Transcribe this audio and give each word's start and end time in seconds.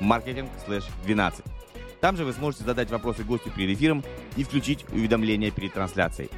marketing/12. 0.00 1.44
Там 2.00 2.16
же 2.16 2.24
вы 2.24 2.32
сможете 2.32 2.64
задать 2.64 2.90
вопросы 2.90 3.22
гостю 3.22 3.50
перед 3.50 3.76
эфиром 3.76 4.02
и 4.36 4.42
включить 4.42 4.84
уведомления 4.90 5.50
перед 5.50 5.72
трансляцией. 5.72 6.30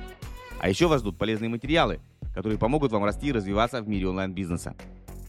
А 0.60 0.68
еще 0.68 0.86
вас 0.86 1.00
ждут 1.00 1.18
полезные 1.18 1.48
материалы, 1.48 2.00
которые 2.34 2.58
помогут 2.58 2.92
вам 2.92 3.04
расти 3.04 3.28
и 3.28 3.32
развиваться 3.32 3.80
в 3.80 3.88
мире 3.88 4.08
онлайн-бизнеса. 4.08 4.74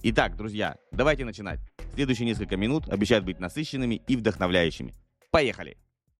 Итак, 0.03 0.35
друзья, 0.35 0.75
давайте 0.91 1.25
начинать. 1.25 1.59
Следующие 1.93 2.25
несколько 2.25 2.57
минут 2.57 2.89
обещают 2.89 3.25
быть 3.25 3.39
насыщенными 3.39 4.01
и 4.07 4.15
вдохновляющими. 4.17 4.93
Поехали! 5.31 5.77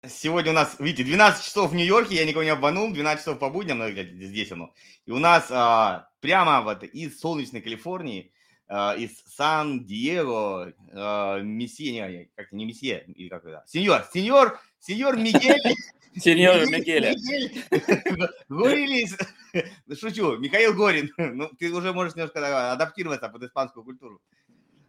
Сегодня 0.08 0.52
у 0.52 0.55
нас, 0.55 0.75
видите, 0.80 1.03
12 1.03 1.44
часов 1.44 1.72
в 1.72 1.75
Нью-Йорке, 1.75 2.16
я 2.16 2.25
никого 2.25 2.44
не 2.44 2.49
обманул, 2.49 2.94
12 2.94 3.22
часов 3.23 3.39
по 3.39 3.49
будням, 3.49 3.80
ну, 3.80 3.89
здесь 3.89 4.52
оно. 4.52 4.73
И 5.05 5.11
у 5.11 5.19
нас 5.19 5.47
а, 5.49 6.09
прямо 6.19 6.61
вот 6.61 6.83
из 6.83 7.19
солнечной 7.19 7.61
Калифорнии 7.61 8.31
из 8.67 9.21
Сан-Диего, 9.35 10.73
э, 10.91 11.41
месье, 11.43 12.29
как 12.35 12.51
не 12.51 12.65
месье, 12.65 13.03
или 13.07 13.29
как 13.29 13.45
это, 13.45 13.63
сеньор, 13.67 14.03
сеньор, 14.11 14.59
сеньор 14.79 15.17
Мигель. 15.17 15.75
Сеньор 16.17 16.66
Мигеля. 16.69 17.13
Горилис. 18.47 19.17
Шучу, 19.99 20.38
Михаил 20.38 20.73
Горин. 20.73 21.11
Ну, 21.17 21.49
ты 21.59 21.72
уже 21.73 21.94
можешь 21.94 22.16
немножко 22.16 22.72
адаптироваться 22.72 23.30
под 23.30 23.44
испанскую 23.44 23.83
культуру. 23.83 24.22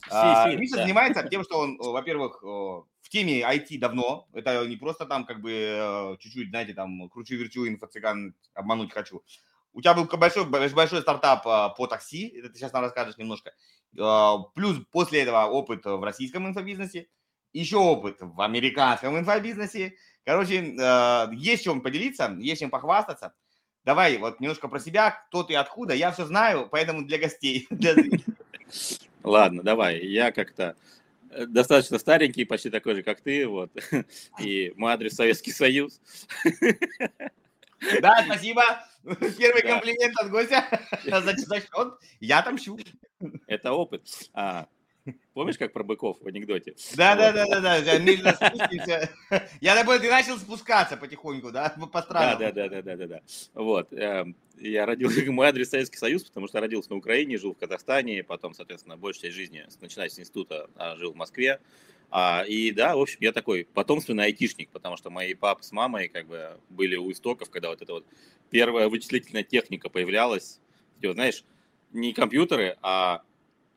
А, 0.09 0.53
Миша 0.55 0.77
занимается 0.77 1.27
тем, 1.29 1.43
что 1.43 1.59
он, 1.59 1.79
во-первых, 1.79 2.43
в 2.43 3.09
теме 3.09 3.41
IT 3.41 3.79
давно. 3.79 4.29
Это 4.33 4.65
не 4.67 4.77
просто 4.77 5.05
там 5.07 5.25
как 5.25 5.41
бы 5.41 5.51
э, 5.53 6.17
чуть-чуть, 6.21 6.51
знаете, 6.51 6.75
там 6.75 7.09
кручу-верчу, 7.09 7.67
инфо-цыган 7.67 8.35
обмануть 8.55 8.93
хочу. 8.93 9.23
У 9.77 9.83
тебя 9.83 9.93
был 9.93 10.07
большой, 10.07 10.47
большой 10.47 11.03
стартап 11.03 11.47
а, 11.47 11.69
по 11.69 11.87
такси, 11.87 12.29
это 12.29 12.49
ты 12.49 12.59
сейчас 12.59 12.73
нам 12.73 12.83
расскажешь 12.83 13.19
немножко. 13.19 13.53
А, 14.01 14.39
плюс 14.55 14.79
после 14.91 15.21
этого 15.21 15.45
опыт 15.45 15.85
в 15.85 16.03
российском 16.03 16.49
инфобизнесе, 16.49 17.09
еще 17.53 17.77
опыт 17.77 18.17
в 18.21 18.41
американском 18.41 19.19
инфобизнесе. 19.19 19.97
Короче, 20.25 20.75
а, 20.81 21.31
есть 21.31 21.65
чем 21.65 21.83
поделиться, 21.83 22.35
есть 22.39 22.61
чем 22.63 22.71
похвастаться. 22.71 23.35
Давай 23.85 24.17
вот 24.17 24.41
немножко 24.41 24.67
про 24.69 24.81
себя, 24.81 25.11
кто 25.11 25.43
ты, 25.43 25.55
откуда. 25.55 25.93
Я 25.93 26.11
все 26.11 26.25
знаю, 26.25 26.69
поэтому 26.71 27.05
для 27.05 27.19
гостей. 27.19 27.69
Ладно, 29.23 29.63
давай. 29.63 29.99
Я 30.07 30.33
как-то 30.33 30.75
э, 31.29 31.45
достаточно 31.45 31.99
старенький, 31.99 32.47
почти 32.47 32.71
такой 32.71 32.95
же, 32.95 33.03
как 33.03 33.21
ты, 33.21 33.47
вот. 33.47 33.71
И 34.41 34.73
мой 34.77 34.95
адрес 34.95 35.13
Советский 35.13 35.53
Союз. 35.53 36.01
Да, 38.01 38.23
спасибо. 38.25 38.63
Первый 39.39 39.63
да. 39.63 39.75
комплимент 39.75 40.15
от 40.21 40.31
гостя. 40.31 40.65
За, 41.05 41.21
за 41.21 41.61
счет. 41.61 41.95
Я 42.21 42.43
там 42.43 42.59
щу. 42.59 42.79
Это 43.47 43.73
опыт. 43.73 44.03
А, 44.35 44.67
помнишь, 45.33 45.59
как 45.59 45.73
про 45.73 45.85
быков 45.85 46.19
в 46.21 46.27
анекдоте? 46.27 46.75
Да, 46.97 47.15
вот. 47.15 47.35
да, 47.35 47.47
да, 47.47 47.61
да, 47.61 47.81
да. 47.81 47.99
Медленно 47.99 48.33
спустимся. 48.33 49.11
Я 49.61 49.77
такой, 49.77 50.01
ты 50.01 50.11
начал 50.11 50.37
спускаться 50.39 50.97
потихоньку, 50.97 51.53
да, 51.53 51.71
по 51.71 52.03
странам. 52.03 52.39
Да, 52.39 52.51
да, 52.51 52.69
да, 52.69 52.83
да, 52.83 52.97
да, 52.97 53.07
да. 53.07 53.21
Вот. 53.55 53.93
Эм, 53.93 54.37
я 54.59 54.87
родился, 54.87 55.21
мой 55.31 55.49
адрес 55.49 55.71
Советский 55.71 55.99
Союз, 55.99 56.25
потому 56.25 56.49
что 56.49 56.61
родился 56.61 56.91
на 56.91 56.97
Украине, 56.97 57.39
жил 57.39 57.55
в 57.55 57.59
Казахстане, 57.59 58.25
потом, 58.25 58.55
соответственно, 58.55 58.97
большую 58.97 59.25
часть 59.25 59.37
жизни, 59.37 59.65
начиная 59.81 60.09
с 60.09 60.19
института, 60.19 60.69
а, 60.77 60.97
жил 60.97 61.13
в 61.13 61.17
Москве. 61.17 61.61
А, 62.11 62.45
и 62.47 62.71
да, 62.71 62.97
в 62.97 63.01
общем, 63.01 63.19
я 63.21 63.33
такой 63.33 63.67
потомственный 63.75 64.25
айтишник, 64.25 64.71
потому 64.71 64.97
что 64.97 65.11
мои 65.11 65.35
папа 65.35 65.63
с 65.63 65.73
мамой 65.73 66.09
как 66.09 66.27
бы 66.27 66.61
были 66.71 66.97
у 66.97 67.11
истоков, 67.13 67.51
когда 67.51 67.69
вот 67.69 67.83
эта 67.83 67.93
вот 67.93 68.07
первая 68.51 68.89
вычислительная 68.89 69.43
техника 69.43 69.89
появлялась. 69.89 70.61
Типа, 71.01 71.15
знаешь, 71.15 71.45
не 71.93 72.13
компьютеры, 72.13 72.77
а 72.83 73.23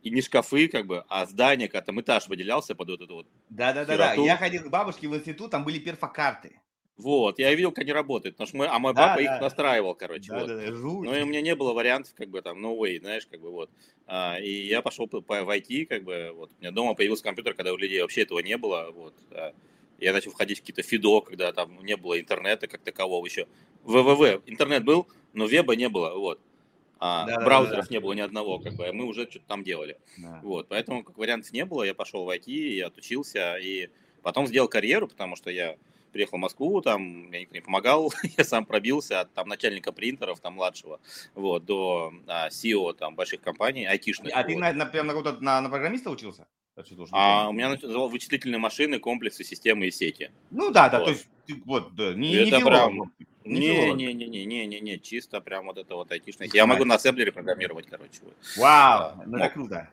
и 0.02 0.10
не 0.10 0.22
шкафы, 0.22 0.68
как 0.68 0.86
бы, 0.86 1.04
а 1.10 1.26
здание, 1.26 1.68
когда 1.68 1.86
там 1.86 2.00
этаж 2.00 2.28
выделялся 2.28 2.76
под 2.76 2.90
вот 2.90 3.02
эту 3.02 3.16
вот. 3.16 3.28
Да-да-да, 3.50 3.98
да. 3.98 4.14
я 4.14 4.38
ходил 4.38 4.64
к 4.64 4.70
бабушке 4.70 5.08
в 5.08 5.16
институт, 5.16 5.52
там 5.52 5.64
были 5.66 5.80
перфокарты. 5.80 6.62
Вот, 7.00 7.40
я 7.40 7.54
видел, 7.56 7.72
как 7.72 7.84
они 7.84 7.94
работают, 7.94 8.36
потому 8.36 8.48
что 8.50 8.58
мы, 8.58 8.68
а 8.68 8.78
мой 8.78 8.94
да, 8.94 9.08
папа 9.08 9.24
да. 9.24 9.36
их 9.36 9.42
настраивал, 9.42 9.96
короче, 9.96 10.32
да, 10.32 10.40
вот. 10.40 10.48
Да, 10.48 10.56
да, 10.56 10.72
Ну 10.72 11.16
и 11.16 11.22
у 11.22 11.26
меня 11.26 11.40
не 11.40 11.56
было 11.56 11.72
вариантов, 11.72 12.14
как 12.14 12.28
бы 12.28 12.42
там, 12.42 12.64
no 12.64 12.78
way, 12.78 13.00
знаешь, 13.00 13.26
как 13.26 13.40
бы 13.40 13.52
вот. 13.52 13.70
А, 14.06 14.38
и 14.38 14.68
я 14.68 14.82
пошел 14.82 15.08
по, 15.08 15.22
по, 15.22 15.46
в 15.46 15.50
IT, 15.50 15.86
как 15.86 16.04
бы, 16.04 16.34
вот. 16.36 16.52
У 16.58 16.62
меня 16.62 16.72
дома 16.72 16.96
появился 16.96 17.24
компьютер, 17.24 17.54
когда 17.54 17.72
у 17.72 17.78
людей 17.78 18.02
вообще 18.02 18.24
этого 18.24 18.40
не 18.40 18.58
было, 18.58 18.92
вот. 18.94 19.14
А, 19.32 19.54
я 19.98 20.12
начал 20.12 20.32
входить 20.32 20.58
в 20.58 20.62
какие-то 20.62 20.84
фидо, 20.84 21.22
когда 21.22 21.54
там 21.54 21.86
не 21.86 21.96
было 21.96 22.20
интернета 22.20 22.68
как 22.68 22.82
такового 22.82 23.26
еще. 23.26 23.48
ВВВ, 23.86 24.44
интернет 24.46 24.84
был, 24.84 25.08
но 25.32 25.46
веба 25.46 25.78
не 25.78 25.88
было, 25.88 26.16
вот. 26.16 26.42
А, 27.00 27.26
да, 27.26 27.40
браузеров 27.46 27.86
да, 27.86 27.90
да. 27.90 27.96
не 27.96 28.00
было 28.02 28.12
ни 28.12 28.20
одного, 28.20 28.60
как 28.60 28.74
бы, 28.74 28.86
а 28.86 28.92
мы 28.92 29.06
уже 29.06 29.24
что-то 29.30 29.46
там 29.48 29.64
делали. 29.64 29.98
Да. 30.18 30.42
Вот, 30.44 30.68
поэтому 30.68 31.06
как 31.06 31.18
вариантов 31.18 31.54
не 31.54 31.64
было, 31.64 31.84
я 31.84 31.94
пошел 31.94 32.26
в 32.26 32.30
IT, 32.30 32.52
я 32.52 32.88
отучился, 32.88 33.56
и 33.56 33.88
потом 34.22 34.48
сделал 34.48 34.68
карьеру, 34.68 35.08
потому 35.08 35.38
что 35.38 35.50
я 35.50 35.78
приехал 36.12 36.38
в 36.38 36.42
Москву, 36.42 36.82
там 36.82 37.32
я 37.32 37.42
никто 37.42 37.56
не 37.56 37.62
помогал, 37.62 38.14
я 38.38 38.44
сам 38.44 38.66
пробился 38.66 39.22
от 39.22 39.34
там 39.34 39.48
начальника 39.48 39.92
принтеров, 39.92 40.40
там 40.40 40.54
младшего, 40.54 41.00
вот, 41.36 41.66
до 41.66 42.14
а, 42.28 42.50
CEO 42.50 42.94
там 42.94 43.16
больших 43.16 43.42
компаний, 43.42 43.86
айтишных. 43.86 44.34
А 44.34 44.40
вот. 44.40 44.48
ты 44.48 44.58
на, 44.58 44.74
на, 44.74 44.86
прям 44.86 45.08
на, 45.08 45.14
на, 45.14 45.62
на 45.62 45.70
программиста 45.70 46.10
учился? 46.10 46.48
А 47.12 47.50
у 47.50 47.52
меня 47.52 47.70
называл 47.70 48.08
вычислительные 48.10 48.60
машины, 48.60 49.00
комплексы, 49.00 49.44
системы 49.44 49.88
и 49.88 49.92
сети. 49.92 50.32
Ну 50.50 50.72
да, 50.72 50.88
да, 50.88 51.00
вот. 51.00 51.06
то 51.06 51.12
есть 51.12 51.28
вот, 51.66 51.96
да, 51.96 52.14
не, 52.14 52.34
это 52.36 52.58
не 52.58 52.64
прям, 52.64 53.14
не, 53.44 53.94
не, 53.94 54.14
не, 54.14 54.28
не, 54.28 54.46
не, 54.46 54.66
не, 54.66 54.80
не, 54.80 55.00
чисто 55.00 55.42
прям 55.42 55.66
вот 55.66 55.78
это 55.78 55.96
вот 55.96 56.12
айтишное. 56.12 56.50
Я 56.54 56.66
могу 56.66 56.86
на 56.86 56.96
ассемблере 56.96 57.32
программировать, 57.32 57.88
короче. 57.88 58.20
Вау, 58.58 59.24
ну 59.26 59.38
это 59.38 59.50
круто. 59.50 59.90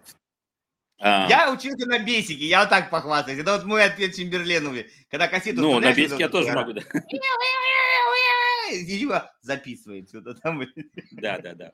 А... 0.98 1.28
Я 1.28 1.52
учился 1.52 1.86
на 1.86 1.98
бесике, 1.98 2.46
я 2.46 2.60
вот 2.60 2.70
так 2.70 2.90
похвастаюсь. 2.90 3.38
Это 3.38 3.52
вот 3.52 3.64
мой 3.64 3.84
ответ 3.84 4.14
Чемберленове. 4.14 4.90
Когда 5.10 5.28
кассету... 5.28 5.60
Ну, 5.60 5.78
на 5.78 5.92
бесике 5.92 6.20
я 6.20 6.28
тоже 6.28 6.52
могу, 6.52 6.72
да. 6.72 6.82
Записывает 9.42 10.08
что-то 10.08 10.34
там. 10.34 10.62
Да, 11.12 11.38
да, 11.38 11.54
да. 11.54 11.72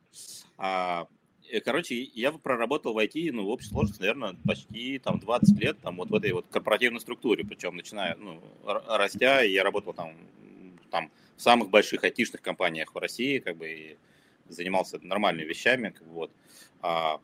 А, 0.58 1.06
э, 1.48 1.60
короче, 1.60 2.02
я 2.02 2.32
проработал 2.32 2.94
в 2.94 2.98
IT, 2.98 3.30
ну, 3.32 3.44
в 3.44 3.48
общей 3.48 3.68
сложности, 3.68 4.00
наверное, 4.00 4.36
почти 4.44 4.98
там 4.98 5.20
20 5.20 5.58
лет, 5.60 5.78
там, 5.80 5.96
вот 5.96 6.10
в 6.10 6.14
этой 6.14 6.32
вот 6.32 6.46
корпоративной 6.50 7.00
структуре, 7.00 7.44
причем 7.44 7.76
начиная, 7.76 8.16
ну, 8.16 8.42
растя, 8.64 9.42
я 9.42 9.62
работал 9.62 9.92
там, 9.94 10.16
там 10.90 11.10
в 11.36 11.42
самых 11.42 11.70
больших 11.70 12.04
айтишных 12.04 12.42
компаниях 12.42 12.94
в 12.94 12.98
России, 12.98 13.38
как 13.38 13.56
бы, 13.56 13.70
и 13.70 13.96
занимался 14.48 14.98
нормальными 15.02 15.46
вещами, 15.46 15.90
как 15.90 16.06
бы, 16.06 16.12
вот. 16.12 16.30
А, 16.82 17.20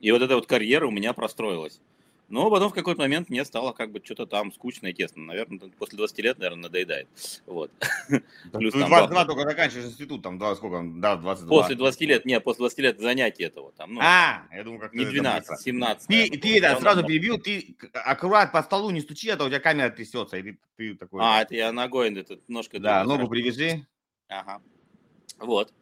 и 0.00 0.10
вот 0.10 0.22
эта 0.22 0.34
вот 0.36 0.46
карьера 0.46 0.86
у 0.86 0.90
меня 0.90 1.12
простроилась. 1.12 1.80
Но 2.28 2.50
потом 2.50 2.70
в 2.70 2.74
какой-то 2.74 3.00
момент 3.00 3.28
мне 3.28 3.44
стало 3.44 3.72
как 3.72 3.92
бы 3.92 4.00
что-то 4.02 4.26
там 4.26 4.52
скучно 4.52 4.88
и 4.88 4.92
тесно. 4.94 5.22
Наверное, 5.22 5.70
после 5.78 5.98
20 5.98 6.18
лет, 6.20 6.38
наверное, 6.38 6.62
надоедает. 6.64 7.06
Вот. 7.46 7.70
Да, 8.08 8.20
Плюс, 8.58 8.72
там, 8.72 8.88
22 8.88 9.24
только 9.26 9.42
заканчиваешь 9.42 9.86
институт, 9.86 10.22
там, 10.22 10.38
да, 10.38 10.54
сколько, 10.56 10.82
да, 10.84 11.16
22. 11.16 11.48
После 11.48 11.76
20 11.76 12.00
лет, 12.00 12.24
нет, 12.24 12.42
после 12.42 12.62
20 12.62 12.78
лет 12.78 13.00
занятий 13.00 13.44
этого. 13.44 13.72
Там, 13.72 13.94
ну, 13.94 14.00
а, 14.02 14.42
я 14.50 14.64
думаю, 14.64 14.80
как 14.80 14.94
Не 14.94 15.04
12, 15.04 15.60
17. 15.60 16.08
Ты, 16.08 16.30
да, 16.30 16.38
ты 16.40 16.60
да, 16.60 16.80
сразу 16.80 17.04
перебил, 17.04 17.38
ты 17.38 17.76
аккурат 17.92 18.52
по 18.52 18.62
столу 18.62 18.90
не 18.90 19.00
стучи, 19.00 19.28
а 19.28 19.36
то 19.36 19.44
у 19.44 19.48
тебя 19.48 19.60
камера 19.60 19.90
трясется, 19.90 20.38
и 20.38 20.42
ты, 20.42 20.58
ты 20.76 20.94
такой... 20.94 21.20
А, 21.22 21.42
это 21.42 21.54
я 21.54 21.72
ногой, 21.72 22.12
этот 22.18 22.48
ножка... 22.48 22.78
Да, 22.78 23.04
ногу 23.04 23.28
привяжи. 23.28 23.86
Ага. 24.28 24.62
Вот. 25.38 25.72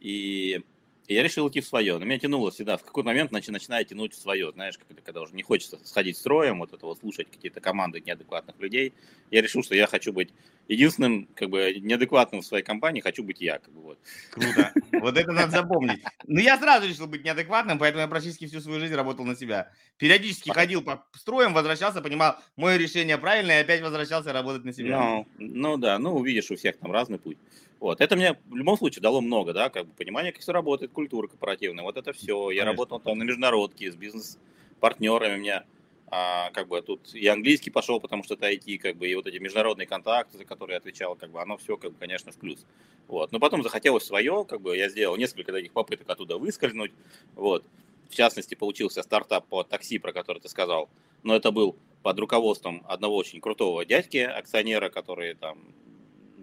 И 0.00 0.60
и 1.08 1.14
я 1.14 1.22
решил 1.22 1.48
идти 1.48 1.60
в 1.60 1.66
свое. 1.66 1.96
Но 1.98 2.04
меня 2.04 2.18
тянуло 2.18 2.50
всегда. 2.50 2.76
В 2.76 2.84
какой-то 2.84 3.08
момент 3.08 3.32
начи, 3.32 3.50
начинаю 3.50 3.84
тянуть 3.84 4.12
в 4.12 4.20
свое. 4.20 4.52
Знаешь, 4.52 4.78
когда 5.04 5.22
уже 5.22 5.34
не 5.34 5.42
хочется 5.42 5.78
сходить 5.82 6.18
строем, 6.18 6.58
вот 6.58 6.74
это 6.74 6.84
вот 6.84 6.98
слушать 6.98 7.30
какие-то 7.30 7.60
команды 7.60 8.02
неадекватных 8.04 8.60
людей. 8.60 8.92
Я 9.30 9.40
решил, 9.40 9.62
что 9.62 9.74
я 9.74 9.86
хочу 9.86 10.12
быть 10.12 10.28
единственным, 10.68 11.26
как 11.34 11.48
бы, 11.48 11.74
неадекватным 11.80 12.42
в 12.42 12.46
своей 12.46 12.62
компании, 12.62 13.00
хочу 13.00 13.24
быть 13.24 13.40
я. 13.40 13.58
Как 13.58 13.72
бы, 13.72 13.80
вот. 13.80 13.98
Круто. 14.30 14.72
Вот 15.00 15.16
это 15.16 15.32
надо 15.32 15.52
запомнить. 15.52 16.02
Ну, 16.26 16.40
я 16.40 16.58
сразу 16.58 16.86
решил 16.86 17.06
быть 17.06 17.24
неадекватным, 17.24 17.78
поэтому 17.78 18.02
я 18.02 18.08
практически 18.08 18.46
всю 18.46 18.60
свою 18.60 18.80
жизнь 18.80 18.94
работал 18.94 19.24
на 19.24 19.36
себя. 19.36 19.70
Периодически 19.96 20.50
ходил 20.50 20.82
по 20.82 21.06
строям, 21.14 21.54
возвращался, 21.54 22.02
понимал, 22.02 22.36
мое 22.56 22.76
решение 22.76 23.16
правильное, 23.16 23.60
и 23.60 23.62
опять 23.62 23.80
возвращался 23.80 24.32
работать 24.32 24.64
на 24.64 24.72
себя. 24.72 24.98
Ну, 24.98 25.26
ну 25.38 25.76
да, 25.76 25.98
ну 25.98 26.14
увидишь, 26.14 26.50
у 26.50 26.56
всех 26.56 26.78
там 26.78 26.90
разный 26.92 27.18
путь. 27.18 27.38
Вот. 27.80 28.00
Это 28.00 28.16
мне 28.16 28.38
в 28.46 28.56
любом 28.56 28.76
случае 28.76 29.02
дало 29.02 29.20
много, 29.20 29.52
да, 29.52 29.70
как 29.70 29.86
бы 29.86 29.92
понимание, 29.92 30.32
как 30.32 30.42
все 30.42 30.52
работает, 30.52 30.92
культура 30.92 31.28
корпоративная, 31.28 31.84
вот 31.84 31.96
это 31.96 32.12
все. 32.12 32.50
Я 32.50 32.64
работал 32.64 32.98
там 32.98 33.18
на 33.18 33.22
международке 33.22 33.92
с 33.92 33.96
бизнес-партнерами, 33.96 35.34
у 35.34 35.38
меня 35.38 35.64
а, 36.10 36.50
как 36.50 36.68
бы 36.68 36.80
тут 36.82 37.14
и 37.14 37.26
английский 37.26 37.70
пошел, 37.70 38.00
потому 38.00 38.24
что 38.24 38.34
это 38.34 38.50
IT, 38.50 38.78
как 38.78 38.96
бы, 38.96 39.08
и 39.08 39.14
вот 39.14 39.26
эти 39.26 39.36
международные 39.36 39.86
контакты, 39.86 40.38
за 40.38 40.44
которые 40.44 40.74
я 40.74 40.78
отвечал, 40.78 41.14
как 41.16 41.30
бы, 41.30 41.40
оно 41.40 41.56
все, 41.58 41.76
как 41.76 41.92
бы, 41.92 41.98
конечно, 41.98 42.32
в 42.32 42.36
плюс. 42.36 42.64
Вот. 43.06 43.30
Но 43.30 43.38
потом 43.38 43.62
захотелось 43.62 44.04
свое, 44.04 44.44
как 44.48 44.60
бы, 44.60 44.76
я 44.76 44.88
сделал 44.88 45.16
несколько 45.16 45.52
таких 45.52 45.72
попыток 45.72 46.08
оттуда 46.08 46.38
выскользнуть, 46.38 46.92
вот. 47.34 47.64
В 48.08 48.14
частности, 48.14 48.54
получился 48.54 49.02
стартап 49.02 49.46
по 49.48 49.64
такси, 49.64 49.98
про 49.98 50.14
который 50.14 50.40
ты 50.40 50.48
сказал, 50.48 50.88
но 51.22 51.36
это 51.36 51.50
был 51.50 51.76
под 52.02 52.18
руководством 52.18 52.82
одного 52.88 53.16
очень 53.16 53.40
крутого 53.40 53.84
дядьки, 53.84 54.16
акционера, 54.16 54.88
который 54.88 55.34
там 55.34 55.58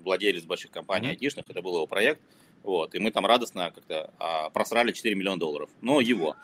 владелец 0.06 0.44
больших 0.44 0.72
компаний 0.72 1.08
mm-hmm. 1.08 1.12
айтишных, 1.12 1.46
это 1.50 1.62
был 1.62 1.76
его 1.76 1.88
проект, 1.88 2.22
вот, 2.64 2.96
и 2.96 3.00
мы 3.00 3.12
там 3.12 3.26
радостно 3.26 3.72
как-то 3.72 4.12
а, 4.18 4.50
просрали 4.50 4.92
4 4.92 5.14
миллиона 5.14 5.40
долларов. 5.40 5.70
Но 5.82 6.02
его. 6.02 6.36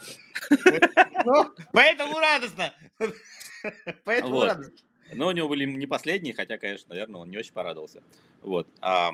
Поэтому 1.72 2.20
радостно. 2.20 2.74
Поэтому 4.04 4.42
радостно. 4.42 4.74
Но 5.14 5.28
у 5.28 5.32
него 5.32 5.50
были 5.50 5.66
не 5.66 5.88
последние, 5.88 6.34
хотя, 6.34 6.58
конечно, 6.58 6.90
наверное, 6.90 7.22
он 7.22 7.30
не 7.30 7.38
очень 7.38 7.54
порадовался. 7.54 8.04
Вот. 8.42 8.68
А, 8.82 9.12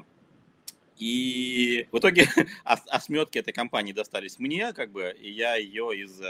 и 0.97 1.87
в 1.91 1.99
итоге 1.99 2.27
осметки 2.65 3.37
этой 3.37 3.53
компании 3.53 3.93
достались 3.93 4.37
мне, 4.37 4.73
как 4.73 4.91
бы, 4.91 5.15
и 5.17 5.31
я 5.31 5.55
ее 5.55 5.91
из 5.95 6.21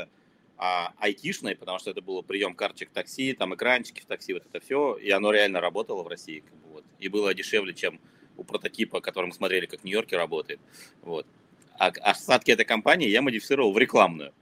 а, 0.58 0.94
айтишной, 0.98 1.56
потому 1.56 1.80
что 1.80 1.92
это 1.92 2.02
был 2.02 2.22
прием 2.24 2.54
карточек 2.54 2.92
такси, 2.92 3.34
там 3.34 3.56
экранчики 3.56 4.02
в 4.02 4.06
такси, 4.06 4.34
вот 4.34 4.46
это 4.46 4.60
все, 4.64 4.96
и 4.96 5.10
оно 5.10 5.32
реально 5.32 5.62
работало 5.62 6.04
в 6.04 6.08
России, 6.08 6.40
как 6.40 6.54
бы, 6.54 6.67
и 7.00 7.08
было 7.08 7.34
дешевле, 7.34 7.74
чем 7.74 8.00
у 8.38 8.44
прототипа, 8.44 9.02
который 9.02 9.28
мы 9.28 9.34
смотрели, 9.34 9.66
как 9.66 9.82
в 9.82 9.84
Нью-Йорке 9.84 10.18
работает. 10.18 10.60
Вот. 11.02 11.26
А 11.80 11.88
остатки 11.88 12.52
этой 12.52 12.66
компании 12.66 13.10
я 13.10 13.22
модифицировал 13.22 13.72
в 13.72 13.78
рекламную. 13.78 14.34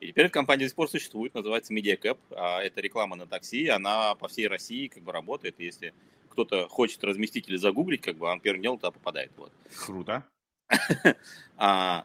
И 0.00 0.08
теперь 0.08 0.28
компания 0.28 0.64
до 0.64 0.68
сих 0.68 0.76
пор 0.76 0.88
существует, 0.90 1.34
называется 1.34 1.72
MediaCap. 1.72 2.18
А 2.32 2.60
это 2.62 2.80
реклама 2.80 3.16
на 3.16 3.26
такси, 3.26 3.68
она 3.68 4.14
по 4.14 4.28
всей 4.28 4.48
России 4.48 4.88
как 4.88 5.02
бы 5.02 5.12
работает. 5.12 5.56
Если 5.58 5.94
кто-то 6.28 6.68
хочет 6.68 7.02
разместить 7.04 7.48
или 7.48 7.56
загуглить, 7.56 8.02
как 8.02 8.16
бы 8.16 8.26
он 8.26 8.40
первым 8.40 8.62
делом 8.62 8.78
туда 8.78 8.90
попадает. 8.90 9.32
Вот. 9.36 9.52
Круто. 9.86 10.24
а, 11.56 12.04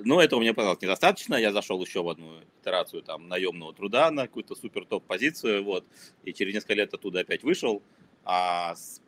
ну, 0.00 0.20
этого 0.20 0.40
мне 0.40 0.54
показалось 0.54 0.82
недостаточно. 0.82 1.34
Я 1.34 1.52
зашел 1.52 1.82
еще 1.82 2.02
в 2.02 2.08
одну 2.08 2.40
итерацию 2.60 3.02
там 3.02 3.28
наемного 3.28 3.74
труда 3.74 4.10
на 4.10 4.26
какую-то 4.26 4.54
супер 4.54 4.84
топ 4.84 5.04
позицию, 5.04 5.64
вот. 5.64 5.84
И 6.24 6.32
через 6.32 6.54
несколько 6.54 6.74
лет 6.74 6.94
оттуда 6.94 7.20
опять 7.20 7.42
вышел. 7.42 7.82
А 8.24 8.74
с 8.74 9.00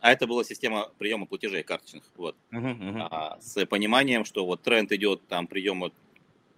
а 0.00 0.12
это 0.12 0.26
была 0.26 0.44
система 0.44 0.90
приема 0.98 1.26
платежей 1.26 1.62
карточных. 1.62 2.04
Вот. 2.16 2.36
Uh-huh, 2.52 2.78
uh-huh. 2.78 3.08
А, 3.10 3.38
с 3.40 3.64
пониманием, 3.66 4.24
что 4.24 4.46
вот 4.46 4.62
тренд 4.62 4.92
идет 4.92 5.26
там 5.26 5.46
приема 5.46 5.90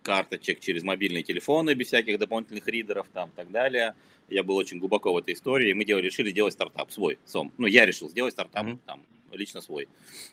карточек 0.03 0.61
через 0.61 0.83
мобильные 0.83 1.23
телефоны 1.23 1.75
без 1.75 1.89
всяких 1.89 2.19
дополнительных 2.19 2.67
ридеров 2.67 3.07
там 3.13 3.31
так 3.35 3.51
далее. 3.51 3.95
Я 4.29 4.43
был 4.43 4.57
очень 4.57 4.79
глубоко 4.79 5.13
в 5.13 5.17
этой 5.17 5.35
истории. 5.35 5.73
Мы 5.73 5.85
делали, 5.85 6.07
решили 6.07 6.31
делать 6.31 6.55
стартап 6.55 6.91
свой, 6.91 7.19
сом. 7.25 7.53
Ну, 7.59 7.67
я 7.67 7.85
решил 7.87 8.09
сделать 8.09 8.33
стартап 8.35 8.67
uh-huh. 8.67 8.79
там 8.87 9.03
лично 9.33 9.61
свой. 9.61 9.89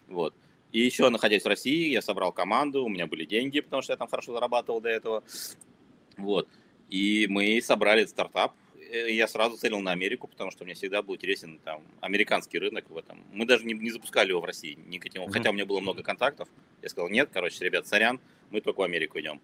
Вот. 0.08 0.34
И 0.72 0.80
еще, 0.80 1.10
находясь 1.10 1.44
в 1.44 1.48
России, 1.48 1.90
я 1.90 2.02
собрал 2.02 2.32
команду, 2.32 2.84
у 2.84 2.90
меня 2.90 3.08
были 3.08 3.26
деньги, 3.26 3.62
потому 3.62 3.82
что 3.82 3.94
я 3.94 3.98
там 3.98 4.08
хорошо 4.08 4.34
зарабатывал 4.34 4.82
до 4.82 4.90
этого. 4.90 5.24
Вот. 6.18 6.48
И 6.90 7.28
мы 7.30 7.62
собрали 7.62 8.06
стартап, 8.06 8.54
я 8.92 9.28
сразу 9.28 9.58
целил 9.58 9.80
на 9.80 9.92
Америку, 9.92 10.28
потому 10.28 10.52
что 10.52 10.64
мне 10.66 10.74
всегда 10.74 11.02
был 11.02 11.16
интересен 11.16 11.60
там 11.64 11.84
американский 12.02 12.60
рынок 12.60 12.90
в 12.90 12.98
этом. 12.98 13.24
Мы 13.32 13.46
даже 13.46 13.66
не, 13.66 13.74
не 13.74 13.92
запускали 13.92 14.30
его 14.30 14.42
в 14.42 14.46
России 14.46 14.78
никаким, 14.88 15.24
mm-hmm. 15.24 15.32
хотя 15.32 15.50
у 15.50 15.54
меня 15.54 15.66
было 15.66 15.80
много 15.80 16.04
контактов. 16.04 16.48
Я 16.82 16.90
сказал, 16.90 17.10
нет, 17.10 17.30
короче, 17.32 17.64
ребят, 17.64 17.88
сорян, 17.88 18.20
мы 18.50 18.62
только 18.62 18.80
в 18.80 18.84
Америку 18.84 19.20
идем. 19.20 19.42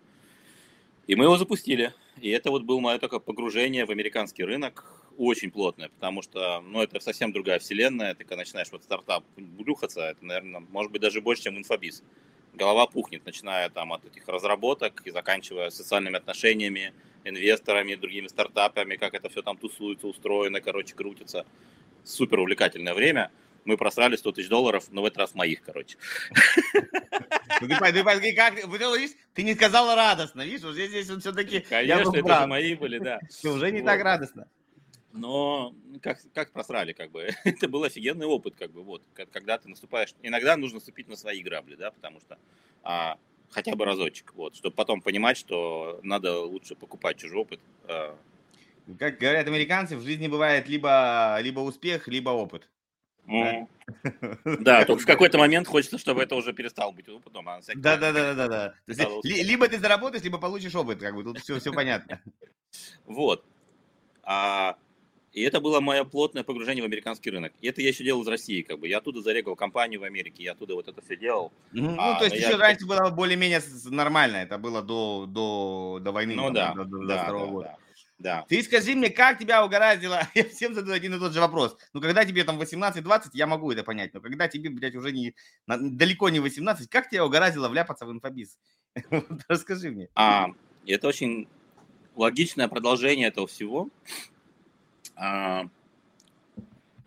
И 1.07 1.15
мы 1.15 1.25
его 1.25 1.37
запустили. 1.37 1.93
И 2.21 2.29
это 2.29 2.49
вот 2.51 2.63
было 2.63 2.79
мое 2.79 2.97
такое 2.97 3.19
погружение 3.19 3.85
в 3.85 3.91
американский 3.91 4.43
рынок 4.43 4.85
очень 5.17 5.51
плотное, 5.51 5.89
потому 5.89 6.21
что, 6.21 6.61
ну, 6.61 6.81
это 6.81 6.99
совсем 6.99 7.31
другая 7.31 7.59
вселенная. 7.59 8.15
Ты 8.15 8.23
когда 8.23 8.37
начинаешь 8.37 8.71
вот 8.71 8.83
стартап 8.83 9.23
блюхаться, 9.35 10.01
это, 10.09 10.25
наверное, 10.25 10.61
может 10.61 10.91
быть 10.91 11.01
даже 11.01 11.21
больше, 11.21 11.43
чем 11.43 11.57
инфобиз. 11.57 12.03
Голова 12.53 12.87
пухнет, 12.87 13.25
начиная 13.25 13.69
там 13.69 13.93
от 13.93 14.05
этих 14.05 14.27
разработок 14.27 15.01
и 15.05 15.11
заканчивая 15.11 15.69
социальными 15.69 16.17
отношениями, 16.17 16.93
инвесторами, 17.23 17.95
другими 17.95 18.27
стартапами, 18.27 18.95
как 18.95 19.13
это 19.13 19.29
все 19.29 19.41
там 19.41 19.57
тусуется, 19.57 20.07
устроено, 20.07 20.61
короче, 20.61 20.95
крутится. 20.95 21.45
Супер 22.03 22.39
увлекательное 22.39 22.93
время. 22.93 23.31
Мы 23.65 23.77
просрали 23.77 24.17
100 24.17 24.31
тысяч 24.33 24.49
долларов, 24.49 24.85
но 24.91 25.01
в 25.01 25.05
этот 25.05 25.19
раз 25.19 25.35
моих, 25.35 25.61
короче. 25.61 25.97
Ну, 27.61 27.67
ты, 29.33 29.43
не 29.43 29.55
сказал 29.55 29.95
радостно, 29.95 30.41
видишь, 30.41 30.65
уже 30.65 30.87
здесь 30.87 31.09
он 31.09 31.21
все-таки... 31.21 31.61
Конечно, 31.61 32.15
это 32.15 32.41
же 32.41 32.47
мои 32.47 32.75
были, 32.75 32.97
да. 32.97 33.19
Уже 33.43 33.71
не 33.71 33.81
так 33.81 34.01
радостно. 34.01 34.47
Но 35.13 35.75
как, 36.01 36.19
как 36.33 36.51
просрали, 36.51 36.91
как 36.91 37.11
бы, 37.11 37.29
это 37.45 37.67
был 37.69 37.83
офигенный 37.83 38.25
опыт, 38.25 38.55
как 38.55 38.71
бы, 38.71 38.83
вот, 38.83 39.03
когда 39.31 39.57
ты 39.59 39.69
наступаешь, 39.69 40.13
иногда 40.23 40.57
нужно 40.57 40.77
наступить 40.77 41.07
на 41.07 41.15
свои 41.15 41.41
грабли, 41.43 41.75
да, 41.75 41.91
потому 41.91 42.19
что 42.19 42.37
а, 42.81 43.17
хотя 43.53 43.75
бы 43.75 43.85
разочек, 43.85 44.33
вот, 44.35 44.55
чтобы 44.55 44.75
потом 44.75 45.01
понимать, 45.01 45.37
что 45.37 45.99
надо 46.03 46.39
лучше 46.41 46.75
покупать 46.75 47.17
чужой 47.17 47.41
опыт. 47.41 47.59
А. 47.87 48.17
Как 48.99 49.17
говорят 49.17 49.47
американцы, 49.47 49.95
в 49.95 50.01
жизни 50.01 50.27
бывает 50.27 50.67
либо, 50.67 51.37
либо 51.41 51.61
успех, 51.61 52.07
либо 52.07 52.31
опыт. 52.31 52.67
Mm. 53.25 53.67
Да, 54.43 54.57
да 54.59 54.85
только 54.85 55.03
в 55.03 55.05
какой-то 55.05 55.37
момент 55.37 55.67
хочется, 55.67 55.97
чтобы 55.97 56.23
это 56.23 56.35
уже 56.35 56.51
перестал 56.51 56.91
быть 56.91 57.07
опытом. 57.07 57.47
А 57.47 57.61
да, 57.75 57.95
да, 57.95 58.11
да, 58.11 58.33
да, 58.33 58.47
да. 58.47 58.73
Либо 59.23 59.67
ты 59.69 59.79
заработаешь, 59.79 60.23
либо 60.23 60.37
получишь 60.37 60.75
опыт, 60.75 60.99
как 60.99 61.15
бы 61.15 61.23
тут 61.23 61.39
все, 61.39 61.59
все 61.59 61.71
понятно. 61.71 62.21
Вот. 63.05 63.45
А 64.23 64.77
и 65.33 65.41
это 65.41 65.59
было 65.59 65.79
мое 65.79 66.03
плотное 66.03 66.43
погружение 66.43 66.83
в 66.83 66.85
американский 66.85 67.31
рынок. 67.31 67.53
И 67.59 67.67
это 67.67 67.81
я 67.81 67.89
еще 67.89 68.03
делал 68.03 68.21
из 68.21 68.27
России, 68.27 68.61
как 68.61 68.79
бы. 68.79 68.87
Я 68.87 68.99
оттуда 68.99 69.21
зарегал 69.21 69.55
компанию 69.55 69.99
в 69.99 70.03
Америке, 70.03 70.43
я 70.43 70.51
оттуда 70.51 70.75
вот 70.75 70.87
это 70.87 71.01
все 71.01 71.17
делал. 71.17 71.51
Ну, 71.71 71.95
а, 71.97 72.19
то 72.19 72.25
есть 72.25 72.35
еще 72.35 72.51
я... 72.51 72.57
раньше 72.57 72.85
было 72.85 73.09
более-менее 73.09 73.61
нормально, 73.85 74.37
это 74.37 74.59
было 74.59 74.83
до, 74.83 75.25
до, 75.27 75.99
до 76.01 76.11
войны. 76.11 76.35
Ну 76.35 76.51
да, 76.51 76.73
до, 76.73 76.85
до, 76.85 77.05
да, 77.07 77.25
до 77.25 77.45
года. 77.47 77.67
Да. 77.67 77.77
Да. 78.19 78.45
Ты 78.47 78.63
скажи 78.63 78.95
мне, 78.95 79.09
как 79.09 79.39
тебя 79.39 79.65
угораздило, 79.65 80.21
я 80.35 80.45
всем 80.45 80.73
задаю 80.75 80.95
один 80.95 81.15
и 81.15 81.19
тот 81.19 81.33
же 81.33 81.41
вопрос. 81.41 81.75
Ну, 81.93 81.99
когда 81.99 82.23
тебе 82.23 82.43
там 82.43 82.61
18-20, 82.61 83.31
я 83.33 83.47
могу 83.47 83.71
это 83.71 83.83
понять, 83.83 84.13
но 84.13 84.21
когда 84.21 84.47
тебе, 84.47 84.69
блядь, 84.69 84.95
уже 84.95 85.11
не, 85.11 85.35
далеко 85.67 86.29
не 86.29 86.39
18, 86.39 86.89
как 86.89 87.09
тебя 87.09 87.25
угораздило 87.25 87.67
вляпаться 87.67 88.05
в 88.05 88.11
инфобиз? 88.11 88.57
Расскажи 89.49 89.89
мне. 89.89 90.09
А, 90.15 90.51
это 90.85 91.07
очень 91.07 91.47
логичное 92.15 92.67
продолжение 92.67 93.27
этого 93.27 93.47
всего. 93.47 93.89
А, 95.15 95.65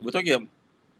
в 0.00 0.10
итоге 0.10 0.46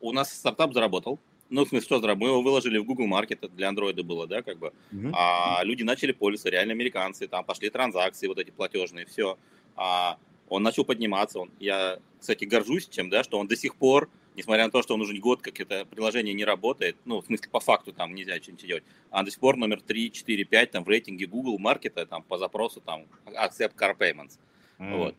у 0.01 0.13
нас 0.13 0.33
стартап 0.33 0.73
заработал. 0.73 1.19
Ну, 1.49 1.65
в 1.65 1.69
смысле, 1.69 1.85
что 1.85 2.01
заработал? 2.01 2.27
Мы 2.27 2.33
его 2.33 2.43
выложили 2.43 2.79
в 2.79 2.85
Google 2.85 3.07
Market, 3.07 3.49
для 3.55 3.71
Android 3.71 4.03
было, 4.03 4.27
да, 4.27 4.43
как 4.43 4.59
бы. 4.59 4.73
Uh-huh. 4.93 5.13
А 5.15 5.63
люди 5.63 5.85
начали 5.85 6.13
пользоваться, 6.13 6.51
реально 6.51 6.73
американцы, 6.73 7.29
там 7.29 7.45
пошли 7.45 7.71
транзакции 7.71 8.27
вот 8.27 8.39
эти 8.39 8.51
платежные, 8.51 9.07
все. 9.07 9.39
А, 9.77 10.19
он 10.49 10.63
начал 10.63 10.85
подниматься. 10.85 11.39
Он, 11.41 11.51
я, 11.61 11.99
кстати, 12.19 12.45
горжусь 12.45 12.89
чем, 12.89 13.11
да, 13.11 13.23
что 13.23 13.39
он 13.39 13.47
до 13.47 13.55
сих 13.55 13.77
пор, 13.77 14.11
несмотря 14.35 14.65
на 14.65 14.71
то, 14.71 14.83
что 14.83 14.95
он 14.95 15.03
уже 15.03 15.17
год, 15.19 15.41
как 15.41 15.61
это 15.61 15.85
приложение 15.85 16.35
не 16.35 16.45
работает, 16.45 16.97
ну, 17.05 17.21
в 17.21 17.27
смысле, 17.27 17.49
по 17.51 17.61
факту 17.61 17.93
там 17.93 18.15
нельзя 18.15 18.37
что-нибудь 18.37 18.67
делать, 18.67 18.85
а 19.11 19.23
до 19.23 19.31
сих 19.31 19.39
пор 19.39 19.57
номер 19.57 19.81
3, 19.81 20.11
4, 20.11 20.45
5 20.45 20.71
там 20.73 20.85
в 20.85 20.89
рейтинге 20.89 21.27
Google 21.27 21.59
Market, 21.61 22.07
там 22.07 22.23
по 22.25 22.39
запросу 22.39 22.81
там 22.81 23.05
Accept 23.27 23.75
Car 23.77 23.97
Payments. 23.97 24.39
Mm. 24.79 24.97
Вот 24.99 25.15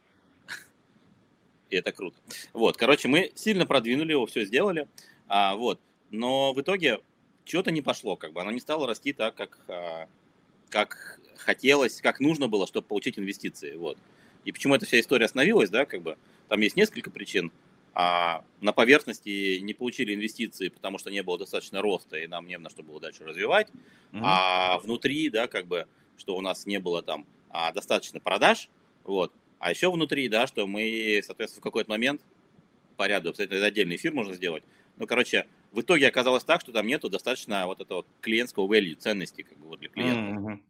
и 1.70 1.76
это 1.76 1.92
круто. 1.92 2.18
Вот, 2.54 2.78
короче, 2.78 3.08
мы 3.08 3.32
сильно 3.36 3.66
продвинули 3.66 4.12
его, 4.12 4.26
все 4.26 4.46
сделали, 4.46 4.88
а, 5.28 5.56
вот, 5.56 5.80
но 6.12 6.54
в 6.54 6.62
итоге 6.62 7.00
что-то 7.46 7.72
не 7.72 7.82
пошло, 7.82 8.16
как 8.16 8.34
бы, 8.34 8.42
оно 8.42 8.52
не 8.52 8.60
стало 8.60 8.88
расти 8.88 9.14
так, 9.14 9.36
как, 9.36 9.60
а, 9.68 10.08
как 10.70 11.20
хотелось, 11.38 12.02
как 12.02 12.20
нужно 12.20 12.48
было, 12.48 12.68
чтобы 12.68 12.88
получить 12.88 13.18
инвестиции, 13.20 13.76
вот. 13.76 13.98
И 14.46 14.52
почему 14.52 14.76
эта 14.76 14.86
вся 14.86 15.00
история 15.00 15.26
остановилась, 15.26 15.70
да, 15.70 15.86
как 15.86 16.02
бы, 16.02 16.18
там 16.48 16.62
есть 16.62 16.76
несколько 16.76 17.12
причин, 17.12 17.52
а 17.94 18.44
на 18.62 18.74
поверхности 18.74 19.58
не 19.58 19.74
получили 19.74 20.14
инвестиции, 20.14 20.70
потому 20.70 21.00
что 21.00 21.10
не 21.10 21.24
было 21.24 21.40
достаточно 21.40 21.82
роста, 21.82 22.18
и 22.18 22.28
нам 22.28 22.48
не 22.48 22.58
на 22.58 22.70
что 22.70 22.84
было 22.84 23.00
дальше 23.00 23.24
развивать, 23.24 23.70
mm-hmm. 24.12 24.22
а 24.24 24.78
внутри, 24.78 25.30
да, 25.30 25.48
как 25.48 25.66
бы, 25.66 25.88
что 26.18 26.38
у 26.38 26.42
нас 26.42 26.68
не 26.68 26.80
было 26.80 27.02
там 27.02 27.26
а, 27.50 27.72
достаточно 27.72 28.20
продаж, 28.20 28.70
вот, 29.04 29.34
а 29.60 29.72
еще 29.72 29.92
внутри, 29.92 30.30
да, 30.30 30.48
что 30.48 30.68
мы, 30.68 31.22
соответственно, 31.24 31.62
в 31.62 31.64
какой-то 31.64 31.90
момент 31.90 32.22
по 32.96 33.08
ряду, 33.08 33.34
это 33.38 33.66
отдельный 33.66 33.96
эфир 33.96 34.14
можно 34.14 34.34
сделать. 34.34 34.64
Ну, 34.98 35.06
короче, 35.06 35.46
в 35.72 35.82
итоге 35.82 36.08
оказалось 36.08 36.44
так, 36.44 36.62
что 36.62 36.72
там 36.72 36.88
нету 36.88 37.10
достаточно 37.10 37.66
вот 37.68 37.82
этого 37.82 38.06
клиентского 38.22 38.68
value, 38.72 38.96
ценности 38.96 39.44
как 39.44 39.58
бы 39.58 39.68
вот 39.68 39.80
для 39.80 39.90
клиента. 39.90 40.40
Mm-hmm. 40.40 40.64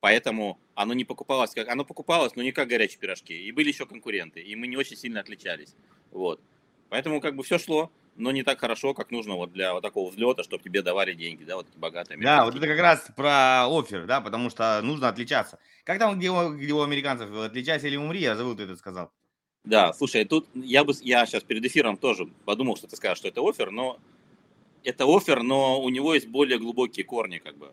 Поэтому 0.00 0.60
оно 0.74 0.94
не 0.94 1.04
покупалось, 1.04 1.50
как 1.52 1.68
оно 1.68 1.84
покупалось, 1.84 2.36
но 2.36 2.42
не 2.42 2.52
как 2.52 2.68
горячие 2.68 2.98
пирожки. 2.98 3.34
И 3.34 3.52
были 3.52 3.68
еще 3.68 3.86
конкуренты, 3.86 4.40
и 4.40 4.54
мы 4.54 4.66
не 4.66 4.76
очень 4.76 4.96
сильно 4.96 5.20
отличались. 5.20 5.74
Вот. 6.10 6.40
Поэтому 6.88 7.20
как 7.20 7.36
бы 7.36 7.42
все 7.42 7.58
шло, 7.58 7.90
но 8.18 8.32
не 8.32 8.42
так 8.42 8.60
хорошо, 8.60 8.94
как 8.94 9.10
нужно 9.10 9.34
вот 9.34 9.52
для 9.52 9.72
вот 9.72 9.82
такого 9.82 10.10
взлета, 10.10 10.42
чтобы 10.42 10.62
тебе 10.62 10.82
давали 10.82 11.14
деньги, 11.14 11.44
да, 11.44 11.56
вот 11.56 11.68
эти 11.68 11.78
богатые. 11.78 12.18
Да, 12.18 12.44
вот 12.44 12.54
это 12.54 12.66
как 12.66 12.78
раз 12.78 13.06
про 13.16 13.66
офер, 13.68 14.06
да, 14.06 14.20
потому 14.20 14.50
что 14.50 14.80
нужно 14.82 15.08
отличаться. 15.08 15.58
Как 15.84 15.98
там, 15.98 16.18
где 16.18 16.30
у, 16.30 16.54
где 16.54 16.72
у 16.72 16.82
американцев, 16.82 17.30
отличайся 17.32 17.86
или 17.86 17.96
умри, 17.96 18.20
я 18.20 18.36
забыл, 18.36 18.56
ты 18.56 18.64
это 18.64 18.76
сказал. 18.76 19.12
Да, 19.64 19.92
слушай, 19.92 20.24
тут 20.24 20.48
я 20.54 20.84
бы, 20.84 20.92
я 21.02 21.24
сейчас 21.26 21.42
перед 21.42 21.64
эфиром 21.64 21.96
тоже 21.96 22.26
подумал, 22.44 22.76
что 22.76 22.88
ты 22.88 22.96
скажешь, 22.96 23.18
что 23.18 23.28
это 23.28 23.40
офер, 23.40 23.70
но 23.70 23.98
это 24.82 25.04
офер, 25.06 25.42
но 25.42 25.80
у 25.80 25.88
него 25.88 26.14
есть 26.14 26.28
более 26.28 26.58
глубокие 26.58 27.04
корни, 27.04 27.38
как 27.38 27.56
бы. 27.56 27.72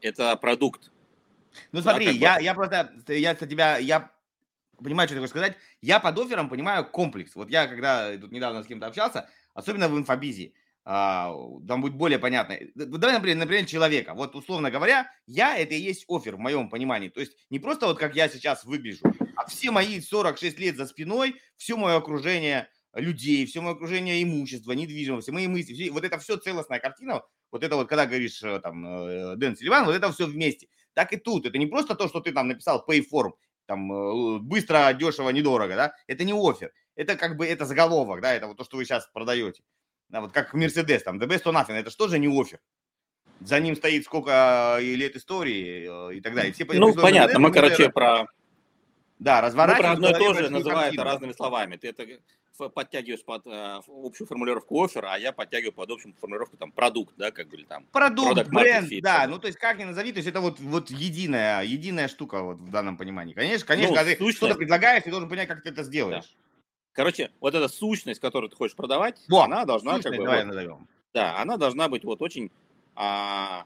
Это 0.00 0.36
продукт. 0.36 0.92
Ну 1.72 1.80
смотри, 1.80 2.06
да, 2.06 2.12
я, 2.12 2.36
бы... 2.36 2.42
я 2.42 2.54
просто, 2.54 2.92
я 3.08 3.34
тебя, 3.34 3.78
я 3.78 4.10
понимаю, 4.82 5.08
что 5.08 5.16
ты 5.16 5.20
хочешь 5.20 5.30
сказать. 5.30 5.56
Я 5.80 6.00
под 6.00 6.18
оффером 6.18 6.48
понимаю 6.48 6.84
комплекс. 6.84 7.34
Вот 7.34 7.50
я, 7.50 7.66
когда 7.66 8.16
тут 8.16 8.30
недавно 8.30 8.62
с 8.62 8.66
кем-то 8.66 8.86
общался, 8.86 9.28
особенно 9.56 9.88
в 9.88 9.98
инфобизе, 9.98 10.52
а, 10.84 11.34
там 11.66 11.82
будет 11.82 11.94
более 11.94 12.20
понятно. 12.20 12.56
Давай, 12.76 13.14
например, 13.14 13.38
например, 13.38 13.66
человека. 13.66 14.14
Вот, 14.14 14.36
условно 14.36 14.70
говоря, 14.70 15.10
я 15.26 15.56
это 15.56 15.74
и 15.74 15.80
есть 15.80 16.04
офер 16.08 16.36
в 16.36 16.38
моем 16.38 16.70
понимании. 16.70 17.08
То 17.08 17.18
есть 17.18 17.36
не 17.50 17.58
просто 17.58 17.86
вот 17.86 17.98
как 17.98 18.14
я 18.14 18.28
сейчас 18.28 18.64
выгляжу, 18.64 19.04
а 19.34 19.46
все 19.48 19.72
мои 19.72 20.00
46 20.00 20.58
лет 20.60 20.76
за 20.76 20.86
спиной, 20.86 21.40
все 21.56 21.76
мое 21.76 21.96
окружение 21.96 22.68
людей, 22.94 23.44
все 23.46 23.60
мое 23.60 23.72
окружение 23.74 24.22
имущества, 24.22 24.72
недвижимости, 24.72 25.30
мои 25.30 25.48
мысли, 25.48 25.74
все, 25.74 25.90
вот 25.90 26.04
это 26.04 26.18
все 26.18 26.36
целостная 26.36 26.78
картина, 26.78 27.22
вот 27.50 27.64
это 27.64 27.74
вот, 27.76 27.88
когда 27.88 28.06
говоришь 28.06 28.42
э, 28.42 28.60
там 28.60 28.86
э, 28.86 29.36
Дэн 29.36 29.56
Сильван, 29.56 29.86
вот 29.86 29.94
это 29.94 30.12
все 30.12 30.26
вместе. 30.26 30.68
Так 30.94 31.12
и 31.12 31.16
тут, 31.16 31.46
это 31.46 31.58
не 31.58 31.66
просто 31.66 31.94
то, 31.94 32.08
что 32.08 32.20
ты 32.20 32.32
там 32.32 32.48
написал 32.48 32.84
pay 32.88 33.04
form, 33.12 33.32
там 33.66 33.92
э, 33.92 34.38
быстро, 34.38 34.92
дешево, 34.94 35.30
недорого, 35.30 35.74
да, 35.76 35.94
это 36.06 36.24
не 36.24 36.32
офер, 36.32 36.72
это 36.96 37.16
как 37.16 37.36
бы, 37.36 37.46
это 37.46 37.64
заголовок, 37.64 38.20
да, 38.20 38.34
это 38.34 38.48
вот 38.48 38.56
то, 38.56 38.64
что 38.64 38.76
вы 38.76 38.84
сейчас 38.84 39.08
продаете. 39.12 39.62
Да, 40.08 40.20
вот 40.20 40.32
как 40.32 40.54
Мерседес, 40.54 41.02
там, 41.02 41.18
the 41.18 41.26
best 41.26 41.44
or 41.44 41.52
nothing, 41.52 41.74
это 41.74 41.90
что 41.90 42.08
же 42.08 42.18
не 42.18 42.28
офер? 42.28 42.60
За 43.40 43.60
ним 43.60 43.76
стоит 43.76 44.04
сколько 44.04 44.78
лет 44.80 45.14
истории 45.14 46.16
и 46.16 46.20
так 46.20 46.34
далее. 46.34 46.52
Все, 46.52 46.64
ну, 46.64 46.94
понятно, 46.94 47.38
мы, 47.38 47.52
короче, 47.52 47.90
про 47.90 48.26
да, 49.18 49.40
разворачивать. 49.40 49.78
Ну, 49.78 49.82
про 49.82 49.92
одно 49.92 50.10
и 50.10 50.12
то 50.12 50.34
же 50.34 50.50
называют 50.50 50.84
картину. 50.84 51.04
разными 51.04 51.32
словами. 51.32 51.76
Ты 51.76 51.88
это 51.88 52.06
подтягиваешь 52.68 53.24
под 53.24 53.46
э, 53.46 53.80
общую 53.88 54.26
формулировку 54.26 54.82
оффер, 54.82 55.06
а 55.06 55.18
я 55.18 55.32
подтягиваю 55.32 55.72
под 55.72 55.90
общую 55.90 56.14
формулировку 56.18 56.56
там 56.56 56.72
продукт, 56.72 57.14
да, 57.16 57.30
как 57.30 57.48
бы 57.48 57.62
там. 57.64 57.84
Продукт, 57.92 58.48
бренд, 58.48 58.90
fit, 58.90 59.00
да, 59.02 59.26
ну 59.26 59.38
то 59.38 59.46
есть 59.46 59.58
как 59.58 59.78
ни 59.78 59.84
назови, 59.84 60.12
то 60.12 60.18
есть 60.18 60.28
это 60.28 60.40
вот, 60.40 60.58
вот 60.60 60.90
единая, 60.90 61.62
единая 61.64 62.08
штука 62.08 62.42
вот 62.42 62.58
в 62.58 62.70
данном 62.70 62.96
понимании. 62.96 63.34
Конечно, 63.34 63.66
конечно, 63.66 63.90
ну, 63.90 63.96
когда 63.96 64.14
ты 64.14 64.32
что-то 64.32 64.54
предлагаешь, 64.54 65.02
ты 65.02 65.10
должен 65.10 65.28
понять, 65.28 65.48
как 65.48 65.62
ты 65.62 65.68
это 65.70 65.82
сделаешь. 65.82 66.24
Да. 66.24 66.45
Короче, 66.96 67.30
вот 67.40 67.54
эта 67.54 67.68
сущность, 67.68 68.20
которую 68.20 68.48
ты 68.48 68.56
хочешь 68.56 68.74
продавать, 68.74 69.22
вот, 69.28 69.44
она 69.44 69.66
должна 69.66 70.00
как 70.00 70.16
бы... 70.16 70.24
Давай 70.24 70.38
вот, 70.38 70.48
назовем. 70.48 70.88
Да, 71.12 71.38
она 71.38 71.58
должна 71.58 71.88
быть 71.88 72.04
вот 72.04 72.22
очень 72.22 72.50
а, 72.94 73.64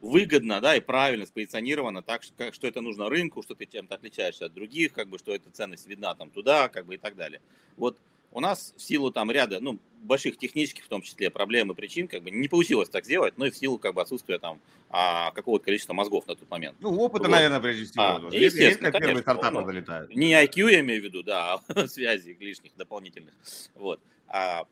выгодно, 0.00 0.60
да, 0.60 0.76
и 0.76 0.80
правильно 0.80 1.24
спозиционировано 1.24 2.02
так, 2.02 2.22
что, 2.22 2.52
что 2.52 2.66
это 2.66 2.82
нужно 2.82 3.08
рынку, 3.08 3.42
что 3.42 3.54
ты 3.54 3.64
чем-то 3.64 3.94
отличаешься 3.94 4.44
от 4.44 4.52
других, 4.52 4.92
как 4.92 5.08
бы, 5.08 5.18
что 5.18 5.34
эта 5.34 5.50
ценность 5.50 5.86
видна 5.86 6.14
там 6.14 6.30
туда, 6.30 6.68
как 6.68 6.84
бы, 6.84 6.96
и 6.96 6.98
так 6.98 7.16
далее. 7.16 7.40
Вот 7.78 7.98
у 8.32 8.40
нас 8.40 8.74
в 8.76 8.82
силу 8.82 9.10
там 9.10 9.30
ряда, 9.30 9.60
ну, 9.60 9.78
больших 10.02 10.38
технических, 10.38 10.84
в 10.84 10.88
том 10.88 11.02
числе, 11.02 11.30
проблем 11.30 11.72
и 11.72 11.74
причин, 11.74 12.08
как 12.08 12.22
бы, 12.22 12.30
не 12.30 12.48
получилось 12.48 12.88
так 12.88 13.04
сделать, 13.04 13.36
но 13.36 13.46
и 13.46 13.50
в 13.50 13.56
силу, 13.56 13.78
как 13.78 13.94
бы, 13.94 14.02
отсутствия 14.02 14.38
там 14.38 14.60
а, 14.88 15.32
какого-то 15.32 15.64
количества 15.64 15.92
мозгов 15.92 16.26
на 16.26 16.36
тот 16.36 16.48
момент. 16.48 16.76
Ну, 16.80 16.96
опыта, 16.96 17.24
вот. 17.24 17.32
наверное, 17.32 17.60
прежде 17.60 17.84
всего. 17.86 18.02
А, 18.02 18.20
естественно, 18.30 18.92
конечно, 18.92 19.00
первые 19.00 19.22
стартапы 19.22 19.54
ну, 19.54 19.66
залетают. 19.66 20.14
Не 20.14 20.32
IQ 20.32 20.70
я 20.70 20.80
имею 20.80 21.00
в 21.00 21.04
виду, 21.04 21.22
да, 21.22 21.54
а 21.54 21.88
связи 21.88 22.36
лишних, 22.38 22.76
дополнительных. 22.76 23.34
Вот. 23.74 24.00
А, 24.28 24.64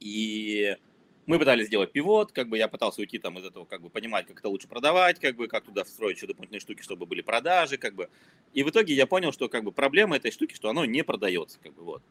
и 0.00 0.76
мы 1.26 1.38
пытались 1.38 1.66
сделать 1.66 1.92
пивот, 1.92 2.32
как 2.32 2.48
бы 2.48 2.56
я 2.56 2.68
пытался 2.68 3.00
уйти 3.00 3.18
там 3.18 3.38
из 3.38 3.44
этого, 3.44 3.64
как 3.64 3.82
бы 3.82 3.90
понимать, 3.90 4.26
как 4.26 4.38
это 4.38 4.48
лучше 4.48 4.68
продавать, 4.68 5.18
как 5.18 5.36
бы, 5.36 5.48
как 5.48 5.64
туда 5.64 5.84
встроить 5.84 6.16
еще 6.16 6.26
дополнительные 6.26 6.60
штуки, 6.60 6.82
чтобы 6.82 7.04
были 7.04 7.20
продажи, 7.20 7.76
как 7.78 7.94
бы. 7.94 8.08
И 8.52 8.62
в 8.62 8.70
итоге 8.70 8.94
я 8.94 9.06
понял, 9.06 9.32
что 9.32 9.48
как 9.48 9.64
бы 9.64 9.72
проблема 9.72 10.16
этой 10.16 10.30
штуки, 10.30 10.54
что 10.54 10.70
оно 10.70 10.84
не 10.84 11.02
продается, 11.02 11.58
как 11.60 11.74
бы 11.74 11.82
вот. 11.82 12.02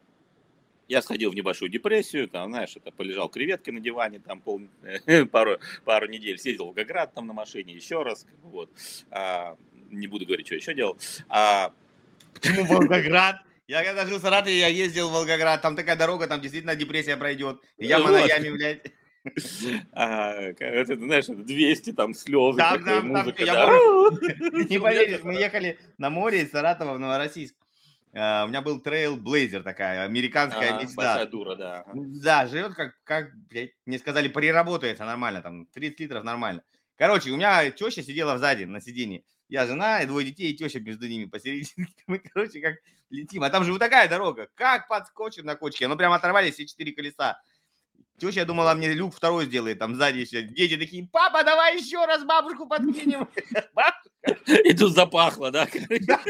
Я 0.88 1.02
сходил 1.02 1.30
в 1.30 1.34
небольшую 1.34 1.68
депрессию, 1.68 2.28
там, 2.28 2.50
знаешь, 2.50 2.76
это 2.76 2.90
полежал 2.92 3.28
креветкой 3.28 3.74
на 3.74 3.80
диване, 3.80 4.20
там 4.20 4.40
пол, 4.40 4.62
пару, 5.32 5.58
пару 5.84 6.06
недель 6.08 6.38
съездил 6.38 6.64
в 6.64 6.66
Волгоград 6.68 7.12
там 7.14 7.26
на 7.26 7.32
машине, 7.32 7.74
еще 7.74 8.02
раз, 8.02 8.26
вот. 8.42 8.70
А, 9.10 9.56
не 9.90 10.06
буду 10.06 10.26
говорить, 10.26 10.46
что 10.46 10.54
еще 10.54 10.74
делал. 10.74 10.96
А, 11.28 11.72
Почему 12.34 12.64
Волгоград? 12.64 13.36
Я 13.68 13.82
когда 13.82 14.06
жил 14.06 14.18
в 14.18 14.22
Саратове, 14.22 14.60
я 14.60 14.68
ездил 14.68 15.08
в 15.08 15.12
Волгоград, 15.12 15.60
там 15.60 15.74
такая 15.74 15.96
дорога, 15.96 16.28
там 16.28 16.40
действительно 16.40 16.76
депрессия 16.76 17.16
пройдет. 17.16 17.60
Яма 17.78 18.04
вот. 18.04 18.12
на 18.12 18.24
яме, 18.24 18.52
блядь. 18.52 18.92
А, 19.92 20.34
это, 20.34 20.94
знаешь, 20.94 21.24
200 21.26 21.92
там 21.94 22.14
слезы, 22.14 22.58
там, 22.58 22.78
такая 22.78 23.00
там, 23.00 23.08
музыка. 23.08 23.44
Там, 23.44 23.56
да. 23.56 24.64
Не 24.70 24.78
поверишь, 24.78 25.24
мы 25.24 25.34
ехали 25.34 25.80
на 25.98 26.10
море 26.10 26.42
из 26.42 26.52
Саратова 26.52 26.94
в 26.94 27.00
Новороссийск. 27.00 27.56
Uh, 28.16 28.46
у 28.46 28.48
меня 28.48 28.62
был 28.62 28.80
трейл 28.80 29.18
Блейзер 29.18 29.62
такая, 29.62 30.04
американская 30.04 30.74
а, 30.74 30.82
мечта. 30.82 30.94
Большая 30.96 31.26
дура, 31.26 31.54
да. 31.54 31.84
Да, 31.92 32.46
живет 32.46 32.72
как, 32.72 32.94
как 33.04 33.36
блядь, 33.50 33.72
мне 33.84 33.98
сказали, 33.98 34.28
переработается 34.28 35.04
нормально, 35.04 35.42
там 35.42 35.66
30 35.66 36.00
литров 36.00 36.24
нормально. 36.24 36.62
Короче, 36.96 37.30
у 37.30 37.36
меня 37.36 37.70
теща 37.70 38.02
сидела 38.02 38.38
сзади 38.38 38.64
на 38.64 38.80
сиденье. 38.80 39.22
Я 39.50 39.66
жена, 39.66 40.00
и 40.00 40.06
двое 40.06 40.26
детей, 40.28 40.50
и 40.50 40.56
теща 40.56 40.80
между 40.80 41.06
ними 41.06 41.26
посередине. 41.26 41.88
Мы, 42.06 42.18
короче, 42.20 42.60
как 42.62 42.76
летим. 43.10 43.42
А 43.42 43.50
там 43.50 43.64
же 43.64 43.72
вот 43.72 43.80
такая 43.80 44.08
дорога. 44.08 44.48
Как 44.54 44.88
подскочим 44.88 45.44
на 45.44 45.54
кочке? 45.54 45.86
Ну, 45.86 45.96
прям 45.98 46.14
оторвались 46.14 46.54
все 46.54 46.66
четыре 46.66 46.92
колеса. 46.92 47.38
Теща 48.18 48.46
думала, 48.46 48.72
мне 48.72 48.94
люк 48.94 49.14
второй 49.14 49.44
сделает, 49.44 49.78
там 49.78 49.94
сзади 49.94 50.20
еще. 50.20 50.40
Дети 50.42 50.78
такие, 50.78 51.06
папа, 51.12 51.44
давай 51.44 51.76
еще 51.76 52.02
раз 52.06 52.24
бабушку 52.24 52.66
подкинем. 52.66 53.28
И 54.64 54.74
тут 54.74 54.92
запахло, 54.92 55.50
да? 55.50 55.66
Да, 56.06 56.20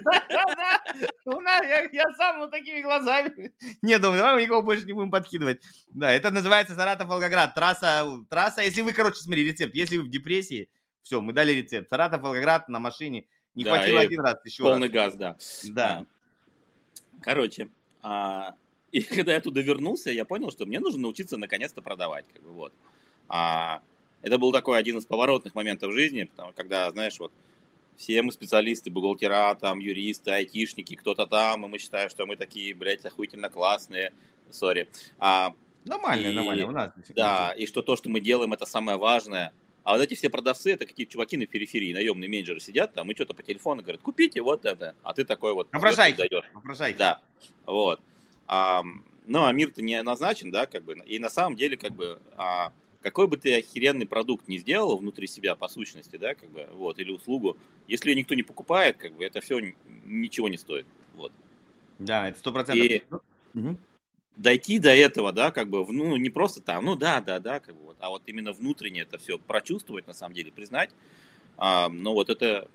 Я 1.92 2.12
сам 2.16 2.40
вот 2.40 2.50
такими 2.50 2.80
глазами. 2.82 3.52
Не, 3.82 3.98
думаю, 3.98 4.18
давай 4.18 4.44
никого 4.44 4.62
больше 4.62 4.84
не 4.86 4.92
будем 4.92 5.10
подкидывать. 5.10 5.60
Да, 5.88 6.12
это 6.12 6.30
называется 6.30 6.74
Саратов-Волгоград. 6.74 7.54
Трасса, 7.54 8.06
трасса, 8.28 8.62
если 8.62 8.82
вы, 8.82 8.92
короче, 8.92 9.20
смотри, 9.20 9.44
рецепт. 9.44 9.74
Если 9.74 9.96
вы 9.96 10.04
в 10.04 10.10
депрессии, 10.10 10.68
все, 11.02 11.20
мы 11.20 11.32
дали 11.32 11.52
рецепт. 11.52 11.88
Саратов-Волгоград 11.88 12.68
на 12.68 12.78
машине. 12.78 13.26
Не 13.54 13.64
хватило 13.64 14.00
один 14.00 14.20
раз 14.20 14.36
еще 14.44 14.62
Полный 14.62 14.88
газ, 14.88 15.14
да. 15.14 15.36
Да. 15.64 16.06
Короче, 17.22 17.70
а, 18.02 18.54
и 18.92 19.00
когда 19.02 19.32
я 19.32 19.40
туда 19.40 19.62
вернулся, 19.62 20.10
я 20.10 20.24
понял, 20.24 20.50
что 20.50 20.66
мне 20.66 20.80
нужно 20.80 21.00
научиться 21.02 21.36
наконец-то 21.36 21.82
продавать. 21.82 22.26
Как 22.32 22.42
бы, 22.42 22.50
вот. 22.52 22.74
а, 23.28 23.80
это 24.22 24.38
был 24.38 24.52
такой 24.52 24.78
один 24.78 24.98
из 24.98 25.06
поворотных 25.06 25.54
моментов 25.54 25.92
жизни, 25.92 26.24
потому, 26.24 26.52
когда, 26.52 26.90
знаешь, 26.90 27.18
вот 27.18 27.32
все 27.96 28.22
мы 28.22 28.32
специалисты, 28.32 28.90
бухгалтера, 28.90 29.54
там, 29.54 29.78
юристы, 29.78 30.30
айтишники, 30.30 30.96
кто-то 30.96 31.26
там, 31.26 31.64
и 31.64 31.68
мы 31.68 31.78
считаем, 31.78 32.10
что 32.10 32.26
мы 32.26 32.36
такие, 32.36 32.74
блядь, 32.74 33.04
охуительно 33.04 33.48
классные, 33.48 34.12
сори. 34.50 34.88
А, 35.18 35.54
нормально, 35.84 36.28
и, 36.28 36.32
нормально, 36.32 36.66
у 36.66 36.70
нас. 36.70 36.92
Да, 37.14 37.52
и 37.56 37.66
что 37.66 37.82
то, 37.82 37.96
что 37.96 38.08
мы 38.08 38.20
делаем, 38.20 38.52
это 38.52 38.66
самое 38.66 38.98
важное. 38.98 39.52
А 39.84 39.92
вот 39.92 40.02
эти 40.02 40.14
все 40.14 40.28
продавцы, 40.28 40.72
это 40.72 40.84
какие-то 40.84 41.12
чуваки 41.12 41.36
на 41.36 41.46
периферии, 41.46 41.94
наемные 41.94 42.28
менеджеры 42.28 42.58
сидят 42.58 42.92
там 42.92 43.08
и 43.10 43.14
что-то 43.14 43.34
по 43.34 43.42
телефону 43.44 43.82
говорят, 43.82 44.02
купите 44.02 44.42
вот 44.42 44.64
это. 44.64 44.96
А 45.04 45.14
ты 45.14 45.24
такой 45.24 45.54
вот... 45.54 45.68
Вопрошайте, 45.72 46.28
вопрошайте. 46.52 46.98
Да, 46.98 47.20
вот. 47.66 48.00
А, 48.48 48.82
ну, 49.26 49.44
а 49.44 49.52
мир-то 49.52 49.82
не 49.82 50.02
назначен, 50.02 50.50
да, 50.50 50.66
как 50.66 50.84
бы. 50.84 50.94
И 51.06 51.20
на 51.20 51.30
самом 51.30 51.56
деле, 51.56 51.76
как 51.76 51.92
бы, 51.92 52.20
а, 52.36 52.72
какой 53.06 53.28
бы 53.28 53.36
ты 53.36 53.56
охеренный 53.56 54.04
продукт 54.04 54.48
не 54.48 54.58
сделал 54.58 54.98
внутри 54.98 55.28
себя 55.28 55.54
по 55.54 55.68
сущности, 55.68 56.16
да, 56.16 56.34
как 56.34 56.50
бы, 56.50 56.66
вот, 56.72 56.98
или 56.98 57.12
услугу, 57.12 57.56
если 57.86 58.10
ее 58.10 58.16
никто 58.16 58.34
не 58.34 58.42
покупает, 58.42 58.96
как 58.96 59.12
бы, 59.12 59.24
это 59.24 59.40
все 59.40 59.60
ничего 60.04 60.48
не 60.48 60.58
стоит, 60.58 60.86
вот. 61.14 61.30
Да, 62.00 62.28
это 62.28 62.36
сто 62.40 62.50
процентов. 62.50 63.22
Угу. 63.54 63.76
дойти 64.34 64.80
до 64.80 64.90
этого, 64.90 65.32
да, 65.32 65.52
как 65.52 65.70
бы, 65.70 65.86
ну, 65.86 66.16
не 66.16 66.30
просто 66.30 66.60
там, 66.60 66.84
ну, 66.84 66.96
да, 66.96 67.20
да, 67.20 67.38
да, 67.38 67.60
как 67.60 67.76
бы, 67.76 67.84
вот, 67.84 67.96
а 68.00 68.10
вот 68.10 68.22
именно 68.26 68.52
внутренне 68.52 69.02
это 69.02 69.18
все 69.18 69.38
прочувствовать, 69.38 70.08
на 70.08 70.12
самом 70.12 70.34
деле, 70.34 70.50
признать, 70.50 70.90
а, 71.58 71.88
ну, 71.88 72.12
вот 72.12 72.28
это 72.28 72.68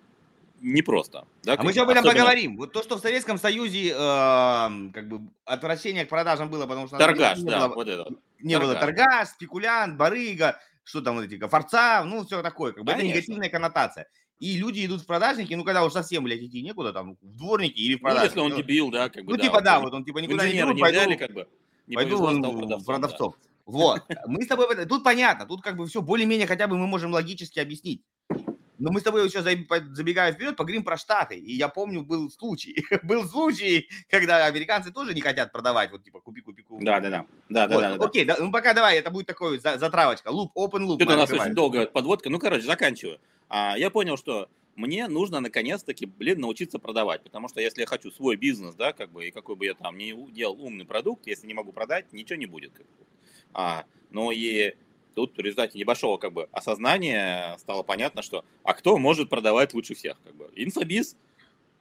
непросто. 0.62 1.28
Да, 1.44 1.56
а 1.58 1.64
мы 1.64 1.72
еще 1.72 1.82
об 1.82 1.90
этом 1.90 2.04
особенно... 2.04 2.20
поговорим. 2.20 2.58
Вот 2.58 2.72
то, 2.72 2.84
что 2.84 2.98
в 2.98 3.02
Советском 3.02 3.38
Союзе 3.38 3.90
э, 3.90 3.94
как 3.96 5.08
бы 5.08 5.22
отвращение 5.46 6.06
к 6.06 6.10
продажам 6.10 6.50
было, 6.50 6.66
потому 6.66 6.88
что... 6.88 6.98
Торгаш, 6.98 7.40
не 7.40 7.50
да, 7.50 7.68
было, 7.68 7.76
вот 7.76 7.88
это. 7.88 8.08
Не 8.40 8.54
торгаш. 8.54 8.70
было 8.70 8.80
торгаш, 8.80 9.28
спекулянт, 9.30 9.98
барыга, 9.98 10.60
что 10.84 11.02
там 11.02 11.16
вот 11.16 11.26
эти, 11.26 11.38
форца, 11.48 12.04
ну, 12.06 12.24
все 12.24 12.42
такое. 12.42 12.72
Как 12.72 12.84
бы 12.84 12.92
это 12.92 13.04
негативная 13.04 13.50
коннотация. 13.50 14.08
И 14.40 14.58
люди 14.58 14.86
идут 14.86 15.02
в 15.02 15.06
продажники, 15.06 15.54
ну, 15.54 15.64
когда 15.64 15.86
уж 15.86 15.94
совсем, 15.94 16.24
блядь, 16.24 16.42
идти 16.42 16.64
некуда, 16.64 16.94
там, 16.94 17.16
в 17.22 17.38
дворники 17.38 17.80
или 17.80 17.96
в 17.96 18.02
продажники. 18.02 18.36
Ну, 18.36 18.44
если 18.46 18.54
он 18.54 18.62
дебил, 18.62 18.90
да, 18.90 19.10
как 19.10 19.24
бы, 19.24 19.32
Ну, 19.32 19.38
да, 19.38 19.44
типа, 19.44 19.62
да, 19.62 19.80
вот 19.80 19.94
он, 19.94 20.04
типа, 20.04 20.18
никуда 20.18 20.48
не 20.48 20.54
идет, 20.54 20.80
пойду, 20.80 21.00
взяли, 21.00 21.16
как 21.16 21.32
бы, 21.32 21.48
не 21.86 21.96
пойду 21.96 22.24
он 22.24 22.42
продавцов. 22.42 22.86
продавцов. 22.86 23.36
Да. 23.40 23.48
Вот, 23.68 24.04
мы 24.26 24.44
с 24.44 24.48
тобой, 24.48 24.86
тут 24.88 25.04
понятно, 25.04 25.46
тут 25.46 25.62
как 25.62 25.78
бы 25.78 25.86
все 25.86 26.02
более-менее 26.02 26.48
хотя 26.48 26.68
бы 26.68 26.76
мы 26.78 26.88
можем 26.88 27.14
логически 27.14 27.60
объяснить. 27.60 28.02
Но 28.82 28.92
мы 28.92 29.00
с 29.00 29.04
тобой 29.04 29.24
еще 29.24 29.44
забегая 29.44 30.34
вперед, 30.34 30.56
поговорим 30.56 30.84
про 30.84 30.98
Штаты. 30.98 31.36
И 31.36 31.54
я 31.54 31.68
помню, 31.68 32.02
был 32.02 32.32
случай, 32.32 32.84
был 33.04 33.26
случай, 33.26 33.88
когда 34.10 34.48
американцы 34.48 34.92
тоже 34.92 35.14
не 35.14 35.22
хотят 35.22 35.52
продавать, 35.52 35.92
вот 35.92 36.04
типа 36.04 36.20
купи, 36.20 36.42
купи, 36.42 36.64
купи. 36.64 36.84
Да, 36.84 37.00
да, 37.00 37.10
да. 37.10 37.26
да, 37.50 37.68
вот. 37.68 37.82
да, 37.82 37.98
да 37.98 38.06
Окей, 38.06 38.26
да, 38.26 38.38
ну 38.40 38.52
пока 38.52 38.74
давай, 38.74 38.98
это 38.98 39.12
будет 39.12 39.28
такой 39.28 39.60
затравочка. 39.60 40.30
Луп, 40.30 40.52
open 40.58 40.88
loop. 40.88 40.98
Это 41.00 41.14
у 41.14 41.18
нас 41.18 41.32
очень 41.32 41.54
долгая 41.54 41.86
подводка. 41.86 42.32
Ну, 42.32 42.40
короче, 42.40 42.64
заканчиваю. 42.66 43.20
А, 43.50 43.78
я 43.78 43.92
понял, 43.92 44.18
что 44.18 44.50
мне 44.76 45.08
нужно 45.08 45.42
наконец-таки, 45.42 46.08
блин, 46.08 46.40
научиться 46.40 46.80
продавать, 46.80 47.22
потому 47.22 47.50
что 47.50 47.62
если 47.62 47.82
я 47.82 47.88
хочу 47.88 48.10
свой 48.10 48.36
бизнес, 48.36 48.74
да, 48.74 48.94
как 48.94 49.12
бы, 49.12 49.28
и 49.28 49.32
какой 49.32 49.56
бы 49.56 49.66
я 49.66 49.76
там 49.76 49.96
ни 49.96 50.32
делал 50.32 50.60
умный 50.60 50.86
продукт, 50.86 51.28
если 51.28 51.46
не 51.46 51.54
могу 51.54 51.72
продать, 51.72 52.12
ничего 52.14 52.40
не 52.40 52.48
будет. 52.48 52.72
Как 52.74 52.88
бы. 52.88 53.06
а, 53.54 53.86
но 54.10 54.32
и 54.32 54.74
тут 55.16 55.38
в 55.38 55.40
результате 55.40 55.78
небольшого 55.78 56.18
как 56.18 56.34
бы 56.34 56.48
осознания 56.52 57.58
стало 57.60 57.84
понятно, 57.84 58.22
что 58.22 58.46
а 58.64 58.74
кто 58.74 58.98
может 58.98 59.30
продавать 59.30 59.74
лучше 59.74 59.96
всех, 59.96 60.22
как 60.24 60.36
бы, 60.36 60.50
инфобиз, 60.56 61.16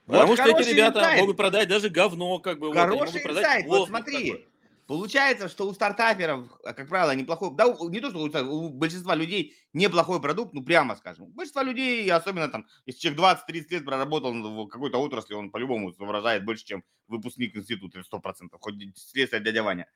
вот 0.07 0.13
Потому 0.13 0.35
что 0.35 0.49
эти 0.49 0.69
ребята 0.69 0.99
инсайт. 0.99 1.19
могут 1.21 1.37
продать 1.37 1.69
даже 1.69 1.89
говно, 1.89 2.39
как 2.39 2.59
бы. 2.59 2.73
Хороший 2.73 2.97
вот, 2.97 3.05
могут 3.07 3.23
продать 3.23 3.65
вот 3.65 3.87
смотри, 3.87 4.31
бы. 4.31 4.45
Получается, 4.87 5.47
что 5.47 5.69
у 5.69 5.73
стартаперов, 5.73 6.49
а, 6.65 6.73
как 6.73 6.89
правило, 6.89 7.15
неплохой, 7.15 7.51
да, 7.55 7.65
не 7.87 8.01
то, 8.01 8.09
что 8.09 8.19
у, 8.19 8.65
у 8.65 8.69
большинства 8.69 9.15
людей 9.15 9.55
неплохой 9.71 10.19
продукт, 10.19 10.53
ну, 10.53 10.63
прямо 10.63 10.97
скажем. 10.97 11.25
У 11.25 11.27
большинства 11.27 11.63
людей, 11.63 12.11
особенно 12.11 12.49
там, 12.49 12.67
если 12.85 12.99
человек 12.99 13.39
20-30 13.47 13.65
лет 13.69 13.85
проработал 13.85 14.33
в 14.33 14.67
какой-то 14.67 14.97
отрасли, 14.97 15.33
он 15.33 15.49
по-любому 15.49 15.93
выражает 15.97 16.43
больше, 16.43 16.65
чем 16.65 16.83
выпускник 17.07 17.55
института, 17.55 17.99
100%, 17.99 18.49
хоть 18.59 18.75
следствие 18.97 19.41
дядя 19.41 19.63
Ваня. 19.63 19.87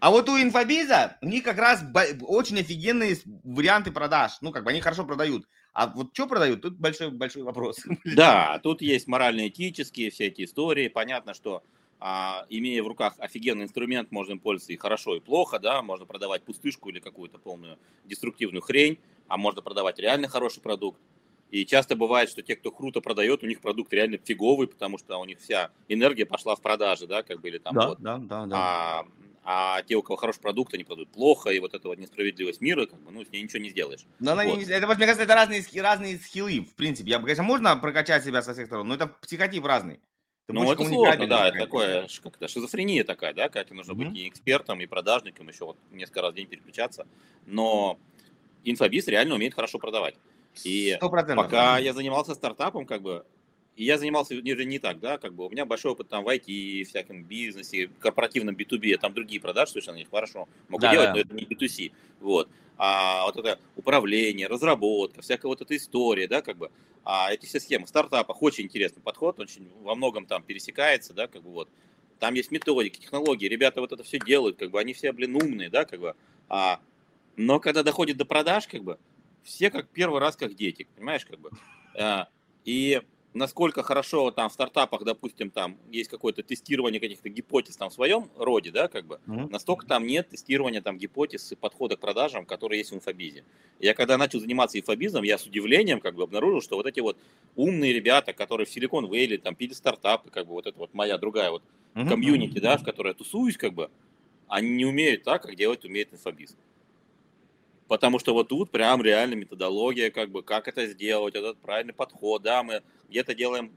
А 0.00 0.10
вот 0.10 0.28
у 0.30 0.40
инфобиза, 0.40 1.18
у 1.20 1.26
них 1.26 1.44
как 1.44 1.58
раз 1.58 1.84
очень 2.22 2.58
офигенные 2.58 3.16
варианты 3.44 3.92
продаж. 3.92 4.32
Ну, 4.40 4.50
как 4.50 4.64
бы 4.64 4.70
они 4.70 4.80
хорошо 4.80 5.04
продают. 5.04 5.46
А 5.74 5.88
вот 5.88 6.08
что 6.14 6.26
продают, 6.26 6.62
тут 6.62 6.78
большой, 6.78 7.10
большой 7.10 7.42
вопрос. 7.42 7.78
Да, 8.04 8.58
тут 8.62 8.80
есть 8.82 9.06
морально-этические 9.06 10.10
все 10.10 10.26
эти 10.28 10.44
истории. 10.44 10.88
Понятно, 10.88 11.34
что 11.34 11.62
а, 12.00 12.46
имея 12.48 12.82
в 12.82 12.88
руках 12.88 13.14
офигенный 13.18 13.64
инструмент, 13.64 14.10
можно 14.10 14.32
им 14.32 14.40
пользоваться 14.40 14.72
и 14.72 14.76
хорошо, 14.76 15.16
и 15.16 15.20
плохо, 15.20 15.58
да, 15.58 15.82
можно 15.82 16.06
продавать 16.06 16.42
пустышку 16.42 16.88
или 16.88 16.98
какую-то 16.98 17.38
полную 17.38 17.78
деструктивную 18.06 18.62
хрень, 18.62 18.98
а 19.28 19.36
можно 19.36 19.60
продавать 19.60 19.98
реально 19.98 20.28
хороший 20.28 20.62
продукт. 20.62 20.98
И 21.50 21.66
часто 21.66 21.96
бывает, 21.96 22.30
что 22.30 22.42
те, 22.42 22.56
кто 22.56 22.70
круто 22.70 23.00
продает, 23.00 23.42
у 23.42 23.46
них 23.46 23.60
продукт 23.60 23.92
реально 23.92 24.18
фиговый, 24.18 24.66
потому 24.66 24.96
что 24.98 25.18
у 25.18 25.24
них 25.26 25.40
вся 25.40 25.70
энергия 25.88 26.24
пошла 26.24 26.56
в 26.56 26.62
продажи, 26.62 27.06
да, 27.06 27.22
как 27.22 27.40
бы, 27.40 27.48
или 27.48 27.58
там 27.58 27.74
да, 27.74 27.88
вот. 27.88 28.00
Да, 28.00 28.18
да, 28.18 28.46
да. 28.46 28.56
А, 28.56 29.06
а 29.52 29.82
те, 29.82 29.96
у 29.96 30.02
кого 30.02 30.16
хороший 30.16 30.40
продукт, 30.40 30.72
они 30.74 30.84
продают 30.84 31.10
плохо, 31.10 31.50
и 31.50 31.58
вот 31.58 31.74
эта 31.74 31.88
вот 31.88 31.98
несправедливость 31.98 32.60
мира, 32.60 32.86
как 32.86 33.00
бы, 33.00 33.10
ну, 33.10 33.24
с 33.24 33.30
ней 33.30 33.42
ничего 33.42 33.60
не 33.60 33.70
сделаешь. 33.70 34.06
Но 34.20 34.36
вот. 34.36 34.44
не, 34.44 34.62
это, 34.62 34.86
мне 34.86 35.06
кажется, 35.06 35.24
это 35.24 35.34
разные, 35.34 35.64
разные 35.82 36.18
скиллы, 36.18 36.60
в 36.60 36.74
принципе. 36.76 37.10
Я, 37.10 37.18
конечно, 37.18 37.42
можно 37.42 37.76
прокачать 37.76 38.24
себя 38.24 38.42
со 38.42 38.52
всех 38.52 38.66
сторон, 38.66 38.86
но 38.86 38.94
это 38.94 39.08
психотип 39.08 39.64
разный. 39.64 39.98
Ты 40.46 40.52
ну, 40.52 40.70
это 40.70 40.84
сложно, 40.84 41.26
да, 41.26 41.48
это 41.48 41.58
такое, 41.58 42.06
как-то 42.22 42.46
шизофрения 42.46 43.02
такая, 43.02 43.34
да, 43.34 43.48
как 43.48 43.68
нужно 43.72 43.90
mm-hmm. 43.90 44.08
быть 44.08 44.18
и 44.18 44.28
экспертом, 44.28 44.80
и 44.80 44.86
продажником, 44.86 45.48
еще 45.48 45.64
вот 45.64 45.78
несколько 45.90 46.22
раз 46.22 46.32
в 46.32 46.36
день 46.36 46.46
переключаться, 46.46 47.08
но 47.44 47.98
инфобиз 48.62 49.08
реально 49.08 49.34
умеет 49.34 49.54
хорошо 49.54 49.80
продавать. 49.80 50.14
И 50.62 50.96
пока 51.00 51.48
да. 51.48 51.78
я 51.78 51.92
занимался 51.92 52.34
стартапом, 52.34 52.86
как 52.86 53.02
бы, 53.02 53.26
и 53.76 53.84
я 53.84 53.98
занимался 53.98 54.34
не, 54.34 54.64
не 54.64 54.78
так, 54.78 55.00
да, 55.00 55.18
как 55.18 55.34
бы 55.34 55.46
у 55.46 55.50
меня 55.50 55.64
большой 55.64 55.92
опыт 55.92 56.08
там 56.08 56.24
в 56.24 56.28
IT, 56.28 56.84
всяком 56.84 57.24
бизнесе, 57.24 57.90
корпоративном 57.98 58.54
B2B, 58.54 58.98
там 58.98 59.14
другие 59.14 59.40
продажи 59.40 59.72
совершенно 59.72 59.96
не 59.96 60.04
хорошо 60.04 60.48
могу 60.68 60.82
да, 60.82 60.92
делать, 60.92 61.08
да. 61.08 61.14
но 61.14 61.20
это 61.20 61.34
не 61.34 61.44
B2C, 61.44 61.92
вот. 62.20 62.48
А 62.76 63.26
вот 63.26 63.36
это 63.36 63.60
управление, 63.76 64.46
разработка, 64.46 65.20
всякая 65.20 65.48
вот 65.48 65.60
эта 65.60 65.76
история, 65.76 66.26
да, 66.26 66.40
как 66.40 66.56
бы, 66.56 66.70
а 67.04 67.32
эти 67.32 67.46
все 67.46 67.60
схемы 67.60 67.86
в 67.86 67.88
стартапах 67.88 68.42
очень 68.42 68.64
интересный 68.64 69.02
подход, 69.02 69.38
очень 69.38 69.70
во 69.82 69.94
многом 69.94 70.26
там 70.26 70.42
пересекается, 70.42 71.12
да, 71.12 71.26
как 71.26 71.42
бы 71.42 71.50
вот. 71.50 71.68
Там 72.18 72.34
есть 72.34 72.50
методики, 72.50 73.00
технологии, 73.00 73.46
ребята 73.46 73.80
вот 73.80 73.92
это 73.92 74.02
все 74.02 74.18
делают, 74.18 74.58
как 74.58 74.70
бы 74.70 74.78
они 74.78 74.92
все, 74.92 75.12
блин, 75.12 75.36
умные, 75.36 75.70
да, 75.70 75.84
как 75.86 76.00
бы. 76.00 76.14
А, 76.48 76.80
но 77.36 77.60
когда 77.60 77.82
доходит 77.82 78.18
до 78.18 78.26
продаж, 78.26 78.66
как 78.66 78.82
бы, 78.82 78.98
все 79.42 79.70
как 79.70 79.88
первый 79.88 80.20
раз 80.20 80.36
как 80.36 80.54
дети, 80.54 80.86
понимаешь, 80.96 81.24
как 81.24 81.40
бы. 81.40 81.50
А, 81.98 82.28
и 82.64 83.00
насколько 83.34 83.82
хорошо 83.82 84.30
там 84.30 84.48
в 84.48 84.52
стартапах, 84.52 85.04
допустим, 85.04 85.50
там 85.50 85.76
есть 85.90 86.10
какое-то 86.10 86.42
тестирование 86.42 87.00
каких-то 87.00 87.28
гипотез 87.28 87.76
там 87.76 87.90
в 87.90 87.92
своем 87.92 88.28
роде, 88.36 88.70
да, 88.70 88.88
как 88.88 89.06
бы, 89.06 89.20
mm-hmm. 89.26 89.50
настолько 89.50 89.86
там 89.86 90.06
нет 90.06 90.28
тестирования 90.28 90.80
там 90.80 90.98
гипотез 90.98 91.52
и 91.52 91.56
подхода 91.56 91.96
к 91.96 92.00
продажам, 92.00 92.44
которые 92.44 92.78
есть 92.78 92.90
в 92.90 92.94
инфобизе. 92.94 93.44
Я 93.78 93.94
когда 93.94 94.18
начал 94.18 94.40
заниматься 94.40 94.78
инфобизом, 94.78 95.22
я 95.22 95.38
с 95.38 95.46
удивлением 95.46 96.00
как 96.00 96.14
бы 96.14 96.24
обнаружил, 96.24 96.60
что 96.60 96.76
вот 96.76 96.86
эти 96.86 97.00
вот 97.00 97.16
умные 97.56 97.92
ребята, 97.92 98.32
которые 98.32 98.66
в 98.66 98.76
Silicon 98.76 99.08
Valley, 99.08 99.38
там, 99.38 99.54
пили 99.54 99.72
стартапы, 99.72 100.30
как 100.30 100.46
бы 100.46 100.52
вот 100.52 100.66
это 100.66 100.78
вот 100.78 100.92
моя 100.94 101.18
другая 101.18 101.50
вот 101.50 101.62
mm-hmm. 101.94 102.08
комьюнити, 102.08 102.58
да, 102.58 102.78
в 102.78 102.84
которой 102.84 103.08
я 103.08 103.14
тусуюсь, 103.14 103.56
как 103.56 103.72
бы, 103.74 103.90
они 104.48 104.70
не 104.70 104.84
умеют 104.84 105.22
так, 105.22 105.42
как 105.42 105.54
делать 105.54 105.84
умеет 105.84 106.12
инфобиз. 106.12 106.56
Потому 107.90 108.20
что 108.20 108.34
вот 108.34 108.46
тут 108.46 108.70
прям 108.70 109.02
реально 109.02 109.34
методология, 109.34 110.12
как 110.12 110.30
бы, 110.30 110.44
как 110.44 110.68
это 110.68 110.86
сделать, 110.86 111.34
этот 111.34 111.58
правильный 111.58 111.92
подход, 111.92 112.40
да, 112.40 112.62
мы 112.62 112.82
где-то 113.08 113.34
делаем 113.34 113.72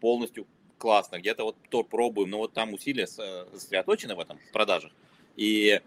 полностью 0.00 0.46
классно, 0.76 1.18
где-то 1.18 1.44
вот 1.44 1.56
то 1.70 1.82
пробуем, 1.82 2.28
но 2.28 2.36
вот 2.36 2.52
там 2.52 2.74
усилия 2.74 3.06
сосредоточены 3.06 4.16
в 4.16 4.20
этом, 4.20 4.38
в 4.50 4.52
продажах. 4.52 4.92
И 5.36 5.80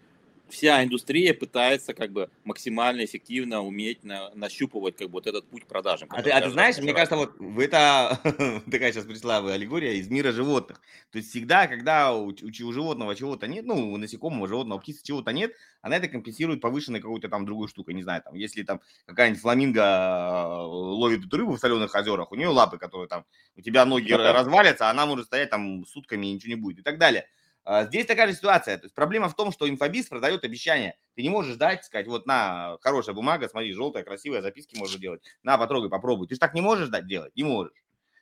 вся 0.49 0.83
индустрия 0.83 1.33
пытается 1.33 1.93
как 1.93 2.11
бы 2.11 2.29
максимально 2.43 3.05
эффективно 3.05 3.61
уметь 3.61 4.03
на, 4.03 4.29
нащупывать 4.33 4.97
как 4.97 5.07
бы 5.07 5.13
вот 5.13 5.27
этот 5.27 5.47
путь 5.47 5.65
продажам. 5.65 6.09
А 6.11 6.21
ты, 6.21 6.31
а 6.31 6.41
ты 6.41 6.49
знаешь, 6.49 6.77
мне 6.77 6.93
кажется, 6.93 7.15
вот 7.15 7.39
это 7.59 8.19
такая 8.71 8.91
сейчас 8.91 9.05
пришла 9.05 9.37
аллегория 9.37 9.93
из 9.93 10.09
мира 10.09 10.31
животных. 10.31 10.81
То 11.11 11.17
есть 11.17 11.29
всегда, 11.29 11.67
когда 11.67 12.13
у, 12.13 12.27
у, 12.29 12.73
животного 12.73 13.15
чего-то 13.15 13.47
нет, 13.47 13.65
ну, 13.65 13.91
у 13.91 13.97
насекомого, 13.97 14.47
животного, 14.47 14.79
птицы 14.79 15.03
чего-то 15.03 15.31
нет, 15.31 15.53
она 15.81 15.97
это 15.97 16.07
компенсирует 16.07 16.61
повышенной 16.61 16.99
какой-то 16.99 17.29
там 17.29 17.45
другой 17.45 17.67
штукой, 17.67 17.93
не 17.93 18.03
знаю, 18.03 18.21
там, 18.23 18.35
если 18.35 18.63
там 18.63 18.81
какая-нибудь 19.05 19.41
фламинго 19.41 19.81
э, 19.81 20.65
ловит 20.65 21.25
эту 21.25 21.37
рыбу 21.37 21.53
в 21.53 21.59
соленых 21.59 21.93
озерах, 21.95 22.31
у 22.31 22.35
нее 22.35 22.49
лапы, 22.49 22.77
которые 22.77 23.07
там, 23.07 23.25
у 23.55 23.61
тебя 23.61 23.85
ноги 23.85 24.11
ну, 24.11 24.17
развалятся, 24.17 24.89
она 24.89 25.05
может 25.05 25.27
стоять 25.27 25.49
там 25.49 25.85
сутками 25.85 26.27
и 26.27 26.33
ничего 26.33 26.49
не 26.49 26.55
будет 26.55 26.79
и 26.79 26.81
так 26.81 26.97
далее. 26.97 27.27
А, 27.69 27.83
здесь 27.83 28.05
такая 28.05 28.27
же 28.29 28.33
ситуация. 28.33 28.77
То 28.77 28.85
есть 28.85 28.95
проблема 28.95 29.27
в 29.27 29.35
том, 29.35 29.51
что 29.51 29.67
инфобиз 29.69 30.05
продает 30.05 30.45
обещания. 30.45 30.95
Ты 31.15 31.21
не 31.21 31.27
можешь 31.27 31.57
дать, 31.57 31.83
сказать, 31.83 32.07
вот 32.07 32.25
на, 32.25 32.77
хорошая 32.79 33.13
бумага, 33.13 33.49
смотри, 33.49 33.73
желтая, 33.73 34.05
красивая, 34.05 34.41
записки 34.41 34.77
можно 34.77 34.97
делать. 34.97 35.21
На, 35.43 35.57
потрогай, 35.57 35.89
попробуй. 35.89 36.27
Ты 36.27 36.35
же 36.35 36.39
так 36.39 36.53
не 36.53 36.61
можешь 36.61 36.87
дать 36.87 37.07
делать? 37.07 37.35
Не 37.35 37.43
можешь. 37.43 37.73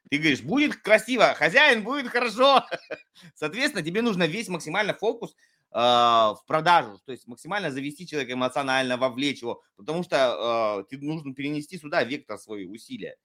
Ты 0.09 0.17
говоришь, 0.17 0.41
будет 0.41 0.77
красиво, 0.77 1.35
хозяин, 1.35 1.83
будет 1.83 2.07
хорошо. 2.07 2.65
Соответственно, 3.35 3.85
тебе 3.85 4.01
нужно 4.01 4.25
весь 4.25 4.47
максимально 4.47 4.95
фокус 4.95 5.35
э, 5.71 5.77
в 5.77 6.41
продажу, 6.47 6.99
то 7.05 7.11
есть 7.11 7.27
максимально 7.27 7.69
завести 7.69 8.07
человека 8.07 8.33
эмоционально, 8.33 8.97
вовлечь 8.97 9.43
его, 9.43 9.61
потому 9.75 10.03
что 10.03 10.81
э, 10.87 10.89
тебе 10.89 11.05
нужно 11.05 11.35
перенести 11.35 11.77
сюда 11.77 12.03
вектор 12.03 12.39
свои 12.39 12.65
усилия. 12.65 13.15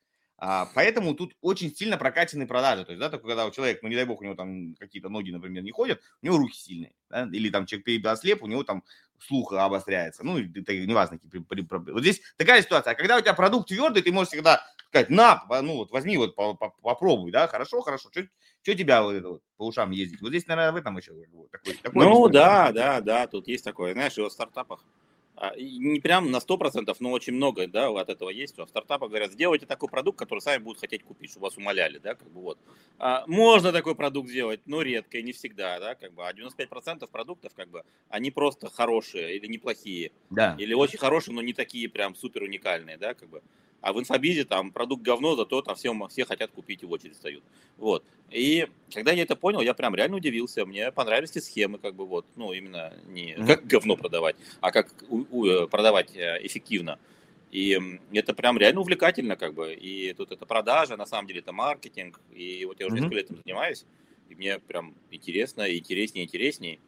А, 0.42 0.70
поэтому 0.74 1.14
тут 1.14 1.36
очень 1.42 1.74
сильно 1.74 1.98
прокачаны 1.98 2.46
продажи. 2.46 2.86
То 2.86 2.92
есть, 2.92 3.00
да, 3.00 3.10
только 3.10 3.26
когда 3.26 3.44
у 3.44 3.50
человека, 3.50 3.80
ну, 3.82 3.90
не 3.90 3.94
дай 3.94 4.06
бог, 4.06 4.22
у 4.22 4.24
него 4.24 4.34
там 4.34 4.74
какие-то 4.78 5.10
ноги, 5.10 5.30
например, 5.30 5.62
не 5.62 5.70
ходят, 5.70 6.00
у 6.22 6.26
него 6.26 6.38
руки 6.38 6.56
сильные. 6.56 6.94
Да? 7.10 7.28
Или 7.30 7.50
там 7.50 7.66
человек 7.66 8.06
ослеп, 8.06 8.42
у 8.42 8.46
него 8.46 8.64
там 8.64 8.82
слух 9.18 9.52
обостряется. 9.52 10.24
Ну, 10.24 10.38
это 10.38 10.74
неважно, 10.74 11.18
какие 11.18 11.42
проблемы. 11.42 11.92
Вот 11.92 12.02
здесь 12.02 12.22
такая 12.38 12.62
ситуация. 12.62 12.92
А 12.92 12.94
когда 12.94 13.18
у 13.18 13.20
тебя 13.20 13.34
продукт 13.34 13.68
твердый, 13.68 14.02
ты 14.02 14.12
можешь 14.12 14.32
всегда 14.32 14.64
сказать, 14.88 15.10
на, 15.10 15.44
ну, 15.62 15.76
вот 15.76 15.90
возьми, 15.90 16.16
вот 16.16 16.34
попробуй, 16.34 17.30
да, 17.30 17.46
хорошо, 17.46 17.82
хорошо. 17.82 18.08
Что 18.10 18.74
тебя 18.74 19.02
вот 19.02 19.12
это 19.12 19.28
вот 19.28 19.42
по 19.58 19.66
ушам 19.66 19.90
ездить? 19.90 20.22
Вот 20.22 20.30
здесь, 20.30 20.46
наверное, 20.46 20.72
в 20.72 20.76
этом 20.76 20.96
еще 20.96 21.12
вот, 21.32 21.50
такой, 21.50 21.74
такой 21.74 22.02
Ну, 22.02 22.28
да, 22.28 22.72
да, 22.72 23.02
да, 23.02 23.26
тут 23.26 23.46
есть 23.46 23.64
такое. 23.64 23.92
Знаешь, 23.92 24.16
и 24.16 24.22
в 24.22 24.30
стартапах 24.30 24.82
не 25.56 26.00
прям 26.00 26.30
на 26.30 26.36
100%, 26.36 26.94
но 27.00 27.10
очень 27.10 27.32
много, 27.32 27.66
да, 27.66 27.88
от 27.88 28.10
этого 28.10 28.30
есть. 28.30 28.58
А 28.58 28.66
в 28.66 28.68
стартапах 28.68 29.08
говорят, 29.08 29.32
сделайте 29.32 29.66
такой 29.66 29.88
продукт, 29.88 30.18
который 30.18 30.40
сами 30.40 30.62
будут 30.62 30.80
хотеть 30.80 31.02
купить, 31.02 31.30
чтобы 31.30 31.44
вас 31.44 31.56
умоляли, 31.56 31.98
да, 31.98 32.14
как 32.14 32.30
бы 32.30 32.40
вот. 32.40 32.58
А, 32.98 33.24
можно 33.26 33.72
такой 33.72 33.94
продукт 33.94 34.28
сделать, 34.28 34.60
но 34.66 34.82
редко 34.82 35.18
и 35.18 35.22
не 35.22 35.32
всегда, 35.32 35.80
да, 35.80 35.94
как 35.94 36.12
бы. 36.12 36.26
А 36.26 36.32
95% 36.32 37.08
продуктов, 37.10 37.54
как 37.54 37.70
бы, 37.70 37.84
они 38.08 38.30
просто 38.30 38.68
хорошие 38.68 39.36
или 39.36 39.46
неплохие. 39.46 40.12
Да. 40.28 40.56
Или 40.58 40.74
очень 40.74 40.98
хорошие, 40.98 41.34
но 41.34 41.40
не 41.40 41.54
такие 41.54 41.88
прям 41.88 42.14
супер 42.14 42.42
уникальные, 42.42 42.98
да, 42.98 43.14
как 43.14 43.28
бы. 43.28 43.42
А 43.80 43.92
в 43.92 44.00
инфобизе 44.00 44.44
там 44.44 44.72
продукт 44.72 45.02
говно, 45.02 45.36
зато 45.36 45.62
там 45.62 45.74
все, 45.74 45.94
все 46.08 46.24
хотят 46.24 46.50
купить 46.50 46.82
и 46.82 46.86
в 46.86 46.92
очередь 46.92 47.16
стоят. 47.16 47.42
Вот. 47.78 48.04
И 48.30 48.68
когда 48.92 49.12
я 49.12 49.22
это 49.22 49.36
понял, 49.36 49.60
я 49.60 49.74
прям 49.74 49.94
реально 49.94 50.16
удивился. 50.16 50.66
Мне 50.66 50.92
понравились 50.92 51.30
эти 51.30 51.38
схемы, 51.40 51.78
как 51.78 51.94
бы 51.94 52.06
вот, 52.06 52.26
ну, 52.36 52.52
именно 52.52 52.92
не 53.08 53.34
как 53.46 53.66
говно 53.66 53.96
продавать, 53.96 54.36
а 54.60 54.70
как 54.70 54.92
у, 55.08 55.24
у, 55.30 55.46
э, 55.46 55.66
продавать 55.66 56.14
э, 56.14 56.38
эффективно. 56.42 56.98
И 57.50 57.80
это 58.12 58.32
прям 58.32 58.58
реально 58.58 58.80
увлекательно, 58.80 59.36
как 59.36 59.54
бы. 59.54 59.74
И 59.74 60.12
тут 60.14 60.30
это 60.30 60.46
продажа, 60.46 60.96
на 60.96 61.06
самом 61.06 61.26
деле 61.26 61.40
это 61.40 61.52
маркетинг. 61.52 62.20
И 62.32 62.64
вот 62.64 62.78
я 62.78 62.86
уже 62.86 62.96
несколько 62.96 63.16
лет 63.16 63.26
этим 63.26 63.42
занимаюсь. 63.42 63.84
И 64.28 64.34
мне 64.36 64.60
прям 64.60 64.94
интересно, 65.10 65.76
интереснее, 65.76 66.24
интереснее. 66.24 66.78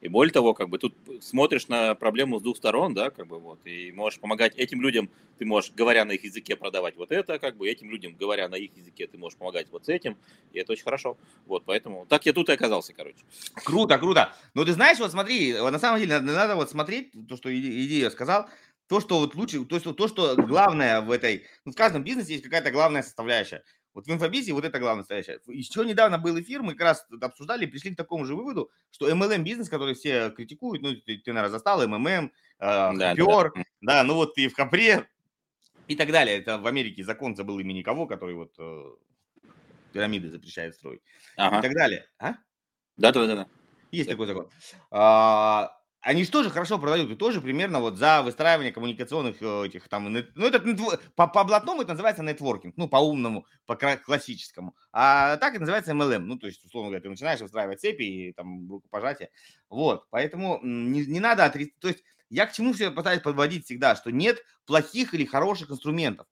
И 0.00 0.08
более 0.08 0.32
того, 0.32 0.54
как 0.54 0.68
бы 0.68 0.78
тут 0.78 0.94
смотришь 1.20 1.68
на 1.68 1.94
проблему 1.94 2.38
с 2.38 2.42
двух 2.42 2.56
сторон, 2.56 2.94
да, 2.94 3.10
как 3.10 3.26
бы 3.26 3.38
вот, 3.38 3.60
и 3.66 3.92
можешь 3.92 4.18
помогать 4.18 4.56
этим 4.56 4.80
людям, 4.80 5.10
ты 5.38 5.44
можешь, 5.44 5.72
говоря 5.72 6.04
на 6.04 6.12
их 6.12 6.24
языке, 6.24 6.56
продавать 6.56 6.96
вот 6.96 7.12
это, 7.12 7.38
как 7.38 7.56
бы, 7.56 7.68
этим 7.68 7.90
людям, 7.90 8.14
говоря 8.14 8.48
на 8.48 8.54
их 8.54 8.76
языке, 8.76 9.06
ты 9.06 9.18
можешь 9.18 9.38
помогать 9.38 9.66
вот 9.70 9.86
с 9.86 9.88
этим, 9.88 10.16
и 10.52 10.58
это 10.58 10.72
очень 10.72 10.84
хорошо. 10.84 11.18
Вот, 11.46 11.64
поэтому 11.64 12.06
так 12.06 12.24
я 12.26 12.32
тут 12.32 12.48
и 12.48 12.52
оказался, 12.52 12.94
короче. 12.94 13.18
Круто, 13.64 13.98
круто. 13.98 14.34
Ну, 14.54 14.64
ты 14.64 14.72
знаешь, 14.72 14.98
вот 14.98 15.10
смотри, 15.10 15.52
на 15.52 15.78
самом 15.78 16.00
деле, 16.00 16.18
надо, 16.18 16.32
надо 16.32 16.56
вот 16.56 16.70
смотреть, 16.70 17.12
то, 17.28 17.36
что 17.36 17.54
идея 17.54 18.10
сказал, 18.10 18.48
то, 18.88 19.00
что 19.00 19.20
вот 19.20 19.34
лучше, 19.34 19.64
то, 19.66 19.78
что, 19.78 19.92
то, 19.92 20.08
что 20.08 20.34
главное 20.34 21.00
в 21.00 21.10
этой, 21.12 21.44
ну, 21.64 21.72
в 21.72 21.76
каждом 21.76 22.02
бизнесе 22.02 22.32
есть 22.32 22.44
какая-то 22.44 22.72
главная 22.72 23.02
составляющая. 23.02 23.62
Вот 23.92 24.06
в 24.06 24.10
инфобизе 24.10 24.52
вот 24.52 24.64
это 24.64 24.78
главная 24.78 25.02
составляющая. 25.02 25.40
Еще 25.48 25.84
недавно 25.84 26.18
был 26.18 26.38
эфир, 26.40 26.62
мы 26.62 26.72
как 26.72 26.82
раз 26.82 27.06
обсуждали 27.20 27.66
пришли 27.66 27.92
к 27.92 27.96
такому 27.96 28.24
же 28.24 28.36
выводу, 28.36 28.70
что 28.92 29.10
MLM 29.10 29.42
бизнес, 29.42 29.68
который 29.68 29.94
все 29.94 30.30
критикуют, 30.30 30.82
ну, 30.82 30.94
ты, 30.94 31.18
ты 31.18 31.32
наверное, 31.32 31.50
застал, 31.50 31.82
MMM, 31.84 32.26
э, 32.26 32.30
да, 32.60 33.14
Хапер, 33.14 33.52
да, 33.54 33.60
да. 33.60 33.64
да, 33.80 34.04
ну 34.04 34.14
вот 34.14 34.34
ты 34.34 34.48
в 34.48 34.54
Хапре 34.54 35.08
и 35.88 35.96
так 35.96 36.12
далее. 36.12 36.38
Это 36.38 36.58
в 36.58 36.66
Америке 36.66 37.02
закон 37.02 37.34
забыл 37.34 37.58
имени 37.58 37.82
кого, 37.82 38.06
который 38.06 38.36
вот 38.36 38.54
э, 38.58 38.90
пирамиды 39.92 40.30
запрещает 40.30 40.74
строить 40.76 41.02
ага. 41.36 41.58
и 41.58 41.62
так 41.62 41.74
далее. 41.74 42.06
А? 42.18 42.34
Да, 42.96 43.12
да, 43.12 43.26
да, 43.26 43.34
да. 43.34 43.46
Есть 43.90 44.08
такой 44.08 44.26
закон. 44.26 44.48
А, 44.92 45.76
они 46.02 46.24
же 46.24 46.30
тоже 46.30 46.50
хорошо 46.50 46.78
продают, 46.78 47.10
и 47.10 47.14
тоже 47.14 47.40
примерно 47.40 47.80
вот 47.80 47.96
за 47.96 48.22
выстраивание 48.22 48.72
коммуникационных 48.72 49.36
э, 49.40 49.66
этих 49.66 49.88
там, 49.88 50.10
ну 50.12 50.46
это 50.46 50.60
по, 51.14 51.26
по 51.26 51.44
блатному 51.44 51.82
это 51.82 51.92
называется 51.92 52.22
нетворкинг, 52.22 52.76
ну 52.76 52.88
по 52.88 52.96
умному, 52.96 53.46
по 53.66 53.76
классическому, 53.76 54.74
а 54.92 55.36
так 55.36 55.52
это 55.52 55.60
называется 55.60 55.92
MLM, 55.92 56.20
ну 56.20 56.38
то 56.38 56.46
есть 56.46 56.64
условно 56.64 56.90
говоря, 56.90 57.02
ты 57.02 57.10
начинаешь 57.10 57.40
выстраивать 57.40 57.80
цепи 57.80 58.02
и 58.02 58.32
там 58.32 58.70
рукопожатия, 58.70 59.30
вот, 59.68 60.06
поэтому 60.10 60.58
не, 60.62 61.04
не 61.04 61.20
надо 61.20 61.44
отрицать, 61.44 61.78
то 61.80 61.88
есть 61.88 62.02
я 62.30 62.46
к 62.46 62.52
чему 62.52 62.72
все 62.72 62.90
пытаюсь 62.90 63.20
подводить 63.20 63.66
всегда, 63.66 63.94
что 63.94 64.10
нет 64.10 64.42
плохих 64.64 65.12
или 65.12 65.26
хороших 65.26 65.70
инструментов, 65.70 66.26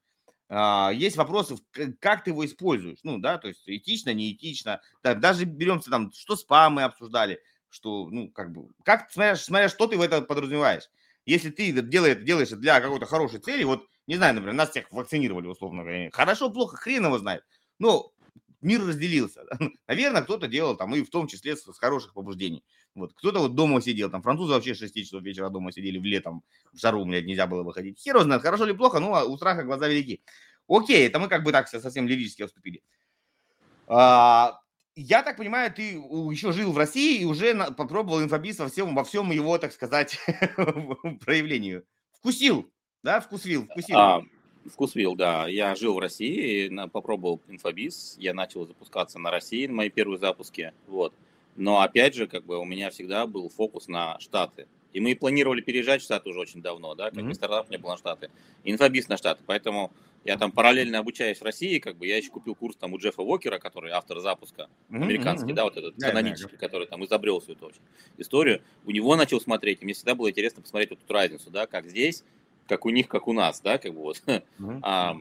а, 0.48 0.90
есть 0.94 1.16
вопросы, 1.16 1.56
как 2.00 2.24
ты 2.24 2.30
его 2.30 2.46
используешь, 2.46 3.00
ну 3.02 3.18
да, 3.18 3.36
то 3.36 3.48
есть 3.48 3.68
этично, 3.68 4.14
неэтично, 4.14 4.80
даже 5.02 5.44
беремся 5.44 5.90
там, 5.90 6.10
что 6.12 6.36
спамы 6.36 6.84
обсуждали, 6.84 7.38
что, 7.70 8.08
ну, 8.10 8.30
как 8.30 8.52
бы, 8.52 8.68
как, 8.84 9.10
смотря, 9.10 9.36
смотря 9.36 9.68
что 9.68 9.86
ты 9.86 9.96
в 9.96 10.00
это 10.00 10.22
подразумеваешь. 10.22 10.90
Если 11.26 11.50
ты 11.50 11.72
делаешь, 11.72 12.24
делаешь 12.24 12.48
для 12.50 12.80
какой-то 12.80 13.06
хорошей 13.06 13.38
цели, 13.40 13.64
вот, 13.64 13.86
не 14.06 14.16
знаю, 14.16 14.34
например, 14.34 14.54
нас 14.54 14.70
всех 14.70 14.90
вакцинировали, 14.90 15.46
условно 15.46 15.82
говоря, 15.82 16.10
хорошо, 16.10 16.50
плохо, 16.50 16.76
хрен 16.76 17.04
его 17.04 17.18
знает, 17.18 17.44
но 17.78 18.12
мир 18.60 18.84
разделился. 18.84 19.44
Наверное, 19.86 20.22
кто-то 20.22 20.46
делал 20.48 20.76
там, 20.76 20.94
и 20.94 21.02
в 21.02 21.10
том 21.10 21.26
числе 21.28 21.56
с, 21.56 21.62
с 21.62 21.78
хороших 21.78 22.14
побуждений. 22.14 22.64
Вот, 22.94 23.12
кто-то 23.14 23.40
вот 23.40 23.54
дома 23.54 23.80
сидел, 23.80 24.10
там, 24.10 24.22
французы 24.22 24.54
вообще 24.54 24.74
6 24.74 24.94
часов 24.94 25.22
вечера 25.22 25.50
дома 25.50 25.72
сидели 25.72 25.98
в 25.98 26.04
летом, 26.04 26.42
в 26.72 26.78
жару, 26.78 27.04
блядь, 27.04 27.26
нельзя 27.26 27.46
было 27.46 27.62
выходить. 27.62 27.98
Хер 28.00 28.20
знает, 28.22 28.42
хорошо 28.42 28.64
или 28.64 28.72
плохо, 28.72 28.98
но 28.98 29.24
у 29.28 29.36
страха 29.36 29.62
глаза 29.62 29.88
велики. 29.88 30.22
Окей, 30.66 31.06
это 31.06 31.18
мы 31.18 31.28
как 31.28 31.44
бы 31.44 31.52
так 31.52 31.68
совсем 31.68 32.06
лирически 32.08 32.42
отступили. 32.42 32.82
А, 33.86 34.60
я 35.00 35.22
так 35.22 35.36
понимаю, 35.36 35.72
ты 35.72 35.92
еще 35.92 36.50
жил 36.52 36.72
в 36.72 36.78
России 36.78 37.20
и 37.20 37.24
уже 37.24 37.54
попробовал 37.72 38.20
инфобиз 38.20 38.58
во 38.58 38.68
всем, 38.68 38.96
во 38.96 39.04
всем 39.04 39.30
его, 39.30 39.56
так 39.58 39.72
сказать, 39.72 40.18
проявлению. 41.24 41.84
Вкусил, 42.12 42.68
да, 43.04 43.20
вкусил, 43.20 43.66
вкусил. 43.66 43.96
А, 43.96 44.24
вкусвил, 44.66 45.14
да. 45.14 45.46
Я 45.46 45.76
жил 45.76 45.94
в 45.94 46.00
России, 46.00 46.68
попробовал 46.88 47.40
инфобиз, 47.46 48.16
я 48.18 48.34
начал 48.34 48.66
запускаться 48.66 49.20
на 49.20 49.30
России, 49.30 49.68
на 49.68 49.74
мои 49.74 49.88
первые 49.88 50.18
запуски, 50.18 50.72
вот. 50.88 51.14
Но 51.54 51.80
опять 51.80 52.14
же, 52.14 52.26
как 52.26 52.44
бы 52.44 52.58
у 52.58 52.64
меня 52.64 52.90
всегда 52.90 53.26
был 53.26 53.48
фокус 53.50 53.86
на 53.86 54.18
Штаты. 54.18 54.66
И 54.92 55.00
мы 55.00 55.14
планировали 55.14 55.60
переезжать 55.60 56.00
в 56.00 56.04
Штаты 56.04 56.30
уже 56.30 56.40
очень 56.40 56.60
давно, 56.60 56.96
да, 56.96 57.10
как 57.10 57.22
mm-hmm. 57.22 57.34
стартап 57.34 57.70
не 57.70 57.76
был 57.76 57.90
на 57.90 57.98
Штаты. 57.98 58.30
Инфобиз 58.64 59.08
на 59.08 59.16
Штаты, 59.16 59.42
поэтому 59.46 59.92
я 60.28 60.36
там 60.36 60.52
параллельно 60.52 60.98
обучаюсь 60.98 61.38
в 61.38 61.42
России, 61.42 61.78
как 61.78 61.96
бы 61.96 62.06
я 62.06 62.18
еще 62.18 62.28
купил 62.28 62.54
курс 62.54 62.76
там 62.76 62.92
у 62.92 62.98
Джеффа 62.98 63.22
Уокера, 63.22 63.58
который 63.58 63.92
автор 63.92 64.20
запуска, 64.20 64.68
американский, 64.90 65.52
mm-hmm. 65.52 65.54
да, 65.54 65.64
вот 65.64 65.76
этот 65.78 65.94
yeah, 65.94 66.08
канонический, 66.08 66.56
yeah, 66.56 66.60
который 66.60 66.86
там 66.86 67.02
изобрел 67.06 67.40
всю 67.40 67.52
эту 67.52 67.72
историю. 68.18 68.60
У 68.84 68.90
него 68.90 69.16
начал 69.16 69.40
смотреть, 69.40 69.80
и 69.80 69.84
мне 69.86 69.94
всегда 69.94 70.14
было 70.14 70.28
интересно 70.28 70.60
посмотреть 70.60 70.90
вот 70.90 70.98
эту 71.02 71.14
разницу, 71.14 71.50
да, 71.50 71.66
как 71.66 71.88
здесь, 71.88 72.24
как 72.66 72.84
у 72.84 72.90
них, 72.90 73.08
как 73.08 73.26
у 73.26 73.32
нас, 73.32 73.62
да, 73.62 73.78
как 73.78 73.94
бы 73.94 74.02
вот. 74.02 74.22
Mm-hmm. 74.58 74.80
а, 74.82 75.16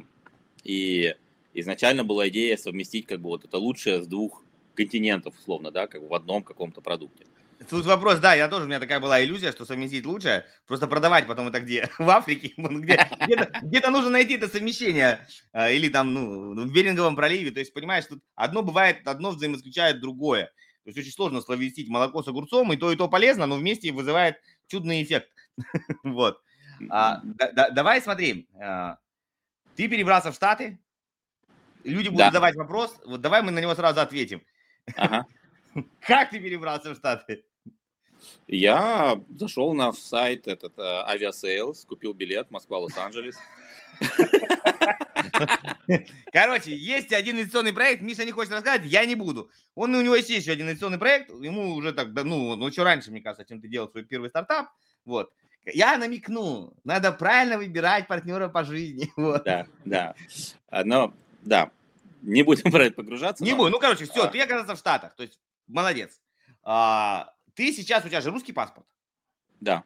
и 0.64 1.16
изначально 1.54 2.04
была 2.04 2.28
идея 2.28 2.58
совместить 2.58 3.06
как 3.06 3.22
бы 3.22 3.30
вот 3.30 3.46
это 3.46 3.58
лучшее 3.58 4.04
с 4.04 4.08
двух 4.08 4.44
континентов, 4.74 5.36
условно, 5.40 5.72
да, 5.72 5.88
как 5.88 6.02
бы 6.02 6.10
в 6.10 6.14
одном 6.14 6.44
каком-то 6.44 6.82
продукте. 6.82 7.26
Тут 7.70 7.86
вопрос, 7.86 8.20
да, 8.20 8.36
я 8.36 8.48
тоже, 8.48 8.66
у 8.66 8.68
меня 8.68 8.80
такая 8.80 9.00
была 9.00 9.24
иллюзия, 9.24 9.52
что 9.52 9.66
совместить 9.66 10.06
лучше, 10.06 10.46
просто 10.68 10.86
продавать 10.86 11.26
потом 11.26 11.48
это 11.48 11.60
где? 11.60 11.90
В 11.98 12.10
Африке? 12.10 12.54
Где, 12.56 13.10
где-то, 13.26 13.52
где-то 13.64 13.90
нужно 13.90 14.12
найти 14.12 14.36
это 14.36 14.48
совмещение, 14.48 15.28
а, 15.52 15.70
или 15.70 15.90
там, 15.90 16.14
ну, 16.14 16.66
в 16.66 16.72
Беринговом 16.72 17.16
проливе, 17.16 17.52
то 17.52 17.60
есть, 17.60 17.74
понимаешь, 17.74 18.06
тут 18.06 18.22
одно 18.36 18.62
бывает, 18.62 19.08
одно 19.08 19.32
взаимоисключает 19.32 20.00
другое. 20.00 20.46
То 20.84 20.90
есть 20.90 21.00
очень 21.00 21.12
сложно 21.12 21.42
словесить 21.42 21.90
молоко 21.90 22.22
с 22.22 22.28
огурцом, 22.28 22.72
и 22.72 22.78
то, 22.78 22.92
и 22.92 22.96
то 22.96 23.10
полезно, 23.10 23.46
но 23.48 23.56
вместе 23.56 23.92
вызывает 23.92 24.38
чудный 24.68 25.04
эффект. 25.04 25.30
Вот. 26.04 26.42
А, 26.92 27.22
да, 27.24 27.52
да, 27.52 27.70
давай 27.72 28.02
смотри, 28.02 28.48
а, 28.62 29.00
ты 29.76 29.88
перебрался 29.88 30.32
в 30.32 30.36
Штаты, 30.36 30.80
люди 31.84 32.10
будут 32.10 32.20
да. 32.20 32.28
задавать 32.28 32.56
вопрос, 32.56 32.96
вот 33.04 33.20
давай 33.20 33.42
мы 33.42 33.50
на 33.50 33.60
него 33.60 33.74
сразу 33.74 34.00
ответим. 34.00 34.44
Ага. 34.96 35.26
Как 36.02 36.30
ты 36.30 36.40
перебрался 36.40 36.94
в 36.94 36.98
Штаты? 36.98 37.44
Я 38.48 39.22
зашел 39.30 39.74
на 39.74 39.94
сайт 39.94 40.48
этот 40.48 40.78
э, 40.78 41.04
авиасейлс, 41.08 41.86
купил 41.86 42.14
билет 42.14 42.50
Москва-Лос-Анджелес. 42.50 43.36
Короче, 46.32 46.76
есть 46.76 47.14
один 47.14 47.36
инвестиционный 47.36 47.74
проект, 47.74 48.02
Миша 48.02 48.26
не 48.26 48.32
хочет 48.32 48.54
рассказать, 48.54 48.84
я 48.86 49.06
не 49.06 49.16
буду. 49.16 49.50
Он, 49.76 49.94
у 49.96 50.02
него 50.02 50.16
есть 50.16 50.30
еще 50.30 50.52
один 50.52 50.66
инвестиционный 50.66 50.98
проект, 50.98 51.30
ему 51.30 51.76
уже 51.76 51.94
так, 51.94 52.10
ну, 52.10 52.56
ну 52.56 52.68
еще 52.68 52.84
раньше, 52.84 53.12
мне 53.12 53.22
кажется, 53.22 53.46
чем 53.46 53.62
ты 53.62 53.68
делал 53.68 53.90
свой 53.90 54.04
первый 54.04 54.30
стартап. 54.30 54.70
Вот. 55.06 55.32
Я 55.66 55.98
намекну, 55.98 56.74
надо 56.84 57.12
правильно 57.12 57.58
выбирать 57.58 58.08
партнера 58.08 58.50
по 58.50 58.64
жизни. 58.64 59.12
Вот. 59.16 59.44
Да, 59.44 59.68
да. 59.86 60.16
Но, 60.86 61.14
да, 61.42 61.72
не 62.22 62.44
будем 62.44 62.72
про 62.72 62.86
это 62.86 62.96
погружаться. 62.96 63.44
Не 63.44 63.52
но... 63.52 63.58
будем. 63.58 63.72
Ну, 63.74 63.80
короче, 63.80 64.06
все, 64.06 64.24
а... 64.24 64.28
ты 64.28 64.42
оказался 64.42 64.76
в 64.76 64.80
Штатах. 64.80 65.16
То 65.16 65.24
есть, 65.24 65.40
молодец. 65.68 66.22
А, 66.64 67.34
ты 67.54 67.72
сейчас, 67.72 68.06
у 68.06 68.10
тебя 68.10 68.22
же 68.22 68.32
русский 68.32 68.54
паспорт. 68.54 68.86
Да. 69.60 69.84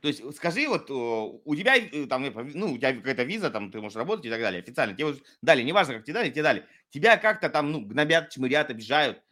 То 0.00 0.08
есть 0.08 0.34
скажи, 0.34 0.66
вот 0.66 0.90
у 0.90 1.54
тебя 1.54 1.76
э, 1.76 2.06
там, 2.06 2.24
ну, 2.54 2.72
у 2.72 2.76
тебя 2.76 2.92
какая-то 2.92 3.22
виза, 3.22 3.50
там 3.50 3.70
ты 3.70 3.80
можешь 3.80 3.96
работать 3.96 4.26
и 4.26 4.30
так 4.30 4.40
далее, 4.40 4.60
официально. 4.60 4.94
Тебе 4.94 5.06
вот 5.06 5.22
дали, 5.42 5.62
неважно, 5.62 5.94
как 5.94 6.04
тебе 6.04 6.14
дали, 6.14 6.30
тебе 6.30 6.42
дали. 6.42 6.66
Тебя 6.90 7.16
как-то 7.16 7.48
там, 7.48 7.70
ну, 7.70 7.80
гнобят, 7.80 8.30
чмырят, 8.30 8.70
обижают. 8.70 9.22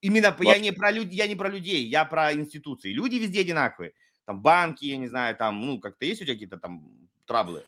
Именно 0.00 0.34
вот. 0.36 0.44
я 0.44 0.58
не 0.58 0.72
про 0.72 0.90
людей, 0.90 1.16
я 1.16 1.28
не 1.28 1.36
про 1.36 1.48
людей, 1.48 1.86
я 1.86 2.04
про 2.04 2.32
институции. 2.32 2.92
Люди 2.92 3.16
везде 3.16 3.42
одинаковые. 3.42 3.92
Там 4.24 4.42
банки, 4.42 4.86
я 4.86 4.96
не 4.96 5.06
знаю, 5.06 5.36
там, 5.36 5.64
ну, 5.64 5.78
как-то 5.78 6.04
есть 6.04 6.20
у 6.20 6.24
тебя 6.24 6.34
какие-то 6.34 6.58
там 6.58 7.08
траблы? 7.24 7.64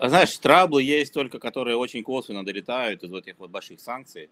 Знаешь, 0.00 0.36
траблы 0.38 0.82
есть 0.82 1.12
только, 1.12 1.38
которые 1.38 1.76
очень 1.76 2.02
косвенно 2.04 2.44
долетают 2.44 3.02
из 3.02 3.10
вот 3.10 3.26
этих 3.26 3.38
вот 3.38 3.50
больших 3.50 3.80
санкций. 3.80 4.30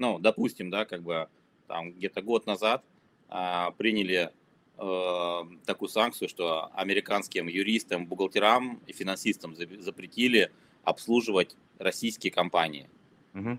Ну, 0.00 0.18
допустим, 0.18 0.70
да, 0.70 0.86
как 0.86 1.02
бы 1.02 1.28
там 1.66 1.92
где-то 1.92 2.22
год 2.22 2.46
назад 2.46 2.82
а, 3.28 3.70
приняли 3.72 4.30
а, 4.78 5.46
такую 5.66 5.90
санкцию, 5.90 6.30
что 6.30 6.70
американским 6.72 7.48
юристам, 7.48 8.06
бухгалтерам 8.06 8.80
и 8.86 8.94
финансистам 8.94 9.54
запретили 9.54 10.50
обслуживать 10.84 11.54
российские 11.78 12.32
компании. 12.32 12.88
Угу. 13.34 13.58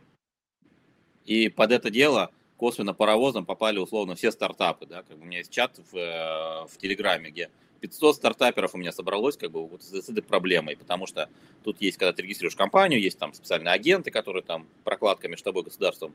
И 1.25 1.49
под 1.49 1.71
это 1.71 1.91
дело 1.91 2.31
косвенно 2.57 2.95
паровозом 2.95 3.45
попали 3.45 3.77
условно 3.77 4.15
все 4.15 4.31
стартапы. 4.31 4.87
Да? 4.87 5.03
Как 5.03 5.17
бы 5.17 5.23
у 5.23 5.27
меня 5.27 5.37
есть 5.37 5.51
чат 5.51 5.79
в, 5.91 5.95
э, 5.95 6.65
в 6.67 6.75
Телеграме, 6.77 7.29
где 7.29 7.51
500 7.81 8.15
стартаперов 8.15 8.73
у 8.75 8.77
меня 8.77 8.91
собралось 8.91 9.35
как 9.35 9.51
бы 9.51 9.67
вот 9.67 9.83
с, 9.83 9.91
с 9.91 10.09
этой 10.09 10.21
проблемой, 10.21 10.77
потому 10.77 11.07
что 11.07 11.29
тут 11.63 11.81
есть, 11.81 11.97
когда 11.97 12.13
ты 12.13 12.21
регистрируешь 12.21 12.55
компанию, 12.55 13.01
есть 13.01 13.17
там 13.17 13.33
специальные 13.33 13.73
агенты, 13.73 14.11
которые 14.11 14.43
там 14.43 14.67
прокладками 14.83 15.31
между 15.31 15.45
тобой 15.45 15.63
государством, 15.63 16.13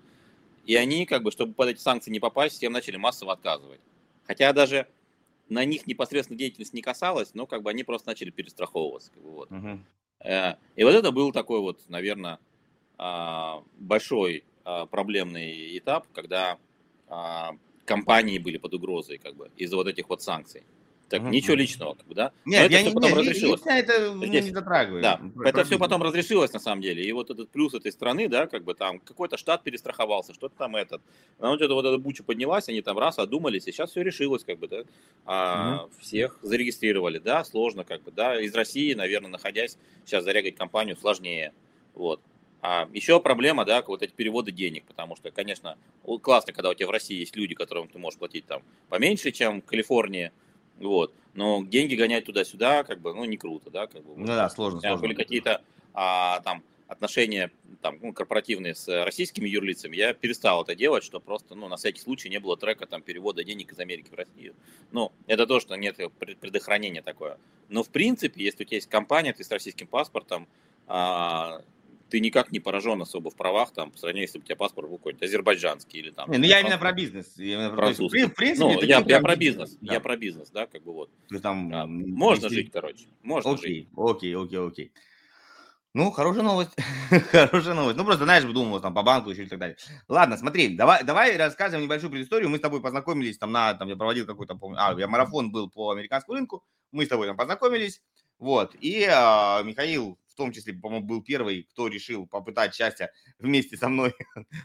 и 0.64 0.76
они 0.76 1.06
как 1.06 1.22
бы, 1.22 1.30
чтобы 1.30 1.52
под 1.52 1.68
эти 1.68 1.80
санкции 1.80 2.10
не 2.10 2.20
попасть, 2.20 2.56
всем 2.56 2.72
начали 2.72 2.96
массово 2.96 3.32
отказывать. 3.32 3.80
Хотя 4.24 4.52
даже 4.52 4.86
на 5.48 5.64
них 5.64 5.86
непосредственно 5.86 6.38
деятельность 6.38 6.72
не 6.72 6.82
касалась, 6.82 7.34
но 7.34 7.46
как 7.46 7.62
бы 7.62 7.70
они 7.70 7.84
просто 7.84 8.08
начали 8.08 8.30
перестраховываться. 8.30 9.12
Как 9.12 9.22
бы, 9.22 9.30
вот. 9.30 9.50
uh 9.50 10.56
И 10.76 10.84
вот 10.84 10.94
это 10.94 11.12
был 11.12 11.32
такой 11.32 11.60
вот, 11.60 11.80
наверное, 11.88 12.38
а, 12.98 13.62
большой 13.76 14.44
а, 14.64 14.86
проблемный 14.86 15.78
этап, 15.78 16.06
когда 16.12 16.58
компании 17.84 18.38
были 18.38 18.56
под 18.56 18.74
угрозой 18.74 19.18
как 19.18 19.36
бы 19.36 19.52
из-за 19.56 19.76
вот 19.76 19.86
этих 19.86 20.08
вот 20.08 20.22
санкций. 20.22 20.64
Так, 21.08 21.22
угу. 21.22 21.28
ничего 21.28 21.54
личного, 21.54 21.94
как 21.94 22.04
бы, 22.06 22.14
да? 22.16 22.32
Нет, 22.44 22.60
Но 22.60 22.66
это 22.66 22.72
я 22.72 22.78
все 22.80 22.88
не, 22.88 22.94
потом 22.94 23.10
не, 23.10 23.16
разрешилось. 23.16 23.60
Я 23.64 23.78
это 23.78 24.26
Здесь, 24.26 24.44
не 24.46 24.50
затрагиваю. 24.50 25.02
Да, 25.02 25.20
это 25.44 25.64
все 25.64 25.78
потом 25.78 26.02
разрешилось 26.02 26.52
на 26.52 26.58
самом 26.58 26.82
деле. 26.82 27.04
И 27.04 27.12
вот 27.12 27.30
этот 27.30 27.48
плюс 27.50 27.74
этой 27.74 27.92
страны, 27.92 28.28
да, 28.28 28.48
как 28.48 28.64
бы 28.64 28.74
там 28.74 28.98
какой-то 28.98 29.36
штат 29.36 29.62
перестраховался, 29.62 30.34
что-то 30.34 30.56
там 30.56 30.74
этот. 30.74 31.00
А 31.38 31.50
вот 31.50 31.62
эта 31.62 31.74
вот 31.74 31.84
эта 31.84 31.98
буча 31.98 32.24
поднялась, 32.24 32.68
они 32.68 32.82
там 32.82 32.98
раз 32.98 33.20
одумались, 33.20 33.68
и 33.68 33.72
сейчас 33.72 33.90
все 33.90 34.02
решилось, 34.02 34.42
как 34.42 34.58
бы, 34.58 34.66
да. 34.66 34.82
А, 35.24 35.84
угу. 35.84 35.92
Всех 36.00 36.40
зарегистрировали, 36.42 37.18
да, 37.18 37.44
сложно, 37.44 37.84
как 37.84 38.02
бы, 38.02 38.10
да. 38.10 38.40
Из 38.40 38.52
России, 38.52 38.92
наверное, 38.94 39.30
находясь, 39.30 39.78
сейчас 40.04 40.24
зарягать 40.24 40.56
компанию 40.56 40.96
сложнее. 40.96 41.52
Вот. 41.94 42.20
А 42.62 42.88
еще 42.92 43.20
проблема, 43.20 43.64
да, 43.64 43.80
вот 43.86 44.02
эти 44.02 44.10
переводы 44.10 44.50
денег, 44.50 44.84
потому 44.86 45.14
что, 45.14 45.30
конечно, 45.30 45.78
классно, 46.20 46.52
когда 46.52 46.70
у 46.70 46.74
тебя 46.74 46.88
в 46.88 46.90
России 46.90 47.20
есть 47.20 47.36
люди, 47.36 47.54
которым 47.54 47.86
ты 47.86 47.96
можешь 48.00 48.18
платить 48.18 48.46
там 48.46 48.62
поменьше, 48.88 49.30
чем 49.30 49.62
в 49.62 49.66
Калифорнии, 49.66 50.32
Вот. 50.78 51.14
Но 51.34 51.64
деньги 51.64 51.94
гонять 51.94 52.24
туда-сюда, 52.24 52.84
как 52.84 53.00
бы, 53.00 53.14
ну, 53.14 53.24
не 53.24 53.36
круто, 53.36 53.70
да, 53.70 53.86
как 53.86 54.04
бы. 54.04 54.14
Ну 54.16 54.26
да, 54.26 54.48
сложно, 54.48 54.80
сложно. 54.80 54.98
Были 54.98 55.14
какие-то 55.14 55.62
а, 55.92 56.40
там 56.40 56.62
отношения 56.88 57.50
там, 57.82 57.98
ну, 58.00 58.12
корпоративные 58.12 58.74
с 58.74 59.04
российскими 59.04 59.48
юрлицами, 59.48 59.96
я 59.96 60.14
перестал 60.14 60.62
это 60.62 60.74
делать, 60.74 61.04
что 61.04 61.20
просто, 61.20 61.54
ну, 61.54 61.68
на 61.68 61.76
всякий 61.76 62.00
случай 62.00 62.28
не 62.28 62.38
было 62.38 62.56
трека 62.56 62.86
там 62.86 63.02
перевода 63.02 63.44
денег 63.44 63.72
из 63.72 63.78
Америки 63.78 64.08
в 64.10 64.14
Россию. 64.14 64.54
Ну, 64.92 65.12
это 65.26 65.46
то, 65.46 65.60
что 65.60 65.74
нет 65.76 65.96
предохранения 66.40 67.02
такое. 67.02 67.38
Но, 67.68 67.82
в 67.82 67.88
принципе, 67.88 68.44
если 68.44 68.62
у 68.62 68.66
тебя 68.66 68.76
есть 68.76 68.88
компания, 68.88 69.32
ты 69.32 69.44
с 69.44 69.50
российским 69.50 69.86
паспортом, 69.86 70.46
а, 70.86 71.62
ты 72.08 72.20
никак 72.20 72.52
не 72.52 72.60
поражен 72.60 73.00
особо 73.02 73.30
в 73.30 73.36
правах, 73.36 73.72
там, 73.72 73.90
по 73.90 73.98
сравнению, 73.98 74.26
если 74.26 74.38
у 74.38 74.42
тебя 74.42 74.56
паспорт 74.56 74.88
был 74.88 74.98
какой-нибудь 74.98 75.24
азербайджанский 75.24 75.98
или 75.98 76.10
там. 76.10 76.30
Не, 76.30 76.38
ну 76.38 76.44
я 76.44 76.60
именно 76.60 76.78
про 76.78 76.92
бизнес. 76.92 77.32
Я 77.36 77.54
именно 77.54 77.70
про, 77.70 77.88
в 77.88 78.34
принципе, 78.34 78.54
ну, 78.58 78.82
я, 78.82 79.02
я 79.06 79.20
про 79.20 79.36
бизнес. 79.36 79.76
Да. 79.80 79.94
Я 79.94 80.00
про 80.00 80.16
бизнес, 80.16 80.50
да, 80.50 80.66
как 80.66 80.82
бы 80.82 80.92
вот. 80.92 81.10
Ты 81.28 81.40
там, 81.40 81.74
а, 81.74 81.86
можно 81.86 82.44
если... 82.44 82.56
жить, 82.56 82.70
короче. 82.72 83.06
Можно 83.22 83.52
окей, 83.52 83.74
жить. 83.74 83.88
Окей, 83.96 84.36
окей, 84.36 84.58
окей. 84.58 84.92
Ну, 85.94 86.10
хорошая 86.10 86.42
новость. 86.42 86.72
хорошая 87.32 87.74
новость. 87.74 87.96
Ну, 87.96 88.04
просто, 88.04 88.24
знаешь, 88.24 88.44
думал 88.44 88.80
там 88.80 88.92
по 88.92 89.02
банку 89.02 89.30
еще 89.30 89.44
и 89.44 89.46
так 89.48 89.58
далее. 89.58 89.78
Ладно, 90.08 90.36
смотри, 90.36 90.76
давай, 90.76 91.02
давай 91.02 91.36
рассказываем 91.38 91.86
небольшую 91.86 92.10
предысторию. 92.10 92.50
Мы 92.50 92.58
с 92.58 92.60
тобой 92.60 92.82
познакомились 92.82 93.38
там 93.38 93.50
на, 93.50 93.72
там 93.72 93.88
я 93.88 93.96
проводил 93.96 94.26
какой-то, 94.26 94.54
помню, 94.56 94.78
а, 94.78 94.94
я 94.98 95.08
марафон 95.08 95.50
был 95.50 95.70
по 95.70 95.90
американскому 95.90 96.36
рынку. 96.36 96.62
Мы 96.92 97.06
с 97.06 97.08
тобой 97.08 97.26
там 97.26 97.36
познакомились. 97.36 98.02
Вот. 98.38 98.74
И 98.78 99.08
а, 99.10 99.62
Михаил 99.62 100.18
в 100.36 100.38
том 100.38 100.52
числе, 100.52 100.74
по-моему, 100.74 101.06
был 101.06 101.22
первый, 101.22 101.62
кто 101.62 101.88
решил 101.88 102.26
попытать 102.26 102.74
счастье 102.74 103.10
вместе 103.38 103.78
со 103.78 103.88
мной. 103.88 104.14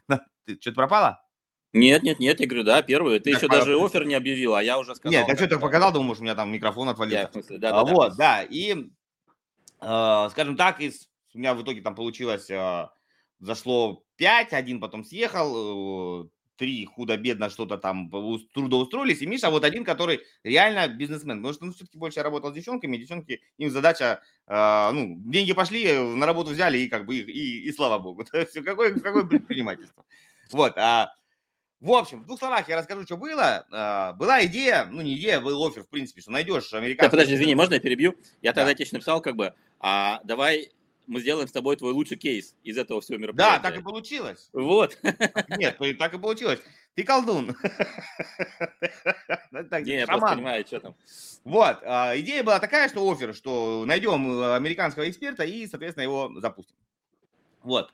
Что-то 0.45 0.73
пропало? 0.73 1.23
Нет, 1.71 2.03
нет, 2.03 2.19
нет, 2.19 2.41
я 2.41 2.45
говорю, 2.45 2.65
да, 2.65 2.81
первый. 2.81 3.19
Ты 3.21 3.31
так, 3.31 3.41
еще 3.41 3.47
по... 3.47 3.55
даже 3.55 3.77
офер 3.79 4.05
не 4.05 4.13
объявил, 4.13 4.55
а 4.55 4.61
я 4.61 4.77
уже 4.77 4.93
сказал. 4.95 5.17
Нет, 5.17 5.29
я 5.29 5.35
что-то 5.37 5.59
показал, 5.59 5.93
думаю, 5.93 6.15
что 6.15 6.23
у 6.23 6.25
меня 6.25 6.35
там 6.35 6.51
микрофон 6.51 6.89
отвалился. 6.89 7.41
Я, 7.49 7.57
да, 7.57 7.71
да, 7.71 7.83
вот, 7.85 8.17
да. 8.17 8.17
да. 8.17 8.43
И, 8.43 8.75
э, 9.79 10.27
скажем 10.31 10.57
так, 10.57 10.81
из, 10.81 11.07
у 11.33 11.37
меня 11.37 11.53
в 11.53 11.63
итоге 11.63 11.81
там 11.81 11.95
получилось, 11.95 12.49
э, 12.49 12.89
зашло 13.39 14.03
5, 14.17 14.51
один 14.51 14.81
потом 14.81 15.05
съехал, 15.05 16.25
э, 16.25 16.29
три 16.61 16.85
худо-бедно 16.85 17.49
что-то 17.49 17.79
там 17.79 18.07
трудоустроились, 18.53 19.23
и 19.23 19.25
Миша 19.25 19.49
вот 19.49 19.63
один, 19.63 19.83
который 19.83 20.21
реально 20.43 20.87
бизнесмен, 20.87 21.37
потому 21.37 21.53
что 21.55 21.65
ну, 21.65 21.73
все-таки 21.73 21.97
больше 21.97 22.21
работал 22.21 22.51
с 22.51 22.53
девчонками, 22.53 22.97
девчонки, 22.97 23.41
им 23.57 23.71
задача, 23.71 24.21
э, 24.45 24.91
ну, 24.93 25.15
деньги 25.25 25.53
пошли, 25.53 25.91
на 25.97 26.27
работу 26.27 26.51
взяли, 26.51 26.77
и 26.77 26.87
как 26.87 27.07
бы, 27.07 27.15
и, 27.15 27.21
и, 27.23 27.67
и 27.67 27.71
слава 27.71 27.97
богу, 27.97 28.23
все, 28.49 28.61
какое, 28.61 28.93
какое 28.93 29.23
предпринимательство. 29.23 30.05
Вот, 30.51 30.77
а, 30.77 31.15
в 31.79 31.91
общем, 31.93 32.21
в 32.21 32.27
двух 32.27 32.37
словах 32.37 32.69
я 32.69 32.77
расскажу, 32.77 33.05
что 33.05 33.17
было. 33.17 33.65
А, 33.71 34.13
была 34.13 34.45
идея, 34.45 34.87
ну 34.91 35.01
не 35.01 35.17
идея, 35.17 35.41
был 35.41 35.65
офер, 35.65 35.83
в 35.83 35.89
принципе, 35.89 36.21
что 36.21 36.29
найдешь 36.29 36.71
американцев. 36.73 37.09
Да, 37.11 37.17
подожди, 37.17 37.33
извини, 37.33 37.55
можно 37.55 37.73
я 37.73 37.79
перебью? 37.79 38.15
Я 38.43 38.53
тогда 38.53 38.69
да. 38.69 38.75
тебе 38.75 38.87
написал, 38.91 39.19
как 39.19 39.35
бы, 39.35 39.55
а 39.79 40.21
давай 40.23 40.69
мы 41.11 41.19
сделаем 41.19 41.47
с 41.47 41.51
тобой 41.51 41.75
твой 41.75 41.91
лучший 41.91 42.15
кейс 42.15 42.55
из 42.63 42.77
этого 42.77 43.01
всего 43.01 43.17
мероприятия. 43.17 43.61
Да, 43.61 43.69
так 43.69 43.77
и 43.77 43.83
получилось. 43.83 44.49
Вот. 44.53 44.97
Нет, 45.49 45.77
так 45.99 46.13
и 46.13 46.17
получилось. 46.17 46.61
Ты 46.95 47.03
колдун. 47.03 47.47
Не, 49.51 49.99
я 49.99 50.07
просто 50.07 50.35
понимаю, 50.35 50.65
что 50.65 50.79
там. 50.79 50.95
Вот, 51.43 51.79
а, 51.83 52.17
идея 52.17 52.43
была 52.43 52.59
такая, 52.59 52.87
что 52.87 53.09
офер, 53.11 53.35
что 53.35 53.83
найдем 53.85 54.39
э, 54.39 54.55
американского 54.55 55.09
эксперта 55.09 55.43
и, 55.43 55.67
соответственно, 55.67 56.03
его 56.03 56.31
запустим. 56.39 56.77
Вот. 57.61 57.91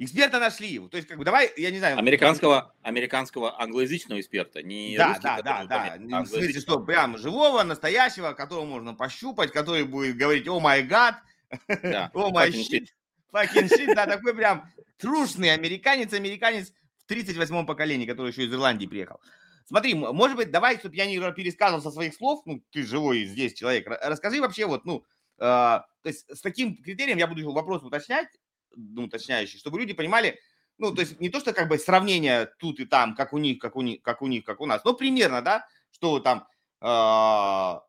Эксперта 0.00 0.38
нашли. 0.38 0.78
То 0.88 0.96
есть, 0.96 1.08
как 1.08 1.18
бы, 1.18 1.24
давай, 1.24 1.52
я 1.56 1.72
не 1.72 1.78
знаю. 1.78 1.98
Американского, 1.98 2.72
американского 2.82 3.60
англоязычного 3.60 4.20
эксперта, 4.20 4.62
не 4.62 4.96
Да, 4.96 5.08
русский, 5.08 5.22
да, 5.24 5.42
да, 5.42 5.64
да. 5.64 5.98
А 6.12 6.22
в 6.22 6.28
смысле, 6.28 6.60
что 6.60 6.78
прям 6.78 7.18
живого, 7.18 7.64
настоящего, 7.64 8.32
которого 8.32 8.64
можно 8.64 8.94
пощупать, 8.94 9.50
который 9.50 9.82
будет 9.82 10.16
говорить, 10.16 10.46
о 10.46 10.60
май 10.60 10.84
гад, 10.84 11.16
о 12.14 12.30
май 12.30 12.52
щит. 12.52 12.94
Fucking 13.32 13.68
shit, 13.68 13.94
да, 13.94 14.06
такой 14.06 14.34
прям 14.34 14.70
трушный 14.98 15.52
американец, 15.52 16.12
американец 16.12 16.72
в 17.04 17.10
38-м 17.10 17.66
поколении, 17.66 18.06
который 18.06 18.30
еще 18.30 18.44
из 18.44 18.52
Ирландии 18.52 18.86
приехал. 18.86 19.20
Смотри, 19.66 19.94
может 19.94 20.36
быть, 20.36 20.50
давай, 20.50 20.78
чтобы 20.78 20.94
я 20.94 21.06
не 21.06 21.18
пересказывал 21.32 21.82
со 21.82 21.90
своих 21.90 22.14
слов, 22.14 22.40
ну, 22.46 22.62
ты 22.70 22.84
живой 22.84 23.24
здесь 23.24 23.52
человек, 23.52 23.86
расскажи 23.86 24.40
вообще 24.40 24.64
вот, 24.64 24.86
ну, 24.86 25.04
э, 25.38 25.40
то 25.40 25.84
есть 26.04 26.24
с 26.34 26.40
таким 26.40 26.76
критерием 26.82 27.18
я 27.18 27.26
буду 27.26 27.52
вопрос 27.52 27.82
уточнять, 27.82 28.28
ну, 28.76 29.04
уточняющий, 29.04 29.58
чтобы 29.58 29.78
люди 29.78 29.92
понимали, 29.92 30.38
ну, 30.78 30.94
то 30.94 31.00
есть 31.00 31.20
не 31.20 31.28
то, 31.28 31.40
что 31.40 31.52
как 31.52 31.68
бы 31.68 31.78
сравнение 31.78 32.46
тут 32.58 32.80
и 32.80 32.84
там, 32.84 33.14
как 33.14 33.32
у 33.32 33.38
них, 33.38 33.58
как 33.58 33.76
у 33.76 33.82
них, 33.82 34.02
как 34.02 34.22
у 34.22 34.26
них, 34.26 34.44
как 34.44 34.60
у 34.60 34.66
нас, 34.66 34.84
но 34.84 34.94
примерно, 34.94 35.42
да, 35.42 35.66
что 35.90 36.20
там 36.20 36.46
э, 36.80 37.80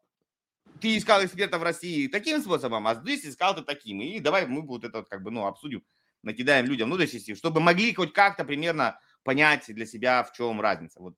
ты 0.82 0.98
искал 0.98 1.24
эксперта 1.24 1.60
в 1.60 1.64
России 1.64 2.08
таким 2.08 2.42
способом, 2.42 2.88
а 2.88 2.96
здесь 2.96 3.26
искал 3.26 3.56
ты 3.56 3.62
таким. 3.62 4.02
И 4.02 4.20
давай 4.20 4.46
мы 4.48 4.62
вот 4.62 4.84
это 4.84 5.04
как 5.04 5.22
бы, 5.22 5.32
ну, 5.32 5.46
обсудим, 5.46 5.84
накидаем 6.24 6.66
людям, 6.66 6.90
ну, 6.90 6.98
то 6.98 7.04
есть, 7.04 7.38
чтобы 7.38 7.60
могли 7.60 7.94
хоть 7.94 8.14
как-то 8.14 8.44
примерно 8.44 9.00
понять 9.24 9.66
для 9.68 9.86
себя, 9.86 10.24
в 10.24 10.34
чем 10.34 10.60
разница. 10.60 11.00
Вот 11.00 11.16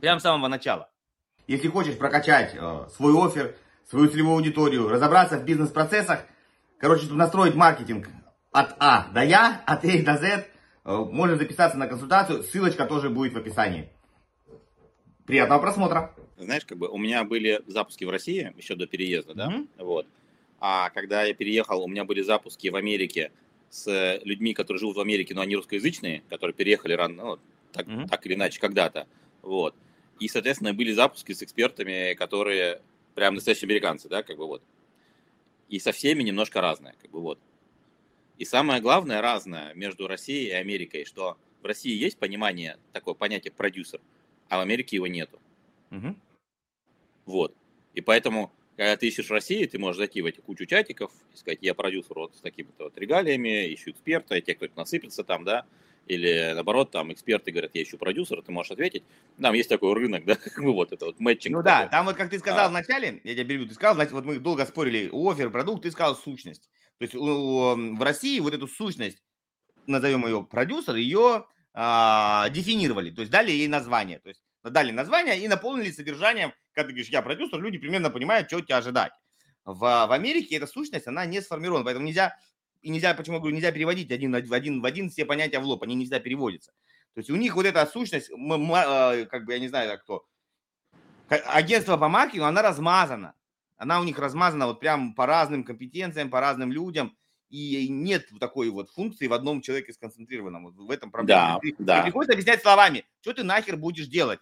прямо 0.00 0.20
с 0.20 0.22
самого 0.22 0.48
начала. 0.48 0.90
Если 1.46 1.68
хочешь 1.68 1.96
прокачать 1.96 2.54
э, 2.54 2.88
свой 2.94 3.14
офер, 3.26 3.56
свою 3.88 4.08
целевую 4.08 4.36
аудиторию, 4.36 4.88
разобраться 4.88 5.38
в 5.38 5.44
бизнес-процессах, 5.44 6.24
короче, 6.78 7.04
чтобы 7.04 7.18
настроить 7.18 7.54
маркетинг 7.54 8.08
от 8.56 8.76
А 8.78 9.08
до 9.12 9.22
Я, 9.22 9.62
от 9.66 9.84
А 9.84 10.02
до 10.02 10.16
З, 10.16 10.24
э, 10.24 10.44
можно 10.84 11.36
записаться 11.36 11.76
на 11.76 11.86
консультацию, 11.86 12.42
ссылочка 12.42 12.86
тоже 12.86 13.10
будет 13.10 13.34
в 13.34 13.36
описании. 13.36 13.90
Приятного 15.26 15.60
просмотра! 15.60 16.14
знаешь, 16.38 16.64
как 16.64 16.78
бы 16.78 16.88
у 16.88 16.98
меня 16.98 17.24
были 17.24 17.62
запуски 17.66 18.04
в 18.04 18.10
России 18.10 18.52
еще 18.56 18.74
до 18.74 18.86
переезда, 18.86 19.34
да, 19.34 19.48
mm-hmm. 19.48 19.84
вот. 19.84 20.06
А 20.60 20.90
когда 20.90 21.24
я 21.24 21.34
переехал, 21.34 21.82
у 21.82 21.88
меня 21.88 22.04
были 22.04 22.22
запуски 22.22 22.68
в 22.68 22.76
Америке 22.76 23.32
с 23.70 24.20
людьми, 24.22 24.54
которые 24.54 24.80
живут 24.80 24.96
в 24.96 25.00
Америке, 25.00 25.34
но 25.34 25.40
они 25.42 25.56
русскоязычные, 25.56 26.22
которые 26.28 26.54
переехали 26.54 26.92
рано, 26.92 27.14
ну, 27.14 27.38
так, 27.72 27.86
mm-hmm. 27.86 28.08
так 28.08 28.26
или 28.26 28.34
иначе, 28.34 28.60
когда-то, 28.60 29.06
вот. 29.42 29.74
И, 30.20 30.28
соответственно, 30.28 30.72
были 30.72 30.92
запуски 30.92 31.32
с 31.32 31.42
экспертами, 31.42 32.14
которые 32.14 32.80
прям 33.14 33.34
настоящие 33.34 33.66
американцы, 33.66 34.08
да, 34.08 34.22
как 34.22 34.36
бы 34.36 34.46
вот. 34.46 34.62
И 35.68 35.78
со 35.78 35.92
всеми 35.92 36.22
немножко 36.22 36.60
разное, 36.60 36.94
как 37.00 37.10
бы 37.10 37.20
вот. 37.20 37.38
И 38.38 38.44
самое 38.44 38.80
главное 38.80 39.20
разное 39.20 39.72
между 39.74 40.06
Россией 40.06 40.48
и 40.48 40.52
Америкой, 40.52 41.04
что 41.04 41.38
в 41.62 41.66
России 41.66 41.96
есть 41.96 42.18
понимание, 42.18 42.78
такое 42.92 43.14
понятие 43.14 43.52
продюсер, 43.52 44.00
а 44.48 44.58
в 44.58 44.60
Америке 44.60 44.96
его 44.96 45.06
нету. 45.06 45.40
Угу. 45.90 46.14
Вот. 47.26 47.54
И 47.94 48.00
поэтому, 48.00 48.52
когда 48.76 48.96
ты 48.96 49.08
ищешь 49.08 49.28
в 49.28 49.32
России, 49.32 49.64
ты 49.64 49.78
можешь 49.78 49.96
зайти 49.96 50.20
в 50.20 50.26
эти 50.26 50.40
кучу 50.40 50.66
чатиков 50.66 51.10
и 51.34 51.36
сказать, 51.36 51.58
я 51.62 51.74
продюсер 51.74 52.14
вот 52.14 52.36
с 52.36 52.40
такими-то 52.40 52.84
вот 52.84 52.98
регалиями, 52.98 53.72
ищу 53.74 53.90
эксперта, 53.90 54.36
и 54.36 54.42
те, 54.42 54.54
кто 54.54 54.68
насыпется 54.76 55.24
там, 55.24 55.44
да, 55.44 55.64
или 56.06 56.52
наоборот, 56.54 56.92
там 56.92 57.12
эксперты 57.12 57.50
говорят, 57.50 57.72
я 57.74 57.82
ищу 57.82 57.98
продюсера, 57.98 58.40
ты 58.40 58.52
можешь 58.52 58.70
ответить. 58.70 59.02
Там 59.40 59.54
есть 59.54 59.68
такой 59.68 59.92
рынок, 59.94 60.24
да, 60.26 60.36
ну 60.58 60.72
вот 60.72 60.92
это 60.92 61.06
вот 61.06 61.18
мэтчинг. 61.18 61.56
Ну 61.56 61.62
такой. 61.62 61.84
да, 61.84 61.88
там 61.88 62.06
вот 62.06 62.16
как 62.16 62.30
ты 62.30 62.38
сказал 62.38 62.66
а. 62.66 62.68
вначале, 62.68 63.20
я 63.24 63.34
тебя 63.34 63.44
перебью, 63.44 63.66
ты 63.66 63.74
сказал, 63.74 63.96
значит, 63.96 64.12
вот 64.12 64.24
мы 64.24 64.38
долго 64.38 64.64
спорили, 64.66 65.10
офер, 65.12 65.50
продукт, 65.50 65.82
ты 65.82 65.90
сказал 65.90 66.14
сущность. 66.14 66.68
То 66.98 67.02
есть 67.04 67.14
в 67.14 68.02
России 68.02 68.40
вот 68.40 68.54
эту 68.54 68.66
сущность, 68.66 69.22
назовем 69.86 70.26
ее 70.26 70.42
продюсер, 70.44 70.94
ее 70.94 71.46
а, 71.74 72.48
дефинировали, 72.48 73.10
то 73.10 73.20
есть 73.20 73.30
дали 73.30 73.50
ей 73.50 73.68
название. 73.68 74.18
То 74.18 74.30
есть 74.30 74.40
дали 74.64 74.90
название 74.90 75.38
и 75.38 75.46
наполнили 75.46 75.90
содержанием, 75.90 76.52
когда 76.72 76.88
ты 76.88 76.92
говоришь, 76.94 77.10
я 77.10 77.22
продюсер, 77.22 77.60
люди 77.60 77.78
примерно 77.78 78.10
понимают, 78.10 78.48
что 78.48 78.60
тебя 78.60 78.78
ожидать. 78.78 79.12
В, 79.64 79.78
в 79.78 80.12
Америке 80.12 80.56
эта 80.56 80.66
сущность, 80.66 81.06
она 81.06 81.26
не 81.26 81.40
сформирована, 81.40 81.84
поэтому 81.84 82.06
нельзя, 82.06 82.36
и 82.82 82.88
нельзя, 82.88 83.14
почему 83.14 83.36
я 83.36 83.40
говорю, 83.40 83.56
нельзя 83.56 83.72
переводить 83.72 84.10
один 84.10 84.32
в 84.32 84.52
один, 84.52 84.80
в 84.80 84.84
один 84.84 85.10
все 85.10 85.24
понятия 85.24 85.58
в 85.58 85.64
лоб, 85.64 85.82
они 85.82 85.94
нельзя 85.94 86.18
переводятся. 86.18 86.72
То 87.14 87.20
есть 87.20 87.30
у 87.30 87.36
них 87.36 87.56
вот 87.56 87.66
эта 87.66 87.84
сущность, 87.86 88.30
а, 88.30 89.24
как 89.26 89.44
бы, 89.44 89.52
я 89.52 89.58
не 89.58 89.68
знаю, 89.68 89.98
кто, 89.98 90.24
агентство 91.28 91.96
по 91.96 92.08
маркетингу, 92.08 92.46
она 92.46 92.62
размазана. 92.62 93.34
Она 93.76 94.00
у 94.00 94.04
них 94.04 94.18
размазана 94.18 94.66
вот 94.66 94.80
прям 94.80 95.14
по 95.14 95.26
разным 95.26 95.64
компетенциям, 95.64 96.30
по 96.30 96.40
разным 96.40 96.72
людям. 96.72 97.16
И 97.48 97.88
нет 97.88 98.28
такой 98.40 98.70
вот 98.70 98.90
функции 98.90 99.28
в 99.28 99.32
одном 99.32 99.60
человеке 99.60 99.92
сконцентрированном. 99.92 100.64
Вот 100.64 100.74
в 100.74 100.90
этом 100.90 101.10
проблема. 101.12 101.40
Да, 101.40 101.58
ты, 101.60 101.74
да. 101.78 102.02
приходится 102.02 102.32
объяснять 102.32 102.60
словами, 102.60 103.04
что 103.20 103.34
ты 103.34 103.44
нахер 103.44 103.76
будешь 103.76 104.08
делать. 104.08 104.40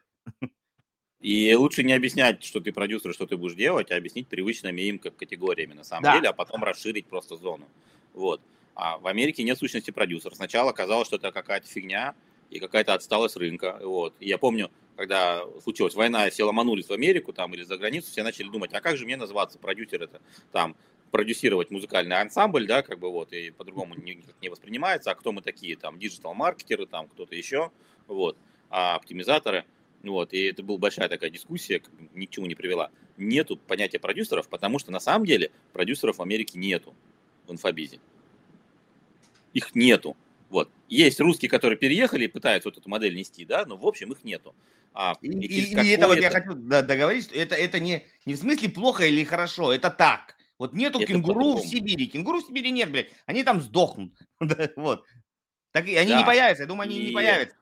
И 1.21 1.55
лучше 1.55 1.83
не 1.83 1.95
объяснять, 1.95 2.45
что 2.45 2.61
ты 2.61 2.71
продюсер, 2.71 3.15
что 3.15 3.27
ты 3.27 3.37
будешь 3.37 3.57
делать, 3.57 3.91
а 3.91 3.97
объяснить 3.97 4.29
привычными 4.29 4.83
им 4.83 4.99
как 4.99 5.17
категориями 5.17 5.73
на 5.73 5.85
самом 5.85 6.03
да. 6.05 6.17
деле, 6.17 6.29
а 6.29 6.33
потом 6.35 6.63
расширить 6.63 7.07
просто 7.07 7.37
зону. 7.37 7.67
Вот. 8.13 8.43
А 8.75 8.99
в 8.99 9.07
Америке 9.07 9.43
нет 9.43 9.59
сущности 9.59 9.91
продюсера. 9.91 10.35
Сначала 10.35 10.73
казалось, 10.73 11.07
что 11.07 11.17
это 11.17 11.33
какая-то 11.33 11.67
фигня 11.67 12.15
и 12.51 12.59
какая-то 12.59 12.93
отсталость 12.95 13.37
рынка. 13.37 13.79
Вот. 13.83 14.15
И 14.21 14.29
я 14.29 14.37
помню, 14.37 14.71
когда 14.97 15.45
случилась 15.63 15.95
война, 15.95 16.29
все 16.31 16.45
ломанулись 16.45 16.89
в 16.89 16.93
Америку 16.93 17.33
там 17.33 17.55
или 17.55 17.63
за 17.63 17.77
границу, 17.77 18.11
все 18.11 18.23
начали 18.23 18.49
думать, 18.49 18.73
а 18.73 18.81
как 18.81 18.97
же 18.97 19.05
мне 19.05 19.17
называться, 19.17 19.59
продюсер 19.59 20.03
это 20.03 20.21
там, 20.53 20.77
продюсировать 21.11 21.71
музыкальный 21.71 22.21
ансамбль, 22.21 22.67
да, 22.67 22.83
как 22.83 22.99
бы 22.99 23.11
вот, 23.11 23.33
и 23.33 23.51
по-другому 23.51 23.95
не, 23.95 24.23
не 24.41 24.49
воспринимается, 24.49 25.11
а 25.11 25.15
кто 25.15 25.33
мы 25.33 25.43
такие, 25.43 25.77
там, 25.77 25.99
диджитал-маркетеры, 25.99 26.87
там, 26.87 27.09
кто-то 27.09 27.35
еще, 27.35 27.71
вот, 28.07 28.37
а 28.71 28.97
оптимизаторы– 28.97 29.65
Вот, 30.05 30.35
и 30.35 30.43
это 30.45 30.63
была 30.63 30.79
большая 30.79 31.09
такая 31.09 31.31
дискуссия, 31.31 31.81
ни 32.15 32.27
к 32.27 32.31
чему 32.31 32.47
не 32.47 32.55
привела. 32.55 32.91
Нету 33.17 33.57
понятия 33.57 33.99
продюсеров, 33.99 34.49
потому 34.49 34.79
что 34.79 34.93
на 34.93 35.01
самом 35.01 35.25
деле 35.25 35.51
продюсеров 35.73 36.19
в 36.19 36.23
Америке 36.23 36.59
нету 36.59 36.95
в 37.47 37.53
инфобизе. 37.53 38.01
Их 39.55 39.75
нету. 39.75 40.17
Вот. 40.55 40.71
Есть 40.89 41.19
русские, 41.19 41.51
которые 41.51 41.77
переехали 41.77 42.27
и 42.27 42.29
пытаются 42.29 42.69
вот 42.69 42.79
эту 42.79 42.89
модель 42.89 43.17
нести, 43.17 43.45
да, 43.45 43.67
но 43.67 43.77
в 43.77 43.85
общем 43.85 44.13
их 44.13 44.23
нету. 44.23 44.55
А, 44.93 45.17
и, 45.21 45.27
и, 45.27 45.75
и 45.75 45.89
это 45.89 46.07
вот 46.07 46.17
я 46.17 46.31
хочу 46.31 46.55
договорить, 46.55 47.25
что 47.25 47.35
это, 47.35 47.57
это 47.57 47.81
не, 47.81 48.07
не 48.25 48.35
в 48.35 48.37
смысле 48.37 48.69
плохо 48.69 49.05
или 49.05 49.25
хорошо, 49.25 49.73
это 49.73 49.91
так. 49.91 50.37
Вот 50.57 50.73
нету 50.73 51.01
это 51.01 51.09
кенгуру 51.09 51.57
в 51.57 51.67
Сибири. 51.67 52.07
Кенгуру 52.07 52.39
в 52.41 52.47
Сибири 52.47 52.71
нет, 52.71 52.89
блядь. 52.93 53.09
Они 53.27 53.43
там 53.43 53.61
сдохнут. 53.61 54.13
вот. 54.77 55.05
Так 55.73 55.89
и 55.89 55.97
они 55.97 56.13
да. 56.13 56.21
не 56.21 56.25
появятся. 56.25 56.63
Я 56.63 56.69
думаю, 56.69 56.89
они 56.89 57.01
и... 57.01 57.07
не 57.07 57.13
появятся. 57.13 57.57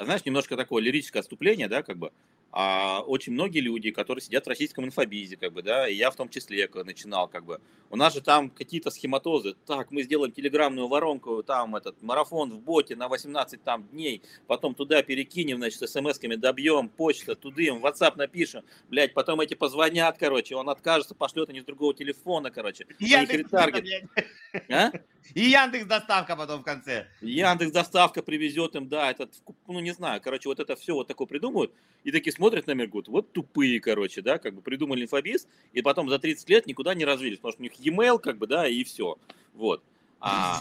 Знаешь, 0.00 0.24
немножко 0.24 0.56
такое 0.56 0.82
лирическое 0.82 1.20
отступление, 1.20 1.68
да, 1.68 1.82
как 1.82 1.98
бы 1.98 2.12
а 2.52 3.00
очень 3.00 3.32
многие 3.32 3.60
люди, 3.60 3.90
которые 3.90 4.22
сидят 4.22 4.46
в 4.46 4.48
российском 4.48 4.84
инфобизе, 4.84 5.36
как 5.36 5.52
бы, 5.52 5.62
да, 5.62 5.88
и 5.88 5.94
я 5.94 6.10
в 6.10 6.16
том 6.16 6.28
числе 6.28 6.68
начинал, 6.84 7.28
как 7.28 7.44
бы, 7.44 7.60
у 7.90 7.96
нас 7.96 8.14
же 8.14 8.20
там 8.20 8.50
какие-то 8.50 8.90
схематозы, 8.90 9.54
так, 9.66 9.90
мы 9.90 10.02
сделаем 10.02 10.32
телеграммную 10.32 10.88
воронку, 10.88 11.42
там 11.42 11.76
этот 11.76 12.00
марафон 12.02 12.52
в 12.52 12.60
боте 12.60 12.96
на 12.96 13.08
18 13.08 13.62
там 13.62 13.86
дней, 13.88 14.22
потом 14.46 14.74
туда 14.74 15.02
перекинем, 15.02 15.58
значит, 15.58 15.82
смс-ками 15.82 16.36
добьем, 16.36 16.88
почта, 16.88 17.34
тудым, 17.34 17.84
WhatsApp 17.84 18.16
напишем, 18.16 18.64
блядь, 18.88 19.12
потом 19.12 19.40
эти 19.40 19.54
позвонят, 19.54 20.16
короче, 20.18 20.56
он 20.56 20.70
откажется, 20.70 21.14
пошлет 21.14 21.50
они 21.50 21.60
с 21.60 21.64
другого 21.64 21.94
телефона, 21.94 22.50
короче. 22.50 22.86
Яндекс, 22.98 23.52
а? 24.70 24.92
И 25.34 25.42
Яндекс 25.42 25.86
доставка 25.86 26.36
потом 26.36 26.60
в 26.60 26.64
конце. 26.64 27.08
Яндекс 27.20 27.72
доставка 27.72 28.22
привезет 28.22 28.74
им, 28.76 28.88
да, 28.88 29.10
этот, 29.10 29.32
ну 29.66 29.80
не 29.80 29.92
знаю, 29.92 30.20
короче, 30.22 30.48
вот 30.48 30.60
это 30.60 30.76
все 30.76 30.94
вот 30.94 31.08
такое 31.08 31.26
придумают, 31.26 31.72
и 32.04 32.12
такие 32.12 32.32
смотрят 32.36 32.66
на 32.66 32.72
меня, 32.72 32.86
говорят, 32.86 33.08
вот 33.08 33.32
тупые, 33.32 33.80
короче, 33.80 34.22
да, 34.22 34.38
как 34.38 34.54
бы 34.54 34.62
придумали 34.62 35.02
инфобиз, 35.02 35.48
и 35.72 35.82
потом 35.82 36.08
за 36.08 36.18
30 36.18 36.48
лет 36.48 36.66
никуда 36.66 36.94
не 36.94 37.04
развились, 37.04 37.38
потому 37.38 37.52
что 37.52 37.60
у 37.60 37.64
них 37.64 37.74
e-mail, 37.80 38.18
как 38.18 38.38
бы, 38.38 38.46
да, 38.46 38.68
и 38.68 38.84
все. 38.84 39.18
Вот. 39.54 39.82
А 40.20 40.60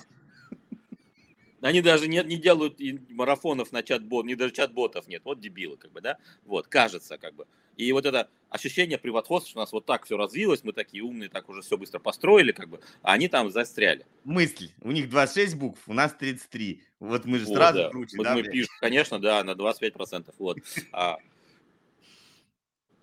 они 1.62 1.82
даже 1.82 2.08
не, 2.08 2.24
не 2.24 2.38
делают 2.38 2.80
марафонов 3.10 3.72
на 3.72 3.82
чат-бот, 3.82 4.26
не 4.26 4.36
даже 4.36 4.54
чат-ботов 4.54 5.08
нет. 5.08 5.24
Вот 5.26 5.40
дебилы, 5.40 5.78
как 5.78 5.92
бы, 5.92 6.00
да? 6.00 6.18
Вот, 6.46 6.68
кажется, 6.68 7.18
как 7.18 7.34
бы. 7.34 7.48
И 7.76 7.92
вот 7.92 8.06
это 8.06 8.30
ощущение 8.50 8.98
превосходства, 9.00 9.50
что 9.50 9.60
у 9.60 9.62
нас 9.64 9.72
вот 9.72 9.86
так 9.86 10.06
все 10.06 10.16
развилось, 10.16 10.64
мы 10.64 10.74
такие 10.74 11.04
умные, 11.04 11.28
так 11.28 11.50
уже 11.50 11.62
все 11.62 11.78
быстро 11.78 11.98
построили, 11.98 12.52
как 12.52 12.70
бы, 12.70 12.80
а 13.02 13.14
они 13.14 13.28
там 13.28 13.50
застряли. 13.50 14.06
Мысль. 14.24 14.70
У 14.82 14.92
них 14.92 15.10
26 15.10 15.56
букв, 15.56 15.82
у 15.88 15.94
нас 15.94 16.14
33. 16.14 16.84
Вот 17.00 17.26
мы 17.26 17.40
же 17.40 17.46
вот, 17.46 17.56
сразу 17.56 17.80
да. 17.80 17.90
круче, 17.90 18.18
вот 18.18 18.24
да? 18.26 18.36
Мы 18.36 18.44
пишем, 18.44 18.74
конечно, 18.80 19.20
да, 19.20 19.44
на 19.44 19.52
25%. 19.52 20.34
Вот. 20.38 20.60
А, 20.92 21.18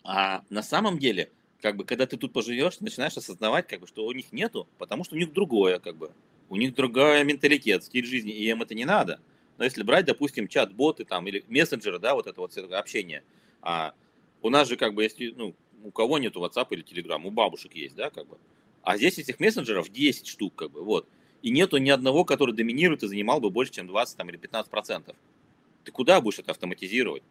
а 0.05 0.43
на 0.51 0.63
самом 0.63 0.99
деле, 0.99 1.31
как 1.61 1.77
бы, 1.77 1.85
когда 1.85 2.07
ты 2.07 2.17
тут 2.17 2.33
поживешь, 2.33 2.81
начинаешь 2.81 3.17
осознавать, 3.17 3.69
как 3.69 3.81
бы, 3.81 3.87
что 3.87 4.05
у 4.05 4.13
них 4.13 4.33
нету, 4.33 4.69
потому 4.79 5.05
что 5.05 5.15
у 5.15 5.19
них 5.19 5.33
другое, 5.33 5.79
как 5.79 5.97
бы. 5.97 6.13
У 6.49 6.57
них 6.57 6.75
другой 6.75 7.25
менталитет, 7.25 7.85
стиль 7.85 8.05
жизни, 8.05 8.33
и 8.33 8.49
им 8.49 8.63
это 8.63 8.75
не 8.75 8.85
надо. 8.85 9.21
Но 9.59 9.65
если 9.65 9.83
брать, 9.83 10.07
допустим, 10.07 10.49
чат-боты 10.49 11.05
там 11.05 11.27
или 11.29 11.45
мессенджеры, 11.49 11.99
да, 11.99 12.15
вот 12.15 12.27
это 12.27 12.41
вот 12.41 12.57
общение, 12.73 13.23
а 13.61 13.95
у 14.43 14.51
нас 14.51 14.69
же 14.69 14.77
как 14.77 14.95
бы 14.95 15.05
если, 15.05 15.33
ну, 15.37 15.55
у 15.85 15.91
кого 15.91 16.19
нету 16.19 16.45
WhatsApp 16.45 16.69
или 16.71 16.85
Telegram, 16.85 17.23
у 17.25 17.31
бабушек 17.31 17.75
есть, 17.75 17.95
да, 17.95 18.11
как 18.11 18.27
бы. 18.27 18.39
А 18.83 18.97
здесь 18.97 19.19
этих 19.19 19.39
мессенджеров 19.41 19.89
10 19.91 20.27
штук, 20.27 20.55
как 20.57 20.73
бы, 20.73 20.83
вот. 20.83 21.09
И 21.43 21.51
нету 21.51 21.79
ни 21.79 21.91
одного, 21.91 22.25
который 22.25 22.55
доминирует 22.55 23.03
и 23.03 23.09
занимал 23.09 23.41
бы 23.41 23.51
больше, 23.51 23.73
чем 23.73 23.87
20 23.87 24.17
там, 24.17 24.29
или 24.31 24.37
15 24.37 24.71
процентов. 24.71 25.17
Ты 25.85 25.93
куда 25.93 26.21
будешь 26.21 26.39
это 26.39 26.53
автоматизировать? 26.53 27.23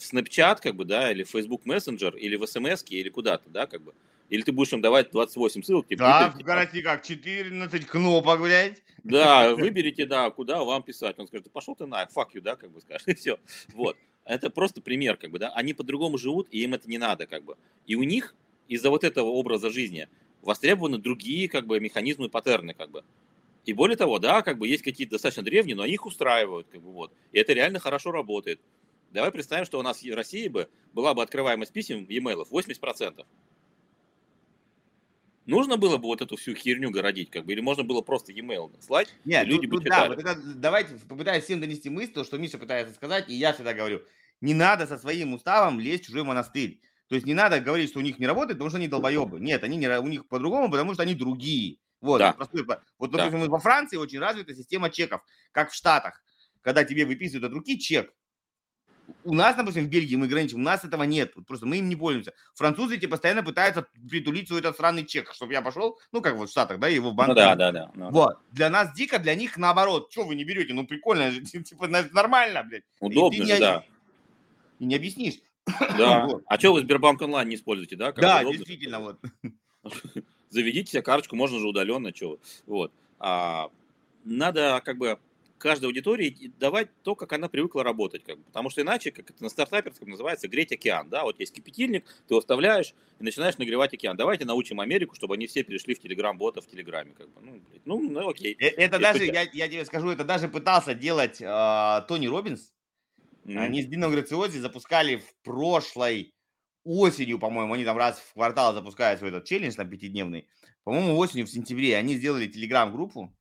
В 0.00 0.12
Snapchat, 0.12 0.60
как 0.62 0.76
бы, 0.76 0.84
да, 0.84 1.12
или 1.12 1.22
в 1.22 1.30
Facebook 1.30 1.66
Messenger, 1.66 2.18
или 2.18 2.36
в 2.36 2.42
SMS, 2.42 2.84
или 2.88 3.08
куда-то, 3.10 3.50
да, 3.50 3.66
как 3.66 3.82
бы. 3.82 3.94
Или 4.30 4.42
ты 4.42 4.52
будешь 4.52 4.72
им 4.72 4.80
давать 4.80 5.10
28 5.10 5.62
ссылок. 5.62 5.88
Типа, 5.88 6.04
да, 6.04 6.20
выберите, 6.20 6.42
в 6.42 6.46
гарантии 6.46 6.80
как, 6.80 7.04
14 7.04 7.86
кнопок, 7.86 8.40
блядь. 8.40 8.82
Да, 9.04 9.54
выберите, 9.56 10.06
да, 10.06 10.30
куда 10.30 10.64
вам 10.64 10.82
писать. 10.82 11.18
Он 11.18 11.26
скажет, 11.26 11.50
пошел 11.52 11.74
ты 11.74 11.86
на, 11.86 12.04
fuck 12.04 12.28
you, 12.34 12.40
да, 12.40 12.56
как 12.56 12.70
бы 12.70 12.80
скажешь, 12.80 13.02
и 13.06 13.14
все. 13.14 13.38
Вот. 13.74 13.96
Это 14.24 14.48
просто 14.48 14.80
пример, 14.80 15.16
как 15.16 15.30
бы, 15.30 15.38
да. 15.38 15.50
Они 15.50 15.74
по-другому 15.74 16.16
живут, 16.16 16.48
и 16.50 16.62
им 16.62 16.74
это 16.74 16.88
не 16.88 16.98
надо, 16.98 17.26
как 17.26 17.44
бы. 17.44 17.56
И 17.86 17.96
у 17.96 18.02
них 18.04 18.34
из-за 18.68 18.88
вот 18.88 19.04
этого 19.04 19.28
образа 19.28 19.70
жизни 19.70 20.08
востребованы 20.42 20.98
другие, 20.98 21.48
как 21.48 21.66
бы, 21.66 21.80
механизмы 21.80 22.26
и 22.26 22.30
паттерны, 22.30 22.72
как 22.72 22.90
бы. 22.90 23.04
И 23.66 23.72
более 23.72 23.96
того, 23.96 24.18
да, 24.18 24.42
как 24.42 24.58
бы 24.58 24.68
есть 24.68 24.82
какие-то 24.82 25.12
достаточно 25.12 25.42
древние, 25.42 25.76
но 25.76 25.82
они 25.82 25.94
их 25.94 26.06
устраивают, 26.06 26.68
как 26.70 26.80
бы, 26.80 26.92
вот. 26.92 27.12
И 27.32 27.38
это 27.38 27.52
реально 27.52 27.80
хорошо 27.80 28.12
работает. 28.12 28.60
Давай 29.10 29.32
представим, 29.32 29.64
что 29.64 29.78
у 29.78 29.82
нас 29.82 30.02
в 30.02 30.14
России 30.14 30.48
бы 30.48 30.68
была 30.92 31.14
бы 31.14 31.22
открываемость 31.22 31.72
писем 31.72 32.06
e-mail 32.08 32.44
80%. 32.48 33.24
Нужно 35.46 35.76
было 35.76 35.96
бы 35.96 36.04
вот 36.04 36.22
эту 36.22 36.36
всю 36.36 36.54
херню 36.54 36.90
городить, 36.90 37.30
как 37.30 37.44
бы, 37.44 37.52
или 37.52 37.60
можно 37.60 37.82
было 37.82 38.02
просто 38.02 38.30
e-mail 38.32 38.70
слать, 38.80 39.08
Нет, 39.24 39.46
люди 39.46 39.66
тут, 39.66 39.78
бы 39.78 39.84
читали. 39.84 40.08
Да, 40.08 40.14
вот 40.14 40.18
это, 40.18 40.40
давайте 40.54 40.94
попытаюсь 41.08 41.44
всем 41.44 41.60
донести 41.60 41.90
мысль, 41.90 42.12
то, 42.12 42.22
что 42.22 42.38
Миша 42.38 42.58
пытается 42.58 42.94
сказать, 42.94 43.28
и 43.28 43.34
я 43.34 43.52
всегда 43.52 43.74
говорю, 43.74 44.02
не 44.40 44.54
надо 44.54 44.86
со 44.86 44.96
своим 44.96 45.34
уставом 45.34 45.80
лезть 45.80 46.04
в 46.04 46.06
чужой 46.06 46.22
монастырь. 46.22 46.80
То 47.08 47.16
есть 47.16 47.26
не 47.26 47.34
надо 47.34 47.58
говорить, 47.60 47.90
что 47.90 47.98
у 47.98 48.02
них 48.02 48.20
не 48.20 48.26
работает, 48.26 48.58
потому 48.58 48.70
что 48.70 48.78
они 48.78 48.86
долбоебы. 48.86 49.40
Нет, 49.40 49.64
они 49.64 49.76
не, 49.76 49.88
у 49.98 50.06
них 50.06 50.28
по-другому, 50.28 50.70
потому 50.70 50.94
что 50.94 51.02
они 51.02 51.16
другие. 51.16 51.78
Вот, 52.00 52.18
да. 52.18 52.32
простой, 52.32 52.64
вот, 52.98 53.10
допустим, 53.10 53.40
да. 53.40 53.48
во 53.48 53.58
Франции 53.58 53.96
очень 53.96 54.20
развита 54.20 54.54
система 54.54 54.88
чеков, 54.88 55.20
как 55.50 55.70
в 55.70 55.74
Штатах, 55.74 56.22
когда 56.62 56.84
тебе 56.84 57.04
выписывают 57.04 57.44
от 57.44 57.52
руки 57.52 57.78
чек, 57.78 58.14
у 59.24 59.34
нас, 59.34 59.56
допустим, 59.56 59.86
в 59.86 59.88
Бельгии 59.88 60.16
мы 60.16 60.28
граничим, 60.28 60.58
у 60.58 60.62
нас 60.62 60.84
этого 60.84 61.02
нет, 61.04 61.34
просто 61.46 61.66
мы 61.66 61.78
им 61.78 61.88
не 61.88 61.96
пользуемся. 61.96 62.32
Французы 62.54 62.96
эти 62.96 63.06
постоянно 63.06 63.42
пытаются 63.42 63.86
притулить 64.08 64.48
свой 64.48 64.60
этот 64.60 64.74
странный 64.74 65.04
чек, 65.06 65.32
чтобы 65.34 65.52
я 65.52 65.62
пошел, 65.62 65.98
ну, 66.12 66.20
как 66.20 66.36
вот 66.36 66.48
в 66.48 66.52
Штатах, 66.52 66.78
да, 66.78 66.88
его 66.88 67.10
в 67.10 67.14
банк. 67.14 67.28
Ну, 67.28 67.34
да, 67.34 67.54
да, 67.54 67.72
да. 67.72 67.90
Ну, 67.94 68.10
вот. 68.10 68.38
Для 68.52 68.70
нас 68.70 68.92
дико, 68.94 69.18
для 69.18 69.34
них 69.34 69.56
наоборот. 69.56 70.10
Что 70.10 70.24
вы 70.24 70.34
не 70.34 70.44
берете? 70.44 70.74
Ну, 70.74 70.86
прикольно, 70.86 71.32
типа, 71.44 71.88
нормально, 71.88 72.62
блядь. 72.62 72.84
Удобно 73.00 73.44
же, 73.44 73.58
да. 73.58 73.84
И 74.78 74.84
не 74.84 74.96
объяснишь. 74.96 75.34
Да. 75.96 76.24
вот. 76.26 76.42
А 76.46 76.58
что 76.58 76.72
вы 76.72 76.80
Сбербанк 76.80 77.20
онлайн 77.22 77.48
не 77.48 77.56
используете, 77.56 77.96
да? 77.96 78.12
Как 78.12 78.22
да, 78.22 78.40
удобно? 78.40 78.58
действительно, 78.58 79.00
вот. 79.00 79.18
Заведите 80.50 80.90
себе 80.90 81.02
карточку, 81.02 81.36
можно 81.36 81.58
же 81.58 81.66
удаленно, 81.66 82.14
что 82.14 82.38
вот. 82.66 82.92
А, 83.18 83.70
надо 84.24 84.80
как 84.84 84.98
бы 84.98 85.18
каждой 85.60 85.86
аудитории 85.86 86.52
давать 86.58 86.88
то, 87.02 87.14
как 87.14 87.32
она 87.32 87.48
привыкла 87.48 87.84
работать. 87.84 88.24
Как 88.24 88.38
бы. 88.38 88.44
Потому 88.44 88.70
что 88.70 88.82
иначе, 88.82 89.12
как 89.12 89.30
это 89.30 89.42
на 89.42 89.48
стартаперском 89.48 90.08
называется, 90.08 90.48
греть 90.48 90.72
океан. 90.72 91.08
Да? 91.08 91.22
Вот 91.22 91.38
есть 91.38 91.54
кипятильник, 91.54 92.04
ты 92.26 92.34
его 92.34 92.40
вставляешь 92.40 92.94
и 93.20 93.24
начинаешь 93.24 93.58
нагревать 93.58 93.94
океан. 93.94 94.16
Давайте 94.16 94.44
научим 94.44 94.80
Америку, 94.80 95.14
чтобы 95.14 95.34
они 95.34 95.46
все 95.46 95.62
перешли 95.62 95.94
в 95.94 96.00
Телеграм-бота 96.00 96.60
в 96.60 96.66
Телеграме. 96.66 97.12
Как 97.12 97.28
бы. 97.30 97.40
ну, 97.40 97.60
блядь, 97.60 97.86
ну, 97.86 98.00
ну, 98.00 98.28
окей. 98.28 98.56
Э, 98.58 98.66
это, 98.66 98.80
это 98.82 98.98
даже, 98.98 99.24
я, 99.26 99.42
я 99.42 99.68
тебе 99.68 99.84
скажу, 99.84 100.10
это 100.10 100.24
даже 100.24 100.48
пытался 100.48 100.94
делать 100.94 101.40
э, 101.40 102.02
Тони 102.08 102.26
Робинс. 102.26 102.72
Mm-hmm. 103.44 103.58
Они 103.58 103.82
с 103.82 103.86
Дином 103.86 104.12
Грациози 104.12 104.58
запускали 104.58 105.16
в 105.16 105.34
прошлой 105.42 106.34
осенью, 106.84 107.38
по-моему, 107.38 107.74
они 107.74 107.84
там 107.84 107.96
раз 107.96 108.18
в 108.18 108.34
квартал 108.34 108.74
запускают 108.74 109.18
свой 109.18 109.30
этот 109.30 109.44
челлендж 109.44 109.74
там 109.74 109.88
пятидневный. 109.88 110.48
По-моему, 110.84 111.16
осенью, 111.18 111.46
в 111.46 111.50
сентябре 111.50 111.96
они 111.96 112.16
сделали 112.16 112.46
телеграм-группу, 112.46 113.36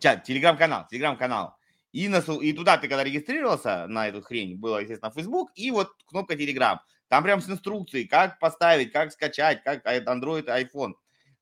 чат, 0.00 0.24
телеграм-канал, 0.24 0.86
телеграм-канал. 0.90 1.56
И, 1.92 2.08
на, 2.08 2.18
и 2.18 2.52
туда 2.52 2.78
ты 2.78 2.88
когда 2.88 3.02
регистрировался 3.02 3.86
на 3.88 4.08
эту 4.08 4.22
хрень, 4.22 4.56
было, 4.56 4.78
естественно, 4.78 5.10
Facebook 5.10 5.50
и 5.54 5.70
вот 5.70 5.90
кнопка 6.06 6.34
Telegram. 6.34 6.78
Там 7.08 7.24
прям 7.24 7.40
с 7.40 7.48
инструкцией, 7.48 8.06
как 8.06 8.38
поставить, 8.38 8.92
как 8.92 9.12
скачать, 9.12 9.64
как 9.64 9.84
Android 9.84 10.44
и 10.44 10.64
iPhone. 10.64 10.94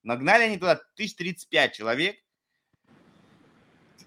Нагнали 0.03 0.45
они 0.45 0.57
туда 0.57 0.73
1035 0.73 1.73
человек. 1.75 2.17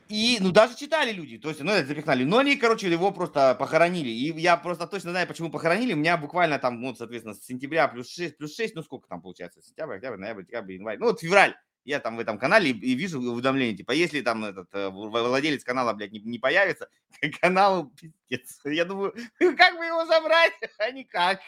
И, 0.09 0.39
ну, 0.41 0.51
даже 0.51 0.75
читали 0.75 1.13
люди, 1.13 1.37
то 1.37 1.47
есть, 1.47 1.61
ну, 1.61 1.71
это 1.71 1.87
запихнули. 1.87 2.25
Но 2.25 2.39
они, 2.39 2.57
короче, 2.57 2.89
его 2.91 3.11
просто 3.11 3.55
похоронили. 3.55 4.09
И 4.09 4.37
я 4.41 4.57
просто 4.57 4.87
точно 4.87 5.11
знаю, 5.11 5.27
почему 5.27 5.49
похоронили. 5.49 5.93
У 5.93 5.97
меня 5.97 6.17
буквально 6.17 6.59
там, 6.59 6.81
ну, 6.81 6.93
соответственно, 6.93 7.33
с 7.33 7.45
сентября 7.45 7.87
плюс 7.87 8.09
6, 8.09 8.37
плюс 8.37 8.53
6, 8.55 8.75
ну, 8.75 8.83
сколько 8.83 9.07
там 9.07 9.21
получается? 9.21 9.61
Сентябрь, 9.61 9.95
октябрь, 9.95 10.17
ноябрь, 10.17 10.43
декабрь, 10.43 10.73
январь. 10.73 10.97
Ну, 10.97 11.05
вот 11.05 11.21
февраль 11.21 11.55
я 11.84 12.00
там 12.00 12.17
в 12.17 12.20
этом 12.20 12.38
канале 12.38 12.72
и, 12.72 12.94
вижу 12.94 13.20
уведомление, 13.20 13.77
типа, 13.77 13.92
если 13.92 14.21
там 14.21 14.46
этот 14.46 14.67
э, 14.73 14.90
владелец 14.90 15.63
канала, 15.63 15.94
блядь, 15.94 16.12
не, 16.12 16.19
не 16.19 16.40
появится, 16.40 16.90
канал 17.42 17.92
пиздец. 17.92 18.60
Я 18.65 18.86
думаю, 18.86 19.13
как 19.40 19.77
бы 19.77 19.86
его 19.86 20.06
забрать? 20.06 20.54
А 20.77 20.92
никак. 20.92 21.42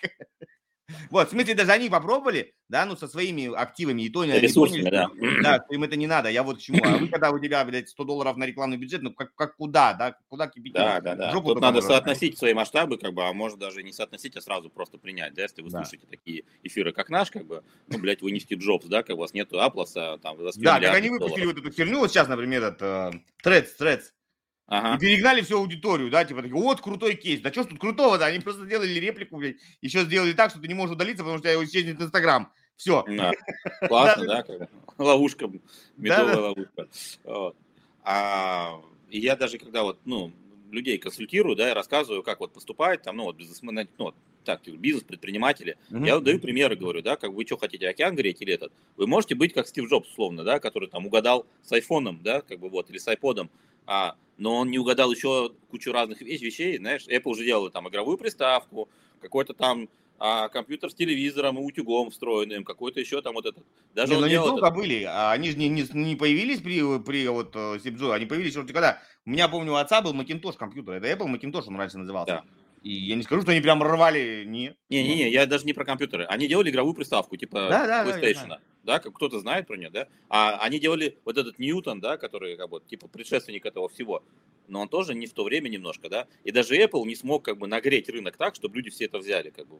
Вот, 1.09 1.27
в 1.27 1.31
смысле, 1.31 1.55
даже 1.55 1.71
они 1.71 1.89
попробовали, 1.89 2.53
да, 2.69 2.85
ну, 2.85 2.95
со 2.95 3.07
своими 3.07 3.53
активами, 3.53 4.03
и 4.03 4.09
то 4.09 4.25
не 4.25 4.39
Ресурсами, 4.39 4.89
да. 4.89 5.09
Да, 5.41 5.65
им 5.69 5.83
это 5.83 5.95
не 5.95 6.07
надо, 6.07 6.29
я 6.29 6.43
вот 6.43 6.57
к 6.57 6.61
чему. 6.61 6.79
А 6.83 6.97
вы, 6.97 7.07
когда 7.07 7.31
у 7.31 7.39
тебя, 7.39 7.63
блядь, 7.65 7.89
100 7.89 8.03
долларов 8.03 8.37
на 8.37 8.45
рекламный 8.45 8.77
бюджет, 8.77 9.01
ну, 9.01 9.11
как, 9.11 9.33
как 9.35 9.55
куда, 9.55 9.93
да, 9.93 10.15
куда 10.29 10.47
кипятить? 10.47 10.73
Да, 10.73 11.01
да, 11.01 11.15
да. 11.15 11.31
Тут 11.31 11.61
надо 11.61 11.81
соотносить 11.81 12.37
свои 12.37 12.53
масштабы, 12.53 12.97
как 12.97 13.13
бы, 13.13 13.25
а 13.25 13.33
может 13.33 13.59
даже 13.59 13.83
не 13.83 13.93
соотносить, 13.93 14.35
а 14.35 14.41
сразу 14.41 14.69
просто 14.69 14.97
принять, 14.97 15.33
да, 15.33 15.43
если 15.43 15.61
вы 15.61 15.69
да. 15.69 15.83
слушаете 15.83 16.07
такие 16.07 16.43
эфиры, 16.63 16.91
как 16.93 17.09
наш, 17.09 17.31
как 17.31 17.45
бы, 17.45 17.63
ну, 17.87 17.99
блядь, 17.99 18.21
вы 18.21 18.31
не 18.31 18.39
Стив 18.39 18.59
Джобс, 18.59 18.85
да, 18.87 19.03
как 19.03 19.15
у 19.15 19.19
вас 19.19 19.33
нету 19.33 19.61
Аплоса, 19.61 20.19
там, 20.21 20.37
Да, 20.57 20.79
как 20.79 20.95
они 20.95 21.09
выпустили 21.09 21.43
долларов. 21.43 21.63
вот 21.63 21.65
эту 21.65 21.75
херню, 21.75 21.99
вот 21.99 22.11
сейчас, 22.11 22.27
например, 22.27 22.63
это 22.63 23.13
Threads, 23.43 23.67
Threads, 23.79 24.03
Ага. 24.67 24.95
И 24.95 24.99
перегнали 24.99 25.41
всю 25.41 25.57
аудиторию, 25.57 26.09
да, 26.09 26.23
типа, 26.23 26.41
такие, 26.41 26.55
вот 26.55 26.81
крутой 26.81 27.15
кейс. 27.15 27.41
Да 27.41 27.51
что 27.51 27.63
ж 27.63 27.67
тут 27.67 27.79
крутого-то? 27.79 28.25
Они 28.25 28.39
просто 28.39 28.65
сделали 28.65 28.93
реплику, 28.99 29.37
блядь, 29.37 29.57
еще 29.81 30.01
сделали 30.01 30.33
так, 30.33 30.51
что 30.51 30.59
ты 30.59 30.67
не 30.67 30.73
можешь 30.73 30.95
удалиться, 30.95 31.23
потому 31.23 31.39
что 31.39 31.47
я 31.47 31.53
его 31.53 31.65
исчезнет 31.65 32.01
Инстаграм. 32.01 32.51
Все. 32.77 33.03
Да. 33.07 33.31
Классно, 33.87 34.25
да? 34.25 34.67
Ловушка, 34.97 35.49
медовая 35.97 36.37
ловушка. 36.37 36.87
А, 38.05 38.81
и 39.09 39.19
я 39.19 39.35
даже 39.35 39.57
когда 39.57 39.83
вот, 39.83 39.99
ну, 40.05 40.31
людей 40.71 40.97
консультирую, 40.97 41.55
да, 41.55 41.71
и 41.71 41.73
рассказываю, 41.73 42.23
как 42.23 42.39
вот 42.39 42.51
поступать, 42.51 43.01
там, 43.01 43.17
ну, 43.17 43.23
вот 43.25 43.37
бизнесмены, 43.37 43.87
ну, 43.97 44.05
вот, 44.05 44.15
так, 44.43 44.61
бизнес, 44.65 45.03
предприниматели. 45.03 45.77
Mm-hmm. 45.89 46.05
Я 46.05 46.19
даю 46.19 46.39
примеры, 46.39 46.75
говорю, 46.75 47.01
да, 47.01 47.15
как 47.15 47.31
вы 47.31 47.45
что 47.45 47.57
хотите, 47.57 47.87
океан 47.87 48.15
греть 48.15 48.41
или 48.41 48.53
этот. 48.53 48.73
Вы 48.97 49.07
можете 49.07 49.35
быть 49.35 49.53
как 49.53 49.67
Стив 49.67 49.89
Джобс, 49.89 50.09
условно, 50.09 50.43
да, 50.43 50.59
который 50.59 50.89
там 50.89 51.05
угадал 51.05 51.45
с 51.61 51.71
айфоном, 51.71 52.19
да, 52.21 52.41
как 52.41 52.59
бы 52.59 52.69
вот, 52.69 52.89
или 52.89 52.97
с 52.97 53.07
айподом, 53.07 53.49
а, 53.85 54.15
но 54.37 54.57
он 54.57 54.71
не 54.71 54.79
угадал 54.79 55.11
еще 55.11 55.53
кучу 55.69 55.91
разных 55.91 56.21
вещей, 56.21 56.77
знаешь, 56.77 57.07
Apple 57.07 57.31
уже 57.31 57.45
делал 57.45 57.69
там 57.69 57.87
игровую 57.89 58.17
приставку, 58.17 58.89
какой-то 59.21 59.53
там 59.53 59.89
а 60.25 60.47
компьютер 60.47 60.89
с 60.89 60.95
телевизором 60.95 61.57
и 61.59 61.61
утюгом 61.61 62.09
встроенным, 62.09 62.63
какой-то 62.63 62.99
еще 62.99 63.21
там 63.21 63.33
вот 63.33 63.45
этот. 63.45 63.65
Даже 63.93 64.13
не, 64.13 64.21
ну 64.21 64.27
не 64.27 64.37
только 64.37 64.67
это... 64.67 64.75
были, 64.75 65.03
а 65.03 65.33
они 65.33 65.51
же 65.51 65.57
не, 65.57 65.67
не, 65.67 65.85
не 65.91 66.15
появились 66.15 66.61
при, 66.61 66.79
при 67.03 67.27
вот 67.27 67.53
э, 67.55 67.77
они 68.13 68.25
появились 68.25 68.55
уже 68.55 68.65
когда. 68.67 69.01
У 69.25 69.31
меня, 69.31 69.49
помню, 69.49 69.73
у 69.73 69.75
отца 69.75 70.01
был 70.01 70.13
Macintosh 70.13 70.55
компьютер, 70.55 70.93
это 70.93 71.07
Apple 71.07 71.27
Macintosh 71.27 71.65
он 71.67 71.75
раньше 71.75 71.97
назывался. 71.97 72.35
Да. 72.35 72.43
И 72.83 72.93
я 72.93 73.15
не 73.15 73.23
скажу, 73.23 73.41
что 73.41 73.51
они 73.51 73.59
прям 73.59 73.83
рвали, 73.83 74.43
не. 74.45 74.75
Не-не-не, 74.89 75.29
я 75.29 75.45
даже 75.45 75.65
не 75.65 75.73
про 75.73 75.83
компьютеры. 75.83 76.25
Они 76.25 76.47
делали 76.47 76.69
игровую 76.69 76.93
приставку, 76.93 77.35
типа 77.35 77.67
да, 77.69 77.87
да, 77.87 78.05
PlayStation. 78.05 78.47
Да, 78.47 78.59
да, 78.83 78.99
как 78.99 79.13
кто-то 79.13 79.39
знает 79.39 79.67
про 79.67 79.77
нее, 79.77 79.89
да? 79.89 80.07
А 80.29 80.57
они 80.59 80.79
делали 80.79 81.17
вот 81.25 81.37
этот 81.37 81.59
Ньютон, 81.59 81.99
да, 81.99 82.17
который 82.17 82.57
как 82.57 82.69
бы 82.69 82.81
типа 82.81 83.07
предшественник 83.07 83.65
этого 83.65 83.89
всего. 83.89 84.23
Но 84.67 84.81
он 84.81 84.89
тоже 84.89 85.13
не 85.13 85.27
в 85.27 85.33
то 85.33 85.43
время 85.43 85.69
немножко, 85.69 86.09
да? 86.09 86.27
И 86.43 86.51
даже 86.51 86.75
Apple 86.75 87.05
не 87.05 87.15
смог 87.15 87.43
как 87.43 87.57
бы 87.57 87.67
нагреть 87.67 88.09
рынок 88.09 88.37
так, 88.37 88.55
чтобы 88.55 88.75
люди 88.75 88.89
все 88.89 89.05
это 89.05 89.19
взяли, 89.19 89.49
как 89.49 89.67
бы. 89.67 89.77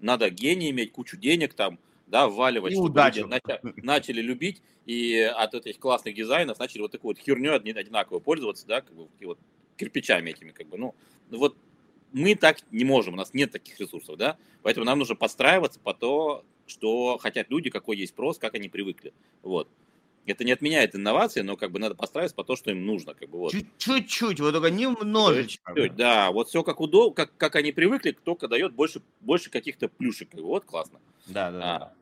Надо 0.00 0.30
гений 0.30 0.70
иметь, 0.70 0.92
кучу 0.92 1.16
денег 1.16 1.54
там, 1.54 1.78
да, 2.06 2.28
вваливать, 2.28 2.72
и 2.72 2.76
чтобы 2.76 2.90
удачу. 2.90 3.20
люди 3.20 3.30
начали, 3.30 3.60
начали 3.82 4.22
любить 4.22 4.62
и 4.86 5.20
от 5.20 5.54
этих 5.54 5.78
классных 5.78 6.14
дизайнов 6.14 6.58
начали 6.58 6.80
вот 6.80 6.92
такой 6.92 7.14
вот 7.14 7.18
херню 7.18 7.54
одинаково 7.54 8.20
пользоваться, 8.20 8.66
да, 8.66 8.80
как 8.80 8.94
бы 8.94 9.08
вот 9.20 9.38
кирпичами 9.76 10.30
этими, 10.30 10.50
как 10.50 10.66
бы, 10.68 10.78
ну, 10.78 10.94
вот 11.30 11.56
мы 12.12 12.34
так 12.34 12.58
не 12.70 12.84
можем, 12.84 13.14
у 13.14 13.16
нас 13.16 13.34
нет 13.34 13.52
таких 13.52 13.78
ресурсов, 13.78 14.16
да, 14.16 14.38
поэтому 14.62 14.86
нам 14.86 14.98
нужно 14.98 15.14
подстраиваться 15.14 15.78
по 15.78 15.92
то, 15.92 16.44
что 16.68 17.18
хотят 17.18 17.50
люди, 17.50 17.70
какой 17.70 17.96
есть 17.96 18.12
спрос, 18.12 18.38
как 18.38 18.54
они 18.54 18.68
привыкли, 18.68 19.12
вот. 19.42 19.68
Это 20.26 20.44
не 20.44 20.52
отменяет 20.52 20.94
инновации, 20.94 21.40
но 21.40 21.56
как 21.56 21.72
бы 21.72 21.78
надо 21.78 21.94
подстраиваться 21.94 22.36
по 22.36 22.44
то, 22.44 22.54
что 22.54 22.70
им 22.70 22.84
нужно, 22.84 23.14
как 23.14 23.30
бы 23.30 23.38
вот. 23.38 23.54
Чуть-чуть, 23.78 24.40
вот 24.40 24.52
только 24.52 24.70
немножечко. 24.70 25.72
Чуть-чуть, 25.74 25.96
да, 25.96 26.30
вот 26.32 26.48
все 26.48 26.62
как 26.62 26.80
удобно, 26.80 27.14
как, 27.14 27.34
как 27.38 27.56
они 27.56 27.72
привыкли, 27.72 28.10
только 28.12 28.46
дает 28.46 28.74
больше, 28.74 29.00
больше 29.20 29.48
каких-то 29.48 29.88
плюшек, 29.88 30.28
вот 30.34 30.66
классно. 30.66 31.00
Да, 31.26 31.50
да, 31.50 31.60
а, 31.62 31.78
да. 31.78 31.94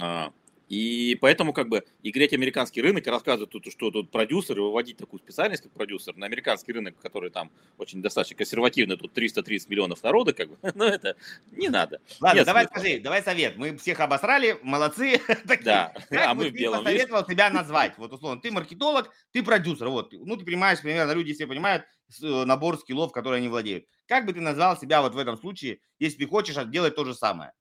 А, 0.00 0.32
и 0.72 1.16
поэтому 1.16 1.52
как 1.52 1.68
бы 1.68 1.84
и 2.00 2.10
греть 2.10 2.32
американский 2.32 2.80
рынок 2.80 3.06
и 3.06 3.10
рассказывать 3.10 3.50
тут, 3.50 3.70
что 3.70 3.90
тут 3.90 4.10
продюсер, 4.10 4.56
и 4.56 4.60
выводить 4.60 4.96
такую 4.96 5.20
специальность, 5.20 5.64
как 5.64 5.72
продюсер, 5.72 6.16
на 6.16 6.24
американский 6.24 6.72
рынок, 6.72 6.98
который 6.98 7.28
там 7.28 7.50
очень 7.76 8.00
достаточно 8.00 8.38
консервативный, 8.38 8.96
тут 8.96 9.12
330 9.12 9.68
миллионов 9.68 10.02
народа, 10.02 10.32
как 10.32 10.48
бы, 10.48 10.56
ну 10.74 10.86
это 10.86 11.14
не 11.50 11.68
надо. 11.68 12.00
Ладно, 12.20 12.38
Нет 12.38 12.46
давай 12.46 12.64
скажи, 12.64 13.00
давай 13.00 13.22
совет. 13.22 13.58
Мы 13.58 13.76
всех 13.76 14.00
обосрали, 14.00 14.58
молодцы. 14.62 15.20
Да, 15.62 15.92
а 16.10 16.32
мы 16.32 16.48
в 16.48 16.54
белом 16.54 16.84
посоветовал 16.84 17.26
тебя 17.26 17.50
назвать? 17.50 17.98
Вот 17.98 18.10
условно, 18.14 18.40
ты 18.40 18.50
маркетолог, 18.50 19.10
ты 19.30 19.42
продюсер, 19.42 19.88
вот, 19.90 20.14
ну 20.14 20.38
ты 20.38 20.44
понимаешь, 20.46 20.80
примерно, 20.80 21.12
люди 21.12 21.34
все 21.34 21.46
понимают 21.46 21.84
э, 22.22 22.44
набор 22.46 22.78
скиллов, 22.78 23.12
которые 23.12 23.40
они 23.40 23.48
владеют. 23.48 23.84
Как 24.06 24.24
бы 24.24 24.32
ты 24.32 24.40
назвал 24.40 24.78
себя 24.78 25.02
вот 25.02 25.14
в 25.14 25.18
этом 25.18 25.36
случае, 25.36 25.80
если 25.98 26.24
ты 26.24 26.26
хочешь 26.26 26.56
делать 26.70 26.94
то 26.94 27.04
же 27.04 27.14
самое? 27.14 27.52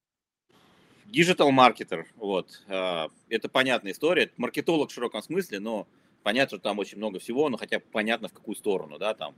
Digital 1.11 1.51
маркетер, 1.51 2.07
вот, 2.15 2.63
а, 2.67 3.09
это 3.29 3.49
понятная 3.49 3.91
история, 3.91 4.31
маркетолог 4.37 4.89
в 4.89 4.93
широком 4.93 5.21
смысле, 5.21 5.59
но 5.59 5.87
понятно, 6.23 6.57
что 6.57 6.69
там 6.69 6.79
очень 6.79 6.97
много 6.97 7.19
всего, 7.19 7.49
но 7.49 7.57
хотя 7.57 7.79
бы 7.79 7.85
понятно 7.91 8.29
в 8.29 8.33
какую 8.33 8.55
сторону, 8.55 8.97
да, 8.97 9.13
там. 9.13 9.35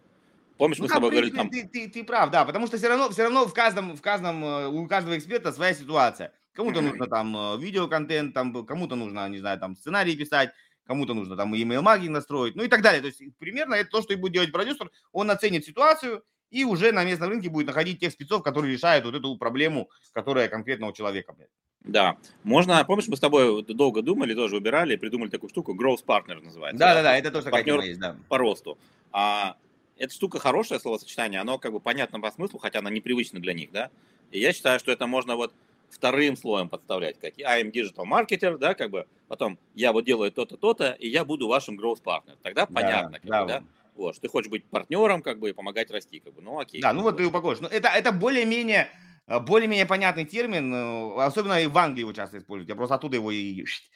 Помнишь, 0.58 0.78
ну, 0.78 0.84
мы 0.84 0.90
с 0.90 0.94
тобой 0.94 1.10
говорили 1.10 1.32
там... 1.32 1.50
Ты, 1.50 1.68
ты, 1.68 1.90
ты 1.90 2.04
прав, 2.04 2.30
да, 2.30 2.46
потому 2.46 2.68
что 2.68 2.78
все 2.78 2.88
равно, 2.88 3.10
все 3.10 3.24
равно 3.24 3.48
в 3.48 3.54
каждом, 3.54 3.96
в 3.96 4.02
каждом, 4.02 4.46
э, 4.46 4.68
у 4.68 4.88
каждого 4.88 5.18
эксперта 5.18 5.52
своя 5.52 5.74
ситуация. 5.74 6.32
Кому-то 6.54 6.82
нужно 6.82 7.08
там 7.08 7.36
э, 7.36 7.58
видеоконтент, 7.58 8.36
там, 8.36 8.66
кому-то 8.66 8.96
нужно, 8.96 9.28
не 9.30 9.40
знаю, 9.40 9.60
там 9.60 9.76
сценарий 9.76 10.16
писать, 10.16 10.52
кому-то 10.86 11.16
нужно 11.16 11.36
там 11.36 11.54
email 11.56 11.82
магии 11.82 12.08
настроить, 12.08 12.56
ну 12.56 12.64
и 12.64 12.68
так 12.68 12.84
далее. 12.84 13.02
То 13.02 13.08
есть 13.08 13.22
примерно 13.40 13.74
это 13.74 13.90
то, 13.90 14.02
что 14.04 14.14
и 14.14 14.16
будет 14.16 14.34
делать 14.34 14.52
продюсер, 14.52 14.92
он 15.12 15.32
оценит 15.32 15.66
ситуацию 15.66 16.24
и 16.52 16.66
уже 16.66 16.92
на 16.92 17.04
местном 17.04 17.32
рынке 17.32 17.50
будет 17.50 17.68
находить 17.68 18.00
тех 18.00 18.12
спецов, 18.12 18.44
которые 18.44 18.74
решают 18.74 19.06
вот 19.06 19.16
эту 19.16 19.36
проблему, 19.38 19.90
которая 20.12 20.48
конкретно 20.48 20.88
у 20.88 20.94
человека. 20.94 21.34
Блядь. 21.34 21.50
Да, 21.84 22.18
можно, 22.44 22.84
помнишь, 22.86 23.08
мы 23.08 23.18
с 23.18 23.20
тобой 23.20 23.64
долго 23.64 24.02
думали, 24.02 24.34
тоже 24.34 24.56
выбирали, 24.56 24.96
придумали 24.96 25.30
такую 25.30 25.50
штуку, 25.50 25.76
Growth 25.76 26.06
Partner 26.06 26.42
называется. 26.42 26.80
Да, 26.80 26.94
да, 26.94 27.04
да, 27.04 27.18
это 27.18 27.30
тоже 27.30 27.50
партнер 27.50 27.82
есть, 27.82 28.00
да. 28.00 28.16
по 28.30 28.38
росту. 28.38 28.78
А, 29.12 29.58
эта 29.98 30.14
штука 30.14 30.40
хорошее 30.40 30.80
словосочетание, 30.80 31.42
оно 31.42 31.58
как 31.58 31.74
бы 31.74 31.80
понятно 31.82 32.22
по 32.22 32.32
смыслу, 32.32 32.60
хотя 32.60 32.80
оно 32.80 32.90
непривычно 32.90 33.40
для 33.40 33.54
них, 33.54 33.72
да. 33.72 33.90
И 34.32 34.40
я 34.40 34.54
считаю, 34.54 34.80
что 34.80 34.92
это 34.92 35.08
можно 35.08 35.36
вот 35.36 35.54
вторым 35.90 36.38
слоем 36.38 36.70
подставлять, 36.70 37.20
как 37.20 37.34
I 37.40 37.64
am 37.64 37.72
digital 37.72 38.06
marketer, 38.06 38.58
да, 38.58 38.74
как 38.74 38.90
бы, 38.90 39.06
потом 39.28 39.60
я 39.76 39.92
вот 39.92 40.06
делаю 40.06 40.32
то-то, 40.32 40.56
то-то, 40.56 40.92
и 40.92 41.10
я 41.10 41.26
буду 41.26 41.48
вашим 41.48 41.78
growth 41.78 42.02
partner. 42.02 42.38
Тогда 42.42 42.66
да, 42.66 42.74
понятно, 42.74 43.20
как 43.20 43.30
да, 43.30 43.42
бы, 43.44 43.48
да. 43.48 43.64
Вот, 43.96 44.16
что 44.16 44.22
ты 44.24 44.28
хочешь 44.30 44.50
быть 44.50 44.64
партнером, 44.66 45.22
как 45.22 45.40
бы, 45.40 45.50
и 45.50 45.54
помогать 45.54 45.92
расти, 45.92 46.20
как 46.20 46.34
бы, 46.34 46.42
ну 46.42 46.60
окей. 46.60 46.82
Да, 46.82 46.94
ну 46.94 47.04
вот 47.04 47.18
ты 47.18 47.28
упакуешь. 47.28 47.60
Ну, 47.60 47.68
это, 47.68 47.90
это 47.90 48.12
более-менее 48.12 48.90
более-менее 49.28 49.86
понятный 49.86 50.26
термин, 50.26 50.74
э, 50.74 51.24
особенно 51.24 51.62
и 51.62 51.68
в 51.68 51.78
Англии 51.78 52.02
его 52.02 52.14
часто 52.14 52.38
используют. 52.38 52.70
Я 52.70 52.76
просто 52.76 52.96
оттуда 52.96 53.16
его 53.16 53.32
и 53.32 53.64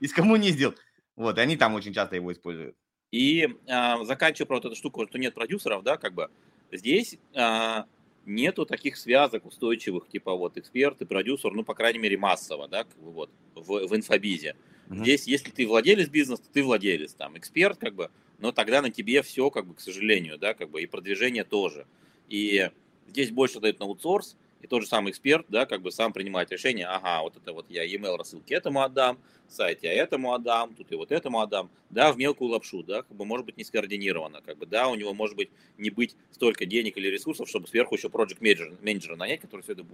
из 0.00 0.12
коммуни 0.12 0.50
сделал. 0.50 0.74
Вот, 1.16 1.38
и 1.38 1.40
они 1.40 1.56
там 1.56 1.74
очень 1.74 1.92
часто 1.92 2.16
его 2.16 2.32
используют. 2.32 2.76
И 3.10 3.42
э, 3.66 4.04
заканчивая 4.04 4.46
про 4.46 4.56
вот 4.56 4.64
эту 4.66 4.76
штуку, 4.76 5.06
что 5.06 5.18
нет 5.18 5.34
продюсеров, 5.34 5.82
да, 5.82 5.96
как 5.96 6.14
бы 6.14 6.30
здесь 6.70 7.18
э, 7.34 7.84
нету 8.24 8.66
таких 8.66 8.96
связок 8.96 9.46
устойчивых, 9.46 10.08
типа 10.08 10.34
вот 10.34 10.56
эксперт 10.56 11.00
и 11.02 11.04
продюсер, 11.04 11.52
ну, 11.52 11.64
по 11.64 11.74
крайней 11.74 11.98
мере, 11.98 12.16
массово, 12.16 12.68
да, 12.68 12.84
как 12.84 12.98
бы 12.98 13.10
вот 13.10 13.30
в, 13.54 13.86
в 13.86 13.96
инфобизе. 13.96 14.56
Mm-hmm. 14.88 14.96
Здесь, 14.98 15.26
если 15.26 15.50
ты 15.50 15.66
владелец 15.66 16.08
бизнеса, 16.08 16.42
ты 16.52 16.62
владелец, 16.62 17.14
там, 17.14 17.36
эксперт, 17.38 17.78
как 17.78 17.94
бы, 17.94 18.10
но 18.38 18.52
тогда 18.52 18.82
на 18.82 18.90
тебе 18.90 19.22
все, 19.22 19.50
как 19.50 19.66
бы, 19.66 19.74
к 19.74 19.80
сожалению, 19.80 20.38
да, 20.38 20.54
как 20.54 20.70
бы, 20.70 20.82
и 20.82 20.86
продвижение 20.86 21.44
тоже. 21.44 21.86
И 22.28 22.70
Здесь 23.12 23.30
больше 23.30 23.60
дают 23.60 23.78
на 23.78 23.84
аутсорс, 23.84 24.36
и 24.62 24.66
тот 24.68 24.82
же 24.82 24.88
самый 24.88 25.10
эксперт, 25.10 25.44
да, 25.48 25.66
как 25.66 25.82
бы 25.82 25.90
сам 25.90 26.12
принимает 26.12 26.50
решение, 26.50 26.86
ага, 26.86 27.22
вот 27.22 27.36
это 27.36 27.52
вот 27.52 27.66
я 27.68 27.82
e-mail 27.82 28.16
рассылки 28.16 28.54
этому 28.54 28.82
отдам, 28.82 29.18
сайт 29.48 29.82
я 29.82 29.92
этому 29.92 30.32
отдам, 30.32 30.74
тут 30.74 30.90
и 30.92 30.94
вот 30.94 31.10
этому 31.10 31.40
отдам, 31.40 31.68
да, 31.90 32.12
в 32.12 32.16
мелкую 32.16 32.52
лапшу, 32.52 32.82
да, 32.84 33.02
как 33.02 33.16
бы 33.16 33.24
может 33.24 33.44
быть 33.44 33.56
не 33.56 33.64
скоординировано, 33.64 34.40
как 34.40 34.56
бы, 34.56 34.66
да, 34.66 34.88
у 34.88 34.94
него 34.94 35.12
может 35.12 35.36
быть 35.36 35.50
не 35.78 35.90
быть 35.90 36.16
столько 36.30 36.64
денег 36.64 36.96
или 36.96 37.08
ресурсов, 37.08 37.48
чтобы 37.48 37.66
сверху 37.66 37.96
еще 37.96 38.08
project 38.08 38.38
менеджера, 38.40 38.76
менеджера 38.80 39.16
нанять, 39.16 39.40
который 39.40 39.62
все 39.62 39.72
это 39.72 39.84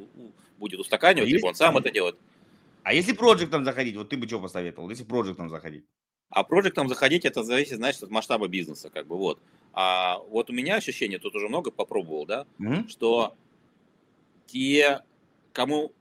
будет 0.59 0.79
устаканивать, 0.79 1.29
а 1.29 1.33
либо 1.33 1.47
он 1.47 1.55
сам 1.55 1.77
это 1.79 1.91
делает. 1.91 2.17
А 2.83 2.93
если 2.93 3.13
проектом 3.13 3.65
заходить, 3.65 3.97
вот 3.97 4.11
ты 4.11 4.17
бы 4.17 4.27
что 4.27 4.39
посоветовал, 4.39 4.89
если 4.91 5.05
проектом 5.05 5.49
заходить? 5.49 5.85
А 6.31 6.45
проектом 6.45 6.89
заходить, 6.89 7.25
это 7.25 7.43
зависит, 7.43 7.77
значит, 7.77 8.03
от 8.03 8.11
масштаба 8.11 8.49
бизнеса, 8.49 8.91
как 8.91 9.07
бы, 9.07 9.17
вот. 9.17 9.41
А 9.73 10.19
вот 10.29 10.51
у 10.51 10.53
меня 10.53 10.77
ощущение, 10.77 11.19
тут 11.19 11.35
уже 11.35 11.49
много 11.49 11.71
попробовал, 11.71 12.27
да, 12.27 12.47
mm-hmm. 12.59 12.89
что 12.89 13.35
те, 14.49 15.03
кому 15.53 15.93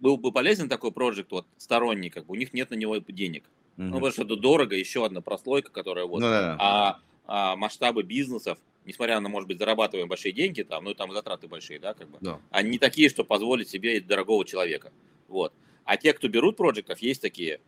был 0.00 0.16
бы 0.16 0.32
полезен 0.32 0.68
такой 0.68 0.92
проект, 0.92 1.30
вот, 1.30 1.46
сторонний, 1.58 2.08
как 2.08 2.26
бы, 2.26 2.32
у 2.32 2.36
них 2.36 2.54
нет 2.54 2.70
на 2.70 2.76
него 2.76 2.96
денег. 2.98 3.44
Mm-hmm. 3.44 3.84
Ну, 3.84 3.92
потому 3.94 4.12
что 4.12 4.22
это 4.22 4.36
дорого, 4.36 4.76
еще 4.76 5.04
одна 5.04 5.20
прослойка, 5.20 5.70
которая 5.70 6.06
вот. 6.06 6.20
Ну, 6.20 6.26
да, 6.26 6.56
А, 6.58 7.00
а 7.26 7.56
масштабы 7.56 8.02
бизнесов, 8.02 8.58
несмотря 8.84 9.20
на, 9.20 9.28
может 9.28 9.48
быть, 9.48 9.58
зарабатываем 9.58 10.08
большие 10.08 10.32
деньги, 10.32 10.62
там, 10.62 10.84
ну, 10.84 10.94
там 10.94 11.12
затраты 11.12 11.48
большие, 11.48 11.78
да, 11.78 11.94
как 11.94 12.08
бы, 12.08 12.18
да. 12.20 12.40
они 12.50 12.78
такие, 12.78 13.08
что 13.08 13.24
позволить 13.24 13.68
себе 13.68 14.00
дорогого 14.00 14.44
человека. 14.44 14.92
Вот. 15.28 15.52
А 15.84 15.96
те, 15.96 16.12
кто 16.12 16.28
берут 16.28 16.56
проектов, 16.56 17.00
есть 17.00 17.20
такие, 17.20 17.60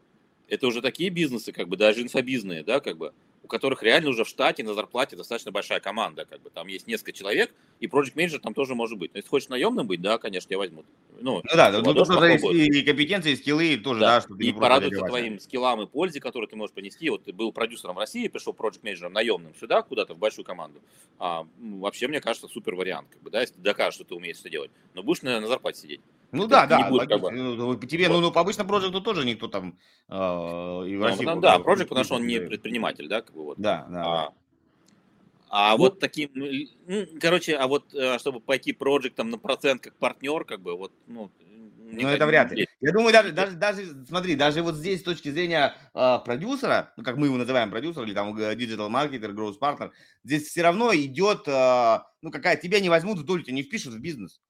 это 0.48 0.66
уже 0.66 0.82
такие 0.82 1.10
бизнесы, 1.10 1.52
как 1.52 1.68
бы 1.68 1.76
даже 1.76 2.02
инфобизные, 2.02 2.62
да, 2.62 2.80
как 2.80 2.96
бы, 2.96 3.12
которых 3.50 3.82
реально 3.82 4.10
уже 4.10 4.24
в 4.24 4.28
штате 4.28 4.62
на 4.64 4.74
зарплате 4.74 5.16
достаточно 5.16 5.52
большая 5.52 5.80
команда, 5.80 6.24
как 6.24 6.40
бы 6.40 6.50
там 6.50 6.68
есть 6.68 6.86
несколько 6.86 7.12
человек, 7.12 7.54
и 7.80 7.86
project 7.86 8.12
менеджер 8.14 8.40
там 8.40 8.54
тоже 8.54 8.74
может 8.74 8.98
быть. 8.98 9.12
Но 9.12 9.18
если 9.18 9.28
хочешь 9.28 9.48
наемным 9.48 9.86
быть, 9.86 10.00
да, 10.00 10.18
конечно, 10.18 10.52
я 10.52 10.58
возьму. 10.58 10.84
Ну, 11.22 11.42
ну 11.44 11.56
да, 11.56 11.70
ну, 11.70 11.94
тоже 11.94 12.34
и 12.34 12.82
компетенции, 12.82 13.32
и 13.32 13.36
скиллы 13.36 13.76
тоже, 13.76 14.00
да, 14.00 14.16
да 14.16 14.20
чтобы 14.22 14.42
и 14.42 14.52
порадуются 14.52 15.04
твоим 15.04 15.38
скиллам 15.38 15.82
и 15.82 15.86
пользе, 15.86 16.20
которые 16.20 16.48
ты 16.48 16.56
можешь 16.56 16.74
принести. 16.74 17.10
Вот 17.10 17.24
ты 17.24 17.32
был 17.32 17.52
продюсером 17.52 17.96
в 17.96 17.98
России, 17.98 18.28
пришел 18.28 18.52
project 18.52 18.80
менеджером 18.82 19.12
наемным 19.12 19.54
сюда, 19.54 19.82
куда-то 19.82 20.14
в 20.14 20.18
большую 20.18 20.44
команду. 20.44 20.80
А, 21.18 21.46
вообще, 21.58 22.08
мне 22.08 22.20
кажется, 22.20 22.48
супер 22.48 22.74
вариант, 22.74 23.08
как 23.10 23.22
бы, 23.22 23.30
да, 23.30 23.40
если 23.42 23.54
ты 23.54 23.60
докажешь, 23.60 23.94
что 23.94 24.04
ты 24.04 24.14
умеешь 24.14 24.38
это 24.40 24.48
делать. 24.48 24.70
Но 24.94 25.02
будешь 25.02 25.22
на, 25.22 25.40
на 25.40 25.46
зарплате 25.46 25.80
сидеть. 25.80 26.00
Ну 26.32 26.46
да, 26.46 26.66
да. 26.66 26.88
Будет, 26.88 27.08
как 27.08 27.20
бы. 27.20 27.30
Ну, 27.30 27.54
ну, 27.54 27.76
тебе, 27.76 28.08
вот. 28.08 28.14
ну, 28.14 28.20
ну, 28.20 28.32
по 28.32 28.40
обычно 28.40 28.64
проекту 28.64 29.00
тоже 29.00 29.24
никто 29.24 29.48
там 29.48 29.78
э, 30.08 30.14
и 30.14 30.96
в 30.96 31.00
ну, 31.00 31.04
России. 31.04 31.24
Ну, 31.24 31.40
да, 31.40 31.58
проект, 31.58 31.88
потому 31.88 32.04
что 32.04 32.14
он 32.14 32.26
не 32.26 32.40
предприниматель, 32.40 33.08
да, 33.08 33.22
как 33.22 33.34
бы 33.34 33.44
вот. 33.44 33.58
Да, 33.58 33.86
да. 33.90 34.04
А, 34.04 34.32
А 35.52 35.76
вот 35.76 35.98
таким, 35.98 36.30
ну, 36.32 37.06
короче, 37.20 37.56
а 37.56 37.66
вот 37.66 37.92
э, 37.92 38.20
чтобы 38.20 38.38
пойти 38.38 38.72
проектом 38.72 39.30
на 39.30 39.36
процент 39.36 39.82
как 39.82 39.96
партнер, 39.96 40.44
как 40.44 40.60
бы, 40.60 40.76
вот, 40.76 40.92
ну, 41.08 41.28
ну, 41.92 42.08
это 42.08 42.24
вряд 42.24 42.52
ли. 42.52 42.68
Я 42.80 42.92
думаю, 42.92 43.12
даже, 43.12 43.32
даже, 43.32 43.56
даже, 43.56 44.04
смотри, 44.06 44.36
даже 44.36 44.62
вот 44.62 44.76
здесь 44.76 45.00
с 45.00 45.02
точки 45.02 45.28
зрения 45.28 45.74
э, 45.92 46.18
продюсера, 46.24 46.92
ну, 46.96 47.02
как 47.02 47.16
мы 47.16 47.26
его 47.26 47.36
называем 47.36 47.70
продюсер, 47.70 48.04
или 48.04 48.14
там 48.14 48.36
digital 48.36 48.88
маркетер, 48.88 49.32
growth 49.32 49.58
partner, 49.58 49.90
здесь 50.22 50.46
все 50.46 50.62
равно 50.62 50.94
идет, 50.94 51.48
э, 51.48 51.98
ну, 52.22 52.30
какая, 52.30 52.56
тебя 52.56 52.78
не 52.78 52.88
возьмут 52.88 53.18
в 53.18 53.24
долю, 53.24 53.42
тебя 53.42 53.56
не 53.56 53.64
впишут 53.64 53.94
в 53.94 53.98
бизнес. 53.98 54.40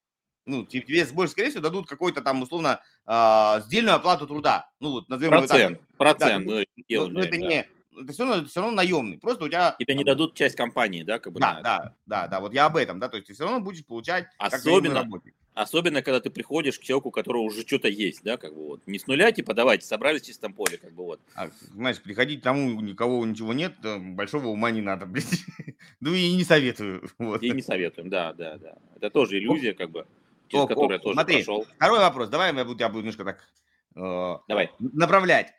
Ну, 0.45 0.67
тебе 0.67 1.03
больше, 1.07 1.31
скорее 1.31 1.49
всего, 1.49 1.63
дадут 1.63 1.87
какой-то 1.87 2.21
там, 2.21 2.43
условно, 2.43 2.79
э, 3.07 3.61
сдельную 3.65 3.95
оплату 3.95 4.27
труда. 4.27 4.69
Ну, 4.79 4.91
вот, 4.91 5.09
назовем 5.09 5.31
процент, 5.31 5.79
так. 5.79 5.97
Процент, 5.97 6.45
да, 6.45 6.51
ну, 6.51 6.63
ну, 6.89 7.07
ну, 7.07 7.19
это 7.21 7.31
да. 7.31 7.37
не 7.37 7.67
это 7.99 8.13
все 8.13 8.25
равно, 8.25 8.45
все 8.47 8.61
равно 8.61 8.75
наемный. 8.75 9.17
Просто 9.17 9.45
у 9.45 9.47
тебя... 9.47 9.75
Тебе 9.77 9.95
не 9.95 10.03
дадут 10.03 10.33
часть 10.35 10.55
компании, 10.55 11.03
да? 11.03 11.19
Как 11.19 11.33
бы 11.33 11.39
да, 11.39 11.61
да, 11.61 11.95
да, 12.05 12.27
да, 12.27 12.39
вот 12.39 12.53
я 12.53 12.65
об 12.65 12.77
этом, 12.77 12.99
да, 12.99 13.09
то 13.09 13.17
есть 13.17 13.27
ты 13.27 13.33
все 13.33 13.43
равно 13.43 13.59
будешь 13.59 13.85
получать 13.85 14.27
особенно, 14.37 15.07
особенно 15.53 16.01
когда 16.01 16.19
ты 16.19 16.29
приходишь 16.29 16.79
к 16.79 16.83
человеку, 16.83 17.09
у 17.09 17.11
которого 17.11 17.41
уже 17.41 17.61
что-то 17.61 17.87
есть, 17.87 18.23
да, 18.23 18.37
как 18.37 18.53
бы 18.53 18.67
вот. 18.67 18.87
Не 18.87 18.99
с 18.99 19.07
нуля, 19.07 19.31
типа, 19.31 19.53
давайте, 19.53 19.85
собрались 19.85 20.21
в 20.21 20.25
чистом 20.25 20.53
поле, 20.53 20.77
как 20.77 20.93
бы 20.93 21.03
вот. 21.03 21.21
А, 21.35 21.49
знаешь, 21.73 22.01
приходить 22.01 22.41
к 22.41 22.43
тому, 22.43 22.77
у 22.77 22.81
никого 22.81 23.25
ничего 23.25 23.53
нет, 23.53 23.75
большого 23.81 24.47
ума 24.47 24.71
не 24.71 24.81
надо, 24.81 25.05
блядь. 25.05 25.25
Ну 25.99 26.13
и 26.13 26.33
не 26.33 26.43
советую. 26.43 27.09
Вот. 27.17 27.43
И 27.43 27.51
не 27.51 27.61
советуем, 27.61 28.09
да, 28.09 28.33
да, 28.33 28.57
да. 28.57 28.75
Это 28.95 29.09
тоже 29.09 29.37
иллюзия, 29.37 29.73
как 29.73 29.91
бы, 29.91 30.07
через 30.47 30.67
которую 30.67 30.93
я 30.93 30.99
тоже 30.99 31.13
Смотри, 31.13 31.35
прошел. 31.35 31.65
Второй 31.75 31.99
вопрос, 31.99 32.29
давай 32.29 32.55
я 32.55 32.65
буду, 32.65 32.79
я 32.79 32.89
буду 32.89 32.99
немножко 32.99 33.23
так 33.23 33.47
э, 33.95 34.37
Давай. 34.47 34.71
направлять. 34.79 35.53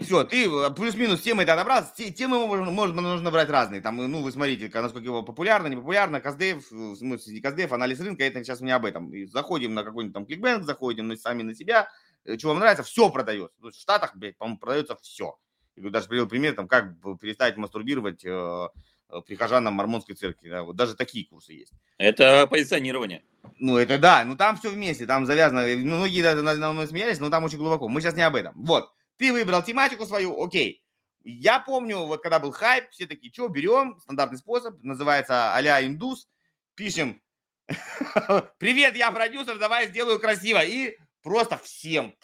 Все, 0.00 0.24
ты 0.24 0.46
э, 0.46 0.70
плюс-минус 0.70 1.20
темы 1.22 1.42
это 1.42 1.54
отобрал. 1.54 1.84
Темы 1.94 2.46
можно, 2.46 2.70
можно, 2.70 3.00
нужно 3.00 3.30
брать 3.30 3.48
разные. 3.48 3.80
Там, 3.80 3.96
ну, 3.96 4.22
вы 4.22 4.32
смотрите, 4.32 4.70
насколько 4.72 5.06
его 5.06 5.22
популярно, 5.22 5.66
не 5.68 5.76
популярно, 5.76 6.20
Каздев, 6.20 6.70
в 6.70 6.96
смысле, 6.96 7.34
не 7.34 7.40
Каздев, 7.40 7.72
анализ 7.72 8.00
рынка, 8.00 8.24
это 8.24 8.42
сейчас 8.42 8.60
не 8.60 8.70
об 8.72 8.84
этом. 8.84 9.12
И 9.12 9.24
заходим 9.26 9.74
на 9.74 9.84
какой-нибудь 9.84 10.14
там 10.14 10.26
кликбэнк, 10.26 10.64
заходим 10.64 11.08
на, 11.08 11.16
сами 11.16 11.42
на 11.42 11.54
себя, 11.54 11.88
э, 12.24 12.38
что 12.38 12.48
вам 12.48 12.58
нравится, 12.58 12.82
все 12.82 13.10
продается. 13.10 13.54
Есть 13.62 13.78
в 13.78 13.80
Штатах, 13.80 14.16
блядь, 14.16 14.36
по-моему, 14.36 14.58
продается 14.58 14.96
все. 15.00 15.38
Я 15.76 15.90
даже 15.90 16.08
привел 16.08 16.26
пример, 16.26 16.54
там, 16.54 16.68
как 16.68 16.94
перестать 17.20 17.56
мастурбировать 17.56 18.24
э, 18.24 18.68
э, 19.10 19.20
прихожанам 19.26 19.74
мормонской 19.74 20.14
церкви. 20.14 20.48
Да, 20.48 20.62
вот 20.62 20.76
даже 20.76 20.94
такие 20.94 21.26
курсы 21.26 21.52
есть. 21.52 21.72
Это 21.98 22.46
позиционирование. 22.46 23.22
Ну, 23.58 23.76
это 23.76 23.98
да, 23.98 24.24
ну 24.24 24.36
там 24.36 24.56
все 24.56 24.70
вместе, 24.70 25.06
там 25.06 25.26
завязано. 25.26 25.66
Многие 25.76 26.22
даже 26.22 26.42
на 26.42 26.72
мной 26.72 26.86
смеялись, 26.86 27.20
но 27.20 27.30
там 27.30 27.44
очень 27.44 27.58
глубоко. 27.58 27.88
Мы 27.88 28.00
сейчас 28.00 28.16
не 28.16 28.22
об 28.22 28.36
этом. 28.36 28.54
Вот. 28.56 28.90
Ты 29.16 29.32
выбрал 29.32 29.62
тематику 29.62 30.06
свою, 30.06 30.42
окей. 30.42 30.82
Я 31.22 31.58
помню, 31.58 31.98
вот 32.04 32.22
когда 32.22 32.38
был 32.38 32.52
хайп, 32.52 32.90
все 32.90 33.06
такие, 33.06 33.32
что, 33.32 33.48
берем, 33.48 33.98
стандартный 34.00 34.38
способ, 34.38 34.80
называется 34.82 35.54
а-ля 35.54 35.84
индус, 35.84 36.28
пишем, 36.74 37.20
привет, 38.58 38.96
я 38.96 39.10
продюсер, 39.10 39.58
давай 39.58 39.88
сделаю 39.88 40.20
красиво, 40.20 40.64
и 40.64 40.96
просто 41.22 41.58
всем 41.58 42.14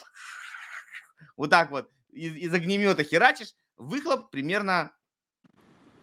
вот 1.36 1.51
так 1.51 1.70
вот 1.70 1.90
из, 2.12 2.34
из 2.34 2.55
огнемета 2.55 3.05
херачишь, 3.05 3.55
выхлоп 3.76 4.30
примерно 4.30 4.93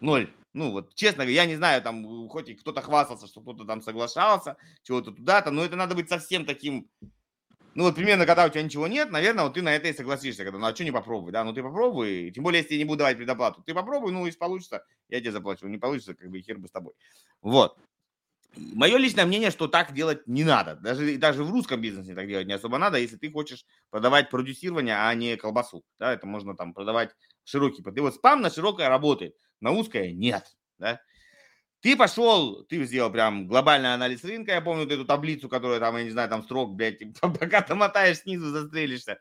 ноль. 0.00 0.32
Ну, 0.52 0.72
вот, 0.72 0.94
честно 0.94 1.24
говоря, 1.24 1.42
я 1.42 1.46
не 1.46 1.56
знаю, 1.56 1.80
там, 1.80 2.28
хоть 2.28 2.48
и 2.48 2.54
кто-то 2.54 2.82
хвастался, 2.82 3.28
что 3.28 3.40
кто-то 3.40 3.64
там 3.64 3.82
соглашался, 3.82 4.56
чего-то 4.82 5.12
туда-то, 5.12 5.52
но 5.52 5.64
это 5.64 5.76
надо 5.76 5.94
быть 5.94 6.08
совсем 6.08 6.44
таким 6.44 6.90
ну, 7.74 7.84
вот 7.84 7.94
примерно, 7.94 8.26
когда 8.26 8.46
у 8.46 8.48
тебя 8.48 8.62
ничего 8.62 8.86
нет, 8.86 9.10
наверное, 9.10 9.44
вот 9.44 9.54
ты 9.54 9.62
на 9.62 9.74
это 9.74 9.88
и 9.88 9.92
согласишься, 9.92 10.44
когда, 10.44 10.58
ну, 10.58 10.66
а 10.66 10.74
что 10.74 10.84
не 10.84 10.90
попробуй, 10.90 11.32
да, 11.32 11.44
ну, 11.44 11.52
ты 11.52 11.62
попробуй, 11.62 12.30
тем 12.34 12.44
более, 12.44 12.62
если 12.62 12.74
я 12.74 12.78
не 12.78 12.84
буду 12.84 12.98
давать 12.98 13.16
предоплату, 13.16 13.62
ты 13.62 13.74
попробуй, 13.74 14.12
ну, 14.12 14.26
если 14.26 14.38
получится, 14.38 14.84
я 15.08 15.20
тебе 15.20 15.32
заплачу, 15.32 15.66
не 15.68 15.78
получится, 15.78 16.14
как 16.14 16.30
бы, 16.30 16.40
хер 16.40 16.58
бы 16.58 16.68
с 16.68 16.70
тобой. 16.72 16.94
Вот. 17.42 17.76
Мое 18.56 18.96
личное 18.98 19.26
мнение, 19.26 19.50
что 19.50 19.68
так 19.68 19.94
делать 19.94 20.26
не 20.26 20.42
надо. 20.42 20.74
Даже, 20.76 21.16
даже 21.18 21.44
в 21.44 21.50
русском 21.52 21.80
бизнесе 21.80 22.14
так 22.14 22.26
делать 22.26 22.48
не 22.48 22.52
особо 22.52 22.78
надо, 22.78 22.98
если 22.98 23.16
ты 23.16 23.30
хочешь 23.30 23.64
продавать 23.90 24.28
продюсирование, 24.28 24.96
а 24.96 25.14
не 25.14 25.36
колбасу. 25.36 25.84
Да, 25.98 26.12
это 26.12 26.26
можно 26.26 26.56
там 26.56 26.74
продавать 26.74 27.10
широкий. 27.44 27.82
И 27.82 28.00
вот 28.00 28.14
спам 28.16 28.42
на 28.42 28.50
широкое 28.50 28.88
работает, 28.88 29.36
на 29.60 29.70
узкое 29.70 30.12
нет. 30.12 30.56
Да? 30.78 31.00
Ты 31.80 31.96
пошел, 31.96 32.62
ты 32.64 32.84
сделал 32.84 33.10
прям 33.10 33.46
глобальный 33.46 33.94
анализ 33.94 34.22
рынка, 34.22 34.52
я 34.52 34.60
помню 34.60 34.84
вот 34.84 34.92
эту 34.92 35.06
таблицу, 35.06 35.48
которая 35.48 35.80
там, 35.80 35.96
я 35.96 36.04
не 36.04 36.10
знаю, 36.10 36.28
там 36.28 36.42
строк, 36.42 36.74
блядь, 36.74 36.98
пока 37.20 37.62
ты 37.62 37.74
мотаешь 37.74 38.18
снизу, 38.18 38.50
застрелишься. 38.50 39.18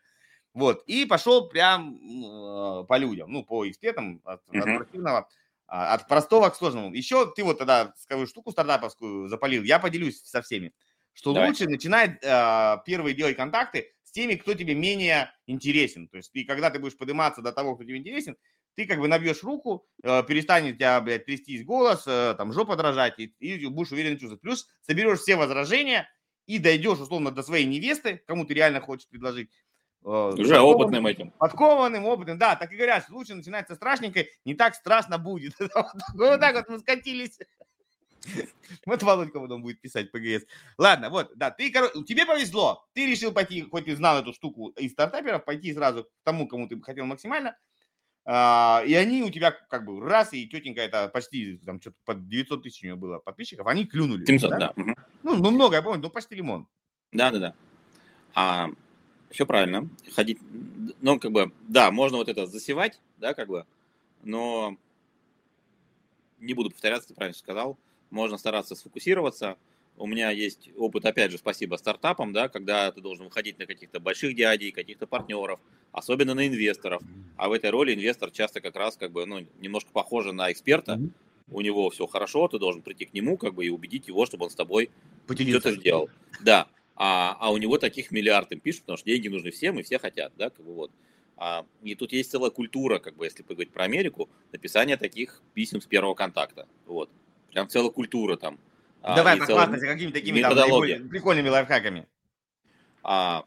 Вот, 0.53 0.83
и 0.87 1.05
пошел 1.05 1.47
прям 1.47 1.95
э, 1.95 2.83
по 2.85 2.97
людям, 2.97 3.31
ну, 3.31 3.45
по 3.45 3.69
экспертам, 3.69 4.19
от, 4.25 4.41
uh-huh. 4.47 4.59
от 4.59 4.77
противного, 4.77 5.29
а, 5.67 5.93
от 5.93 6.07
простого 6.07 6.49
к 6.49 6.55
сложному. 6.55 6.93
Еще 6.93 7.31
ты 7.31 7.43
вот 7.43 7.59
тогда, 7.59 7.93
скажу, 7.97 8.25
штуку 8.25 8.51
стартаповскую 8.51 9.29
запалил, 9.29 9.63
я 9.63 9.79
поделюсь 9.79 10.21
со 10.21 10.41
всеми, 10.41 10.73
что 11.13 11.33
Давай. 11.33 11.49
лучше 11.49 11.69
начинать 11.69 12.17
э, 12.23 12.77
первые 12.85 13.15
делать 13.15 13.37
контакты 13.37 13.93
с 14.03 14.11
теми, 14.11 14.33
кто 14.35 14.55
тебе 14.55 14.73
менее 14.73 15.31
интересен. 15.45 16.07
То 16.09 16.17
есть 16.17 16.31
ты, 16.31 16.43
когда 16.43 16.71
ты 16.71 16.79
будешь 16.79 16.97
подниматься 16.97 17.41
до 17.41 17.53
того, 17.53 17.75
кто 17.75 17.85
тебе 17.85 17.97
интересен, 17.97 18.35
ты 18.79 18.85
как 18.85 18.99
бы 18.99 19.09
набьешь 19.09 19.43
руку, 19.43 19.85
э, 20.03 20.23
перестанет 20.23 20.77
тебя, 20.77 21.01
блядь, 21.01 21.25
трястись 21.25 21.65
голос, 21.65 22.03
э, 22.07 22.33
там, 22.37 22.53
жопа 22.53 22.77
дрожать, 22.77 23.19
и, 23.19 23.25
и 23.41 23.65
будешь 23.67 23.91
уверенно 23.91 24.17
чувствовать. 24.17 24.39
Плюс 24.39 24.69
соберешь 24.87 25.19
все 25.19 25.35
возражения 25.35 26.09
и 26.45 26.59
дойдешь, 26.59 26.97
условно, 26.97 27.31
до 27.31 27.43
своей 27.43 27.65
невесты, 27.65 28.23
кому 28.25 28.45
ты 28.45 28.53
реально 28.53 28.79
хочешь 28.79 29.09
предложить. 29.09 29.51
Э, 30.05 30.31
Уже 30.31 30.61
опытным 30.61 31.07
этим. 31.07 31.31
Подкованным, 31.31 32.05
опытным, 32.05 32.37
да, 32.37 32.55
так 32.55 32.71
и 32.71 32.77
говорят, 32.77 33.09
лучше 33.09 33.35
начинать 33.35 33.67
со 33.67 33.75
страшненькой, 33.75 34.29
не 34.45 34.55
так 34.55 34.75
страшно 34.75 35.17
будет. 35.17 35.55
Вот 36.13 36.39
так 36.39 36.55
вот 36.55 36.69
мы 36.69 36.79
скатились. 36.79 37.37
Вот 38.85 39.03
Володька 39.03 39.41
потом 39.41 39.61
будет 39.61 39.81
писать 39.81 40.09
ПГС. 40.09 40.45
Ладно, 40.77 41.09
вот, 41.09 41.33
да, 41.35 41.51
ты, 41.51 41.69
тебе 41.69 42.25
повезло. 42.25 42.87
Ты 42.93 43.07
решил 43.07 43.33
пойти, 43.33 43.61
хоть 43.63 43.89
и 43.89 43.93
знал 43.93 44.19
эту 44.19 44.31
штуку 44.31 44.69
из 44.69 44.93
стартаперов, 44.93 45.43
пойти 45.43 45.73
сразу 45.73 46.05
к 46.05 46.09
тому, 46.23 46.47
кому 46.47 46.69
ты 46.69 46.79
хотел 46.81 47.05
максимально, 47.05 47.57
и 48.29 48.93
они 48.93 49.23
у 49.23 49.31
тебя 49.31 49.51
как 49.51 49.85
бы 49.85 50.05
раз, 50.05 50.33
и 50.33 50.47
тетенька 50.47 50.81
это 50.81 51.07
почти, 51.07 51.57
там 51.65 51.81
что-то 51.81 51.97
под 52.05 52.27
900 52.27 52.61
тысяч 52.61 52.83
у 52.83 52.85
нее 52.85 52.95
было 52.95 53.17
подписчиков, 53.17 53.65
они 53.65 53.85
клюнули. 53.85 54.23
700, 54.23 54.49
да? 54.51 54.57
да. 54.57 54.73
Угу. 54.75 54.95
Ну, 55.23 55.35
ну, 55.37 55.51
много, 55.51 55.75
я 55.75 55.81
помню, 55.81 56.01
ну, 56.03 56.09
почти 56.11 56.35
лимон. 56.35 56.67
Да-да-да. 57.11 57.55
А, 58.35 58.69
все 59.31 59.47
правильно. 59.47 59.89
Ходить, 60.13 60.37
ну, 61.01 61.19
как 61.19 61.31
бы, 61.31 61.51
да, 61.67 61.89
можно 61.89 62.17
вот 62.17 62.29
это 62.29 62.45
засевать, 62.45 63.01
да, 63.17 63.33
как 63.33 63.47
бы, 63.47 63.65
но 64.21 64.77
не 66.37 66.53
буду 66.53 66.69
повторяться, 66.69 67.07
ты 67.07 67.15
правильно 67.15 67.37
сказал. 67.37 67.79
Можно 68.11 68.37
стараться 68.37 68.75
сфокусироваться, 68.75 69.57
у 69.99 70.07
меня 70.07 70.31
есть 70.31 70.69
опыт, 70.77 71.05
опять 71.05 71.31
же, 71.31 71.37
спасибо 71.37 71.75
стартапам, 71.75 72.31
да, 72.31 72.47
когда 72.47 72.91
ты 72.91 73.01
должен 73.01 73.25
выходить 73.25 73.59
на 73.59 73.65
каких-то 73.65 73.99
больших 73.99 74.33
дядей, 74.35 74.71
каких-то 74.71 75.05
партнеров, 75.05 75.59
особенно 75.91 76.33
на 76.33 76.47
инвесторов. 76.47 77.03
А 77.35 77.49
в 77.49 77.51
этой 77.51 77.69
роли 77.69 77.93
инвестор 77.93 78.31
часто 78.31 78.61
как 78.61 78.75
раз 78.77 78.95
как 78.95 79.11
бы, 79.11 79.25
ну, 79.25 79.45
немножко 79.59 79.91
похоже 79.91 80.31
на 80.31 80.51
эксперта. 80.51 80.93
Mm-hmm. 80.93 81.11
У 81.51 81.61
него 81.61 81.89
все 81.89 82.07
хорошо, 82.07 82.47
ты 82.47 82.59
должен 82.59 82.81
прийти 82.81 83.05
к 83.05 83.13
нему 83.13 83.35
как 83.37 83.53
бы 83.55 83.65
и 83.65 83.69
убедить 83.69 84.07
его, 84.07 84.25
чтобы 84.25 84.45
он 84.45 84.51
с 84.51 84.55
тобой 84.55 84.89
что-то 85.27 85.73
сделал. 85.73 86.09
Да. 86.41 86.67
А, 86.95 87.35
а 87.39 87.51
у 87.51 87.57
него 87.57 87.77
таких 87.77 88.11
миллиард 88.11 88.51
им 88.51 88.59
пишут, 88.59 88.81
потому 88.81 88.97
что 88.97 89.05
деньги 89.05 89.27
нужны 89.27 89.51
всем, 89.51 89.79
и 89.79 89.83
все 89.83 89.99
хотят, 89.99 90.31
да, 90.37 90.49
как 90.49 90.65
бы 90.65 90.73
вот. 90.73 90.91
А, 91.37 91.65
и 91.81 91.95
тут 91.95 92.11
есть 92.13 92.31
целая 92.31 92.51
культура, 92.51 92.99
как 92.99 93.15
бы, 93.15 93.25
если 93.25 93.43
поговорить 93.43 93.71
про 93.71 93.85
Америку, 93.85 94.29
написание 94.51 94.97
таких 94.97 95.41
писем 95.53 95.81
с 95.81 95.85
первого 95.85 96.13
контакта. 96.13 96.67
Вот. 96.85 97.09
Прям 97.51 97.67
целая 97.67 97.91
культура 97.91 98.35
там 98.35 98.59
Давай 99.01 99.37
похвастайся 99.37 99.87
какими-то 99.87 100.13
такими 100.19 100.41
там, 100.41 101.09
прикольными 101.09 101.49
лайфхаками. 101.49 102.07
А, 103.03 103.45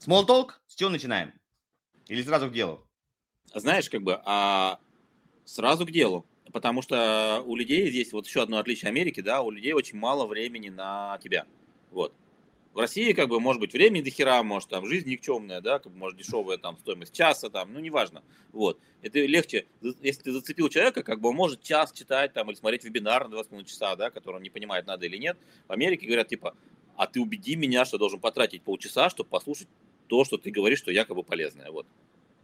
Small 0.00 0.26
talk, 0.26 0.52
с 0.66 0.74
чего 0.74 0.90
начинаем? 0.90 1.32
Или 2.08 2.22
сразу 2.22 2.48
к 2.48 2.52
делу? 2.52 2.86
Знаешь, 3.54 3.90
как 3.90 4.02
бы, 4.02 4.20
а, 4.24 4.78
сразу 5.44 5.86
к 5.86 5.90
делу. 5.90 6.26
Потому 6.52 6.80
что 6.80 7.42
у 7.44 7.56
людей 7.56 7.90
здесь 7.90 8.12
вот 8.12 8.26
еще 8.26 8.42
одно 8.42 8.58
отличие 8.58 8.88
Америки, 8.88 9.20
да, 9.20 9.42
у 9.42 9.50
людей 9.50 9.72
очень 9.72 9.98
мало 9.98 10.26
времени 10.26 10.68
на 10.68 11.18
тебя. 11.22 11.44
Вот. 11.90 12.14
В 12.76 12.78
России, 12.78 13.12
как 13.14 13.30
бы, 13.30 13.40
может 13.40 13.58
быть, 13.58 13.72
времени 13.72 14.02
до 14.02 14.10
хера, 14.10 14.42
может, 14.42 14.68
там, 14.68 14.84
жизнь 14.84 15.08
никчемная, 15.08 15.62
да, 15.62 15.78
как 15.78 15.90
бы, 15.90 15.98
может, 15.98 16.18
дешевая, 16.18 16.58
там, 16.58 16.76
стоимость 16.76 17.14
часа, 17.14 17.48
там, 17.48 17.72
ну, 17.72 17.80
неважно, 17.80 18.22
вот. 18.52 18.78
Это 19.00 19.18
легче, 19.20 19.64
если 20.02 20.24
ты 20.24 20.32
зацепил 20.32 20.68
человека, 20.68 21.02
как 21.02 21.22
бы, 21.22 21.30
он 21.30 21.36
может 21.36 21.62
час 21.62 21.90
читать, 21.90 22.34
там, 22.34 22.50
или 22.50 22.54
смотреть 22.58 22.84
вебинар 22.84 23.28
на 23.28 23.36
2,5 23.36 23.64
часа, 23.64 23.96
да, 23.96 24.10
который 24.10 24.36
он 24.36 24.42
не 24.42 24.50
понимает, 24.50 24.86
надо 24.86 25.06
или 25.06 25.16
нет. 25.16 25.38
В 25.66 25.72
Америке 25.72 26.04
говорят, 26.04 26.28
типа, 26.28 26.54
а 26.96 27.06
ты 27.06 27.18
убеди 27.18 27.56
меня, 27.56 27.86
что 27.86 27.96
должен 27.96 28.20
потратить 28.20 28.60
полчаса, 28.60 29.08
чтобы 29.08 29.30
послушать 29.30 29.68
то, 30.06 30.26
что 30.26 30.36
ты 30.36 30.50
говоришь, 30.50 30.80
что 30.80 30.92
якобы 30.92 31.22
полезное, 31.22 31.70
вот, 31.70 31.86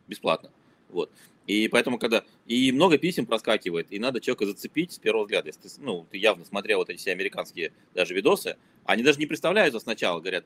бесплатно. 0.08 0.50
Вот. 0.92 1.10
И 1.46 1.68
поэтому, 1.68 1.98
когда... 1.98 2.24
И 2.46 2.70
много 2.72 2.98
писем 2.98 3.26
проскакивает, 3.26 3.88
и 3.90 3.98
надо 3.98 4.20
человека 4.20 4.46
зацепить 4.46 4.92
с 4.92 4.98
первого 4.98 5.24
взгляда. 5.24 5.48
Если 5.48 5.60
ты, 5.62 5.68
ну, 5.78 6.06
ты 6.10 6.18
явно 6.18 6.44
смотрел 6.44 6.78
вот 6.78 6.90
эти 6.90 6.98
все 6.98 7.12
американские 7.12 7.72
даже 7.94 8.14
видосы, 8.14 8.56
они 8.84 9.02
даже 9.02 9.18
не 9.18 9.26
представляются 9.26 9.80
сначала, 9.80 10.20
говорят, 10.20 10.44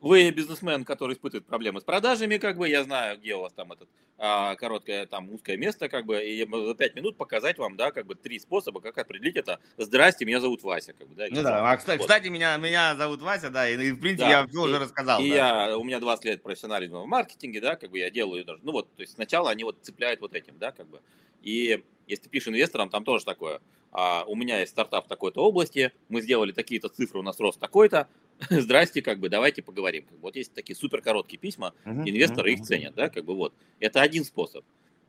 вы 0.00 0.30
бизнесмен, 0.30 0.84
который 0.84 1.14
испытывает 1.14 1.46
проблемы 1.46 1.80
с 1.80 1.84
продажами, 1.84 2.38
как 2.38 2.56
бы, 2.56 2.68
я 2.68 2.84
знаю, 2.84 3.18
где 3.18 3.34
у 3.34 3.40
вас 3.40 3.52
там 3.52 3.72
этот 3.72 3.88
а, 4.16 4.54
короткое, 4.54 5.06
там, 5.06 5.30
узкое 5.32 5.56
место, 5.56 5.88
как 5.88 6.06
бы, 6.06 6.22
и 6.22 6.46
за 6.48 6.74
пять 6.74 6.94
минут 6.94 7.16
показать 7.16 7.58
вам, 7.58 7.76
да, 7.76 7.90
как 7.90 8.06
бы, 8.06 8.14
три 8.14 8.38
способа, 8.38 8.80
как 8.80 8.96
определить 8.98 9.36
это. 9.36 9.58
Здрасте, 9.76 10.24
меня 10.24 10.40
зовут 10.40 10.62
Вася, 10.62 10.92
как 10.92 11.08
бы, 11.08 11.14
да. 11.14 11.26
Ну 11.30 11.42
да, 11.42 11.70
а, 11.70 11.76
кстати, 11.76 11.98
вот. 11.98 12.06
кстати 12.06 12.28
меня, 12.28 12.56
меня 12.56 12.94
зовут 12.94 13.22
Вася, 13.22 13.50
да, 13.50 13.68
и, 13.68 13.74
и 13.74 13.92
в 13.92 14.00
принципе, 14.00 14.30
да. 14.30 14.40
я 14.40 14.46
все 14.46 14.60
уже 14.60 14.78
рассказал. 14.78 15.20
И 15.20 15.30
да. 15.30 15.68
я, 15.68 15.78
у 15.78 15.84
меня 15.84 15.98
20 15.98 16.24
лет 16.24 16.42
профессионализма 16.42 17.00
в 17.00 17.06
маркетинге, 17.06 17.60
да, 17.60 17.76
как 17.76 17.90
бы, 17.90 17.98
я 17.98 18.10
делаю 18.10 18.44
даже, 18.44 18.60
ну 18.62 18.72
вот, 18.72 18.94
то 18.94 19.02
есть 19.02 19.14
сначала 19.14 19.50
они 19.50 19.64
вот 19.64 19.78
цепляют 19.82 20.20
вот 20.20 20.34
этим, 20.34 20.58
да, 20.58 20.70
как 20.70 20.86
бы, 20.88 21.00
и 21.42 21.82
если 22.06 22.24
ты 22.24 22.30
пишешь 22.30 22.48
инвесторам, 22.48 22.88
там 22.88 23.04
тоже 23.04 23.24
такое, 23.24 23.60
а, 23.92 24.24
у 24.26 24.34
меня 24.34 24.60
есть 24.60 24.72
стартап 24.72 25.06
в 25.06 25.08
такой-то 25.08 25.44
области, 25.44 25.92
мы 26.08 26.20
сделали 26.20 26.52
такие-то 26.52 26.88
цифры, 26.88 27.20
у 27.20 27.22
нас 27.22 27.40
рост 27.40 27.58
такой-то, 27.58 28.08
здрасте, 28.50 29.02
как 29.02 29.18
бы, 29.18 29.28
давайте 29.28 29.62
поговорим. 29.62 30.06
Вот 30.20 30.36
есть 30.36 30.52
такие 30.52 30.76
супер 30.76 31.00
короткие 31.00 31.38
письма, 31.38 31.74
инвесторы 31.84 32.52
их 32.52 32.62
ценят, 32.62 32.94
да, 32.94 33.08
как 33.08 33.24
бы 33.24 33.34
вот. 33.34 33.52
Это 33.80 34.00
один 34.00 34.24
способ. 34.24 34.64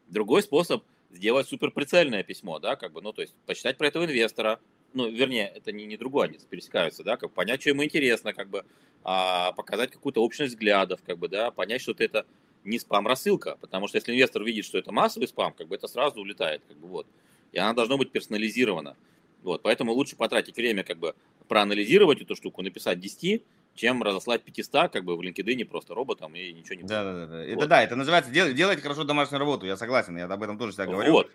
Другой 0.07 0.41
способ 0.41 0.83
сделать 1.11 1.47
супер 1.47 1.71
прицельное 1.71 2.23
письмо, 2.23 2.59
да, 2.59 2.75
как 2.75 2.93
бы, 2.93 3.01
ну, 3.01 3.13
то 3.13 3.21
есть 3.21 3.33
почитать 3.45 3.77
про 3.77 3.87
этого 3.87 4.05
инвестора, 4.05 4.59
ну, 4.93 5.09
вернее, 5.09 5.51
это 5.55 5.71
не, 5.71 5.85
не 5.85 5.97
другое, 5.97 6.27
они 6.27 6.37
пересекаются, 6.49 7.03
да, 7.03 7.17
как 7.17 7.31
понять, 7.31 7.61
что 7.61 7.69
ему 7.69 7.83
интересно, 7.83 8.33
как 8.33 8.49
бы, 8.49 8.65
а, 9.03 9.51
показать 9.53 9.91
какую-то 9.91 10.23
общность 10.23 10.53
взглядов, 10.53 10.99
как 11.05 11.17
бы, 11.17 11.27
да, 11.27 11.51
понять, 11.51 11.81
что 11.81 11.93
это 11.97 12.25
не 12.63 12.79
спам-рассылка, 12.79 13.57
потому 13.61 13.87
что 13.87 13.97
если 13.97 14.11
инвестор 14.11 14.43
видит, 14.43 14.65
что 14.65 14.77
это 14.77 14.91
массовый 14.91 15.27
спам, 15.27 15.53
как 15.53 15.67
бы 15.67 15.75
это 15.75 15.87
сразу 15.87 16.19
улетает, 16.19 16.61
как 16.67 16.77
бы, 16.77 16.87
вот. 16.87 17.07
И 17.51 17.59
она 17.59 17.73
должна 17.73 17.97
быть 17.97 18.11
персонализирована. 18.11 18.95
Вот, 19.43 19.61
поэтому 19.61 19.93
лучше 19.93 20.15
потратить 20.15 20.55
время, 20.57 20.83
как 20.83 20.97
бы, 20.97 21.15
проанализировать 21.47 22.21
эту 22.21 22.35
штуку, 22.35 22.61
написать 22.61 22.99
10, 22.99 23.41
чем 23.75 24.03
разослать 24.03 24.43
500, 24.43 24.91
как 24.91 25.03
бы 25.03 25.15
в 25.15 25.21
LinkedIn 25.21 25.65
просто 25.65 25.95
роботом 25.95 26.35
и 26.35 26.51
ничего 26.51 26.75
не 26.75 26.81
будет. 26.81 26.89
Да, 26.89 27.03
да, 27.03 27.25
да. 27.25 27.37
Вот. 27.37 27.47
Это 27.47 27.67
да, 27.67 27.83
это 27.83 27.95
называется 27.95 28.31
делать, 28.31 28.55
делать 28.55 28.81
хорошо 28.81 29.03
домашнюю 29.03 29.39
работу, 29.39 29.65
я 29.65 29.77
согласен, 29.77 30.17
я 30.17 30.25
об 30.25 30.43
этом 30.43 30.57
тоже 30.57 30.73
всегда 30.73 30.87
говорю. 30.87 31.11
Вот. 31.13 31.31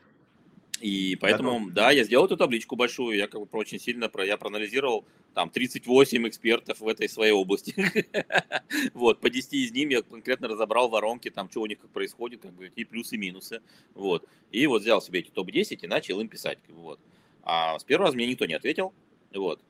И 0.84 1.16
поэтому, 1.16 1.60
Готов. 1.60 1.72
да, 1.72 1.90
я 1.92 2.04
сделал 2.04 2.26
эту 2.26 2.36
табличку 2.36 2.76
большую, 2.76 3.16
я 3.16 3.26
как 3.26 3.40
бы 3.40 3.48
очень 3.52 3.80
сильно, 3.80 4.10
про, 4.10 4.26
я 4.26 4.36
проанализировал 4.36 5.06
там 5.32 5.48
38 5.48 6.28
экспертов 6.28 6.78
в 6.80 6.86
этой 6.86 7.08
своей 7.08 7.32
области. 7.32 7.74
вот, 8.92 9.18
по 9.18 9.30
10 9.30 9.54
из 9.54 9.72
них 9.72 9.90
я 9.90 10.02
конкретно 10.02 10.46
разобрал 10.46 10.90
воронки, 10.90 11.30
там, 11.30 11.48
что 11.48 11.62
у 11.62 11.66
них 11.66 11.78
как 11.78 11.88
происходит, 11.88 12.42
как 12.42 12.52
бы, 12.52 12.66
и 12.66 12.84
плюсы, 12.84 13.14
и 13.14 13.18
минусы, 13.18 13.62
вот. 13.94 14.28
И 14.52 14.66
вот 14.66 14.82
взял 14.82 15.00
себе 15.00 15.20
эти 15.20 15.30
топ-10 15.30 15.78
и 15.80 15.86
начал 15.86 16.20
им 16.20 16.28
писать, 16.28 16.58
вот. 16.68 17.00
А 17.44 17.78
с 17.78 17.84
первого 17.84 18.08
раза 18.08 18.16
мне 18.18 18.26
никто 18.26 18.44
не 18.44 18.52
ответил, 18.52 18.92
вот. 19.32 19.62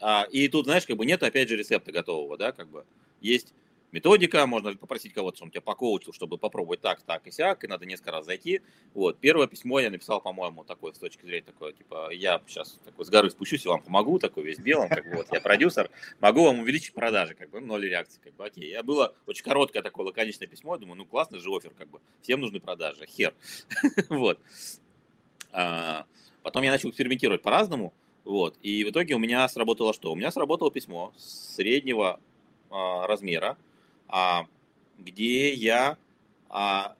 А, 0.00 0.26
и 0.32 0.48
тут, 0.48 0.64
знаешь, 0.64 0.86
как 0.86 0.96
бы 0.96 1.04
нет, 1.04 1.22
опять 1.22 1.50
же, 1.50 1.56
рецепта 1.58 1.92
готового, 1.92 2.38
да, 2.38 2.52
как 2.52 2.70
бы. 2.70 2.86
Есть 3.20 3.52
методика, 3.92 4.46
можно 4.46 4.74
попросить 4.74 5.12
кого-то, 5.12 5.36
чтобы 5.36 5.48
он 5.48 5.50
тебя 5.52 5.60
покоучил, 5.60 6.12
чтобы 6.12 6.38
попробовать 6.38 6.80
так, 6.80 7.02
так 7.02 7.26
и 7.26 7.30
сяк, 7.30 7.62
и 7.62 7.68
надо 7.68 7.86
несколько 7.86 8.10
раз 8.10 8.24
зайти. 8.24 8.62
Вот, 8.94 9.18
первое 9.18 9.46
письмо 9.46 9.80
я 9.80 9.90
написал, 9.90 10.20
по-моему, 10.20 10.64
такое, 10.64 10.92
с 10.92 10.98
точки 10.98 11.24
зрения 11.24 11.44
такое, 11.44 11.72
типа, 11.72 12.10
я 12.12 12.40
сейчас 12.46 12.78
такой 12.84 13.04
с 13.04 13.10
горы 13.10 13.30
спущусь 13.30 13.64
и 13.64 13.68
вам 13.68 13.82
помогу, 13.82 14.18
такой 14.18 14.44
весь 14.44 14.58
белым, 14.58 14.88
как 14.88 15.08
бы, 15.08 15.16
вот, 15.16 15.28
я 15.30 15.40
продюсер, 15.40 15.90
могу 16.20 16.44
вам 16.44 16.60
увеличить 16.60 16.94
продажи, 16.94 17.34
как 17.34 17.50
бы, 17.50 17.60
ноль 17.60 17.88
реакции, 17.88 18.20
как 18.22 18.34
бы, 18.34 18.46
окей. 18.46 18.70
Я 18.70 18.82
было 18.82 19.14
очень 19.26 19.44
короткое 19.44 19.82
такое 19.82 20.06
лаконичное 20.06 20.48
письмо, 20.48 20.74
я 20.74 20.80
думаю, 20.80 20.96
ну, 20.96 21.04
классно 21.04 21.38
же 21.38 21.50
офер, 21.50 21.70
как 21.76 21.88
бы, 21.88 22.00
всем 22.22 22.40
нужны 22.40 22.60
продажи, 22.60 23.06
хер. 23.06 23.34
вот. 24.08 24.40
А, 25.52 26.06
потом 26.42 26.62
я 26.62 26.70
начал 26.70 26.88
экспериментировать 26.88 27.42
по-разному, 27.42 27.92
вот. 28.24 28.56
И 28.62 28.84
в 28.84 28.90
итоге 28.90 29.14
у 29.14 29.18
меня 29.18 29.46
сработало 29.48 29.92
что? 29.92 30.12
У 30.12 30.16
меня 30.16 30.30
сработало 30.30 30.70
письмо 30.70 31.12
среднего 31.16 32.20
а, 32.70 33.06
размера, 33.06 33.58
где 34.98 35.54
я 35.54 35.96
а, 36.48 36.96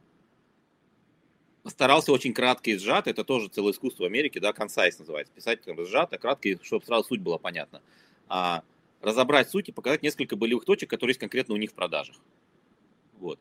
постарался 1.63 2.13
очень 2.13 2.33
кратко 2.33 2.71
и 2.71 2.79
сжато, 2.79 3.11
это 3.11 3.23
тоже 3.25 3.49
целое 3.49 3.73
искусство 3.73 4.05
в 4.05 4.07
Америке, 4.07 4.41
да, 4.41 4.53
консайс 4.53 4.99
называется, 4.99 5.33
писать 5.33 5.65
бы, 5.65 5.85
сжато, 5.85 6.19
кратко, 6.19 6.49
чтобы 6.63 6.85
сразу 6.85 7.05
суть 7.05 7.21
была 7.21 7.39
понятна. 7.39 7.83
А, 8.29 8.63
разобрать 9.01 9.51
суть 9.51 9.69
и 9.69 9.73
показать 9.73 10.03
несколько 10.03 10.37
болевых 10.37 10.65
точек, 10.65 10.89
которые 10.89 11.11
есть 11.11 11.21
конкретно 11.21 11.55
у 11.55 11.59
них 11.59 11.71
в 11.71 11.75
продажах. 11.75 12.17
Вот. 13.19 13.39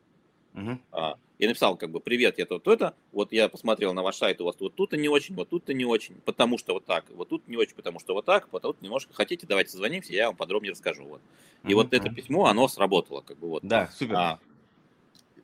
Uh-huh. 0.54 0.78
А, 0.92 1.16
я 1.38 1.48
написал, 1.48 1.76
как 1.76 1.90
бы, 1.90 2.00
привет, 2.00 2.38
я 2.38 2.46
то-то, 2.46 2.72
это, 2.72 2.94
вот 3.10 3.32
я 3.32 3.48
посмотрел 3.48 3.94
на 3.94 4.02
ваш 4.02 4.16
сайт, 4.16 4.40
у 4.40 4.44
вас 4.44 4.56
вот 4.60 4.74
тут-то 4.74 4.96
не 4.96 5.08
очень, 5.08 5.34
вот 5.34 5.48
тут-то 5.48 5.72
не 5.72 5.84
очень, 5.84 6.16
потому 6.24 6.58
что 6.58 6.74
вот 6.74 6.84
так, 6.84 7.04
вот 7.10 7.28
тут 7.30 7.48
не 7.48 7.56
очень, 7.56 7.74
потому 7.74 8.00
что 8.00 8.12
вот 8.14 8.26
так, 8.26 8.48
вот 8.52 8.62
тут 8.62 8.82
немножко 8.82 9.14
хотите, 9.14 9.46
давайте 9.46 9.70
созвонимся, 9.70 10.12
я 10.12 10.26
вам 10.26 10.36
подробнее 10.36 10.72
расскажу, 10.72 11.04
вот. 11.04 11.22
И 11.64 11.68
uh-huh. 11.68 11.74
вот 11.74 11.94
это 11.94 12.10
письмо, 12.10 12.46
оно 12.46 12.68
сработало, 12.68 13.22
как 13.22 13.38
бы, 13.38 13.48
вот. 13.48 13.62
Да, 13.64 13.88
супер. 13.88 14.14
А, 14.16 14.38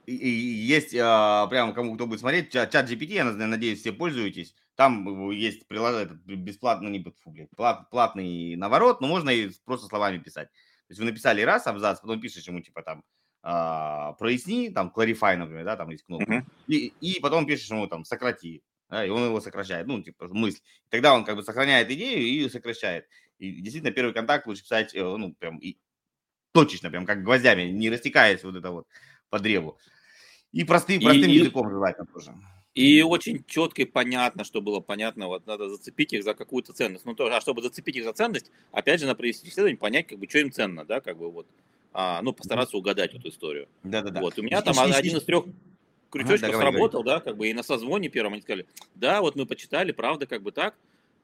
и, 0.07 0.15
и 0.15 0.29
есть, 0.29 0.95
а, 0.95 1.47
прямо 1.47 1.73
кому 1.73 1.95
кто 1.95 2.07
будет 2.07 2.21
смотреть, 2.21 2.53
чат, 2.53 2.71
чат 2.71 2.91
GPT, 2.91 3.13
я 3.15 3.25
надеюсь, 3.25 3.81
все 3.81 3.93
пользуетесь, 3.93 4.55
там 4.75 5.31
есть 5.31 5.67
приложение, 5.67 6.17
бесплатно, 6.25 6.89
не 6.89 7.03
фу, 7.03 7.31
блин, 7.31 7.49
плат, 7.57 7.91
платный 7.91 8.57
наворот, 8.57 9.01
но 9.01 9.09
можно 9.09 9.31
и 9.31 9.51
просто 9.65 9.87
словами 9.87 10.19
писать. 10.19 10.49
То 10.51 10.93
есть 10.93 11.01
вы 11.01 11.07
написали 11.07 11.43
раз 11.43 11.67
абзац, 11.67 12.01
потом 12.01 12.21
пишешь 12.21 12.47
ему, 12.47 12.61
типа, 12.61 12.83
там, 12.83 13.03
а, 13.43 14.13
проясни, 14.15 14.71
там, 14.71 14.93
clarify, 14.95 15.37
например, 15.37 15.65
да, 15.65 15.77
там 15.77 15.91
есть 15.91 16.05
кнопка, 16.05 16.33
uh-huh. 16.33 16.45
и, 16.67 16.93
и 17.01 17.21
потом 17.21 17.47
пишешь 17.47 17.71
ему 17.71 17.87
там 17.87 18.05
сократи, 18.05 18.63
да, 18.91 19.05
и 19.05 19.11
он 19.11 19.25
его 19.25 19.41
сокращает, 19.41 19.87
ну, 19.87 20.03
типа, 20.03 20.29
мысль. 20.29 20.61
Тогда 20.89 21.15
он 21.15 21.25
как 21.25 21.37
бы 21.37 21.43
сохраняет 21.43 21.91
идею 21.91 22.21
и 22.21 22.49
сокращает. 22.49 23.07
И 23.39 23.61
действительно, 23.61 23.93
первый 23.93 24.13
контакт 24.13 24.47
лучше 24.47 24.63
писать, 24.63 24.95
э, 24.95 25.03
ну, 25.03 25.33
прям 25.35 25.59
и 25.59 25.79
точечно, 26.53 26.91
прям 26.91 27.07
как 27.07 27.23
гвоздями, 27.23 27.71
не 27.71 27.91
растекаясь 27.91 28.43
вот 28.43 28.57
это 28.57 28.71
вот 28.71 28.87
по 29.31 29.39
древу. 29.39 29.79
И 30.53 30.65
простым, 30.65 31.01
простым 31.01 31.31
и, 31.31 31.35
языком 31.35 31.71
желательно 31.71 32.07
тоже. 32.07 32.35
И 32.75 33.03
очень 33.03 33.45
четко 33.45 33.83
и 33.83 33.85
понятно, 33.85 34.45
что 34.45 34.61
было 34.61 34.81
понятно, 34.81 35.27
вот 35.27 35.47
надо 35.47 35.69
зацепить 35.69 36.13
их 36.13 36.25
за 36.25 36.35
какую-то 36.35 36.73
ценность. 36.73 37.05
Ну, 37.05 37.15
тоже, 37.15 37.35
а 37.35 37.41
чтобы 37.41 37.63
зацепить 37.63 37.97
их 37.97 38.05
за 38.05 38.13
ценность, 38.13 38.51
опять 38.73 39.01
же, 39.01 39.07
на 39.07 39.15
провести 39.15 39.49
исследование, 39.49 39.77
понять, 39.77 40.07
как 40.07 40.19
бы, 40.19 40.29
что 40.29 40.39
им 40.39 40.51
ценно, 40.51 40.85
да, 40.85 41.01
как 41.01 41.19
бы 41.19 41.31
вот 41.31 41.47
а, 41.93 42.21
ну, 42.23 42.33
постараться 42.33 42.77
угадать 42.77 43.15
эту 43.15 43.29
историю. 43.29 43.69
Да-да-да. 43.83 44.21
Вот, 44.21 44.39
у 44.39 44.43
меня 44.43 44.63
там 44.63 44.79
один 44.79 45.17
из 45.17 45.23
трех 45.25 45.45
крючочков 46.11 46.51
ага, 46.51 46.61
сработал, 46.61 47.03
да, 47.03 47.21
как 47.21 47.37
бы 47.37 47.49
и 47.49 47.53
на 47.53 47.63
созвоне 47.63 48.09
первом 48.09 48.35
они 48.35 48.43
сказали, 48.43 48.67
да, 48.95 49.21
вот 49.21 49.37
мы 49.37 49.47
почитали, 49.47 49.93
правда, 49.93 50.27
как 50.27 50.43
бы 50.43 50.53
так. 50.53 50.75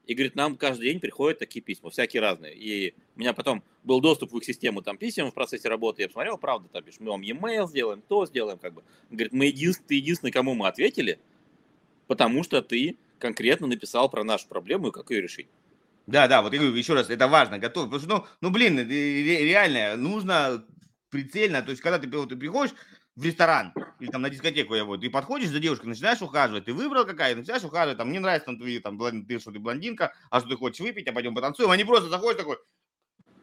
И, 0.05 0.13
говорит, 0.13 0.35
нам 0.35 0.55
каждый 0.55 0.89
день 0.89 0.99
приходят 0.99 1.39
такие 1.39 1.61
письма, 1.61 1.89
всякие 1.89 2.21
разные. 2.21 2.53
И 2.53 2.93
у 3.15 3.19
меня 3.19 3.33
потом 3.33 3.63
был 3.83 4.01
доступ 4.01 4.33
в 4.33 4.37
их 4.37 4.45
систему 4.45 4.83
там 4.83 4.97
писем 4.97 5.31
в 5.31 5.33
процессе 5.33 5.67
работы, 5.67 6.03
я 6.03 6.07
посмотрел, 6.07 6.37
правда, 6.37 6.69
там 6.71 6.83
пишешь, 6.83 6.99
мы 6.99 7.09
вам 7.09 7.21
e-mail 7.21 7.67
сделаем, 7.67 8.03
то 8.07 8.25
сделаем, 8.27 8.59
как 8.59 8.73
бы. 8.73 8.83
Говорит, 9.09 9.33
мы 9.33 9.47
единственный, 9.47 9.87
ты 9.87 9.95
единственный, 9.95 10.31
кому 10.31 10.53
мы 10.53 10.67
ответили, 10.67 11.17
потому 12.05 12.43
что 12.43 12.61
ты 12.61 12.97
конкретно 13.17 13.65
написал 13.65 14.09
про 14.09 14.23
нашу 14.23 14.47
проблему 14.47 14.89
и 14.89 14.91
как 14.91 15.09
ее 15.09 15.21
решить. 15.21 15.47
Да, 16.07 16.27
да, 16.27 16.41
вот 16.41 16.53
я 16.53 16.59
говорю, 16.59 16.75
еще 16.75 16.93
раз, 16.93 17.09
это 17.09 17.27
важно, 17.27 17.57
готов. 17.57 17.85
Потому 17.85 17.99
что, 17.99 18.09
ну, 18.09 18.27
ну 18.41 18.49
блин, 18.51 18.77
реально, 18.87 19.95
нужно 19.95 20.63
прицельно, 21.09 21.61
то 21.61 21.71
есть, 21.71 21.81
когда 21.81 21.97
ты, 21.97 22.07
вот, 22.09 22.29
ты 22.29 22.35
приходишь 22.35 22.75
в 23.15 23.23
ресторан 23.23 23.73
или 23.99 24.11
там 24.11 24.21
на 24.21 24.29
дискотеку, 24.29 24.75
я 24.75 24.83
вот, 24.83 25.03
и 25.03 25.09
подходишь 25.09 25.49
за 25.49 25.59
девушкой, 25.59 25.87
начинаешь 25.87 26.21
ухаживать, 26.21 26.65
ты 26.65 26.73
выбрал 26.73 27.05
какая, 27.05 27.35
начинаешь 27.35 27.63
ухаживать, 27.63 27.97
там, 27.97 28.09
мне 28.09 28.19
нравится, 28.19 28.47
там, 28.47 28.59
ты, 28.59 28.79
там, 28.79 29.25
ты, 29.25 29.39
что 29.39 29.51
ты 29.51 29.59
блондинка, 29.59 30.13
а 30.29 30.41
что 30.41 30.49
ты 30.49 30.57
хочешь 30.57 30.81
выпить, 30.81 31.07
а 31.07 31.13
пойдем 31.13 31.33
потанцуем, 31.33 31.71
они 31.71 31.85
просто 31.85 32.09
заходят 32.09 32.37
такой, 32.37 32.57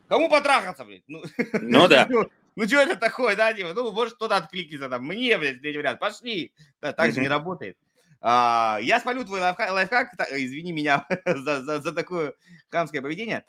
кому 0.08 0.28
потрахаться, 0.28 0.84
блядь? 0.84 1.04
Ну, 1.08 1.22
ну 1.60 1.88
да. 1.88 2.06
Ну, 2.10 2.28
ну, 2.54 2.68
что 2.68 2.76
это 2.76 2.96
такое, 2.96 3.34
да, 3.34 3.54
типа, 3.54 3.72
ну, 3.72 3.90
может, 3.92 4.14
кто-то 4.14 4.36
откликнется 4.36 4.90
там, 4.90 5.06
мне, 5.06 5.38
блядь, 5.38 5.62
третий 5.62 5.78
вариант, 5.78 6.00
пошли. 6.00 6.52
Да, 6.82 6.92
так 6.92 7.12
же 7.12 7.20
не 7.20 7.28
работает. 7.28 7.78
А, 8.24 8.78
я 8.80 9.00
спалю 9.00 9.24
твой 9.24 9.40
лайфхак, 9.40 9.72
лайфхак 9.72 10.14
извини 10.30 10.72
меня 10.72 11.06
за, 11.26 11.62
за, 11.62 11.80
за 11.80 11.92
такое 11.92 12.34
хамское 12.70 13.02
поведение. 13.02 13.44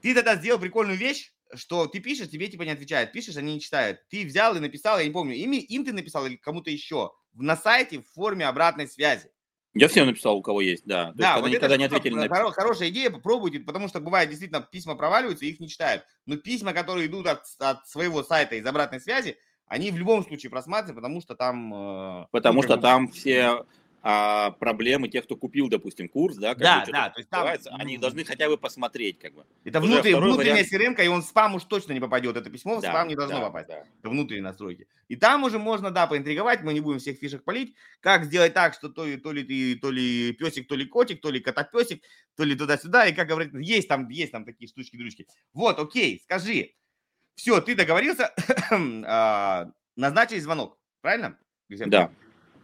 Ты 0.00 0.14
тогда 0.14 0.34
сделал 0.34 0.58
прикольную 0.58 0.98
вещь, 0.98 1.32
что 1.54 1.86
ты 1.86 2.00
пишешь, 2.00 2.28
тебе 2.28 2.48
типа 2.48 2.62
не 2.62 2.72
отвечают, 2.72 3.12
пишешь, 3.12 3.36
они 3.36 3.54
не 3.54 3.60
читают. 3.60 4.00
Ты 4.10 4.24
взял 4.26 4.56
и 4.56 4.60
написал, 4.60 4.98
я 4.98 5.04
не 5.04 5.12
помню, 5.12 5.36
им, 5.36 5.52
им 5.52 5.84
ты 5.84 5.92
написал 5.92 6.26
или 6.26 6.34
кому-то 6.34 6.70
еще, 6.70 7.12
на 7.34 7.56
сайте 7.56 8.00
в 8.00 8.08
форме 8.12 8.46
обратной 8.46 8.88
связи. 8.88 9.30
Я 9.74 9.88
всем 9.88 10.06
написал, 10.06 10.36
у 10.36 10.42
кого 10.42 10.60
есть, 10.60 10.84
да. 10.84 11.12
То 11.12 11.18
да, 11.18 11.30
есть, 11.30 11.42
вот 11.42 11.50
никогда 11.50 11.76
не 11.76 11.84
ответили 11.84 12.14
на 12.14 12.26
хоро- 12.26 12.50
Хорошая 12.50 12.90
идея, 12.90 13.08
попробуйте, 13.08 13.60
потому 13.60 13.88
что 13.88 14.00
бывает 14.00 14.28
действительно 14.28 14.60
письма 14.60 14.96
проваливаются, 14.96 15.46
их 15.46 15.60
не 15.60 15.68
читают. 15.68 16.04
Но 16.26 16.36
письма, 16.36 16.72
которые 16.72 17.06
идут 17.06 17.26
от, 17.26 17.44
от 17.58 17.88
своего 17.88 18.22
сайта 18.22 18.56
из 18.56 18.66
обратной 18.66 19.00
связи, 19.00 19.38
они 19.66 19.90
в 19.90 19.96
любом 19.96 20.24
случае 20.26 20.50
просматриваются, 20.50 21.00
потому 21.00 21.20
что 21.22 21.34
там... 21.34 22.24
Э, 22.24 22.26
потому 22.32 22.60
ну, 22.60 22.62
что 22.64 22.76
там 22.76 23.08
все 23.08 23.64
а, 24.04 24.50
проблемы 24.50 25.08
тех, 25.08 25.24
кто 25.24 25.36
купил, 25.36 25.68
допустим, 25.68 26.08
курс, 26.08 26.36
да, 26.36 26.54
как 26.54 26.58
да, 26.58 26.84
да, 26.90 27.10
то 27.10 27.20
есть 27.20 27.30
там, 27.30 27.48
они 27.78 27.98
должны 27.98 28.24
хотя 28.24 28.48
бы 28.48 28.58
посмотреть, 28.58 29.20
как 29.20 29.32
бы. 29.32 29.46
Это 29.64 29.80
внутренняя, 29.80 30.20
внутренняя 30.20 30.66
вариант... 30.68 30.98
crm 30.98 31.04
и 31.04 31.08
он 31.08 31.22
в 31.22 31.24
спам 31.24 31.54
уж 31.54 31.64
точно 31.64 31.92
не 31.92 32.00
попадет, 32.00 32.36
это 32.36 32.50
письмо 32.50 32.78
в 32.78 32.82
да, 32.82 32.88
спам 32.88 33.06
не 33.06 33.14
должно 33.14 33.38
да, 33.38 33.46
попасть, 33.46 33.68
да. 33.68 33.84
это 34.00 34.08
внутренние 34.08 34.42
настройки. 34.42 34.88
И 35.06 35.14
там 35.14 35.44
уже 35.44 35.60
можно, 35.60 35.92
да, 35.92 36.08
поинтриговать, 36.08 36.62
мы 36.62 36.74
не 36.74 36.80
будем 36.80 36.98
всех 36.98 37.18
фишек 37.18 37.44
полить, 37.44 37.76
как 38.00 38.24
сделать 38.24 38.54
так, 38.54 38.74
что 38.74 38.88
то, 38.88 39.06
то 39.18 39.32
ли 39.32 39.44
ты, 39.44 39.78
то 39.78 39.92
ли 39.92 40.32
песик, 40.32 40.66
то 40.66 40.74
ли 40.74 40.84
котик, 40.84 41.20
то 41.20 41.30
ли 41.30 41.38
котопесик, 41.38 42.02
то 42.34 42.42
ли 42.42 42.56
туда-сюда, 42.56 43.06
и 43.06 43.12
как 43.12 43.28
говорят, 43.28 43.54
есть 43.54 43.86
там, 43.86 44.08
есть 44.08 44.32
там 44.32 44.44
такие 44.44 44.66
штучки-дрючки. 44.66 45.28
Вот, 45.52 45.78
окей, 45.78 46.20
скажи, 46.24 46.72
Все, 47.36 47.60
ты 47.60 47.76
договорился, 47.76 48.34
а, 49.06 49.70
назначили 49.94 50.40
звонок, 50.40 50.76
правильно? 51.02 51.38
Да. 51.68 52.10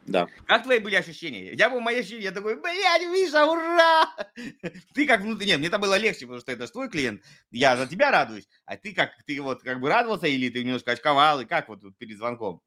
Да. 0.08 0.26
Как 0.46 0.62
твои 0.62 0.78
были 0.78 0.94
ощущения? 0.94 1.52
Я 1.52 1.68
был 1.68 1.80
мои 1.80 2.00
ощущения, 2.00 2.24
я 2.24 2.32
такой, 2.32 2.60
блядь, 2.60 3.02
Миша, 3.02 3.44
ура! 3.44 4.08
Ты 4.94 5.06
как 5.06 5.20
внутри, 5.20 5.46
нет, 5.46 5.58
мне 5.58 5.68
это 5.68 5.78
было 5.78 5.98
легче, 5.98 6.20
потому 6.20 6.40
что 6.40 6.50
это 6.50 6.66
твой 6.66 6.88
клиент, 6.88 7.22
я 7.50 7.76
за 7.76 7.86
тебя 7.86 8.10
радуюсь, 8.10 8.48
а 8.64 8.76
ты 8.76 8.94
как, 8.94 9.10
ты 9.26 9.40
вот 9.40 9.62
как 9.62 9.80
бы 9.80 9.88
радовался 9.88 10.26
или 10.26 10.48
ты 10.48 10.64
немножко 10.64 10.92
очковал, 10.92 11.40
и 11.40 11.44
как 11.44 11.68
вот 11.68 11.80
перед 11.98 12.16
звонком? 12.16 12.62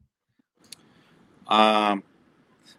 А, 1.46 1.98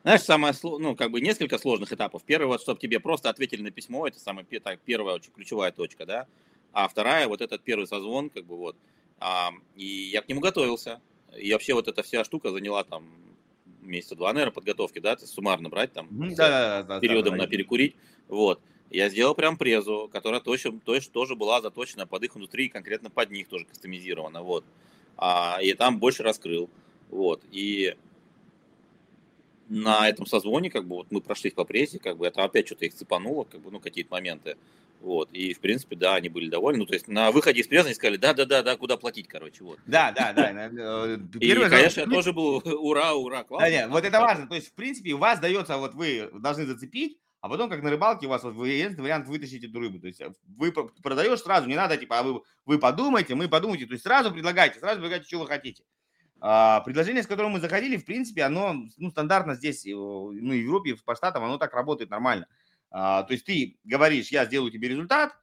знаешь, 0.03 0.21
самое, 0.21 0.53
ну, 0.63 0.95
как 0.95 1.11
бы 1.11 1.19
несколько 1.19 1.57
сложных 1.57 1.91
этапов. 1.91 2.23
Первый, 2.23 2.47
вот, 2.47 2.61
чтобы 2.61 2.79
тебе 2.79 3.01
просто 3.01 3.29
ответили 3.29 3.61
на 3.61 3.71
письмо, 3.71 4.07
это 4.07 4.19
самая 4.19 4.45
так, 4.63 4.79
первая 4.79 5.15
очень 5.15 5.31
ключевая 5.31 5.71
точка, 5.73 6.05
да. 6.05 6.27
А 6.71 6.87
вторая, 6.87 7.27
вот 7.27 7.41
этот 7.41 7.61
первый 7.63 7.85
созвон, 7.85 8.29
как 8.29 8.45
бы 8.45 8.55
вот. 8.55 8.77
А, 9.19 9.51
и 9.75 9.85
я 9.85 10.21
к 10.21 10.29
нему 10.29 10.39
готовился. 10.39 11.01
И 11.37 11.51
вообще 11.51 11.73
вот 11.73 11.87
эта 11.87 12.01
вся 12.03 12.23
штука 12.23 12.51
заняла 12.51 12.83
там 12.83 13.05
месяца 13.85 14.15
два, 14.15 14.33
наверное, 14.33 14.53
подготовки, 14.53 14.99
да, 14.99 15.15
ты 15.15 15.25
суммарно 15.27 15.69
брать 15.69 15.93
там 15.93 16.07
да, 16.11 16.35
да, 16.35 16.83
да, 16.83 16.99
периодом 16.99 17.33
да, 17.33 17.37
да, 17.37 17.43
на 17.43 17.49
перекурить. 17.49 17.95
Вот. 18.27 18.59
Я 18.89 19.09
сделал 19.09 19.33
прям 19.33 19.57
презу, 19.57 20.09
которая 20.11 20.39
точно, 20.39 20.79
точно 20.79 21.11
тоже 21.11 21.35
была 21.35 21.61
заточена 21.61 22.05
под 22.05 22.23
их 22.23 22.37
индустрию, 22.37 22.71
конкретно 22.71 23.09
под 23.09 23.31
них 23.31 23.47
тоже 23.47 23.65
кастомизирована, 23.65 24.43
вот. 24.43 24.63
А, 25.17 25.59
и 25.61 25.73
там 25.73 25.99
больше 25.99 26.21
раскрыл, 26.21 26.69
вот. 27.09 27.41
И 27.51 27.95
на 29.69 30.07
этом 30.07 30.25
созвоне, 30.25 30.69
как 30.69 30.85
бы, 30.85 30.97
вот 30.97 31.07
мы 31.09 31.21
прошлись 31.21 31.53
по 31.53 31.65
прессе, 31.65 31.97
как 31.97 32.17
бы, 32.17 32.27
это 32.27 32.43
опять 32.43 32.67
что-то 32.67 32.85
их 32.85 32.93
цепануло, 32.93 33.45
как 33.45 33.61
бы, 33.61 33.71
ну, 33.71 33.79
какие-то 33.79 34.11
моменты. 34.11 34.57
Вот. 35.03 35.33
И, 35.33 35.53
в 35.53 35.59
принципе, 35.59 35.97
да, 35.97 36.15
они 36.15 36.29
были 36.29 36.49
довольны. 36.49 36.79
Ну, 36.79 36.85
то 36.85 36.93
есть 36.93 37.09
на 37.09 37.29
выходе 37.31 37.59
из 37.59 37.67
прессы 37.67 37.87
они 37.87 37.93
сказали, 37.93 38.15
да-да-да, 38.15 38.63
да, 38.63 38.77
куда 38.77 38.95
платить, 38.95 39.27
короче, 39.27 39.61
вот. 39.65 39.77
Да, 39.85 40.13
да, 40.13 40.31
да. 40.31 40.49
Э, 40.49 41.17
и, 41.41 41.53
конечно, 41.53 41.99
я 41.99 42.07
тоже 42.07 42.31
был 42.31 42.63
ура, 42.79 43.13
ура, 43.13 43.43
классно. 43.43 43.67
Да, 43.67 43.69
нет, 43.69 43.89
вот 43.89 44.05
это 44.05 44.21
важно. 44.21 44.47
То 44.47 44.55
есть, 44.55 44.69
в 44.69 44.73
принципе, 44.73 45.11
у 45.11 45.17
вас 45.17 45.41
дается, 45.41 45.77
вот 45.77 45.93
вы 45.93 46.29
должны 46.39 46.65
зацепить, 46.65 47.19
а 47.41 47.49
потом, 47.49 47.69
как 47.69 47.83
на 47.83 47.89
рыбалке, 47.89 48.27
у 48.27 48.29
вас 48.29 48.43
вот 48.43 48.53
вы 48.53 48.95
вариант 48.97 49.27
вытащить 49.27 49.65
эту 49.65 49.77
рыбу. 49.77 49.99
То 49.99 50.07
есть 50.07 50.21
э, 50.21 50.31
вы 50.57 50.71
продаешь 50.71 51.41
сразу, 51.41 51.67
не 51.67 51.75
надо, 51.75 51.97
типа, 51.97 52.19
а 52.19 52.23
вы, 52.23 52.41
вы 52.65 52.79
подумайте, 52.79 53.35
мы 53.35 53.49
подумайте. 53.49 53.85
То 53.85 53.91
есть 53.91 54.05
сразу 54.05 54.31
предлагайте, 54.31 54.79
сразу 54.79 55.01
предлагайте, 55.01 55.27
что 55.27 55.39
вы 55.39 55.47
хотите. 55.47 55.83
А, 56.39 56.79
предложение, 56.79 57.23
с 57.23 57.27
которым 57.27 57.51
мы 57.51 57.59
заходили, 57.59 57.97
в 57.97 58.05
принципе, 58.05 58.43
оно 58.43 58.85
ну, 58.97 59.11
стандартно 59.11 59.55
здесь, 59.55 59.83
ну, 59.83 60.29
в 60.29 60.53
Европе, 60.53 60.95
по 61.03 61.13
штатам, 61.15 61.43
оно 61.43 61.57
так 61.57 61.73
работает 61.73 62.09
нормально. 62.09 62.47
А, 62.93 63.23
то 63.23 63.33
есть 63.33 63.45
ты 63.45 63.79
говоришь, 63.83 64.29
я 64.29 64.45
сделаю 64.45 64.71
тебе 64.71 64.87
результат, 64.87 65.35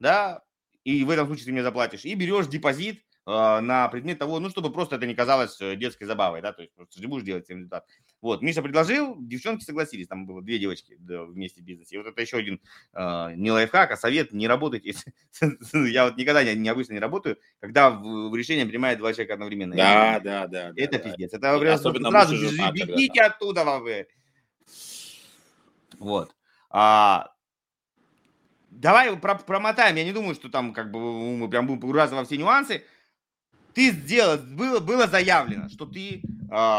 да, 0.00 0.42
и 0.84 1.04
в 1.04 1.10
этом 1.10 1.26
случае 1.26 1.44
ты 1.44 1.52
мне 1.52 1.62
заплатишь, 1.62 2.06
и 2.06 2.14
берешь 2.14 2.46
депозит 2.46 3.04
а, 3.26 3.60
на 3.60 3.88
предмет 3.88 4.18
того, 4.18 4.40
ну, 4.40 4.48
чтобы 4.48 4.72
просто 4.72 4.96
это 4.96 5.06
не 5.06 5.14
казалось 5.14 5.60
э, 5.60 5.76
детской 5.76 6.06
забавой, 6.06 6.40
да, 6.40 6.54
то 6.54 6.62
есть 6.62 6.74
просто 6.74 7.02
ты 7.02 7.06
будешь 7.06 7.24
делать 7.24 7.48
результат. 7.50 7.86
Вот, 8.22 8.40
Миша 8.40 8.62
предложил, 8.62 9.16
девчонки 9.18 9.64
согласились, 9.64 10.08
там 10.08 10.24
было 10.24 10.40
две 10.40 10.58
девочки 10.58 10.96
да, 10.98 11.24
вместе 11.24 11.60
в 11.60 11.64
бизнесе. 11.64 11.96
И 11.96 11.98
вот 11.98 12.06
это 12.06 12.18
еще 12.22 12.38
один 12.38 12.58
э, 12.94 13.34
не 13.36 13.52
лайфхак, 13.52 13.90
а 13.90 13.96
совет, 13.98 14.32
не 14.32 14.48
работайте. 14.48 14.94
Я 15.74 16.06
вот 16.06 16.16
никогда 16.16 16.42
не, 16.42 16.54
необычно 16.54 16.94
не 16.94 17.00
работаю, 17.00 17.38
когда 17.60 17.90
в, 17.90 18.34
решение 18.34 18.64
принимает 18.64 18.96
два 18.96 19.12
человека 19.12 19.34
одновременно. 19.34 19.76
Да, 19.76 20.20
да, 20.20 20.46
да. 20.46 20.72
Это 20.74 20.98
пиздец. 20.98 21.34
Это. 21.34 21.74
Особенно 21.74 22.10
сразу 22.10 22.34
бегите 22.34 23.20
оттуда, 23.20 23.64
вы. 23.78 24.06
Вот. 25.98 26.34
А, 26.76 27.30
давай 28.68 29.16
про, 29.16 29.36
промотаем. 29.36 29.94
Я 29.94 30.04
не 30.04 30.12
думаю, 30.12 30.34
что 30.34 30.48
там 30.48 30.72
как 30.72 30.90
бы 30.90 30.98
мы 30.98 31.48
прям 31.48 31.68
будем 31.68 31.80
погружаться 31.80 32.16
во 32.16 32.24
все 32.24 32.36
нюансы. 32.36 32.84
Ты 33.74 33.92
сделал, 33.92 34.38
было, 34.38 34.80
было 34.80 35.06
заявлено, 35.06 35.68
что 35.68 35.86
ты 35.86 36.16
э, 36.16 36.20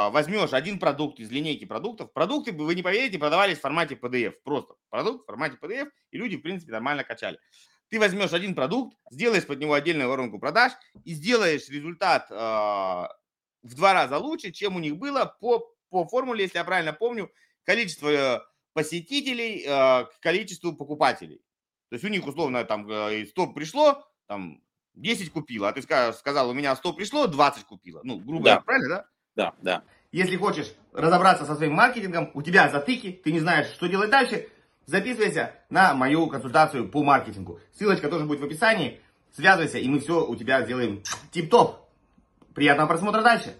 возьмешь 0.09 0.51
один 0.51 0.79
продукт 0.79 1.19
из 1.21 1.31
линейки 1.31 1.63
продуктов. 1.63 2.11
Продукты, 2.11 2.51
вы 2.51 2.75
не 2.75 2.83
поверите, 2.83 3.17
продавались 3.17 3.57
в 3.57 3.61
формате 3.61 3.95
PDF. 3.95 4.33
Просто 4.43 4.75
продукт 4.89 5.23
в 5.23 5.27
формате 5.27 5.57
PDF, 5.61 5.89
и 6.11 6.17
люди, 6.17 6.35
в 6.35 6.41
принципе, 6.41 6.73
нормально 6.73 7.05
качали. 7.05 7.39
Ты 7.89 7.97
возьмешь 7.97 8.33
один 8.33 8.53
продукт, 8.53 8.97
сделаешь 9.11 9.47
под 9.47 9.59
него 9.59 9.73
отдельную 9.75 10.09
воронку 10.09 10.39
продаж 10.39 10.73
и 11.05 11.13
сделаешь 11.13 11.69
результат 11.69 12.27
э, 12.31 12.35
в 12.35 13.75
два 13.75 13.93
раза 13.93 14.17
лучше, 14.17 14.51
чем 14.51 14.75
у 14.75 14.79
них 14.79 14.97
было 14.97 15.37
по, 15.39 15.73
по 15.89 16.05
формуле, 16.05 16.43
если 16.43 16.57
я 16.57 16.65
правильно 16.65 16.91
помню, 16.91 17.31
количество 17.63 18.45
посетителей 18.75 19.63
э, 19.65 20.05
к 20.05 20.19
количеству 20.19 20.73
покупателей. 20.73 21.37
То 21.89 21.95
есть 21.95 22.03
у 22.03 22.09
них 22.09 22.27
условно 22.27 22.65
там 22.65 22.83
100 22.83 22.91
э, 22.91 23.53
пришло, 23.55 24.05
там 24.27 24.61
10 24.95 25.31
купила, 25.31 25.69
а 25.69 25.71
ты 25.71 25.81
сказал, 25.81 26.49
у 26.49 26.53
меня 26.53 26.75
100 26.75 26.93
пришло, 26.93 27.25
20 27.25 27.63
купила. 27.63 28.01
Ну, 28.03 28.19
грубо 28.19 28.43
говоря, 28.43 28.61
правильно, 28.61 28.89
да? 28.89 29.05
Да, 29.35 29.53
да. 29.61 29.83
Если 30.11 30.35
хочешь 30.35 30.73
разобраться 30.91 31.45
со 31.45 31.55
своим 31.55 31.73
маркетингом, 31.73 32.31
у 32.33 32.41
тебя 32.41 32.69
затыки, 32.69 33.11
ты 33.23 33.31
не 33.31 33.39
знаешь, 33.39 33.67
что 33.67 33.87
делать 33.87 34.09
дальше, 34.09 34.49
записывайся 34.85 35.53
на 35.69 35.93
мою 35.93 36.27
консультацию 36.27 36.89
по 36.89 37.01
маркетингу. 37.01 37.61
Ссылочка 37.71 38.09
тоже 38.09 38.25
будет 38.25 38.41
в 38.41 38.45
описании. 38.45 38.99
Связывайся, 39.31 39.77
и 39.77 39.87
мы 39.87 39.99
все 39.99 40.25
у 40.25 40.35
тебя 40.35 40.63
сделаем 40.63 41.01
тип-топ. 41.31 41.79
Приятного 42.53 42.89
просмотра 42.89 43.21
дальше. 43.21 43.55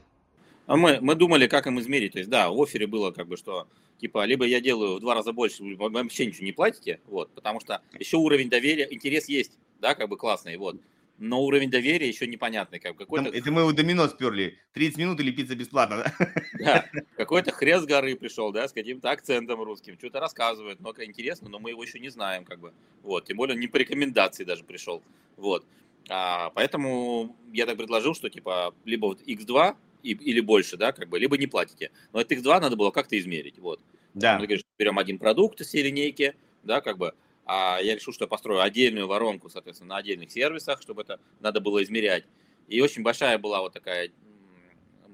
А 0.68 0.76
мы, 0.76 1.00
мы 1.00 1.16
думали, 1.16 1.48
как 1.48 1.68
им 1.68 1.80
измерить. 1.80 2.14
То 2.14 2.20
есть, 2.20 2.30
да, 2.30 2.50
в 2.50 2.62
офере 2.62 2.88
было 2.88 3.12
как 3.12 3.28
бы, 3.28 3.38
что 3.38 3.68
типа, 4.00 4.26
либо 4.26 4.46
я 4.46 4.62
делаю 4.62 4.98
в 4.98 5.00
два 5.00 5.16
раза 5.16 5.34
больше, 5.34 5.64
вы 5.64 5.76
вообще 5.76 6.26
ничего 6.26 6.46
не 6.46 6.52
платите, 6.52 7.00
вот, 7.08 7.30
потому 7.32 7.60
что 7.60 7.82
еще 7.98 8.18
уровень 8.18 8.50
доверия, 8.50 8.88
интерес 8.90 9.28
есть, 9.28 9.52
да, 9.80 9.96
как 9.96 10.10
бы 10.10 10.18
классный, 10.18 10.58
вот, 10.58 10.78
но 11.18 11.42
уровень 11.42 11.70
доверия 11.70 12.08
еще 12.08 12.28
непонятный. 12.28 12.80
Как 12.80 12.98
какой-то... 12.98 13.30
Это 13.30 13.52
мы 13.52 13.66
у 13.66 13.72
домино 13.72 14.08
сперли. 14.08 14.58
30 14.74 14.98
минут 14.98 15.20
или 15.20 15.32
пицца 15.32 15.56
бесплатно, 15.56 16.04
да? 16.04 16.28
Да, 16.60 16.86
какой-то 17.16 17.52
хрен 17.52 17.82
с 17.82 17.86
горы 17.86 18.16
пришел, 18.16 18.52
да, 18.52 18.68
с 18.68 18.74
каким-то 18.74 19.12
акцентом 19.12 19.62
русским, 19.62 19.98
что-то 19.98 20.20
рассказывает, 20.20 20.80
но 20.82 20.94
интересно, 20.98 21.50
но 21.50 21.60
мы 21.60 21.70
его 21.70 21.84
еще 21.84 22.00
не 22.00 22.10
знаем, 22.10 22.44
как 22.44 22.60
бы. 22.60 22.74
Вот, 23.04 23.26
тем 23.26 23.38
более 23.38 23.58
не 23.58 23.68
по 23.68 23.78
рекомендации 23.78 24.44
даже 24.44 24.64
пришел. 24.64 25.02
Вот. 25.38 25.66
А, 26.10 26.52
поэтому 26.52 27.36
я 27.54 27.66
так 27.66 27.78
предложил, 27.78 28.14
что 28.14 28.30
типа 28.30 28.76
либо 28.84 29.08
вот 29.08 29.22
X2 29.22 29.76
и, 30.06 30.14
или 30.14 30.40
больше, 30.40 30.78
да, 30.78 30.92
как 30.92 31.10
бы, 31.10 31.20
либо 31.20 31.38
не 31.38 31.48
платите. 31.48 31.92
Но 32.14 32.20
от 32.20 32.32
X2 32.32 32.60
надо 32.62 32.76
было 32.76 32.92
как-то 32.92 33.18
измерить, 33.18 33.60
вот. 33.60 33.80
Да. 34.14 34.40
Мы 34.40 34.46
говорим, 34.46 34.64
берем 34.78 35.00
один 35.00 35.18
продукт 35.18 35.60
из 35.62 35.68
всей 35.68 35.84
линейки, 35.84 36.36
да, 36.64 36.82
как 36.82 36.98
бы, 36.98 37.14
а 37.46 37.80
я 37.82 37.96
решил, 37.96 38.14
что 38.14 38.26
я 38.26 38.28
построю 38.28 38.62
отдельную 38.62 39.08
воронку, 39.08 39.50
соответственно, 39.50 39.90
на 39.90 39.98
отдельных 39.98 40.32
сервисах, 40.32 40.82
чтобы 40.82 41.02
это 41.02 41.20
надо 41.40 41.60
было 41.60 41.84
измерять. 41.84 42.24
И 42.68 42.82
очень 42.82 43.04
большая 43.04 43.38
была 43.38 43.62
вот 43.62 43.74
такая 43.74 44.12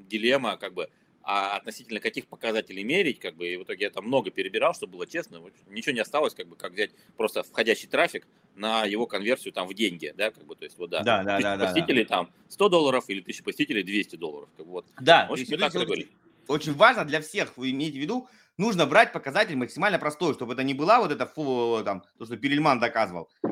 дилемма, 0.07 0.57
как 0.57 0.73
бы, 0.73 0.89
а 1.23 1.55
относительно 1.57 1.99
каких 1.99 2.27
показателей 2.27 2.83
мерить, 2.83 3.19
как 3.19 3.35
бы, 3.35 3.47
и 3.47 3.57
в 3.57 3.63
итоге 3.63 3.85
я 3.85 3.89
там 3.91 4.05
много 4.05 4.31
перебирал, 4.31 4.73
чтобы 4.73 4.93
было 4.93 5.07
честно, 5.07 5.41
ничего 5.67 5.93
не 5.93 5.99
осталось, 5.99 6.33
как 6.33 6.47
бы, 6.47 6.55
как 6.55 6.73
взять 6.73 6.91
просто 7.17 7.43
входящий 7.43 7.87
трафик 7.87 8.27
на 8.55 8.85
его 8.85 9.05
конверсию 9.07 9.53
там 9.53 9.67
в 9.67 9.73
деньги, 9.73 10.13
да, 10.15 10.31
как 10.31 10.45
бы, 10.45 10.55
то 10.55 10.65
есть, 10.65 10.77
вот, 10.77 10.89
да, 10.89 11.03
да, 11.03 11.23
да, 11.23 11.39
да, 11.39 11.57
посетителей 11.57 12.03
да, 12.03 12.15
там 12.15 12.33
100 12.49 12.69
долларов 12.69 13.05
или 13.07 13.21
тысяча 13.21 13.43
посетителей 13.43 13.83
200 13.83 14.15
долларов, 14.15 14.49
как 14.57 14.65
бы, 14.65 14.71
вот. 14.71 14.85
Да, 14.99 15.27
очень, 15.29 15.45
так 15.57 15.73
очень, 15.75 16.09
очень 16.47 16.73
важно 16.73 17.05
для 17.05 17.21
всех, 17.21 17.57
вы 17.57 17.71
имеете 17.71 17.97
в 17.97 18.01
виду, 18.01 18.27
нужно 18.61 18.85
брать 18.85 19.11
показатель 19.11 19.57
максимально 19.57 19.99
простой, 19.99 20.33
чтобы 20.33 20.53
это 20.53 20.63
не 20.63 20.73
была 20.73 20.99
вот 20.99 21.11
эта, 21.11 21.25
фу, 21.25 21.81
там, 21.83 22.03
то, 22.17 22.25
что 22.25 22.37
Перельман 22.37 22.79
доказывал, 22.79 23.29
э, 23.43 23.49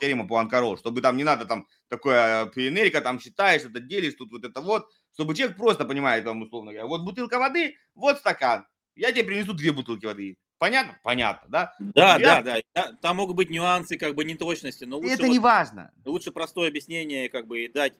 Керима 0.00 0.26
Пуанкаро, 0.26 0.76
чтобы 0.76 1.02
там 1.02 1.16
не 1.16 1.24
надо 1.24 1.44
там 1.44 1.66
такое 1.88 2.46
пионерика, 2.46 3.00
там 3.00 3.20
считаешь, 3.20 3.62
это 3.62 3.80
делишь, 3.80 4.14
тут 4.14 4.32
вот 4.32 4.44
это 4.44 4.60
вот, 4.60 4.88
чтобы 5.12 5.34
человек 5.34 5.56
просто 5.56 5.84
понимает, 5.84 6.24
там, 6.24 6.40
условно 6.40 6.72
говоря, 6.72 6.86
вот 6.86 7.02
бутылка 7.02 7.38
воды, 7.38 7.76
вот 7.94 8.18
стакан, 8.18 8.66
я 8.96 9.12
тебе 9.12 9.24
принесу 9.24 9.52
две 9.52 9.72
бутылки 9.72 10.06
воды. 10.06 10.38
Понятно? 10.58 10.96
Понятно, 11.02 11.48
да? 11.50 11.74
Да, 11.80 12.16
я... 12.18 12.40
да, 12.40 12.60
да. 12.72 12.92
Там 13.02 13.16
могут 13.16 13.36
быть 13.36 13.50
нюансы, 13.50 13.98
как 13.98 14.14
бы 14.14 14.24
неточности, 14.24 14.84
но 14.84 14.98
лучше... 14.98 15.14
Это 15.14 15.22
вот, 15.24 15.32
не 15.32 15.40
важно. 15.40 15.90
Лучше 16.04 16.30
простое 16.30 16.68
объяснение, 16.68 17.28
как 17.28 17.48
бы, 17.48 17.64
и 17.64 17.68
дать 17.68 17.94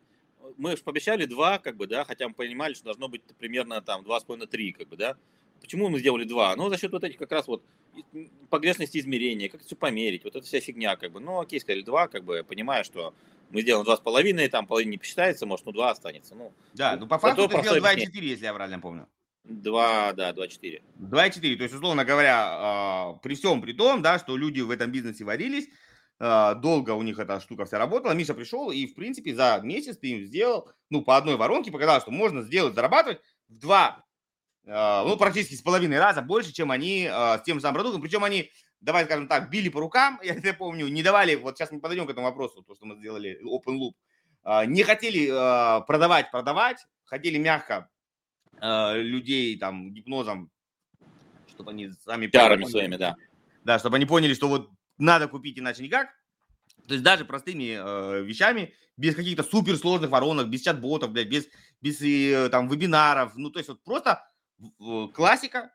мы 0.56 0.76
же 0.76 0.82
пообещали 0.82 1.24
два, 1.24 1.58
как 1.58 1.76
бы, 1.76 1.86
да, 1.86 2.04
хотя 2.04 2.28
мы 2.28 2.34
понимали, 2.34 2.74
что 2.74 2.84
должно 2.84 3.08
быть 3.08 3.22
примерно 3.38 3.80
там 3.80 4.04
два 4.04 4.20
с 4.20 4.24
половиной 4.24 4.48
три, 4.48 4.72
как 4.72 4.88
бы, 4.88 4.96
да. 4.96 5.16
Почему 5.62 5.88
мы 5.88 6.00
сделали 6.00 6.24
два? 6.24 6.54
Ну, 6.56 6.68
за 6.68 6.78
счет 6.78 6.92
вот 6.92 7.04
этих 7.04 7.18
как 7.18 7.32
раз 7.32 7.46
вот 7.46 7.62
погрешности 8.50 8.98
измерения, 8.98 9.48
как 9.48 9.60
это 9.60 9.66
все 9.66 9.76
померить, 9.76 10.24
вот 10.24 10.36
эта 10.36 10.44
вся 10.44 10.60
фигня, 10.60 10.96
как 10.96 11.12
бы. 11.12 11.20
Ну, 11.20 11.40
окей, 11.40 11.60
сказали 11.60 11.82
два, 11.82 12.08
как 12.08 12.24
бы, 12.24 12.44
понимая, 12.46 12.84
что 12.84 13.14
мы 13.50 13.62
сделаем 13.62 13.84
два 13.84 13.96
с 13.96 14.00
половиной, 14.00 14.48
там 14.48 14.66
половина 14.66 14.92
не 14.92 14.98
посчитается, 14.98 15.46
может, 15.46 15.66
ну, 15.66 15.72
два 15.72 15.90
останется. 15.90 16.34
Ну, 16.34 16.52
да, 16.74 16.96
ну, 16.96 17.06
по 17.06 17.18
факту 17.18 17.48
ты 17.48 17.60
сделал 17.60 17.78
2,4, 17.78 18.08
если 18.20 18.44
я 18.44 18.54
правильно 18.54 18.80
помню. 18.80 19.06
2, 19.44 20.12
да, 20.12 20.32
2,4. 20.32 20.82
2,4, 20.98 21.56
то 21.56 21.62
есть, 21.62 21.74
условно 21.74 22.04
говоря, 22.04 22.46
а, 22.46 23.12
при 23.22 23.34
всем 23.34 23.60
при 23.60 23.72
том, 23.72 24.02
да, 24.02 24.18
что 24.18 24.36
люди 24.36 24.60
в 24.60 24.70
этом 24.70 24.90
бизнесе 24.90 25.24
варились, 25.24 25.68
а, 26.18 26.54
долго 26.54 26.92
у 26.92 27.02
них 27.02 27.18
эта 27.18 27.40
штука 27.40 27.64
вся 27.64 27.78
работала, 27.78 28.12
Миша 28.12 28.34
пришел 28.34 28.70
и, 28.70 28.86
в 28.86 28.94
принципе, 28.94 29.34
за 29.34 29.60
месяц 29.62 29.98
ты 29.98 30.08
им 30.08 30.24
сделал, 30.24 30.68
ну, 30.90 31.02
по 31.02 31.16
одной 31.16 31.36
воронке 31.36 31.72
показал, 31.72 32.00
что 32.00 32.10
можно 32.10 32.42
сделать, 32.42 32.74
зарабатывать 32.74 33.20
в 33.48 33.58
два 33.58 34.04
ну, 34.64 35.16
практически 35.16 35.54
с 35.54 35.62
половиной 35.62 35.98
раза 35.98 36.22
больше, 36.22 36.52
чем 36.52 36.70
они 36.70 37.08
а, 37.10 37.38
с 37.38 37.42
тем 37.42 37.56
же 37.56 37.62
самым 37.62 37.74
продуктом. 37.74 38.00
Причем 38.00 38.22
они, 38.22 38.50
давай 38.80 39.04
скажем 39.06 39.26
так, 39.26 39.50
били 39.50 39.68
по 39.68 39.80
рукам, 39.80 40.20
я 40.24 40.34
это 40.34 40.54
помню, 40.54 40.88
не 40.88 41.02
давали, 41.02 41.34
вот 41.34 41.56
сейчас 41.56 41.72
мы 41.72 41.80
подойдем 41.80 42.06
к 42.06 42.10
этому 42.10 42.26
вопросу, 42.26 42.62
то, 42.62 42.74
что 42.74 42.86
мы 42.86 42.96
сделали 42.96 43.38
open 43.44 43.78
loop, 43.78 43.92
э, 44.44 44.66
не 44.66 44.82
хотели 44.84 45.26
продавать, 45.86 46.30
продавать, 46.30 46.78
хотели 47.04 47.38
мягко 47.38 47.88
людей 48.60 49.58
там 49.58 49.92
гипнозом, 49.92 50.52
чтобы 51.48 51.72
они 51.72 51.90
сами... 52.04 52.28
Пиарами 52.28 52.64
своими, 52.64 52.96
да. 52.96 53.16
Да, 53.64 53.78
чтобы 53.78 53.96
они 53.96 54.06
поняли, 54.06 54.34
что 54.34 54.48
вот 54.48 54.70
надо 54.98 55.28
купить, 55.28 55.58
иначе 55.58 55.82
никак. 55.82 56.08
То 56.86 56.94
есть 56.94 57.04
даже 57.04 57.24
простыми 57.24 57.76
э, 57.78 58.22
вещами, 58.22 58.74
без 58.96 59.14
каких-то 59.14 59.42
суперсложных 59.42 60.10
воронок, 60.10 60.48
без 60.48 60.62
чат-ботов, 60.62 61.10
блядь, 61.10 61.28
без, 61.28 61.46
без 61.80 62.00
э, 62.02 62.48
там 62.50 62.68
вебинаров. 62.68 63.36
Ну, 63.36 63.50
то 63.50 63.58
есть 63.58 63.68
вот 63.68 63.82
просто 63.82 64.24
классика, 65.14 65.74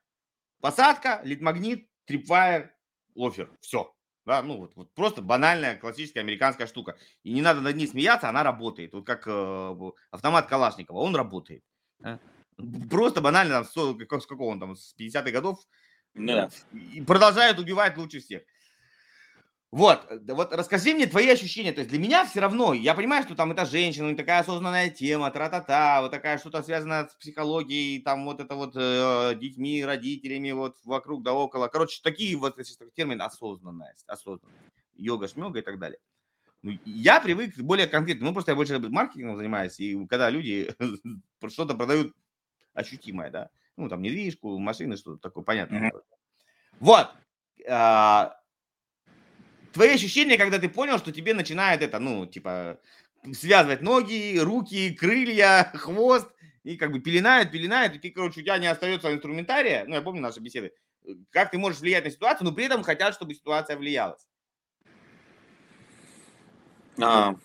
посадка, 0.61 1.21
лид-магнит, 1.23 1.89
трипвайер, 2.05 2.73
офер. 3.15 3.51
Все. 3.61 3.93
Да, 4.25 4.41
ну 4.41 4.57
вот, 4.57 4.75
вот 4.75 4.93
просто 4.93 5.21
банальная 5.21 5.77
классическая 5.77 6.19
американская 6.19 6.67
штука. 6.67 6.97
И 7.23 7.31
не 7.31 7.41
надо 7.41 7.61
над 7.61 7.77
ней 7.77 7.87
смеяться, 7.87 8.27
она 8.27 8.43
работает. 8.43 8.91
Вот 8.91 9.05
как 9.05 9.25
э, 9.25 9.75
автомат 10.11 10.47
Калашникова, 10.47 10.97
он 10.97 11.15
работает. 11.15 11.63
Да? 11.99 12.19
Просто 12.89 13.21
банально, 13.21 13.63
там, 13.63 13.65
с, 13.65 14.23
с 14.23 14.27
какого 14.27 14.49
он 14.49 14.59
там, 14.59 14.75
с 14.75 14.93
50-х 14.99 15.31
годов. 15.31 15.59
Да. 16.13 16.49
И 16.73 17.01
продолжает 17.01 17.57
убивать 17.57 17.97
лучше 17.97 18.19
всех. 18.19 18.43
Вот, 19.71 20.05
э, 20.09 20.19
вот 20.33 20.53
расскажи 20.53 20.93
мне 20.93 21.07
твои 21.07 21.27
ощущения. 21.29 21.73
То 21.73 21.81
есть 21.81 21.89
для 21.89 21.99
меня 21.99 22.25
все 22.25 22.39
равно, 22.39 22.73
я 22.73 22.93
понимаю, 22.93 23.23
что 23.23 23.35
там 23.35 23.51
это 23.51 23.65
женщина, 23.65 24.15
такая 24.15 24.39
осознанная 24.39 24.89
тема, 24.89 25.29
тра-та-та, 25.29 26.01
вот 26.01 26.11
такая 26.11 26.37
что-то 26.37 26.63
связанное 26.63 27.07
с 27.07 27.15
психологией, 27.15 28.01
там 28.01 28.23
вот 28.25 28.39
это 28.39 28.55
вот 28.55 28.73
э, 28.75 29.35
детьми, 29.35 29.83
родителями, 29.83 30.51
вот 30.51 30.77
вокруг 30.85 31.23
да 31.23 31.33
около. 31.33 31.67
Короче, 31.67 31.99
такие 32.01 32.37
вот 32.37 32.57
термины 32.95 33.21
осознанность, 33.21 34.05
осознанность, 34.07 34.71
йога, 34.95 35.27
шмега 35.27 35.59
и 35.59 35.63
так 35.63 35.79
далее. 35.79 35.99
Ну, 36.63 36.77
я 36.85 37.19
привык 37.19 37.57
более 37.57 37.87
конкретно, 37.87 38.25
ну 38.25 38.33
просто 38.33 38.51
я 38.51 38.55
больше 38.55 38.79
маркетингом 38.79 39.37
занимаюсь, 39.37 39.79
и 39.79 40.05
когда 40.07 40.29
люди 40.29 40.73
что-то 41.49 41.75
продают 41.75 42.15
ощутимое, 42.73 43.29
да, 43.29 43.49
ну 43.75 43.89
там 43.89 44.01
недвижку, 44.01 44.57
машины, 44.57 44.97
что-то 44.97 45.17
такое, 45.17 45.43
понятно. 45.43 45.75
Mm-hmm. 45.75 46.03
Вот, 46.79 47.11
а, 47.69 48.37
твои 49.73 49.89
ощущения, 49.89 50.37
когда 50.37 50.59
ты 50.59 50.69
понял, 50.69 50.97
что 50.97 51.11
тебе 51.11 51.33
начинает 51.33 51.81
это, 51.81 51.99
ну, 51.99 52.25
типа, 52.25 52.79
связывать 53.33 53.81
ноги, 53.81 54.37
руки, 54.39 54.93
крылья, 54.93 55.71
хвост, 55.75 56.27
и 56.63 56.77
как 56.77 56.91
бы 56.91 56.99
пеленают, 56.99 57.51
пеленают, 57.51 57.95
и 57.95 57.99
ты, 57.99 58.11
короче, 58.11 58.41
у 58.41 58.43
тебя 58.43 58.57
не 58.57 58.67
остается 58.67 59.13
инструментария, 59.13 59.85
ну, 59.87 59.95
я 59.95 60.01
помню 60.01 60.21
наши 60.21 60.39
беседы, 60.39 60.73
как 61.29 61.51
ты 61.51 61.57
можешь 61.57 61.79
влиять 61.79 62.03
на 62.03 62.11
ситуацию, 62.11 62.45
но 62.47 62.53
при 62.53 62.65
этом 62.65 62.83
хотят, 62.83 63.13
чтобы 63.13 63.33
ситуация 63.33 63.77
влиялась. 63.77 64.25
А, 66.99 67.35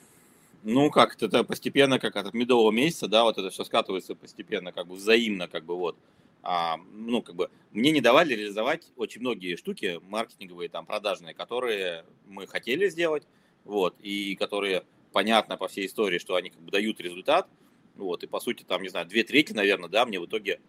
ну, 0.62 0.90
как 0.90 1.20
это 1.20 1.44
постепенно, 1.44 1.98
как 1.98 2.16
от 2.16 2.34
медового 2.34 2.70
месяца, 2.70 3.06
да, 3.06 3.24
вот 3.24 3.38
это 3.38 3.50
все 3.50 3.64
скатывается 3.64 4.14
постепенно, 4.14 4.72
как 4.72 4.86
бы 4.86 4.96
взаимно, 4.96 5.48
как 5.48 5.64
бы 5.64 5.76
вот 5.76 5.96
а, 6.42 6.76
ну, 6.92 7.22
как 7.22 7.36
бы, 7.36 7.50
мне 7.70 7.92
не 7.92 8.00
давали 8.00 8.34
реализовать 8.34 8.92
очень 8.96 9.20
многие 9.20 9.56
штуки 9.56 10.00
маркетинговые, 10.02 10.68
там, 10.68 10.86
продажные, 10.86 11.34
которые 11.34 12.04
мы 12.26 12.46
хотели 12.46 12.88
сделать, 12.88 13.26
вот, 13.64 13.94
и 14.00 14.34
которые 14.36 14.84
понятно 15.12 15.56
по 15.56 15.68
всей 15.68 15.86
истории, 15.86 16.18
что 16.18 16.34
они 16.34 16.50
как 16.50 16.60
бы 16.60 16.70
дают 16.70 17.00
результат, 17.00 17.48
вот, 17.96 18.24
и 18.24 18.26
по 18.26 18.40
сути, 18.40 18.64
там, 18.64 18.82
не 18.82 18.88
знаю, 18.88 19.06
две 19.06 19.22
трети, 19.24 19.52
наверное, 19.52 19.88
да, 19.88 20.04
мне 20.04 20.18
в 20.18 20.26
итоге 20.26 20.60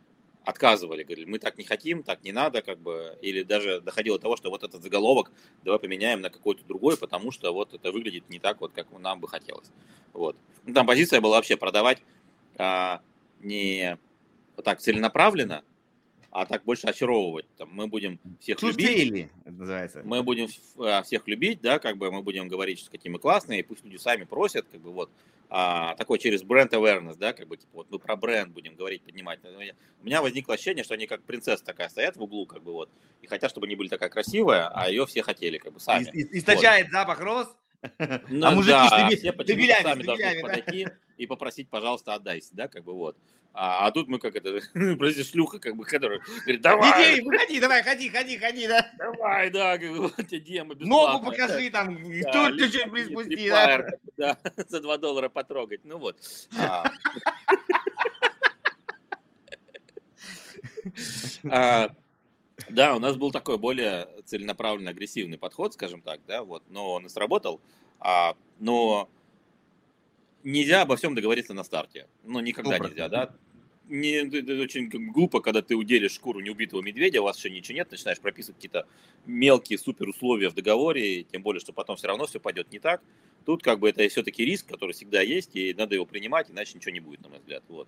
отказывали, 0.45 1.03
говорили, 1.03 1.25
мы 1.25 1.39
так 1.39 1.57
не 1.57 1.63
хотим, 1.63 2.03
так 2.03 2.23
не 2.23 2.33
надо, 2.33 2.61
как 2.61 2.77
бы, 2.79 3.17
или 3.21 3.43
даже 3.43 3.79
доходило 3.81 4.17
до 4.17 4.23
того, 4.23 4.37
что 4.37 4.49
вот 4.49 4.63
этот 4.63 4.83
заголовок 4.83 5.31
давай 5.63 5.79
поменяем 5.79 6.21
на 6.21 6.29
какой-то 6.29 6.63
другой, 6.65 6.97
потому 6.97 7.31
что 7.31 7.53
вот 7.53 7.73
это 7.73 7.91
выглядит 7.91 8.29
не 8.29 8.39
так, 8.39 8.59
вот 8.61 8.73
как 8.73 8.91
нам 8.99 9.19
бы 9.19 9.27
хотелось, 9.27 9.71
вот. 10.11 10.35
Ну, 10.65 10.73
там 10.73 10.85
позиция 10.85 11.21
была 11.21 11.37
вообще 11.37 11.57
продавать 11.57 12.01
а, 12.57 13.01
не 13.39 13.97
так 14.61 14.79
целенаправленно, 14.79 15.63
а 16.33 16.45
так 16.47 16.63
больше 16.63 16.87
очаровывать. 16.87 17.45
Там, 17.57 17.69
мы 17.71 17.87
будем 17.87 18.19
всех 18.39 18.59
Чувствили, 18.59 19.05
любить. 19.05 19.27
это 19.45 19.51
называется. 19.51 20.01
Мы 20.03 20.23
будем 20.23 20.47
а, 20.79 21.03
всех 21.03 21.27
любить, 21.27 21.61
да, 21.61 21.77
как 21.77 21.97
бы 21.97 22.11
мы 22.11 22.23
будем 22.23 22.47
говорить, 22.47 22.79
что 22.79 22.89
какие 22.89 23.11
мы 23.11 23.19
классные, 23.19 23.59
и 23.59 23.63
пусть 23.63 23.85
люди 23.85 23.97
сами 23.97 24.23
просят, 24.23 24.65
как 24.71 24.81
бы 24.81 24.91
вот. 24.91 25.11
А, 25.55 25.93
такой 25.95 26.17
через 26.17 26.41
бренд 26.41 26.73
awareness, 26.73 27.15
да, 27.15 27.33
как 27.33 27.47
бы 27.47 27.57
типа 27.57 27.69
вот 27.73 27.91
мы 27.91 27.99
про 27.99 28.15
бренд 28.15 28.51
будем 28.51 28.75
говорить, 28.75 29.03
поднимать. 29.03 29.39
У 30.01 30.05
меня 30.05 30.23
возникло 30.23 30.55
ощущение, 30.55 30.83
что 30.83 30.95
они 30.95 31.05
как 31.05 31.21
принцесса 31.21 31.63
такая 31.63 31.89
стоят 31.89 32.17
в 32.17 32.23
углу, 32.23 32.47
как 32.47 32.63
бы 32.63 32.71
вот, 32.71 32.89
и 33.21 33.27
хотят, 33.27 33.51
чтобы 33.51 33.67
они 33.67 33.75
были 33.75 33.87
такая 33.87 34.09
красивая, 34.09 34.69
а 34.69 34.89
ее 34.89 35.05
все 35.05 35.21
хотели, 35.21 35.59
как 35.59 35.73
бы 35.73 35.79
сами. 35.79 36.09
И, 36.11 36.21
и, 36.21 36.39
источает 36.39 36.87
вот. 36.87 36.93
запах 36.93 37.19
роз. 37.19 37.47
Ну, 38.29 38.47
а 38.47 38.51
мужики 38.51 38.71
да, 38.71 39.09
все 39.09 39.33
почему-то 39.33 39.83
сами 39.83 40.03
должны 40.03 40.41
подойти 40.41 40.87
и 41.17 41.27
попросить, 41.27 41.69
пожалуйста, 41.69 42.15
отдайся, 42.15 42.49
да, 42.53 42.67
как 42.67 42.83
бы 42.83 42.93
вот. 42.93 43.15
А, 43.55 43.85
а 43.85 43.91
тут 43.91 44.07
мы 44.07 44.17
как 44.17 44.35
это, 44.35 44.61
простите, 44.97 45.29
шлюха, 45.29 45.59
как 45.59 45.75
бы, 45.75 45.85
которая 45.85 46.19
говорит, 46.41 46.61
давай. 46.61 47.19
Иди, 47.19 47.21
выходи, 47.21 47.59
давай, 47.59 47.83
ходи, 47.83 48.09
ходи, 48.09 48.37
ходи, 48.37 48.67
да. 48.67 48.91
Давай, 48.97 49.51
да, 49.51 49.77
как 49.77 49.91
бы, 49.91 50.01
вот 50.17 50.27
тебе 50.27 50.39
демо 50.39 50.73
Ногу 50.79 51.25
покажи 51.25 51.69
там, 51.69 51.95
да, 52.21 52.31
тут 52.49 52.59
чуть-чуть 52.59 52.91
приспусти, 52.91 53.49
да. 53.49 53.85
да. 54.17 54.37
За 54.67 54.81
2 54.81 54.97
доллара 54.97 55.29
потрогать, 55.29 55.81
ну 55.85 55.99
вот. 55.99 56.17
А. 56.59 56.83
а, 61.47 61.89
да, 62.69 62.95
у 62.95 62.99
нас 62.99 63.15
был 63.17 63.31
такой 63.31 63.59
более 63.59 64.07
целенаправленный, 64.25 64.91
агрессивный 64.91 65.37
подход, 65.37 65.75
скажем 65.75 66.01
так, 66.01 66.21
да, 66.25 66.43
вот, 66.43 66.63
но 66.69 66.93
он 66.93 67.05
и 67.05 67.09
сработал, 67.09 67.61
а, 67.99 68.35
но 68.57 69.07
нельзя 70.43 70.81
обо 70.81 70.95
всем 70.95 71.13
договориться 71.13 71.53
на 71.53 71.63
старте, 71.63 72.07
ну, 72.23 72.39
никогда 72.39 72.79
нельзя, 72.79 73.09
да, 73.09 73.35
не, 73.89 74.13
это 74.13 74.61
очень 74.61 74.87
глупо, 74.87 75.41
когда 75.41 75.61
ты 75.61 75.75
уделишь 75.75 76.13
шкуру 76.13 76.39
неубитого 76.39 76.81
медведя, 76.81 77.21
у 77.21 77.25
вас 77.25 77.37
еще 77.37 77.49
ничего 77.49 77.77
нет, 77.77 77.91
начинаешь 77.91 78.19
прописывать 78.19 78.57
какие-то 78.57 78.87
мелкие 79.25 79.77
супер 79.77 80.07
условия 80.09 80.49
в 80.49 80.53
договоре, 80.53 81.23
тем 81.23 81.41
более, 81.43 81.59
что 81.59 81.73
потом 81.73 81.97
все 81.97 82.07
равно 82.07 82.25
все 82.25 82.39
пойдет 82.39 82.71
не 82.71 82.79
так. 82.79 83.01
Тут 83.45 83.61
как 83.61 83.79
бы 83.79 83.89
это 83.89 84.07
все-таки 84.07 84.45
риск, 84.45 84.67
который 84.67 84.93
всегда 84.93 85.21
есть, 85.21 85.55
и 85.55 85.73
надо 85.73 85.95
его 85.95 86.05
принимать, 86.05 86.49
иначе 86.49 86.75
ничего 86.75 86.93
не 86.93 87.01
будет, 87.01 87.21
на 87.21 87.29
мой 87.29 87.39
взгляд. 87.39 87.63
Вот. 87.67 87.87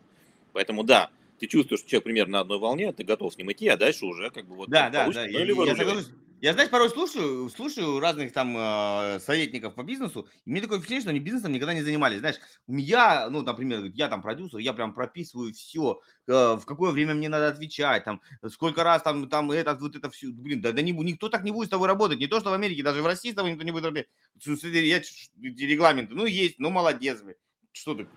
Поэтому 0.51 0.83
да, 0.83 1.09
ты 1.39 1.47
чувствуешь, 1.47 1.79
что 1.79 1.89
человек 1.89 2.03
примерно 2.03 2.33
на 2.33 2.39
одной 2.41 2.59
волне, 2.59 2.91
ты 2.91 3.03
готов 3.03 3.33
с 3.33 3.37
ним 3.37 3.51
идти, 3.51 3.67
а 3.67 3.77
дальше 3.77 4.05
уже 4.05 4.31
как 4.31 4.45
бы 4.45 4.55
вот... 4.55 4.69
Да, 4.69 4.89
да, 4.89 5.09
да. 5.09 5.25
Я, 5.25 5.45
я, 5.45 6.03
я, 6.41 6.53
знаешь, 6.53 6.69
порой 6.69 6.89
слушаю, 6.89 7.49
слушаю 7.49 7.99
разных 7.99 8.33
там 8.33 8.55
э, 8.57 9.19
советников 9.19 9.73
по 9.73 9.83
бизнесу, 9.83 10.27
и 10.45 10.49
мне 10.49 10.61
такое 10.61 10.77
впечатление, 10.77 11.01
что 11.01 11.09
они 11.11 11.19
бизнесом 11.19 11.53
никогда 11.53 11.73
не 11.73 11.81
занимались. 11.81 12.19
Знаешь, 12.19 12.37
я, 12.67 13.29
ну, 13.29 13.41
например, 13.41 13.85
я 13.93 14.09
там 14.09 14.21
продюсер, 14.21 14.59
я 14.59 14.73
прям 14.73 14.93
прописываю 14.93 15.53
все, 15.53 16.01
э, 16.27 16.31
в 16.31 16.63
какое 16.65 16.91
время 16.91 17.13
мне 17.15 17.29
надо 17.29 17.47
отвечать, 17.47 18.03
там, 18.03 18.21
сколько 18.49 18.83
раз 18.83 19.01
там, 19.01 19.29
там 19.29 19.51
это, 19.51 19.75
вот 19.75 19.95
это 19.95 20.09
все. 20.09 20.27
Блин, 20.27 20.61
да, 20.61 20.71
да 20.71 20.81
не, 20.81 20.91
никто 20.91 21.29
так 21.29 21.43
не 21.43 21.51
будет 21.51 21.67
с 21.67 21.71
тобой 21.71 21.87
работать, 21.87 22.19
не 22.19 22.27
то, 22.27 22.39
что 22.39 22.49
в 22.49 22.53
Америке, 22.53 22.83
даже 22.83 23.01
в 23.01 23.05
России 23.05 23.31
с 23.31 23.35
тобой 23.35 23.51
никто 23.51 23.63
не 23.63 23.71
будет 23.71 23.85
работать. 23.85 24.07
Я, 24.45 25.01
регламенты, 25.41 26.13
ну, 26.15 26.25
есть, 26.25 26.59
ну, 26.59 26.69
молодец, 26.69 27.21
вы. 27.21 27.35
Что 27.71 27.95
ты, 27.95 28.07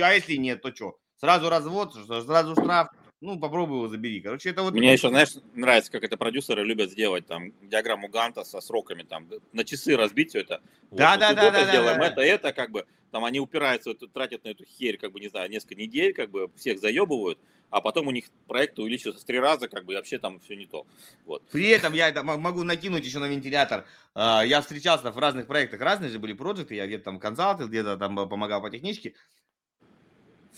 а 0.00 0.12
если 0.12 0.36
нет, 0.36 0.62
то 0.62 0.74
что? 0.74 0.98
Сразу 1.18 1.48
развод, 1.48 1.94
сразу 1.94 2.52
штраф, 2.52 2.88
ну, 3.26 3.38
попробуй 3.38 3.78
его 3.78 3.88
забери. 3.88 4.20
Короче, 4.20 4.50
это 4.50 4.62
вот... 4.62 4.72
Мне 4.72 4.92
еще, 4.92 5.08
знаешь, 5.08 5.34
нравится, 5.54 5.90
как 5.90 6.04
это 6.04 6.16
продюсеры 6.16 6.64
любят 6.64 6.92
сделать, 6.92 7.26
там, 7.26 7.52
диаграмму 7.60 8.08
Ганта 8.08 8.44
со 8.44 8.60
сроками, 8.60 9.02
там, 9.02 9.28
на 9.52 9.64
часы 9.64 9.96
разбить 9.96 10.30
все 10.30 10.40
это. 10.40 10.62
Да, 10.92 11.12
вот, 11.12 11.20
да, 11.20 11.34
да, 11.34 11.50
да, 11.50 11.64
сделаем, 11.68 11.98
да, 11.98 12.06
это, 12.06 12.20
это, 12.20 12.52
как 12.52 12.70
бы, 12.70 12.86
там, 13.10 13.24
они 13.24 13.40
упираются, 13.40 13.94
тратят 13.94 14.44
на 14.44 14.50
эту 14.50 14.64
херь, 14.64 14.96
как 14.96 15.12
бы, 15.12 15.20
не 15.20 15.28
знаю, 15.28 15.50
несколько 15.50 15.74
недель, 15.74 16.14
как 16.14 16.30
бы, 16.30 16.48
всех 16.56 16.78
заебывают, 16.78 17.38
а 17.70 17.80
потом 17.80 18.06
у 18.06 18.12
них 18.12 18.26
проекты 18.46 18.82
увеличиваются 18.82 19.22
в 19.22 19.26
три 19.26 19.40
раза, 19.40 19.68
как 19.68 19.84
бы, 19.84 19.94
и 19.94 19.96
вообще 19.96 20.18
там 20.18 20.38
все 20.40 20.54
не 20.54 20.66
то. 20.66 20.86
Вот. 21.24 21.42
При 21.50 21.66
этом 21.68 21.92
я 21.94 22.08
это 22.08 22.22
могу 22.22 22.62
накинуть 22.62 23.04
еще 23.04 23.18
на 23.18 23.26
вентилятор. 23.26 23.86
А, 24.14 24.42
я 24.46 24.60
встречался 24.60 25.10
в 25.10 25.18
разных 25.18 25.48
проектах, 25.48 25.80
разные 25.80 26.10
же 26.10 26.20
были 26.20 26.32
проекты, 26.32 26.76
я 26.76 26.86
где-то 26.86 27.04
там 27.04 27.18
консалтинг, 27.18 27.70
где-то 27.70 27.96
там 27.96 28.28
помогал 28.28 28.62
по 28.62 28.70
техничке 28.70 29.14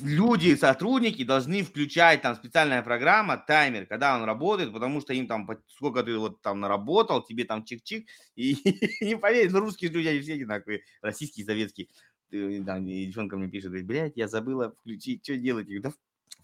люди, 0.00 0.54
сотрудники 0.54 1.24
должны 1.24 1.62
включать 1.62 2.22
там 2.22 2.34
специальная 2.34 2.82
программа, 2.82 3.36
таймер, 3.36 3.86
когда 3.86 4.16
он 4.16 4.24
работает, 4.24 4.72
потому 4.72 5.00
что 5.00 5.12
им 5.12 5.26
там, 5.26 5.48
сколько 5.68 6.02
ты 6.02 6.16
вот 6.16 6.40
там 6.40 6.60
наработал, 6.60 7.22
тебе 7.22 7.44
там 7.44 7.64
чик-чик, 7.64 8.06
и 8.36 8.56
не 9.04 9.16
поверь, 9.16 9.50
ну 9.50 9.60
русские 9.60 9.90
люди, 9.90 10.08
они 10.08 10.20
все 10.20 10.34
одинаковые, 10.34 10.82
российские, 11.02 11.46
советские. 11.46 11.88
Там, 12.30 12.86
девчонка 12.86 13.36
мне 13.36 13.48
пишет, 13.48 13.72
блядь, 13.86 14.16
я 14.16 14.28
забыла 14.28 14.74
включить, 14.80 15.24
что 15.24 15.36
делать? 15.36 15.66
Я 15.68 15.80
говорю, 15.80 15.82
да 15.82 15.92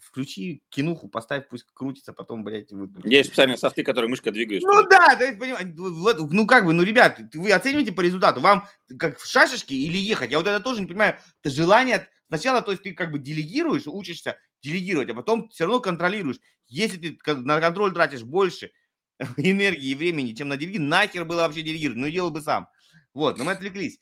включи 0.05 0.61
кинуху, 0.69 1.07
поставь, 1.07 1.47
пусть 1.49 1.65
крутится, 1.73 2.13
потом, 2.13 2.43
блядь, 2.43 2.71
выключи. 2.71 3.07
Есть 3.07 3.29
специальные 3.29 3.57
софты, 3.57 3.83
которые 3.83 4.09
мышкой 4.09 4.31
двигаешь. 4.31 4.61
Ну 4.63 4.83
да, 4.87 5.15
да 5.15 5.31
понимаешь, 5.37 5.67
ну 5.75 6.47
как 6.47 6.65
бы, 6.65 6.73
ну, 6.73 6.83
ребят, 6.83 7.19
вы 7.33 7.51
оцениваете 7.51 7.91
по 7.91 8.01
результату, 8.01 8.39
вам 8.39 8.67
как 8.97 9.19
в 9.19 9.25
шашечке 9.25 9.75
или 9.75 9.97
ехать? 9.97 10.31
Я 10.31 10.37
вот 10.37 10.47
это 10.47 10.59
тоже 10.59 10.81
не 10.81 10.87
понимаю, 10.87 11.17
это 11.41 11.53
желание 11.53 12.07
Сначала, 12.27 12.61
то 12.61 12.71
есть 12.71 12.83
ты 12.83 12.93
как 12.93 13.11
бы 13.11 13.19
делегируешь, 13.19 13.87
учишься 13.87 14.37
делегировать, 14.61 15.09
а 15.09 15.13
потом 15.13 15.49
все 15.49 15.65
равно 15.65 15.79
контролируешь. 15.79 16.37
Если 16.67 16.97
ты 16.97 17.33
на 17.35 17.59
контроль 17.61 17.93
тратишь 17.93 18.23
больше 18.23 18.71
энергии 19.37 19.89
и 19.89 19.95
времени, 19.95 20.33
чем 20.33 20.49
на 20.49 20.57
делегирование, 20.57 20.89
нахер 20.89 21.25
было 21.25 21.41
вообще 21.41 21.61
делегировать, 21.61 21.99
ну 21.99 22.09
делал 22.09 22.31
бы 22.31 22.41
сам. 22.41 22.67
Вот, 23.13 23.37
но 23.37 23.43
мы 23.43 23.53
отвлеклись. 23.53 23.99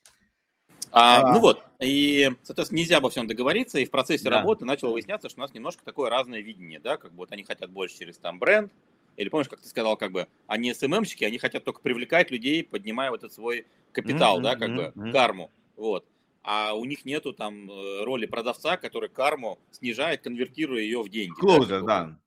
А, 0.91 1.21
а. 1.21 1.33
Ну 1.33 1.39
вот, 1.39 1.63
и, 1.79 2.31
соответственно, 2.43 2.79
нельзя 2.79 2.97
обо 2.97 3.09
всем 3.09 3.27
договориться, 3.27 3.79
и 3.79 3.85
в 3.85 3.91
процессе 3.91 4.25
да. 4.25 4.37
работы 4.37 4.63
начало 4.63 4.93
выясняться, 4.93 5.27
что 5.27 5.39
у 5.39 5.41
нас 5.41 5.53
немножко 5.53 5.83
такое 5.83 6.09
разное 6.09 6.39
видение, 6.39 6.79
да, 6.79 6.97
как 6.97 7.11
бы 7.11 7.17
вот 7.17 7.31
они 7.31 7.43
хотят 7.43 7.71
больше 7.71 7.97
через 7.97 8.17
там 8.17 8.37
бренд, 8.37 8.71
или 9.17 9.29
помнишь, 9.29 9.49
как 9.49 9.59
ты 9.59 9.67
сказал, 9.67 9.97
как 9.97 10.11
бы 10.11 10.27
они 10.45 10.71
СММщики, 10.73 11.23
они 11.23 11.39
хотят 11.39 11.63
только 11.63 11.81
привлекать 11.81 12.29
людей, 12.29 12.63
поднимая 12.63 13.09
вот 13.09 13.23
этот 13.23 13.33
свой 13.33 13.65
капитал, 13.91 14.39
mm-hmm, 14.39 14.43
да, 14.43 14.55
как 14.55 14.69
mm-hmm. 14.69 14.91
бы 14.93 15.11
карму, 15.11 15.51
вот. 15.75 16.05
А 16.43 16.73
у 16.73 16.83
них 16.83 17.05
нету 17.05 17.31
там 17.31 17.71
э, 17.71 18.03
роли 18.03 18.25
продавца, 18.25 18.75
который 18.75 19.07
карму 19.07 19.59
снижает, 19.71 20.23
конвертируя 20.23 20.81
ее 20.81 21.01
в 21.01 21.07
деньги. 21.07 21.33
Клоузер, 21.39 21.83
да. 21.83 22.03
да. 22.03 22.19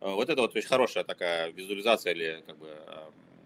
Э, 0.00 0.14
вот 0.14 0.30
это 0.30 0.40
вот 0.40 0.56
очень 0.56 0.68
хорошая 0.68 1.04
такая 1.04 1.50
визуализация 1.50 2.14
или 2.14 2.42
как 2.46 2.58
бы 2.58 2.68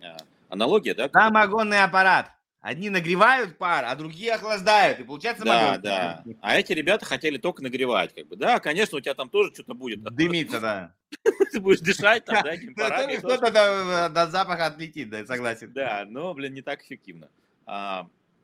э, 0.00 0.16
аналогия, 0.48 0.94
да? 0.94 1.08
Самогонный 1.12 1.82
аппарат. 1.82 2.30
Одни 2.60 2.90
нагревают 2.90 3.58
пар, 3.58 3.84
а 3.84 3.96
другие 3.96 4.34
охлаждают, 4.34 5.00
и 5.00 5.02
получается 5.02 5.44
Да, 5.44 5.78
да. 5.78 6.24
А 6.40 6.56
эти 6.56 6.72
ребята 6.72 7.04
хотели 7.04 7.36
только 7.36 7.60
нагревать, 7.60 8.14
как 8.14 8.28
бы. 8.28 8.36
Да, 8.36 8.60
конечно, 8.60 8.98
у 8.98 9.00
тебя 9.00 9.14
там 9.14 9.28
тоже 9.28 9.52
что-то 9.52 9.74
будет. 9.74 10.00
Дымиться, 10.14 10.60
да. 10.60 10.94
Ты 11.50 11.58
будешь 11.60 11.80
дышать 11.80 12.24
там, 12.24 12.44
да, 12.44 12.54
этим 12.54 12.74
парами. 12.76 13.16
Кто-то 13.16 14.08
до 14.08 14.26
запаха 14.28 14.66
отлетит, 14.66 15.10
да, 15.10 15.26
согласен. 15.26 15.72
Да, 15.72 16.04
но, 16.08 16.32
блин, 16.32 16.54
не 16.54 16.62
так 16.62 16.80
эффективно. 16.84 17.28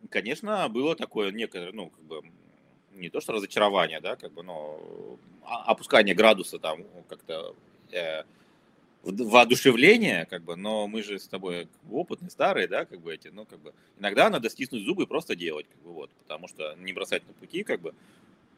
А, 0.03 0.09
конечно, 0.09 0.69
было 0.69 0.97
такое 0.97 1.31
некое, 1.31 1.73
ну, 1.73 1.91
как 1.91 2.05
бы, 2.05 2.23
не 2.95 3.11
то 3.11 3.21
что 3.21 3.33
разочарование, 3.33 4.01
да, 4.01 4.17
как 4.17 4.33
бы, 4.33 4.43
но 4.43 5.19
а, 5.43 5.65
опускание 5.71 6.15
градуса 6.15 6.59
там 6.59 6.85
как-то 7.09 7.55
э, 7.93 8.25
воодушевление, 9.03 10.27
как 10.27 10.43
бы, 10.43 10.57
но 10.57 10.87
мы 10.89 11.03
же 11.03 11.19
с 11.19 11.29
тобой 11.29 11.69
опытные, 11.91 12.31
старые, 12.31 12.69
да, 12.69 12.85
как 12.85 13.01
бы 13.01 13.15
эти, 13.15 13.29
ну, 13.29 13.45
как 13.47 13.61
бы, 13.61 13.73
иногда 13.99 14.29
надо 14.31 14.51
стиснуть 14.51 14.85
зубы 14.85 15.05
и 15.05 15.07
просто 15.07 15.37
делать, 15.37 15.67
как 15.69 15.83
бы, 15.83 15.93
вот, 15.93 16.11
потому 16.23 16.49
что 16.49 16.75
не 16.77 16.93
бросать 16.93 17.27
на 17.27 17.33
пути, 17.35 17.63
как 17.63 17.81
бы, 17.81 17.95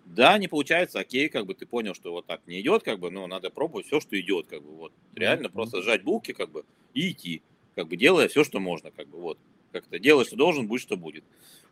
да, 0.06 0.38
не 0.38 0.48
получается, 0.48 0.98
окей, 0.98 1.28
как 1.28 1.46
бы 1.46 1.54
ты 1.54 1.66
понял, 1.66 1.94
что 1.94 2.10
вот 2.12 2.26
так 2.26 2.40
не 2.46 2.60
идет, 2.60 2.82
как 2.82 2.98
бы, 2.98 3.10
но 3.10 3.26
надо 3.26 3.50
пробовать 3.50 3.86
все, 3.86 4.00
что 4.00 4.18
идет, 4.18 4.46
как 4.46 4.62
бы, 4.62 4.72
вот, 4.72 4.92
реально 5.14 5.46
mm-hmm. 5.46 5.52
просто 5.52 5.82
сжать 5.82 6.02
булки, 6.02 6.32
как 6.32 6.50
бы, 6.50 6.64
и 6.94 7.10
идти, 7.10 7.42
как 7.74 7.88
бы, 7.88 7.96
делая 7.96 8.28
все, 8.28 8.42
что 8.42 8.58
можно, 8.58 8.90
как 8.90 9.08
бы, 9.08 9.18
вот, 9.18 9.38
как-то 9.72 9.98
делай, 9.98 10.24
что 10.24 10.36
должен, 10.36 10.66
будь, 10.66 10.80
что 10.80 10.96
будет. 10.96 11.24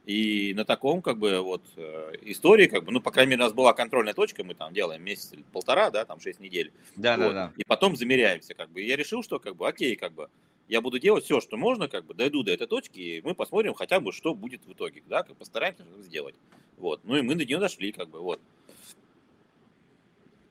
И 0.09 0.55
на 0.55 0.65
таком, 0.65 1.03
как 1.03 1.19
бы, 1.19 1.41
вот, 1.41 1.63
э, 1.77 2.13
истории, 2.23 2.67
как 2.67 2.85
бы, 2.85 2.93
ну, 2.93 3.01
по 3.01 3.11
крайней 3.11 3.33
мере, 3.33 3.43
у 3.43 3.45
нас 3.45 3.53
была 3.53 3.75
контрольная 3.75 4.15
точка, 4.15 4.43
мы 4.43 4.55
там 4.55 4.73
делаем 4.73 5.03
месяц 5.03 5.33
или 5.33 5.43
полтора, 5.53 5.91
да, 5.91 6.07
там 6.07 6.19
шесть 6.19 6.41
недель. 6.41 6.73
Да, 6.97 7.19
вот, 7.19 7.25
да, 7.25 7.33
да. 7.33 7.53
И 7.59 7.65
потом 7.65 7.95
замеряемся, 7.95 8.55
как 8.55 8.71
бы. 8.71 8.81
И 8.81 8.87
я 8.87 8.97
решил, 8.97 9.23
что, 9.23 9.39
как 9.39 9.57
бы, 9.57 9.69
окей, 9.69 9.97
как 9.97 10.15
бы, 10.15 10.31
я 10.67 10.81
буду 10.81 10.99
делать 10.99 11.25
все, 11.25 11.43
что 11.43 11.59
можно, 11.59 11.89
как 11.89 12.07
бы, 12.07 12.15
дойду 12.15 12.43
до 12.43 12.53
этой 12.53 12.67
точки, 12.67 12.99
и 12.99 13.21
мы 13.23 13.35
посмотрим 13.35 13.75
хотя 13.75 14.01
бы, 14.01 14.13
что 14.13 14.35
будет 14.35 14.65
в 14.65 14.73
итоге, 14.73 15.03
да, 15.07 15.25
как 15.25 15.37
постараемся 15.37 15.85
сделать. 16.01 16.37
Вот. 16.79 17.01
Ну, 17.05 17.17
и 17.17 17.21
мы 17.21 17.35
до 17.35 17.45
нее 17.45 17.59
дошли, 17.59 17.93
как 17.93 18.09
бы, 18.09 18.21
вот. 18.21 18.41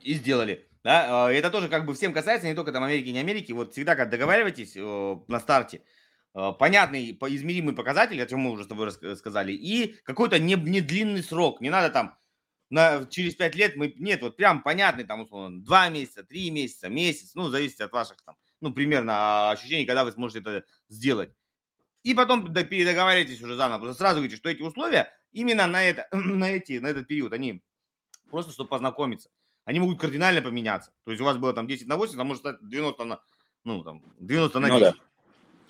И 0.02 0.14
сделали. 0.14 0.66
Да, 0.84 1.26
а, 1.26 1.32
это 1.32 1.50
тоже 1.50 1.68
как 1.68 1.84
бы 1.84 1.94
всем 1.94 2.12
касается, 2.12 2.46
не 2.46 2.54
только 2.54 2.70
там 2.70 2.84
Америки, 2.84 3.08
не 3.08 3.18
Америки. 3.18 3.50
Вот 3.50 3.72
всегда, 3.72 3.96
как 3.96 4.10
договариваетесь 4.10 4.76
на 5.26 5.40
старте, 5.40 5.80
Э, 5.80 5.97
понятный, 6.58 7.10
измеримый 7.10 7.74
показатель, 7.74 8.22
о 8.22 8.26
чем 8.26 8.40
мы 8.40 8.52
уже 8.52 8.64
с 8.64 8.68
тобой 8.68 8.86
рассказали, 8.86 9.52
и 9.52 9.96
какой-то 10.04 10.38
не, 10.38 10.54
не 10.54 10.80
длинный 10.80 11.22
срок. 11.22 11.60
Не 11.60 11.70
надо 11.70 11.90
там 11.90 12.16
на, 12.70 13.06
через 13.06 13.34
пять 13.34 13.54
лет 13.54 13.76
мы 13.76 13.94
нет, 13.96 14.22
вот 14.22 14.36
прям 14.36 14.62
понятный 14.62 15.04
там 15.04 15.22
условно 15.22 15.62
два 15.62 15.88
месяца, 15.88 16.22
три 16.22 16.50
месяца, 16.50 16.88
месяц, 16.88 17.34
ну 17.34 17.48
зависит 17.48 17.80
от 17.80 17.92
ваших 17.92 18.22
там, 18.22 18.36
ну 18.60 18.72
примерно 18.72 19.50
ощущений, 19.50 19.86
когда 19.86 20.04
вы 20.04 20.12
сможете 20.12 20.40
это 20.40 20.64
сделать. 20.88 21.30
И 22.02 22.14
потом 22.14 22.52
передоговариваетесь 22.52 23.42
уже 23.42 23.56
заново, 23.56 23.80
просто 23.80 23.98
сразу 23.98 24.16
говорите, 24.16 24.36
что 24.36 24.48
эти 24.50 24.62
условия 24.62 25.10
именно 25.32 25.66
на 25.66 25.82
это, 25.82 26.08
на 26.12 26.50
эти, 26.50 26.78
на 26.78 26.88
этот 26.88 27.06
период, 27.08 27.32
они 27.32 27.62
просто 28.30 28.52
чтобы 28.52 28.68
познакомиться, 28.68 29.30
они 29.64 29.80
могут 29.80 30.00
кардинально 30.00 30.42
поменяться. 30.42 30.92
То 31.04 31.10
есть 31.10 31.20
у 31.20 31.24
вас 31.24 31.36
было 31.36 31.52
там 31.52 31.66
10 31.66 31.86
на 31.88 31.96
8, 31.96 32.20
а 32.20 32.24
может 32.24 32.42
стать 32.42 32.56
90 32.60 33.04
на, 33.04 33.20
ну 33.64 33.82
там 33.82 34.02
90 34.20 34.60
на 34.60 34.68
10. 34.68 34.80
Ну, 34.80 34.80
да. 34.80 34.94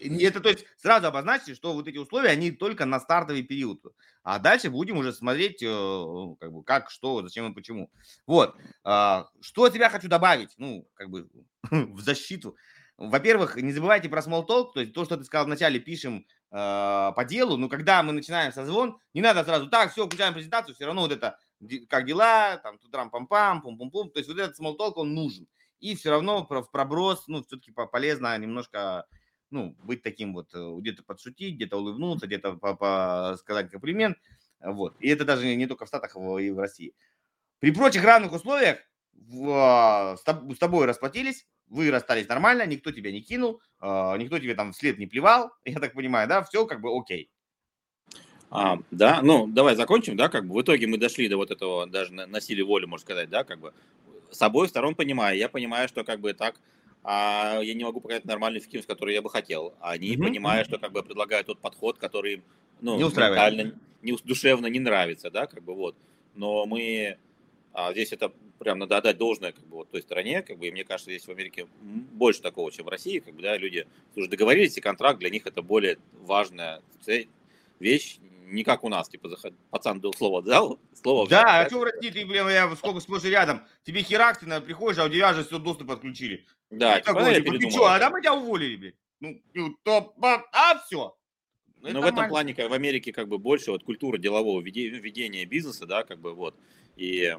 Это 0.01 0.41
то 0.41 0.49
есть 0.49 0.65
сразу 0.77 1.07
обозначьте, 1.07 1.55
что 1.55 1.73
вот 1.73 1.89
эти 1.89 1.99
условия, 1.99 2.31
они 2.31 2.51
только 2.51 2.85
на 2.85 3.01
стартовый 3.01 3.43
период. 3.43 3.83
А 4.23 4.39
дальше 4.39 4.71
будем 4.71 4.99
уже 4.99 5.13
смотреть, 5.13 5.63
э, 5.63 6.37
как 6.41 6.53
бы, 6.53 6.63
как, 6.63 6.91
что, 6.91 7.23
зачем 7.23 7.51
и 7.51 7.55
почему. 7.55 7.91
Вот. 8.27 8.57
А, 8.85 9.29
что 9.41 9.65
от 9.65 9.73
тебя 9.73 9.89
хочу 9.89 10.09
добавить, 10.09 10.51
ну, 10.59 10.87
как 10.95 11.11
бы, 11.11 11.29
в 11.71 12.01
защиту. 12.01 12.57
Во-первых, 12.99 13.57
не 13.57 13.73
забывайте 13.73 14.09
про 14.09 14.21
small 14.21 14.47
talk, 14.47 14.73
то 14.75 14.81
есть 14.81 14.93
то, 14.93 15.05
что 15.05 15.17
ты 15.17 15.25
сказал 15.25 15.47
вначале, 15.47 15.79
пишем 15.79 16.27
э, 16.51 16.55
по 17.15 17.25
делу, 17.27 17.57
но 17.57 17.69
когда 17.69 18.03
мы 18.03 18.13
начинаем 18.13 18.53
созвон, 18.53 18.99
не 19.15 19.21
надо 19.21 19.45
сразу, 19.45 19.69
так, 19.69 19.93
все, 19.93 20.07
включаем 20.07 20.35
презентацию, 20.35 20.75
все 20.75 20.87
равно 20.87 21.03
вот 21.03 21.13
это, 21.13 21.39
как 21.89 22.07
дела, 22.07 22.57
там, 22.59 22.79
тут 22.79 22.91
трам 22.91 23.11
пам 23.11 23.29
пам 23.29 23.63
пум 23.63 23.79
пум 23.79 23.91
пум 23.91 24.11
то 24.11 24.19
есть 24.19 24.29
вот 24.29 24.39
этот 24.39 24.59
small 24.59 24.77
talk, 24.77 24.95
он 24.97 25.15
нужен. 25.15 25.47
И 25.81 25.95
все 25.95 26.11
равно 26.11 26.45
в 26.45 26.71
проброс, 26.73 27.29
ну, 27.29 27.43
все-таки 27.45 27.73
полезно 27.73 28.37
немножко 28.37 29.07
ну, 29.51 29.77
быть 29.83 30.03
таким 30.03 30.35
вот, 30.35 30.55
э, 30.55 30.77
где-то 30.79 31.03
подшутить, 31.03 31.57
где-то 31.57 31.77
улыбнуться, 31.79 32.27
где-то 32.27 32.57
сказать 33.39 33.71
комплимент. 33.71 34.19
Вот. 34.61 34.97
И 35.01 35.09
это 35.09 35.25
даже 35.25 35.55
не 35.55 35.67
только 35.67 35.85
в 35.85 35.89
Штатах, 35.89 36.17
а 36.17 36.39
и 36.39 36.51
в 36.51 36.59
России. 36.59 36.95
При 37.61 37.71
прочих 37.71 38.05
равных 38.05 38.33
условиях 38.33 38.79
а, 39.49 40.17
с 40.17 40.59
тобой 40.59 40.87
расплатились, 40.87 41.47
вы 41.67 41.91
расстались 41.91 42.29
нормально, 42.29 42.67
никто 42.67 42.93
тебя 42.93 43.13
не 43.13 43.21
кинул, 43.21 43.61
а, 43.81 44.17
никто 44.17 44.39
тебе 44.39 44.55
там 44.55 44.73
вслед 44.73 44.99
не 44.99 45.07
плевал, 45.07 45.53
я 45.65 45.79
так 45.79 45.95
понимаю, 45.95 46.29
да, 46.29 46.43
все 46.43 46.67
как 46.67 46.81
бы 46.81 46.97
окей. 46.97 47.31
А, 48.51 48.79
да, 48.91 49.21
ну 49.23 49.47
давай 49.47 49.77
закончим, 49.77 50.17
да, 50.17 50.29
как 50.29 50.47
бы 50.47 50.55
в 50.55 50.63
итоге 50.63 50.87
мы 50.87 50.97
дошли 50.97 51.29
до 51.29 51.37
вот 51.37 51.51
этого 51.51 51.87
даже 51.87 52.15
на, 52.15 52.41
силе 52.41 52.65
воли, 52.65 52.87
можно 52.87 53.05
сказать, 53.05 53.29
да, 53.29 53.45
как 53.45 53.61
бы 53.61 53.75
с 54.31 54.41
обоих 54.41 54.71
сторон 54.71 54.95
понимаю, 54.95 55.37
я 55.37 55.49
понимаю, 55.49 55.89
что 55.89 56.05
как 56.05 56.21
бы 56.21 56.33
так 56.33 56.57
а 57.11 57.61
я 57.63 57.73
не 57.73 57.85
могу 57.85 58.03
показать 58.03 58.27
нормальную 58.27 58.61
эффективность, 58.61 58.87
которую 58.87 59.15
я 59.15 59.23
бы 59.23 59.31
хотел. 59.31 59.73
Они, 59.81 60.15
mm-hmm. 60.15 60.23
понимая, 60.23 60.65
что 60.65 60.79
как 60.79 60.93
бы 60.93 61.03
предлагают 61.03 61.47
тот 61.47 61.59
подход, 61.59 61.97
который 61.97 62.43
ну, 62.83 62.99
не 62.99 63.05
устраивает. 63.05 63.75
не, 64.03 64.15
душевно 64.25 64.67
не 64.67 64.79
нравится, 64.79 65.31
да, 65.31 65.47
как 65.47 65.63
бы 65.63 65.75
вот. 65.75 65.97
Но 66.35 66.67
мы 66.67 67.17
а 67.73 67.93
здесь 67.93 68.13
это 68.13 68.31
прям 68.59 68.79
надо 68.79 68.99
отдать 68.99 69.17
должное 69.17 69.53
как 69.53 69.65
бы 69.69 69.77
вот 69.77 69.91
той 69.91 70.03
стране, 70.03 70.43
как 70.43 70.59
бы, 70.59 70.67
и 70.67 70.71
мне 70.71 70.85
кажется, 70.85 71.11
здесь 71.11 71.27
в 71.27 71.31
Америке 71.31 71.67
больше 71.81 72.43
такого, 72.43 72.71
чем 72.73 72.85
в 72.87 72.89
России, 72.89 73.21
как 73.21 73.35
бы, 73.35 73.41
да, 73.41 73.57
люди 73.57 73.87
уже 74.17 74.29
договорились, 74.29 74.77
и 74.77 74.81
контракт 74.81 75.19
для 75.19 75.31
них 75.31 75.47
это 75.47 75.63
более 75.63 75.97
важная 76.13 76.83
вещь, 77.79 78.19
не 78.47 78.65
как 78.65 78.83
у 78.85 78.89
нас, 78.89 79.09
типа, 79.09 79.29
заход... 79.29 79.55
пацан 79.71 80.01
дал 80.01 80.13
слово 80.13 80.43
дал, 80.43 80.79
слово 81.01 81.25
взял. 81.25 81.43
Да, 81.43 81.61
а 81.61 81.67
что 81.69 81.79
в 81.79 81.85
России, 81.85 82.11
ты, 82.11 82.27
блин, 82.27 82.49
я 82.49 82.75
сколько 82.77 83.01
сплошь 83.01 83.25
рядом, 83.25 83.63
тебе 83.85 84.03
херак, 84.03 84.41
ты 84.41 84.61
приходишь, 84.61 84.99
а 84.99 85.05
у 85.05 85.09
тебя 85.09 85.33
же 85.33 85.45
все 85.45 85.59
доступ 85.59 85.91
отключили. 85.91 86.45
Да, 86.71 87.01
типа, 87.01 87.15
такой, 87.15 87.35
типа, 87.37 87.59
ты 87.59 87.71
что, 87.71 87.87
а 87.87 87.99
да 87.99 88.11
мы 88.11 88.21
тебя 88.21 88.35
уволили, 88.35 88.77
блин. 88.77 88.95
Ну, 89.21 89.41
ну 89.55 89.77
то, 89.83 90.15
а, 90.21 90.79
все. 90.87 91.17
Ну, 91.81 91.91
Но 91.93 92.01
в 92.01 92.05
этом 92.05 92.29
плане, 92.29 92.55
как 92.55 92.71
в 92.71 92.73
Америке, 92.73 93.13
как 93.13 93.29
бы 93.29 93.39
больше 93.39 93.71
вот 93.71 93.85
культура 93.85 94.19
делового 94.19 94.61
ведения 94.61 95.45
бизнеса, 95.45 95.87
да, 95.87 96.03
как 96.03 96.19
бы 96.19 96.35
вот. 96.35 96.55
И 96.97 97.37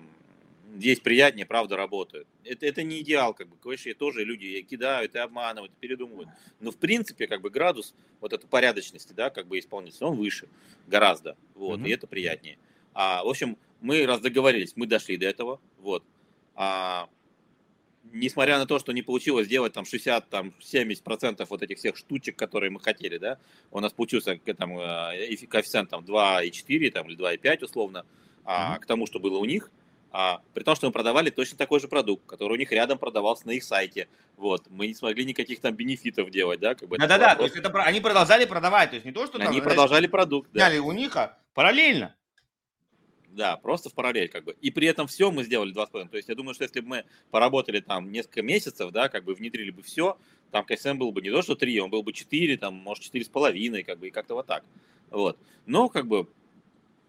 здесь 0.75 0.99
приятнее, 0.99 1.45
правда, 1.45 1.75
работают. 1.75 2.27
Это, 2.43 2.65
это 2.65 2.83
не 2.83 3.01
идеал, 3.01 3.33
как 3.33 3.49
бы, 3.49 3.57
конечно, 3.57 3.93
тоже 3.95 4.23
люди 4.23 4.61
кидают 4.61 5.15
и 5.15 5.17
обманывают, 5.17 5.73
и 5.73 5.79
передумывают. 5.79 6.29
Но, 6.59 6.71
в 6.71 6.77
принципе, 6.77 7.27
как 7.27 7.41
бы 7.41 7.49
градус 7.49 7.93
вот 8.21 8.33
этой 8.33 8.47
порядочности, 8.47 9.13
да, 9.13 9.29
как 9.29 9.47
бы 9.47 9.59
исполнителя, 9.59 10.07
он 10.07 10.17
выше 10.17 10.47
гораздо, 10.87 11.35
вот, 11.55 11.79
mm-hmm. 11.79 11.87
и 11.87 11.91
это 11.91 12.07
приятнее. 12.07 12.57
А, 12.93 13.23
в 13.23 13.27
общем, 13.27 13.57
мы 13.81 14.05
раз 14.05 14.21
договорились, 14.21 14.73
мы 14.75 14.87
дошли 14.87 15.17
до 15.17 15.25
этого, 15.25 15.59
вот. 15.79 16.03
А, 16.55 17.09
несмотря 18.11 18.57
на 18.57 18.65
то, 18.65 18.79
что 18.79 18.91
не 18.91 19.01
получилось 19.01 19.45
сделать 19.45 19.73
там 19.73 19.85
60, 19.85 20.29
там 20.29 20.53
70% 20.59 21.45
вот 21.49 21.61
этих 21.61 21.77
всех 21.77 21.97
штучек, 21.97 22.35
которые 22.35 22.71
мы 22.71 22.79
хотели, 22.79 23.17
да, 23.17 23.37
у 23.71 23.79
нас 23.79 23.93
получился 23.93 24.37
там, 24.57 24.77
э, 24.79 25.35
коэффициент 25.49 25.89
там 25.89 26.03
2,4 26.03 26.91
там, 26.91 27.07
или 27.07 27.17
2,5 27.17 27.65
условно, 27.65 28.05
а 28.45 28.75
mm-hmm. 28.75 28.79
к 28.79 28.85
тому, 28.85 29.05
что 29.05 29.19
было 29.19 29.37
у 29.37 29.45
них, 29.45 29.71
а, 30.11 30.41
при 30.53 30.63
том, 30.63 30.75
что 30.75 30.87
мы 30.87 30.91
продавали 30.91 31.29
точно 31.29 31.57
такой 31.57 31.79
же 31.79 31.87
продукт, 31.87 32.25
который 32.25 32.53
у 32.53 32.55
них 32.55 32.71
рядом 32.71 32.97
продавался 32.97 33.45
на 33.45 33.51
их 33.51 33.63
сайте. 33.63 34.07
Вот, 34.37 34.63
мы 34.69 34.87
не 34.87 34.95
смогли 34.95 35.23
никаких 35.23 35.59
там 35.59 35.75
бенефитов 35.75 36.31
делать, 36.31 36.59
да? 36.59 36.73
Как 36.73 36.89
бы 36.89 36.97
Да-да-да, 36.97 37.35
то 37.35 37.43
есть 37.43 37.55
это, 37.55 37.69
они 37.83 37.99
продолжали 37.99 38.45
продавать, 38.45 38.89
то 38.89 38.95
есть 38.95 39.05
не 39.05 39.11
то, 39.11 39.27
что 39.27 39.37
там... 39.37 39.49
Они 39.49 39.61
продолжали 39.61 40.07
продукт, 40.07 40.49
да. 40.53 40.71
у 40.81 40.91
них, 40.93 41.15
а 41.15 41.37
параллельно. 41.53 42.15
Да, 43.31 43.57
просто 43.57 43.89
в 43.89 43.93
параллель 43.93 44.27
как 44.27 44.43
бы. 44.43 44.55
И 44.61 44.71
при 44.71 44.87
этом 44.87 45.07
все 45.07 45.31
мы 45.31 45.43
сделали 45.43 45.73
2,5. 45.73 46.09
То 46.09 46.17
есть 46.17 46.29
я 46.29 46.35
думаю, 46.35 46.55
что 46.55 46.63
если 46.63 46.79
бы 46.81 46.87
мы 46.87 47.05
поработали 47.31 47.79
там 47.79 48.11
несколько 48.11 48.41
месяцев, 48.41 48.91
да, 48.91 49.07
как 49.07 49.23
бы 49.23 49.33
внедрили 49.33 49.69
бы 49.69 49.83
все, 49.83 50.17
там 50.51 50.65
КСМ 50.65 50.97
был 50.97 51.11
бы 51.11 51.21
не 51.21 51.29
то, 51.29 51.41
что 51.41 51.55
3, 51.55 51.79
он 51.79 51.89
был 51.89 52.03
бы 52.03 52.11
4, 52.11 52.57
там, 52.57 52.73
может, 52.73 53.03
4,5, 53.03 53.83
как 53.83 53.99
бы, 53.99 54.07
и 54.07 54.11
как-то 54.11 54.33
вот 54.33 54.47
так. 54.47 54.63
Вот. 55.11 55.37
Но, 55.65 55.89
как 55.89 56.07
бы, 56.07 56.27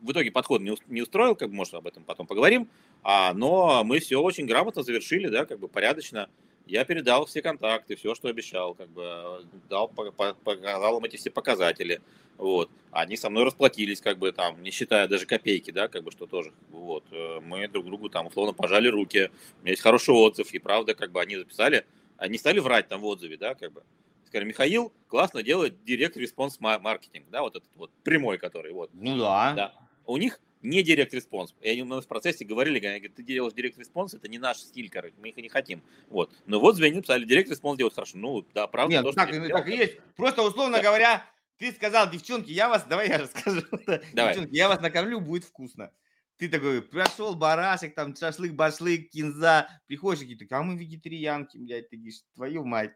в 0.00 0.12
итоге 0.12 0.30
подход 0.30 0.60
не 0.60 1.02
устроил, 1.02 1.34
как 1.34 1.48
бы, 1.48 1.54
может, 1.54 1.74
об 1.74 1.86
этом 1.86 2.04
потом 2.04 2.26
поговорим, 2.26 2.68
а, 3.02 3.32
но 3.34 3.82
мы 3.84 3.98
все 4.00 4.20
очень 4.20 4.46
грамотно 4.46 4.82
завершили, 4.82 5.28
да, 5.28 5.46
как 5.46 5.58
бы 5.58 5.68
порядочно, 5.68 6.28
я 6.66 6.84
передал 6.84 7.26
все 7.26 7.42
контакты, 7.42 7.96
все, 7.96 8.14
что 8.14 8.28
обещал, 8.28 8.74
как 8.74 8.88
бы 8.90 9.44
дал, 9.68 9.88
показал 9.88 10.98
им 10.98 11.04
эти 11.04 11.16
все 11.16 11.30
показатели, 11.30 12.00
вот. 12.36 12.70
Они 12.92 13.16
со 13.16 13.30
мной 13.30 13.44
расплатились, 13.44 14.00
как 14.00 14.18
бы 14.18 14.32
там, 14.32 14.62
не 14.62 14.70
считая 14.70 15.06
даже 15.06 15.26
копейки, 15.26 15.70
да, 15.70 15.88
как 15.88 16.02
бы 16.02 16.10
что 16.10 16.26
тоже, 16.26 16.52
вот. 16.70 17.04
Э, 17.12 17.40
мы 17.40 17.68
друг 17.68 17.86
другу 17.86 18.08
там 18.08 18.26
условно 18.26 18.52
пожали 18.52 18.88
руки, 18.88 19.30
у 19.58 19.62
меня 19.62 19.72
есть 19.72 19.82
хороший 19.82 20.14
отзыв, 20.14 20.52
и 20.52 20.58
правда, 20.58 20.94
как 20.94 21.12
бы 21.12 21.20
они 21.20 21.36
записали, 21.36 21.86
они 22.16 22.38
стали 22.38 22.58
врать 22.58 22.88
там 22.88 23.00
в 23.00 23.06
отзыве, 23.06 23.36
да, 23.36 23.54
как 23.54 23.72
бы. 23.72 23.82
Сказали, 24.26 24.46
Михаил 24.46 24.92
классно 25.08 25.42
делает 25.42 25.82
direct 25.82 26.16
response 26.16 26.60
маркетинг, 26.60 27.26
да, 27.30 27.42
вот 27.42 27.56
этот 27.56 27.70
вот 27.74 27.90
прямой, 28.04 28.38
который 28.38 28.72
вот. 28.72 28.90
Ну 28.92 29.18
да. 29.18 29.54
да. 29.54 29.74
У 30.06 30.16
них 30.16 30.40
не 30.62 30.82
direct 30.82 31.14
response. 31.14 31.54
И 31.60 31.68
они 31.68 31.82
у 31.82 31.86
нас 31.86 32.04
в 32.04 32.08
процессе 32.08 32.44
говорили, 32.44 32.84
они 32.86 32.98
говорят, 32.98 33.16
ты 33.16 33.22
делаешь 33.22 33.54
direct 33.54 33.78
response, 33.78 34.14
это 34.14 34.28
не 34.28 34.38
наш 34.38 34.58
стиль, 34.58 34.90
короче, 34.90 35.14
мы 35.18 35.28
их 35.28 35.38
и 35.38 35.42
не 35.42 35.48
хотим. 35.48 35.82
Вот. 36.08 36.32
Но 36.46 36.60
вот 36.60 36.76
звонили, 36.76 37.00
писали, 37.00 37.24
direct 37.24 37.50
response 37.50 37.78
делать 37.78 37.94
хорошо. 37.94 38.18
Ну, 38.18 38.46
да, 38.54 38.66
правда. 38.66 38.94
Нет, 38.94 39.02
то, 39.02 39.12
так, 39.12 39.30
так 39.30 39.68
и 39.68 39.76
есть. 39.76 39.98
Просто, 40.16 40.42
условно 40.42 40.78
да. 40.78 40.82
говоря, 40.82 41.24
ты 41.58 41.72
сказал, 41.72 42.10
девчонки, 42.10 42.50
я 42.50 42.68
вас, 42.68 42.84
давай 42.84 43.08
я 43.08 43.18
расскажу. 43.18 43.62
Давай. 44.14 44.34
Девчонки, 44.34 44.54
я 44.54 44.68
вас 44.68 44.80
накормлю, 44.80 45.20
будет 45.20 45.44
вкусно. 45.44 45.90
Ты 46.38 46.48
такой, 46.48 46.80
прошел 46.80 47.34
барашек, 47.34 47.94
там 47.94 48.16
шашлык, 48.16 48.54
башлык, 48.54 49.10
кинза, 49.10 49.68
приходишь, 49.86 50.20
такие, 50.20 50.46
а 50.52 50.62
мы 50.62 50.78
вегетарианки, 50.78 51.58
блядь, 51.58 51.90
ты 51.90 51.96
говоришь, 51.96 52.22
твою 52.34 52.64
мать. 52.64 52.92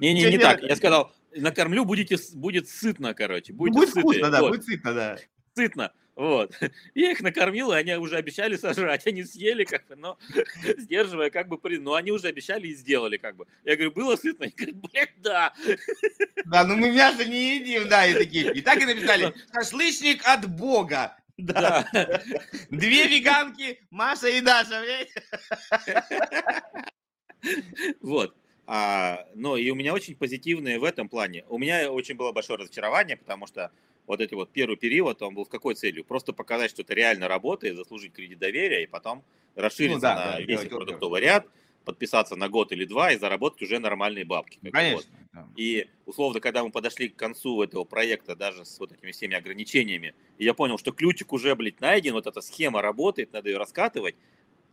Не-не, 0.00 0.24
вот. 0.24 0.30
не 0.32 0.38
так, 0.38 0.62
я 0.64 0.74
сказал, 0.74 1.12
накормлю, 1.32 1.84
будете, 1.84 2.16
будет 2.34 2.68
сытно, 2.68 3.14
короче. 3.14 3.52
Будет, 3.52 3.74
будет 3.74 3.90
вкусно, 3.90 4.30
да, 4.30 4.40
вот. 4.40 4.50
будет 4.50 4.64
сытно, 4.64 4.94
да. 4.94 5.18
Сытно. 5.54 5.92
Вот. 6.18 6.52
Я 6.96 7.12
их 7.12 7.20
накормил, 7.20 7.72
и 7.72 7.76
они 7.76 7.94
уже 7.94 8.16
обещали 8.16 8.56
сожрать. 8.56 9.06
Они 9.06 9.22
съели, 9.22 9.62
как 9.62 9.86
бы, 9.86 9.94
но 9.94 10.18
сдерживая, 10.76 11.30
как 11.30 11.48
бы, 11.48 11.60
но 11.78 11.94
они 11.94 12.10
уже 12.10 12.26
обещали 12.26 12.66
и 12.66 12.74
сделали, 12.74 13.18
как 13.18 13.36
бы. 13.36 13.46
Я 13.64 13.76
говорю, 13.76 13.92
было 13.92 14.16
сытно? 14.16 14.46
Они 14.46 14.54
говорят, 14.56 14.76
блядь, 14.76 15.22
да. 15.22 15.54
Да, 16.46 16.64
ну 16.64 16.76
мы 16.76 16.90
мясо 16.90 17.24
не 17.24 17.58
едим, 17.58 17.88
да, 17.88 18.04
и 18.04 18.14
такие. 18.14 18.52
И 18.52 18.60
так 18.60 18.82
и 18.82 18.84
написали, 18.84 19.32
шашлычник 19.54 20.26
от 20.26 20.50
Бога. 20.50 21.16
Да. 21.36 21.88
Две 22.68 23.06
веганки, 23.06 23.80
Маша 23.90 24.26
и 24.26 24.40
Даша, 24.40 24.82
блядь. 24.82 25.14
Вот. 28.00 28.34
А, 28.70 29.24
ну, 29.34 29.56
и 29.56 29.70
у 29.70 29.74
меня 29.74 29.94
очень 29.94 30.14
позитивные 30.14 30.78
в 30.78 30.84
этом 30.84 31.08
плане. 31.08 31.42
У 31.48 31.56
меня 31.56 31.90
очень 31.90 32.16
было 32.16 32.32
большое 32.32 32.58
разочарование, 32.58 33.16
потому 33.16 33.46
что 33.46 33.72
вот 34.06 34.20
эти 34.20 34.34
вот 34.34 34.50
первый 34.50 34.76
период, 34.76 35.22
он 35.22 35.34
был 35.34 35.46
с 35.46 35.48
какой 35.48 35.74
целью? 35.74 36.04
Просто 36.04 36.34
показать, 36.34 36.70
что 36.70 36.82
это 36.82 36.92
реально 36.92 37.28
работает, 37.28 37.76
заслужить 37.76 38.12
кредит 38.12 38.38
доверия 38.38 38.82
и 38.82 38.86
потом 38.86 39.24
расшириться 39.54 39.94
ну, 39.94 40.00
да, 40.02 40.14
на 40.14 40.32
да, 40.32 40.40
весь 40.42 40.68
продуктовый 40.68 41.22
ряд, 41.22 41.46
подписаться 41.86 42.36
на 42.36 42.50
год 42.50 42.70
или 42.72 42.84
два 42.84 43.10
и 43.12 43.16
заработать 43.16 43.62
уже 43.62 43.78
нормальные 43.78 44.26
бабки. 44.26 44.58
Конечно. 44.70 45.10
Вот. 45.32 45.46
И 45.56 45.88
условно, 46.04 46.40
когда 46.40 46.62
мы 46.62 46.70
подошли 46.70 47.08
к 47.08 47.16
концу 47.16 47.62
этого 47.62 47.84
проекта, 47.84 48.36
даже 48.36 48.66
с 48.66 48.78
вот 48.78 48.92
этими 48.92 49.12
всеми 49.12 49.34
ограничениями, 49.34 50.14
я 50.38 50.52
понял, 50.52 50.76
что 50.76 50.92
ключик 50.92 51.32
уже, 51.32 51.54
блядь, 51.54 51.80
найден, 51.80 52.12
вот 52.12 52.26
эта 52.26 52.42
схема 52.42 52.82
работает, 52.82 53.32
надо 53.32 53.48
ее 53.48 53.56
раскатывать, 53.56 54.14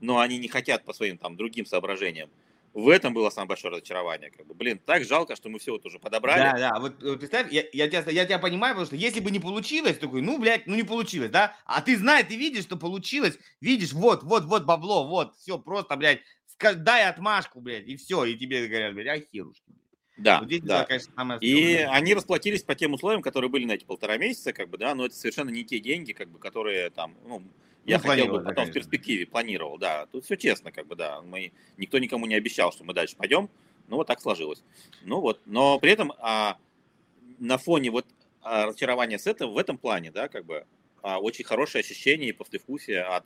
но 0.01 0.19
они 0.19 0.37
не 0.37 0.49
хотят 0.49 0.83
по 0.83 0.91
своим 0.91 1.17
там 1.17 1.37
другим 1.37 1.65
соображениям 1.65 2.29
в 2.75 2.89
этом 2.89 3.13
было 3.13 3.29
самое 3.29 3.47
большое 3.47 3.71
разочарование. 3.71 4.29
Как 4.29 4.45
бы, 4.45 4.53
блин, 4.53 4.79
так 4.85 5.05
жалко, 5.05 5.37
что 5.37 5.47
мы 5.47 5.59
все 5.59 5.71
вот 5.71 5.85
уже 5.85 5.97
подобрали. 5.97 6.59
Да, 6.59 6.71
да, 6.71 6.79
вот, 6.81 7.01
вот 7.01 7.19
представь, 7.19 7.49
я, 7.49 7.63
я, 7.71 7.87
тебя, 7.87 8.03
я 8.11 8.25
тебя 8.25 8.37
понимаю, 8.37 8.75
потому 8.75 8.85
что 8.85 8.97
если 8.97 9.21
бы 9.21 9.31
не 9.31 9.39
получилось, 9.39 9.97
такой, 9.97 10.21
ну, 10.21 10.37
блядь, 10.37 10.67
ну 10.67 10.75
не 10.75 10.83
получилось, 10.83 11.31
да? 11.31 11.55
А 11.65 11.81
ты 11.81 11.97
знаешь, 11.97 12.27
ты 12.27 12.35
видишь, 12.35 12.65
что 12.65 12.75
получилось, 12.75 13.39
видишь, 13.61 13.93
вот, 13.93 14.23
вот, 14.23 14.43
вот 14.43 14.65
бабло, 14.65 15.07
вот, 15.07 15.35
все, 15.37 15.57
просто, 15.57 15.95
блядь, 15.95 16.19
дай 16.59 17.07
отмашку, 17.07 17.61
блядь, 17.61 17.87
и 17.87 17.95
все, 17.95 18.25
и 18.25 18.35
тебе 18.35 18.67
говорят, 18.67 18.93
блядь, 18.93 19.21
а 19.21 19.25
херушки. 19.31 19.71
Да, 20.17 20.39
вот 20.39 20.47
здесь 20.47 20.61
да. 20.61 20.79
Было, 20.79 20.85
конечно, 20.85 21.13
самое 21.15 21.39
и 21.39 21.75
они 21.77 22.13
расплатились 22.13 22.63
по 22.63 22.75
тем 22.75 22.93
условиям, 22.93 23.21
которые 23.21 23.49
были 23.49 23.63
на 23.63 23.71
эти 23.71 23.85
полтора 23.85 24.17
месяца, 24.17 24.51
как 24.51 24.69
бы, 24.69 24.77
да, 24.77 24.95
но 24.95 25.05
это 25.05 25.15
совершенно 25.15 25.49
не 25.49 25.63
те 25.63 25.79
деньги, 25.79 26.11
как 26.11 26.29
бы, 26.29 26.39
которые 26.39 26.89
там, 26.89 27.15
ну, 27.25 27.41
я 27.85 27.97
ну, 27.97 28.03
хотел 28.03 28.27
бы 28.27 28.43
потом 28.43 28.65
в 28.65 28.71
перспективе, 28.71 29.25
планировал, 29.27 29.77
да. 29.77 30.07
Тут 30.07 30.25
все 30.25 30.35
честно, 30.35 30.71
как 30.71 30.87
бы, 30.87 30.95
да. 30.95 31.21
Мы, 31.21 31.51
никто 31.77 31.99
никому 31.99 32.25
не 32.25 32.35
обещал, 32.35 32.71
что 32.71 32.83
мы 32.83 32.93
дальше 32.93 33.15
пойдем. 33.15 33.49
Ну, 33.87 33.97
вот 33.97 34.07
так 34.07 34.19
сложилось. 34.19 34.63
Ну, 35.03 35.21
вот. 35.21 35.39
Но 35.45 35.79
при 35.79 35.91
этом 35.91 36.11
а, 36.17 36.57
на 37.37 37.57
фоне 37.59 37.91
вот 37.91 38.07
а, 38.41 38.65
разочарования 38.65 39.19
с 39.19 39.27
этого, 39.27 39.51
в 39.51 39.57
этом 39.57 39.77
плане, 39.77 40.11
да, 40.11 40.27
как 40.27 40.45
бы, 40.45 40.65
а, 41.03 41.19
очень 41.19 41.45
хорошее 41.45 41.81
ощущение 41.81 42.29
и 42.29 42.33
послевкусие 42.33 43.03
от 43.03 43.23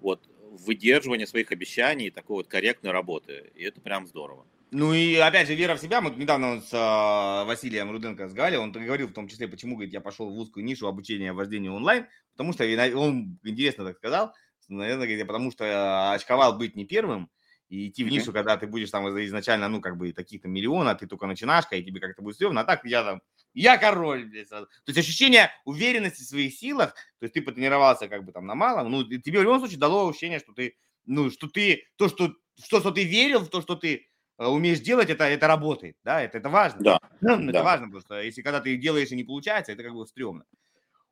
вот 0.00 0.20
выдерживания 0.52 1.26
своих 1.26 1.50
обещаний 1.50 2.06
и 2.06 2.10
такой 2.10 2.36
вот 2.36 2.46
корректной 2.46 2.92
работы. 2.92 3.50
И 3.56 3.64
это 3.64 3.80
прям 3.80 4.06
здорово. 4.06 4.46
Ну 4.72 4.92
и 4.92 5.14
опять 5.16 5.46
же, 5.46 5.54
вера 5.54 5.76
в 5.76 5.80
себя. 5.80 6.00
Мы 6.00 6.10
недавно 6.10 6.60
с 6.60 6.72
э, 6.72 7.46
Василием 7.46 7.90
Руденко 7.90 8.24
разговаривали, 8.24 8.64
он 8.64 8.72
говорил 8.72 9.06
в 9.06 9.12
том 9.12 9.28
числе, 9.28 9.46
почему 9.46 9.76
говорит, 9.76 9.92
я 9.92 10.00
пошел 10.00 10.28
в 10.28 10.36
узкую 10.36 10.64
нишу 10.64 10.88
обучения 10.88 11.32
вождению 11.32 11.74
онлайн, 11.74 12.06
потому 12.32 12.52
что 12.52 12.64
он 12.96 13.38
интересно 13.44 13.84
так 13.84 13.96
сказал, 13.96 14.34
наверное, 14.68 15.06
говорит, 15.06 15.26
потому 15.26 15.52
что 15.52 16.12
очковал 16.12 16.58
быть 16.58 16.74
не 16.74 16.84
первым, 16.84 17.30
и 17.68 17.88
идти 17.88 18.02
в 18.04 18.08
нишу, 18.08 18.32
когда 18.32 18.56
ты 18.56 18.66
будешь 18.66 18.90
там 18.90 19.08
изначально, 19.24 19.68
ну, 19.68 19.80
как 19.80 19.96
бы, 19.96 20.12
таких-то 20.12 20.48
миллиона, 20.48 20.94
ты 20.94 21.06
только 21.06 21.26
начинашка, 21.26 21.76
и 21.76 21.84
тебе 21.84 22.00
как-то 22.00 22.22
будет 22.22 22.34
стрёмно, 22.34 22.62
а 22.62 22.64
так 22.64 22.84
я 22.84 23.04
там, 23.04 23.22
я 23.54 23.78
король, 23.78 24.24
блядь, 24.26 24.48
сразу. 24.48 24.66
То 24.66 24.90
есть 24.90 24.98
ощущение 24.98 25.50
уверенности 25.64 26.22
в 26.22 26.26
своих 26.26 26.54
силах, 26.54 26.94
то 27.20 27.24
есть 27.24 27.34
ты 27.34 27.42
потренировался 27.42 28.08
как 28.08 28.24
бы 28.24 28.32
там 28.32 28.46
на 28.46 28.56
малом, 28.56 28.90
ну, 28.90 29.04
тебе 29.04 29.38
в 29.38 29.42
любом 29.42 29.60
случае 29.60 29.78
дало 29.78 30.08
ощущение, 30.08 30.40
что 30.40 30.52
ты, 30.52 30.76
ну, 31.04 31.30
что 31.30 31.48
ты, 31.48 31.84
то, 31.96 32.08
что, 32.08 32.34
что, 32.62 32.80
что 32.80 32.90
ты 32.90 33.04
верил 33.04 33.40
в 33.40 33.48
то, 33.48 33.62
что 33.62 33.76
ты 33.76 34.06
Э, 34.06 34.15
умеешь 34.38 34.80
делать, 34.80 35.10
это, 35.10 35.24
это 35.24 35.46
работает, 35.46 35.96
да, 36.04 36.20
это, 36.22 36.38
это 36.38 36.48
важно. 36.48 36.82
Да. 36.82 37.00
Это 37.20 37.52
да. 37.52 37.62
важно, 37.62 37.86
потому 37.86 38.02
что 38.02 38.20
если 38.20 38.42
когда 38.42 38.60
ты 38.60 38.76
делаешь 38.76 39.10
и 39.10 39.16
не 39.16 39.24
получается, 39.24 39.72
это 39.72 39.82
как 39.82 39.94
бы 39.94 40.06
стрёмно. 40.06 40.44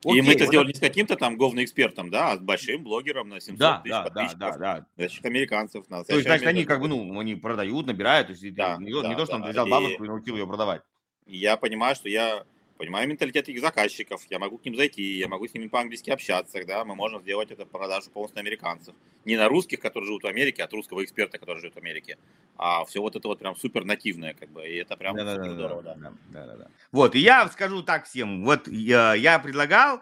Окей, 0.03 0.19
и 0.19 0.21
мы 0.21 0.33
это 0.33 0.43
вот 0.43 0.49
сделали 0.49 0.67
не 0.67 0.73
с 0.75 0.79
каким-то 0.79 1.15
там 1.15 1.35
говноэкспертом, 1.35 2.11
да, 2.11 2.33
а 2.33 2.37
с 2.37 2.39
большим 2.39 2.83
блогером 2.83 3.29
на 3.29 3.39
700 3.39 3.57
да, 3.57 3.79
тысяч 3.79 3.91
да, 3.91 4.03
подписчиков, 4.03 4.39
да, 4.39 4.57
да, 4.57 4.85
да. 4.97 5.05
американцев. 5.23 5.89
На 5.89 6.03
то 6.03 6.13
есть, 6.13 6.27
значит, 6.27 6.45
они 6.45 6.63
как 6.63 6.79
бы, 6.79 6.87
ну, 6.87 7.19
они 7.19 7.35
продают, 7.35 7.87
набирают, 7.87 8.27
то 8.27 8.33
есть 8.33 8.53
да, 8.53 8.77
не, 8.77 8.93
да, 8.93 9.07
не 9.07 9.15
то, 9.15 9.25
что 9.25 9.37
да. 9.37 9.43
он 9.43 9.49
взял 9.49 9.65
бабушку 9.65 10.03
и 10.03 10.07
научил 10.07 10.35
ее 10.35 10.45
продавать. 10.45 10.83
Я 11.25 11.57
понимаю, 11.57 11.95
что 11.95 12.07
я 12.07 12.43
понимаю 12.77 13.07
менталитет 13.07 13.49
их 13.49 13.59
заказчиков, 13.61 14.21
я 14.29 14.39
могу 14.39 14.57
к 14.57 14.65
ним 14.65 14.75
зайти, 14.75 15.17
я 15.17 15.27
могу 15.27 15.47
с 15.47 15.53
ними 15.53 15.67
по-английски 15.67 16.09
общаться, 16.09 16.63
да, 16.65 16.83
мы 16.85 16.95
можем 16.95 17.21
сделать 17.21 17.51
это 17.51 17.65
продажу 17.65 18.11
полностью 18.11 18.39
американцев. 18.39 18.95
Не 19.23 19.37
на 19.37 19.47
русских, 19.47 19.79
которые 19.79 20.07
живут 20.07 20.23
в 20.23 20.27
Америке, 20.27 20.63
а 20.63 20.65
от 20.65 20.73
русского 20.73 21.03
эксперта, 21.03 21.37
который 21.37 21.59
живет 21.59 21.75
в 21.75 21.77
Америке. 21.77 22.17
А 22.57 22.85
все 22.85 23.01
вот 23.01 23.15
это 23.15 23.27
вот 23.27 23.39
прям 23.39 23.55
супер 23.55 23.85
нативное, 23.85 24.33
как 24.33 24.49
бы, 24.49 24.67
и 24.67 24.75
это 24.75 24.97
прям 24.97 25.15
да, 25.15 25.35
супер 25.35 25.49
да, 25.49 25.53
здорово, 25.53 25.83
да. 25.83 25.95
Да, 25.95 26.13
да, 26.29 26.45
да, 26.45 26.55
да. 26.57 26.67
Вот, 26.91 27.15
и 27.15 27.19
я 27.19 27.47
скажу 27.49 27.81
так 27.83 28.05
всем, 28.05 28.43
вот 28.43 28.67
я, 28.67 29.13
я 29.15 29.39
предлагал 29.39 29.97
э, 29.97 30.01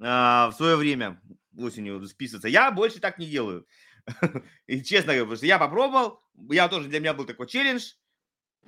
в 0.00 0.52
свое 0.56 0.76
время 0.76 1.20
осенью 1.56 2.04
списываться, 2.06 2.48
я 2.48 2.70
больше 2.70 3.00
так 3.00 3.18
не 3.18 3.26
делаю. 3.26 3.66
И 4.66 4.82
честно 4.82 5.12
говоря, 5.12 5.22
потому 5.22 5.36
что 5.36 5.46
я 5.46 5.58
попробовал, 5.58 6.20
я 6.50 6.68
тоже, 6.68 6.88
для 6.88 7.00
меня 7.00 7.14
был 7.14 7.24
такой 7.24 7.46
челлендж, 7.46 7.92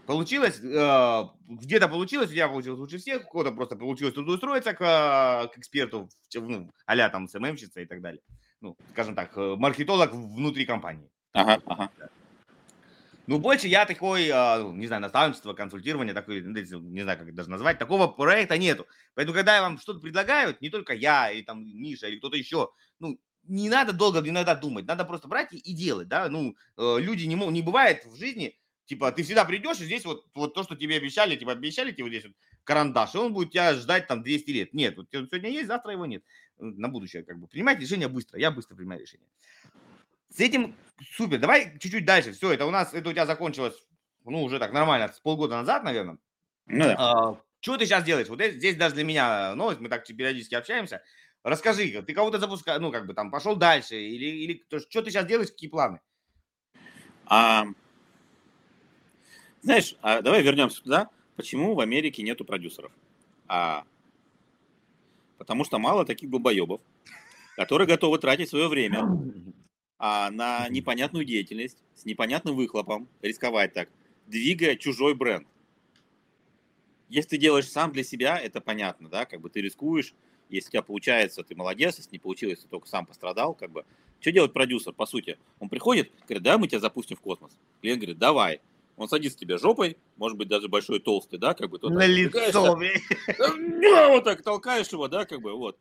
Получилось, 0.06 0.60
э, 0.62 1.22
где-то 1.48 1.88
получилось, 1.88 2.30
у 2.30 2.32
тебя 2.32 2.48
получилось 2.48 2.78
лучше 2.78 2.98
всех, 2.98 3.26
у 3.26 3.28
кого-то 3.28 3.50
просто 3.50 3.74
получилось 3.74 4.14
трудоустроиться 4.14 4.72
к, 4.72 5.50
к 5.52 5.58
эксперту, 5.58 6.08
ну, 6.34 6.70
а 6.86 7.08
там 7.08 7.26
СММщица 7.26 7.80
и 7.80 7.86
так 7.86 8.00
далее. 8.00 8.22
Ну, 8.60 8.76
скажем 8.92 9.16
так, 9.16 9.36
э, 9.36 9.56
маркетолог 9.56 10.12
внутри 10.12 10.64
компании. 10.64 11.10
Ага, 11.32 11.60
ага. 11.66 11.90
Ну, 13.26 13.40
больше 13.40 13.66
я 13.66 13.84
такой, 13.84 14.28
э, 14.28 14.58
ну, 14.58 14.74
не 14.74 14.86
знаю, 14.86 15.02
наставничество, 15.02 15.54
консультирование, 15.54 16.14
такой, 16.14 16.40
ну, 16.40 16.52
не 16.52 17.02
знаю, 17.02 17.18
как 17.18 17.26
это 17.26 17.36
даже 17.36 17.50
назвать, 17.50 17.78
такого 17.78 18.06
проекта 18.06 18.56
нету. 18.58 18.86
Поэтому, 19.14 19.34
когда 19.34 19.56
я 19.56 19.62
вам 19.62 19.78
что-то 19.78 19.98
предлагают, 19.98 20.60
не 20.60 20.70
только 20.70 20.94
я, 20.94 21.32
и 21.32 21.42
там 21.42 21.64
Миша, 21.66 22.06
или 22.06 22.18
кто-то 22.18 22.36
еще, 22.36 22.70
ну, 23.00 23.18
не 23.42 23.68
надо 23.68 23.92
долго 23.92 24.20
иногда 24.20 24.54
думать, 24.54 24.86
надо 24.86 25.04
просто 25.04 25.26
брать 25.26 25.52
и, 25.52 25.58
и 25.58 25.74
делать, 25.74 26.06
да, 26.06 26.28
ну, 26.28 26.54
люди 26.76 27.24
не, 27.24 27.34
не 27.34 27.62
бывает 27.62 28.04
в 28.04 28.16
жизни, 28.16 28.56
Типа, 28.86 29.10
ты 29.10 29.24
всегда 29.24 29.44
придешь, 29.44 29.80
и 29.80 29.84
здесь 29.84 30.04
вот, 30.04 30.26
вот 30.34 30.54
то, 30.54 30.62
что 30.62 30.76
тебе 30.76 30.96
обещали, 30.96 31.36
типа, 31.36 31.52
обещали 31.52 31.90
тебе 31.90 32.04
вот 32.04 32.10
здесь 32.10 32.24
вот 32.24 32.34
карандаш, 32.64 33.14
и 33.14 33.18
он 33.18 33.32
будет 33.32 33.50
тебя 33.50 33.74
ждать 33.74 34.06
там 34.06 34.22
200 34.22 34.50
лет. 34.50 34.74
Нет, 34.74 34.96
вот 34.96 35.08
сегодня 35.10 35.50
есть, 35.50 35.66
завтра 35.66 35.92
его 35.92 36.06
нет. 36.06 36.22
На 36.58 36.88
будущее, 36.88 37.24
как 37.24 37.38
бы. 37.38 37.48
Принимать 37.48 37.80
решение 37.80 38.08
быстро. 38.08 38.38
Я 38.38 38.50
быстро 38.50 38.76
принимаю 38.76 39.00
решение. 39.00 39.26
С 40.30 40.40
этим 40.40 40.74
супер. 41.16 41.38
Давай 41.38 41.78
чуть-чуть 41.78 42.04
дальше. 42.04 42.32
Все, 42.32 42.52
это 42.52 42.64
у 42.66 42.70
нас, 42.70 42.94
это 42.94 43.08
у 43.08 43.12
тебя 43.12 43.26
закончилось, 43.26 43.74
ну, 44.24 44.42
уже 44.42 44.58
так 44.58 44.72
нормально, 44.72 45.12
с 45.12 45.20
полгода 45.20 45.56
назад, 45.56 45.82
наверное. 45.82 46.18
Ну, 46.66 46.84
да. 46.84 46.96
а, 46.98 47.40
что 47.60 47.76
ты 47.76 47.86
сейчас 47.86 48.04
делаешь? 48.04 48.28
Вот 48.28 48.40
здесь 48.40 48.76
даже 48.76 48.94
для 48.94 49.04
меня 49.04 49.54
новость, 49.54 49.80
мы 49.80 49.88
так 49.88 50.06
периодически 50.06 50.54
общаемся. 50.54 51.02
Расскажи, 51.42 52.02
ты 52.02 52.12
кого-то 52.12 52.38
запускаешь, 52.38 52.80
ну, 52.80 52.90
как 52.90 53.06
бы 53.06 53.14
там 53.14 53.30
пошел 53.30 53.54
дальше, 53.54 53.96
или, 53.96 54.24
или 54.24 54.64
то, 54.68 54.80
что 54.80 55.02
ты 55.02 55.10
сейчас 55.10 55.26
делаешь, 55.26 55.50
какие 55.50 55.70
планы? 55.70 56.00
А, 57.26 57.66
знаешь, 59.66 59.96
а 60.00 60.22
давай 60.22 60.42
вернемся 60.42 60.80
туда. 60.80 61.10
Почему 61.34 61.74
в 61.74 61.80
Америке 61.80 62.22
нету 62.22 62.44
продюсеров? 62.44 62.92
А, 63.48 63.84
потому 65.38 65.64
что 65.64 65.80
мало 65.80 66.06
таких 66.06 66.30
долбоебов, 66.30 66.80
которые 67.56 67.88
готовы 67.88 68.18
тратить 68.18 68.48
свое 68.48 68.68
время 68.68 69.08
а, 69.98 70.30
на 70.30 70.68
непонятную 70.68 71.24
деятельность, 71.24 71.78
с 71.96 72.04
непонятным 72.04 72.54
выхлопом, 72.54 73.08
рисковать 73.22 73.74
так. 73.74 73.88
двигая 74.28 74.76
чужой 74.76 75.16
бренд. 75.16 75.48
Если 77.08 77.30
ты 77.30 77.38
делаешь 77.38 77.68
сам 77.68 77.90
для 77.90 78.04
себя, 78.04 78.38
это 78.38 78.60
понятно, 78.60 79.08
да, 79.08 79.26
как 79.26 79.40
бы 79.40 79.50
ты 79.50 79.60
рискуешь, 79.60 80.14
если 80.48 80.68
у 80.68 80.70
тебя 80.70 80.82
получается, 80.82 81.42
ты 81.42 81.56
молодец, 81.56 81.98
если 81.98 82.12
не 82.12 82.18
получилось, 82.20 82.60
ты 82.60 82.68
только 82.68 82.86
сам 82.86 83.04
пострадал, 83.04 83.54
как 83.54 83.72
бы. 83.72 83.84
Что 84.20 84.30
делает 84.30 84.52
продюсер, 84.52 84.92
по 84.92 85.06
сути? 85.06 85.38
Он 85.58 85.68
приходит, 85.68 86.12
говорит, 86.28 86.44
да, 86.44 86.56
мы 86.56 86.68
тебя 86.68 86.78
запустим 86.78 87.16
в 87.16 87.20
космос. 87.20 87.50
Клиент 87.80 88.00
говорит, 88.00 88.18
давай. 88.18 88.60
Он 88.96 89.08
садится 89.08 89.38
тебе 89.38 89.58
жопой, 89.58 89.98
может 90.16 90.38
быть, 90.38 90.48
даже 90.48 90.68
большой 90.68 91.00
толстый, 91.00 91.38
да, 91.38 91.54
как 91.54 91.70
бы. 91.70 91.78
На 91.90 92.06
лицо, 92.06 92.78
Вот 94.08 94.24
так 94.24 94.42
толкаешь 94.42 94.88
его, 94.88 95.06
да, 95.08 95.26
как 95.26 95.42
бы, 95.42 95.52
вот. 95.52 95.78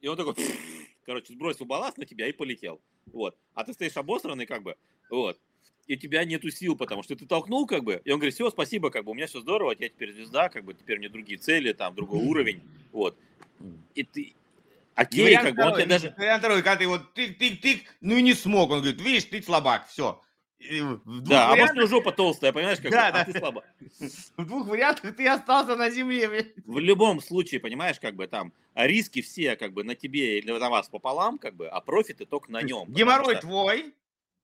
И 0.00 0.08
он 0.08 0.16
такой, 0.16 0.34
короче, 1.06 1.32
сбросил 1.32 1.66
балласт 1.66 1.98
на 1.98 2.04
тебя 2.04 2.28
и 2.28 2.32
полетел. 2.32 2.80
Вот. 3.12 3.36
А 3.54 3.64
ты 3.64 3.72
стоишь 3.72 3.96
обосранный, 3.96 4.46
как 4.46 4.62
бы, 4.62 4.76
вот. 5.08 5.38
И 5.86 5.94
у 5.94 5.98
тебя 5.98 6.24
нету 6.24 6.50
сил, 6.50 6.76
потому 6.76 7.02
что 7.02 7.16
ты 7.16 7.26
толкнул, 7.26 7.66
как 7.66 7.84
бы, 7.84 8.02
и 8.04 8.10
он 8.10 8.18
говорит, 8.18 8.34
все, 8.34 8.50
спасибо, 8.50 8.90
как 8.90 9.04
бы, 9.04 9.12
у 9.12 9.14
меня 9.14 9.26
все 9.26 9.40
здорово, 9.40 9.74
я 9.78 9.88
теперь 9.88 10.12
звезда, 10.12 10.48
как 10.48 10.64
бы, 10.64 10.74
теперь 10.74 10.98
меня 10.98 11.08
другие 11.08 11.38
цели, 11.38 11.72
там, 11.72 11.94
другой 11.94 12.20
уровень, 12.20 12.60
вот. 12.92 13.16
И 13.94 14.02
ты, 14.02 14.34
Окей, 14.94 15.36
как 15.36 15.54
бы, 15.54 15.62
он 15.62 15.74
тебе 15.76 15.86
даже... 15.86 16.14
Вариант 16.18 16.40
второй, 16.40 16.62
когда 16.62 16.76
ты 16.76 16.88
вот 16.88 17.16
тык-тык-тык, 17.16 17.82
ну 18.00 18.16
и 18.16 18.22
не 18.22 18.34
смог, 18.34 18.70
он 18.70 18.80
говорит, 18.80 19.00
видишь, 19.00 19.24
ты 19.24 19.40
слабак, 19.40 19.88
все. 19.88 20.20
Да, 21.04 21.52
а 21.52 21.56
может 21.56 21.78
у 21.78 21.86
жопа 21.86 22.12
толстая, 22.12 22.52
понимаешь, 22.52 22.78
как 22.80 22.90
да, 22.90 23.08
а 23.08 23.12
да. 23.12 23.24
ты 23.24 23.38
слабо. 23.38 23.64
В 24.36 24.44
двух 24.44 24.66
вариантах 24.66 25.14
ты 25.16 25.26
остался 25.28 25.76
на 25.76 25.88
земле. 25.88 26.52
В 26.66 26.78
любом 26.78 27.20
случае, 27.20 27.60
понимаешь, 27.60 28.00
как 28.00 28.16
бы 28.16 28.26
там 28.26 28.52
риски 28.74 29.22
все 29.22 29.56
как 29.56 29.72
бы 29.72 29.84
на 29.84 29.94
тебе 29.94 30.38
или 30.38 30.50
на 30.50 30.68
вас 30.68 30.88
пополам, 30.88 31.38
как 31.38 31.54
бы, 31.54 31.68
а 31.68 31.80
профиты 31.80 32.26
только 32.26 32.50
на 32.50 32.62
нем. 32.62 32.90
Геморрой 32.92 33.36
что... 33.36 33.42
твой, 33.42 33.94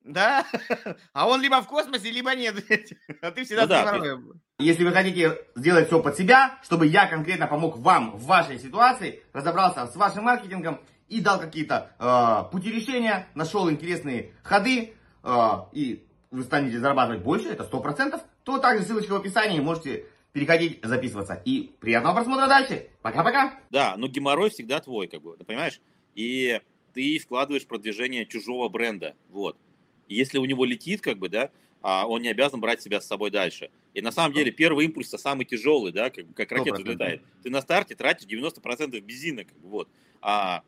да, 0.05 0.47
а 1.12 1.28
он 1.28 1.41
либо 1.41 1.61
в 1.62 1.66
космосе, 1.66 2.11
либо 2.11 2.35
нет. 2.35 2.57
А 3.20 3.31
ты 3.31 3.45
всегда 3.45 3.62
ну, 3.62 3.69
да, 3.69 3.82
геморроем. 3.82 4.41
Если 4.61 4.85
вы 4.85 4.93
хотите 4.93 5.39
сделать 5.57 5.89
все 5.89 6.01
под 6.01 6.16
себя, 6.16 6.59
чтобы 6.62 6.86
я 6.86 7.07
конкретно 7.07 7.49
помог 7.49 7.77
вам 7.78 8.12
в 8.12 8.24
вашей 8.24 8.59
ситуации, 8.59 9.23
разобрался 9.32 9.86
с 9.86 9.97
вашим 9.97 10.24
маркетингом 10.24 10.81
и 11.09 11.20
дал 11.20 11.41
какие-то 11.41 11.91
э, 11.99 12.53
пути 12.53 12.70
решения, 12.70 13.27
нашел 13.35 13.69
интересные 13.70 14.32
ходы, 14.43 14.93
а, 14.93 15.03
и 15.72 16.05
вы 16.30 16.42
станете 16.42 16.78
зарабатывать 16.78 17.22
больше, 17.22 17.48
это 17.48 17.64
100%, 17.64 18.20
то 18.42 18.59
также 18.59 18.84
ссылочка 18.84 19.12
в 19.12 19.16
описании, 19.16 19.60
можете 19.60 20.06
переходить, 20.32 20.80
записываться. 20.82 21.40
И 21.44 21.74
приятного 21.80 22.16
просмотра 22.16 22.48
дальше. 22.48 22.88
Пока-пока. 23.02 23.59
Да, 23.70 23.94
но 23.96 24.09
геморрой 24.09 24.51
всегда 24.51 24.80
твой, 24.80 25.06
как 25.06 25.22
бы, 25.22 25.36
ты 25.36 25.44
понимаешь? 25.44 25.80
И 26.14 26.60
ты 26.92 27.18
вкладываешь 27.18 27.66
продвижение 27.66 28.26
чужого 28.26 28.68
бренда, 28.68 29.14
вот. 29.30 29.56
И 30.09 30.16
если 30.16 30.38
у 30.38 30.44
него 30.44 30.64
летит, 30.64 31.01
как 31.01 31.18
бы, 31.18 31.28
да, 31.28 31.51
а 31.82 32.06
он 32.06 32.22
не 32.22 32.28
обязан 32.28 32.60
брать 32.60 32.82
себя 32.82 33.01
с 33.01 33.06
собой 33.06 33.30
дальше. 33.30 33.70
И 33.92 34.01
на 34.01 34.10
самом 34.10 34.34
деле 34.34 34.51
первый 34.51 34.86
импульс 34.86 35.10
самый 35.10 35.44
тяжелый, 35.44 35.92
да, 35.92 36.10
как, 36.10 36.24
как 36.34 36.51
ракета 36.51 36.80
взлетает. 36.80 37.22
Ты 37.42 37.51
на 37.51 37.60
старте 37.60 37.94
тратишь 37.94 38.26
90% 38.26 38.98
бензина, 39.01 39.44
как 39.44 39.56
бы, 39.59 39.68
вот. 39.68 39.88
А, 40.20 40.62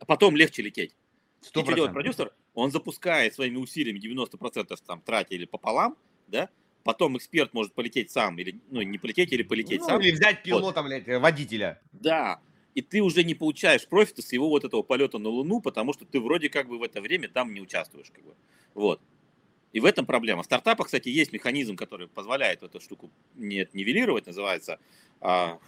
а 0.00 0.04
потом 0.04 0.36
легче 0.36 0.62
лететь. 0.62 0.94
100%. 1.42 1.44
И 1.44 1.48
что 1.48 1.72
делает 1.74 1.92
продюсер? 1.92 2.32
Он 2.58 2.72
запускает 2.72 3.34
своими 3.34 3.56
усилиями 3.56 4.00
90% 4.00 4.76
там 4.84 5.00
тратя 5.00 5.34
или 5.36 5.44
пополам, 5.44 5.96
да, 6.26 6.48
потом 6.82 7.16
эксперт 7.16 7.54
может 7.54 7.72
полететь 7.72 8.10
сам, 8.10 8.36
или, 8.38 8.60
ну, 8.70 8.82
не 8.82 8.98
полететь, 8.98 9.32
или 9.32 9.44
полететь 9.44 9.80
ну, 9.82 9.86
сам. 9.86 10.00
Или 10.00 10.10
взять 10.10 10.42
пилота, 10.42 10.82
вот. 10.82 10.88
блядь, 10.88 11.20
водителя. 11.20 11.80
Да, 11.92 12.40
и 12.74 12.82
ты 12.82 13.00
уже 13.00 13.22
не 13.22 13.36
получаешь 13.36 13.86
профита 13.86 14.22
с 14.22 14.32
его 14.32 14.48
вот 14.48 14.64
этого 14.64 14.82
полета 14.82 15.18
на 15.18 15.28
Луну, 15.28 15.60
потому 15.60 15.92
что 15.92 16.04
ты 16.04 16.18
вроде 16.18 16.48
как 16.48 16.68
бы 16.68 16.78
в 16.78 16.82
это 16.82 17.00
время 17.00 17.28
там 17.28 17.54
не 17.54 17.60
участвуешь, 17.60 18.10
как 18.10 18.24
бы. 18.24 18.34
Вот. 18.74 19.00
И 19.72 19.78
в 19.78 19.84
этом 19.84 20.04
проблема. 20.04 20.42
В 20.42 20.46
стартапах, 20.46 20.86
кстати, 20.86 21.08
есть 21.10 21.32
механизм, 21.32 21.76
который 21.76 22.08
позволяет 22.08 22.64
эту 22.64 22.80
штуку 22.80 23.10
не 23.36 23.68
нивелировать, 23.72 24.26
называется 24.26 24.80
а, 25.20 25.60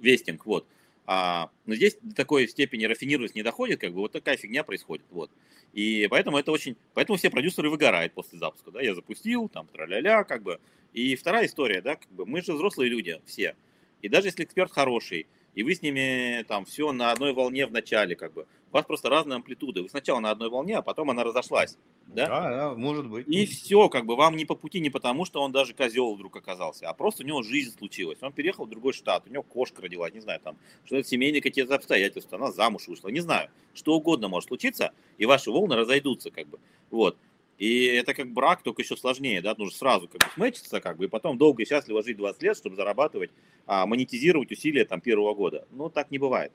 вестинг, 0.00 0.46
вот. 0.46 0.66
А, 1.06 1.50
но 1.66 1.74
здесь 1.74 1.96
до 2.02 2.14
такой 2.14 2.48
степени 2.48 2.84
рафинированность 2.84 3.36
не 3.36 3.42
доходит, 3.42 3.80
как 3.80 3.92
бы 3.92 4.00
вот 4.00 4.12
такая 4.12 4.36
фигня 4.36 4.64
происходит. 4.64 5.04
Вот. 5.10 5.30
И 5.72 6.08
поэтому 6.10 6.38
это 6.38 6.50
очень, 6.50 6.76
поэтому 6.94 7.16
все 7.16 7.30
продюсеры 7.30 7.70
выгорают 7.70 8.12
после 8.12 8.38
запуска, 8.38 8.70
да, 8.70 8.80
я 8.80 8.94
запустил, 8.94 9.48
там, 9.48 9.66
тра-ля-ля, 9.68 10.24
как 10.24 10.42
бы. 10.42 10.58
И 10.92 11.14
вторая 11.14 11.46
история, 11.46 11.80
да, 11.80 11.96
как 11.96 12.10
бы 12.10 12.26
мы 12.26 12.42
же 12.42 12.54
взрослые 12.54 12.90
люди 12.90 13.20
все. 13.26 13.54
И 14.02 14.08
даже 14.08 14.28
если 14.28 14.44
эксперт 14.44 14.72
хороший, 14.72 15.26
и 15.54 15.62
вы 15.62 15.74
с 15.74 15.82
ними 15.82 16.44
там 16.48 16.64
все 16.64 16.92
на 16.92 17.12
одной 17.12 17.32
волне 17.32 17.66
в 17.66 17.72
начале, 17.72 18.16
как 18.16 18.32
бы, 18.32 18.46
вас 18.76 18.86
просто 18.86 19.08
разные 19.08 19.36
амплитуды. 19.36 19.82
Вы 19.82 19.88
сначала 19.88 20.20
на 20.20 20.30
одной 20.30 20.48
волне, 20.48 20.76
а 20.76 20.82
потом 20.82 21.10
она 21.10 21.24
разошлась. 21.24 21.76
Да? 22.06 22.26
да, 22.28 22.50
да, 22.50 22.74
может 22.74 23.08
быть. 23.08 23.26
И 23.26 23.46
все, 23.46 23.88
как 23.88 24.06
бы 24.06 24.16
вам 24.16 24.36
не 24.36 24.44
по 24.44 24.54
пути 24.54 24.80
не 24.80 24.90
потому, 24.90 25.24
что 25.24 25.42
он 25.42 25.50
даже 25.50 25.74
козел 25.74 26.14
вдруг 26.14 26.36
оказался, 26.36 26.88
а 26.88 26.94
просто 26.94 27.24
у 27.24 27.26
него 27.26 27.42
жизнь 27.42 27.76
случилась. 27.76 28.18
Он 28.22 28.32
переехал 28.32 28.66
в 28.66 28.68
другой 28.68 28.92
штат, 28.92 29.24
у 29.26 29.32
него 29.32 29.42
кошка 29.42 29.82
родила, 29.82 30.08
не 30.10 30.20
знаю, 30.20 30.40
там, 30.40 30.56
что 30.84 30.96
это 30.96 31.08
семейные 31.08 31.42
какие-то 31.42 31.74
обстоятельства, 31.74 32.38
она 32.38 32.52
замуж 32.52 32.86
вышла, 32.86 33.08
не 33.08 33.20
знаю. 33.20 33.50
Что 33.74 33.94
угодно 33.94 34.28
может 34.28 34.48
случиться, 34.48 34.92
и 35.18 35.26
ваши 35.26 35.50
волны 35.50 35.74
разойдутся, 35.74 36.30
как 36.30 36.46
бы. 36.46 36.58
Вот. 36.90 37.16
И 37.58 37.86
это 37.86 38.12
как 38.12 38.30
брак, 38.30 38.62
только 38.62 38.82
еще 38.82 38.96
сложнее, 38.96 39.40
да, 39.40 39.54
нужно 39.56 39.76
сразу 39.76 40.08
как 40.08 40.20
бы 40.20 40.26
сметиться, 40.34 40.80
как 40.80 40.98
бы, 40.98 41.06
и 41.06 41.08
потом 41.08 41.38
долго 41.38 41.62
и 41.62 41.66
счастливо 41.66 42.02
жить 42.02 42.18
20 42.18 42.42
лет, 42.42 42.56
чтобы 42.56 42.76
зарабатывать, 42.76 43.30
а, 43.66 43.86
монетизировать 43.86 44.52
усилия 44.52 44.84
там 44.84 45.00
первого 45.00 45.34
года. 45.34 45.66
Ну, 45.70 45.88
так 45.88 46.10
не 46.10 46.18
бывает. 46.18 46.52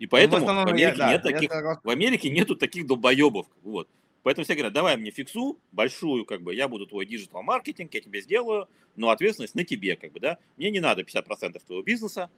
И 0.00 0.06
поэтому 0.06 0.46
ну, 0.46 0.52
в, 0.52 0.64
в 0.64 0.68
Америке, 0.68 0.98
я, 0.98 1.10
нет 1.10 1.22
да, 1.22 1.30
таких, 1.30 1.50
в 1.84 1.90
Америке 1.90 2.30
нету 2.30 2.56
таких 2.56 2.86
долбоебов. 2.86 3.46
Вот. 3.62 3.86
Поэтому 4.22 4.44
все 4.44 4.54
говорят, 4.54 4.72
давай 4.72 4.96
мне 4.96 5.10
фиксу 5.10 5.58
большую, 5.72 6.24
как 6.24 6.40
бы, 6.40 6.54
я 6.54 6.68
буду 6.68 6.86
твой 6.86 7.04
digital 7.04 7.42
маркетинг, 7.42 7.92
я 7.92 8.00
тебе 8.00 8.22
сделаю, 8.22 8.66
но 8.96 9.10
ответственность 9.10 9.54
на 9.54 9.62
тебе, 9.62 9.96
как 9.96 10.12
бы, 10.12 10.20
да. 10.20 10.38
Мне 10.56 10.70
не 10.70 10.80
надо 10.80 11.02
50% 11.02 11.60
твоего 11.66 11.82
бизнеса, 11.82 12.30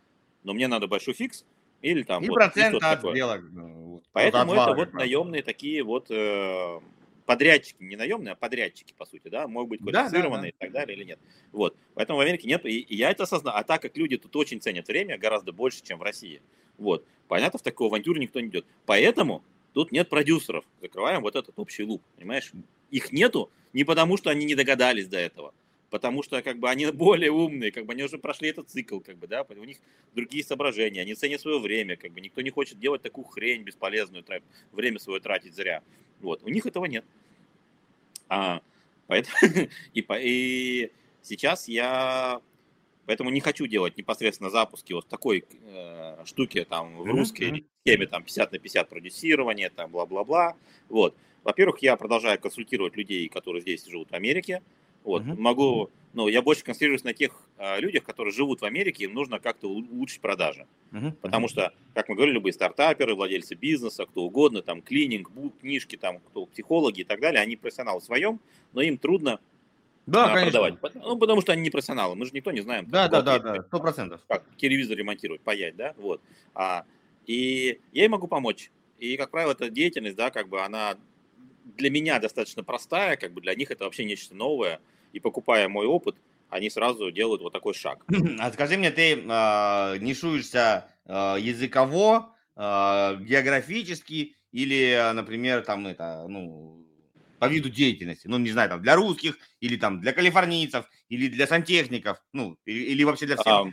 но 0.43 0.55
мне 0.55 0.67
надо 0.67 0.89
большой 0.89 1.15
фикс, 1.15 1.45
или 1.83 2.03
там... 2.03 2.25
И 2.25 2.29
вот, 2.29 2.35
процент 2.35 2.75
от 2.75 2.81
такое. 2.81 3.15
сделок. 3.15 3.43
Ну, 3.53 3.69
вот, 3.69 4.05
Поэтому 4.13 4.55
это 4.55 4.75
вот 4.75 4.93
наемные 4.93 5.43
такие 5.45 5.85
вот 5.85 6.11
э, 6.11 6.81
подрядчики, 7.27 7.77
не 7.81 7.95
наемные, 7.95 8.33
а 8.33 8.37
подрядчики, 8.37 8.93
по 8.99 9.07
сути, 9.07 9.29
да, 9.29 9.47
могут 9.47 9.81
быть 9.81 9.81
квалифицированные 9.81 10.53
да, 10.53 10.59
да, 10.59 10.59
да. 10.61 10.67
и 10.67 10.71
так 10.71 10.73
далее 10.73 10.97
или 10.97 11.05
нет. 11.05 11.19
Вот. 11.53 11.77
Поэтому 11.95 12.19
в 12.19 12.23
Америке 12.23 12.49
нет, 12.49 12.67
и, 12.67 12.81
и 12.81 12.97
я 12.97 13.11
это 13.11 13.23
осознал. 13.23 13.55
А 13.57 13.63
так 13.63 13.83
как 13.83 13.97
люди 13.97 14.17
тут 14.17 14.35
очень 14.37 14.61
ценят 14.61 14.89
время 14.89 15.17
гораздо 15.17 15.53
больше, 15.53 15.83
чем 15.83 15.99
в 15.99 16.03
России. 16.03 16.43
Вот. 16.79 17.05
Понятно, 17.29 17.59
в 17.59 17.63
такую 17.63 17.89
авантюру 17.89 18.21
никто 18.21 18.41
не 18.41 18.49
идет. 18.49 18.67
Поэтому 18.87 19.43
тут 19.73 19.93
нет 19.93 20.09
продюсеров. 20.09 20.65
Закрываем 20.81 21.23
вот 21.23 21.37
этот 21.37 21.59
общий 21.59 21.85
лук, 21.85 22.03
понимаешь? 22.17 22.53
Их 22.91 23.13
нету 23.13 23.51
не 23.73 23.85
потому, 23.85 24.17
что 24.17 24.31
они 24.31 24.45
не 24.45 24.55
догадались 24.55 25.09
до 25.09 25.19
этого, 25.19 25.55
потому 25.91 26.23
что 26.23 26.43
как 26.43 26.59
бы 26.59 26.69
они 26.69 26.87
более 26.91 27.31
умные, 27.31 27.73
как 27.73 27.87
бы 27.87 27.95
они 27.95 28.03
уже 28.03 28.19
прошли 28.19 28.51
этот 28.51 28.69
цикл, 28.69 29.01
как 29.01 29.17
бы, 29.17 29.27
да, 29.27 29.47
у 29.49 29.65
них 29.65 29.79
другие 30.15 30.45
соображения, 30.45 31.01
они 31.01 31.15
ценят 31.15 31.41
свое 31.41 31.59
время, 31.59 31.97
как 31.97 32.13
бы 32.13 32.21
никто 32.21 32.43
не 32.43 32.51
хочет 32.51 32.79
делать 32.79 33.03
такую 33.03 33.25
хрень 33.25 33.63
бесполезную, 33.63 34.25
время 34.73 34.99
свое 34.99 35.21
тратить 35.21 35.55
зря. 35.55 35.83
Вот, 36.21 36.43
у 36.43 36.49
них 36.49 36.67
этого 36.67 36.85
нет. 36.85 37.05
А, 38.29 38.61
поэтому, 39.07 39.37
и, 39.95 40.05
и 40.21 40.91
сейчас 41.23 41.67
я 41.69 42.41
Поэтому 43.07 43.31
не 43.31 43.41
хочу 43.41 43.67
делать 43.67 43.97
непосредственно 43.97 44.51
запуски 44.51 44.93
вот 44.93 45.09
такой 45.09 45.45
э, 45.65 46.25
штуки 46.25 46.65
там 46.69 46.97
в 46.97 47.07
русской 47.07 47.51
mm-hmm. 47.51 47.65
теме 47.85 48.07
там 48.07 48.23
50 48.23 48.53
на 48.53 48.59
50 48.59 48.89
продюсирование, 48.89 49.71
там 49.71 49.91
бла-бла-бла. 49.91 50.55
Вот. 50.89 51.17
Во-первых, 51.43 51.81
я 51.81 51.97
продолжаю 51.97 52.39
консультировать 52.39 52.97
людей, 52.97 53.29
которые 53.29 53.63
здесь 53.63 53.85
живут 53.87 54.11
в 54.11 54.15
Америке. 54.15 54.63
Вот. 55.03 55.23
Mm-hmm. 55.23 55.41
Могу, 55.41 55.91
ну, 56.13 56.29
я 56.29 56.43
больше 56.43 56.63
концентрируюсь 56.63 57.03
на 57.03 57.13
тех 57.13 57.33
э, 57.59 57.81
людях, 57.81 58.05
которые 58.05 58.33
живут 58.33 58.61
в 58.61 58.65
Америке, 58.65 59.05
им 59.05 59.15
нужно 59.15 59.41
как-то 59.41 59.69
улучшить 59.69 60.21
продажи. 60.21 60.69
Mm-hmm. 60.93 61.13
Потому 61.21 61.49
что, 61.49 61.73
как 61.95 62.09
мы 62.09 62.15
говорили, 62.15 62.35
любые 62.35 62.53
стартаперы, 62.53 63.17
владельцы 63.17 63.57
бизнеса, 63.57 64.07
кто 64.07 64.23
угодно, 64.23 64.63
там 64.63 64.81
клининг, 64.81 65.33
бук, 65.33 65.59
книжки, 65.59 65.97
там, 65.97 66.21
кто 66.21 66.47
психологи 66.47 67.01
и 67.01 67.05
так 67.05 67.21
далее, 67.21 67.43
они 67.43 67.57
профессионалы 67.57 68.01
в 68.01 68.05
своем, 68.05 68.39
но 68.73 68.81
им 68.81 68.97
трудно 68.97 69.41
да, 70.07 70.33
а, 70.33 70.43
продавать. 70.43 70.75
Ну, 70.95 71.17
потому 71.17 71.41
что 71.43 71.53
они 71.53 71.63
не 71.63 71.71
профессионалы, 71.71 72.17
мы 72.17 72.27
же 72.27 72.33
никто 72.33 72.51
не 72.51 72.61
знаем. 72.61 72.87
Да, 72.89 73.09
да, 73.09 73.23
да, 73.23 73.39
да, 73.39 73.63
сто 73.63 73.79
процентов. 73.79 74.21
Как 74.29 74.45
телевизор 74.57 74.97
ремонтировать, 74.97 75.43
паять, 75.43 75.77
да, 75.77 75.95
вот. 75.97 76.21
А, 76.55 76.85
и 77.27 77.81
я 77.93 78.09
могу 78.09 78.27
помочь. 78.27 78.71
И, 78.99 79.17
как 79.17 79.31
правило, 79.31 79.53
эта 79.53 79.71
деятельность, 79.71 80.17
да, 80.17 80.31
как 80.31 80.49
бы 80.49 80.63
она 80.63 80.97
для 81.77 81.91
меня 81.91 82.19
достаточно 82.19 82.65
простая, 82.65 83.17
как 83.17 83.33
бы 83.33 83.41
для 83.41 83.55
них 83.55 83.71
это 83.71 83.85
вообще 83.85 84.05
нечто 84.05 84.35
новое. 84.35 84.81
И 85.13 85.21
покупая 85.21 85.69
мой 85.69 85.87
опыт, 85.87 86.17
они 86.49 86.69
сразу 86.71 87.11
делают 87.11 87.43
вот 87.43 87.53
такой 87.53 87.75
шаг. 87.75 88.05
А 88.39 88.53
скажи 88.53 88.77
мне, 88.77 88.91
ты 88.91 89.15
э, 89.15 89.99
нишуешься 89.99 90.89
э, 91.07 91.37
языково, 91.39 92.35
э, 92.57 92.61
географически 93.21 94.37
или, 94.51 95.13
например, 95.15 95.65
там 95.65 95.87
это, 95.87 96.27
ну, 96.29 96.85
по 97.43 97.49
виду 97.49 97.71
деятельности. 97.71 98.29
Ну, 98.29 98.39
не 98.39 98.53
знаю, 98.53 98.69
там, 98.71 98.83
для 98.83 98.95
русских, 98.95 99.37
или 99.61 99.77
там 99.77 100.01
для 100.01 100.13
калифорнийцев, 100.13 100.89
или 101.09 101.27
для 101.27 101.49
сантехников, 101.49 102.23
ну, 102.33 102.57
или, 102.67 102.85
или 102.85 103.03
вообще 103.03 103.27
для 103.27 103.35
всех. 103.35 103.49
А, 103.49 103.73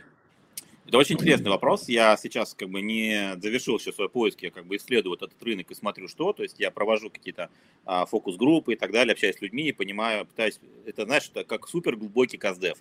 Это 0.88 0.98
очень 0.98 1.14
интересный 1.14 1.50
вопрос. 1.50 1.88
Я 1.88 2.16
сейчас 2.16 2.52
как 2.54 2.68
бы 2.68 2.82
не 2.82 3.36
завершил 3.40 3.78
еще 3.78 3.92
свой 3.92 4.08
поиск, 4.08 4.42
я 4.42 4.50
как 4.50 4.66
бы 4.66 4.74
исследую 4.74 5.14
этот 5.14 5.40
рынок 5.40 5.70
и 5.70 5.76
смотрю, 5.76 6.08
что. 6.08 6.32
То 6.32 6.42
есть 6.42 6.58
я 6.58 6.72
провожу 6.72 7.10
какие-то 7.10 7.48
а, 7.84 8.06
фокус-группы 8.06 8.72
и 8.72 8.76
так 8.76 8.90
далее, 8.90 9.12
общаюсь 9.12 9.36
с 9.36 9.40
людьми 9.40 9.68
и 9.68 9.72
понимаю, 9.72 10.26
пытаюсь, 10.26 10.58
это 10.84 11.04
знаешь, 11.04 11.30
это 11.32 11.44
как 11.44 11.68
супер 11.68 11.94
глубокий 11.94 12.38
каздев. 12.38 12.78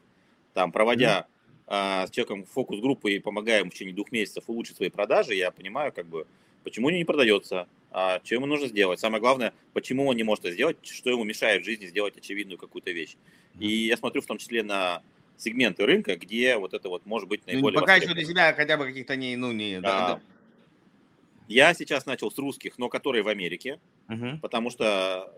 Там, 0.55 0.71
проводя 0.71 1.27
а, 1.67 2.07
с 2.07 2.09
человеком 2.09 2.45
фокус-группы 2.45 3.11
и 3.11 3.19
помогая 3.19 3.59
ему 3.59 3.69
в 3.69 3.75
течение 3.75 3.93
двух 3.93 4.11
месяцев 4.11 4.45
улучшить 4.47 4.77
свои 4.77 4.89
продажи, 4.89 5.35
я 5.35 5.51
понимаю, 5.51 5.93
как 5.93 6.07
бы, 6.07 6.25
почему 6.63 6.87
он 6.87 6.93
не 6.93 7.05
продается, 7.05 7.67
а, 7.91 8.21
что 8.23 8.35
ему 8.35 8.45
нужно 8.45 8.67
сделать. 8.67 8.99
Самое 8.99 9.21
главное, 9.21 9.53
почему 9.73 10.07
он 10.07 10.15
не 10.15 10.23
может 10.23 10.45
это 10.45 10.53
сделать, 10.53 10.77
что 10.85 11.09
ему 11.09 11.23
мешает 11.23 11.63
в 11.63 11.65
жизни 11.65 11.85
сделать 11.87 12.17
очевидную 12.17 12.57
какую-то 12.57 12.91
вещь. 12.91 13.15
И 13.59 13.67
я 13.67 13.97
смотрю 13.97 14.21
в 14.21 14.25
том 14.25 14.37
числе 14.37 14.63
на 14.63 15.01
сегменты 15.37 15.85
рынка, 15.85 16.15
где 16.15 16.57
вот 16.57 16.73
это 16.73 16.89
вот 16.89 17.05
может 17.05 17.27
быть 17.27 17.41
ну, 17.45 17.53
наиболее 17.53 17.79
ну, 17.79 17.81
Пока 17.81 17.95
еще 17.95 18.13
для 18.13 18.25
себя 18.25 18.53
хотя 18.53 18.77
бы 18.77 18.85
каких-то 18.85 19.15
не, 19.15 19.35
ну, 19.35 19.51
не... 19.51 19.75
А, 19.75 19.81
да, 19.81 20.07
да. 20.07 20.21
Я 21.47 21.73
сейчас 21.73 22.05
начал 22.05 22.29
с 22.31 22.37
русских, 22.37 22.77
но 22.77 22.89
которые 22.89 23.23
в 23.23 23.27
Америке, 23.27 23.79
угу. 24.07 24.37
потому 24.41 24.69
что 24.69 25.33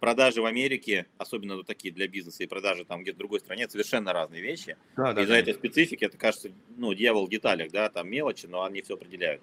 продажи 0.00 0.40
в 0.40 0.46
Америке, 0.46 1.06
особенно 1.18 1.56
вот 1.56 1.66
такие 1.66 1.92
для 1.92 2.08
бизнеса 2.08 2.42
и 2.42 2.46
продажи 2.46 2.84
там 2.84 3.02
где-то 3.02 3.16
в 3.16 3.18
другой 3.18 3.40
стране, 3.40 3.68
совершенно 3.68 4.12
разные 4.12 4.42
вещи. 4.42 4.76
Да, 4.96 5.12
да, 5.12 5.22
Из-за 5.22 5.34
да. 5.34 5.38
этой 5.38 5.54
специфики, 5.54 6.04
это 6.04 6.16
кажется, 6.16 6.50
ну, 6.76 6.94
дьявол 6.94 7.26
в 7.26 7.30
деталях, 7.30 7.70
да, 7.70 7.88
там 7.88 8.08
мелочи, 8.10 8.46
но 8.46 8.64
они 8.64 8.82
все 8.82 8.94
определяют. 8.94 9.42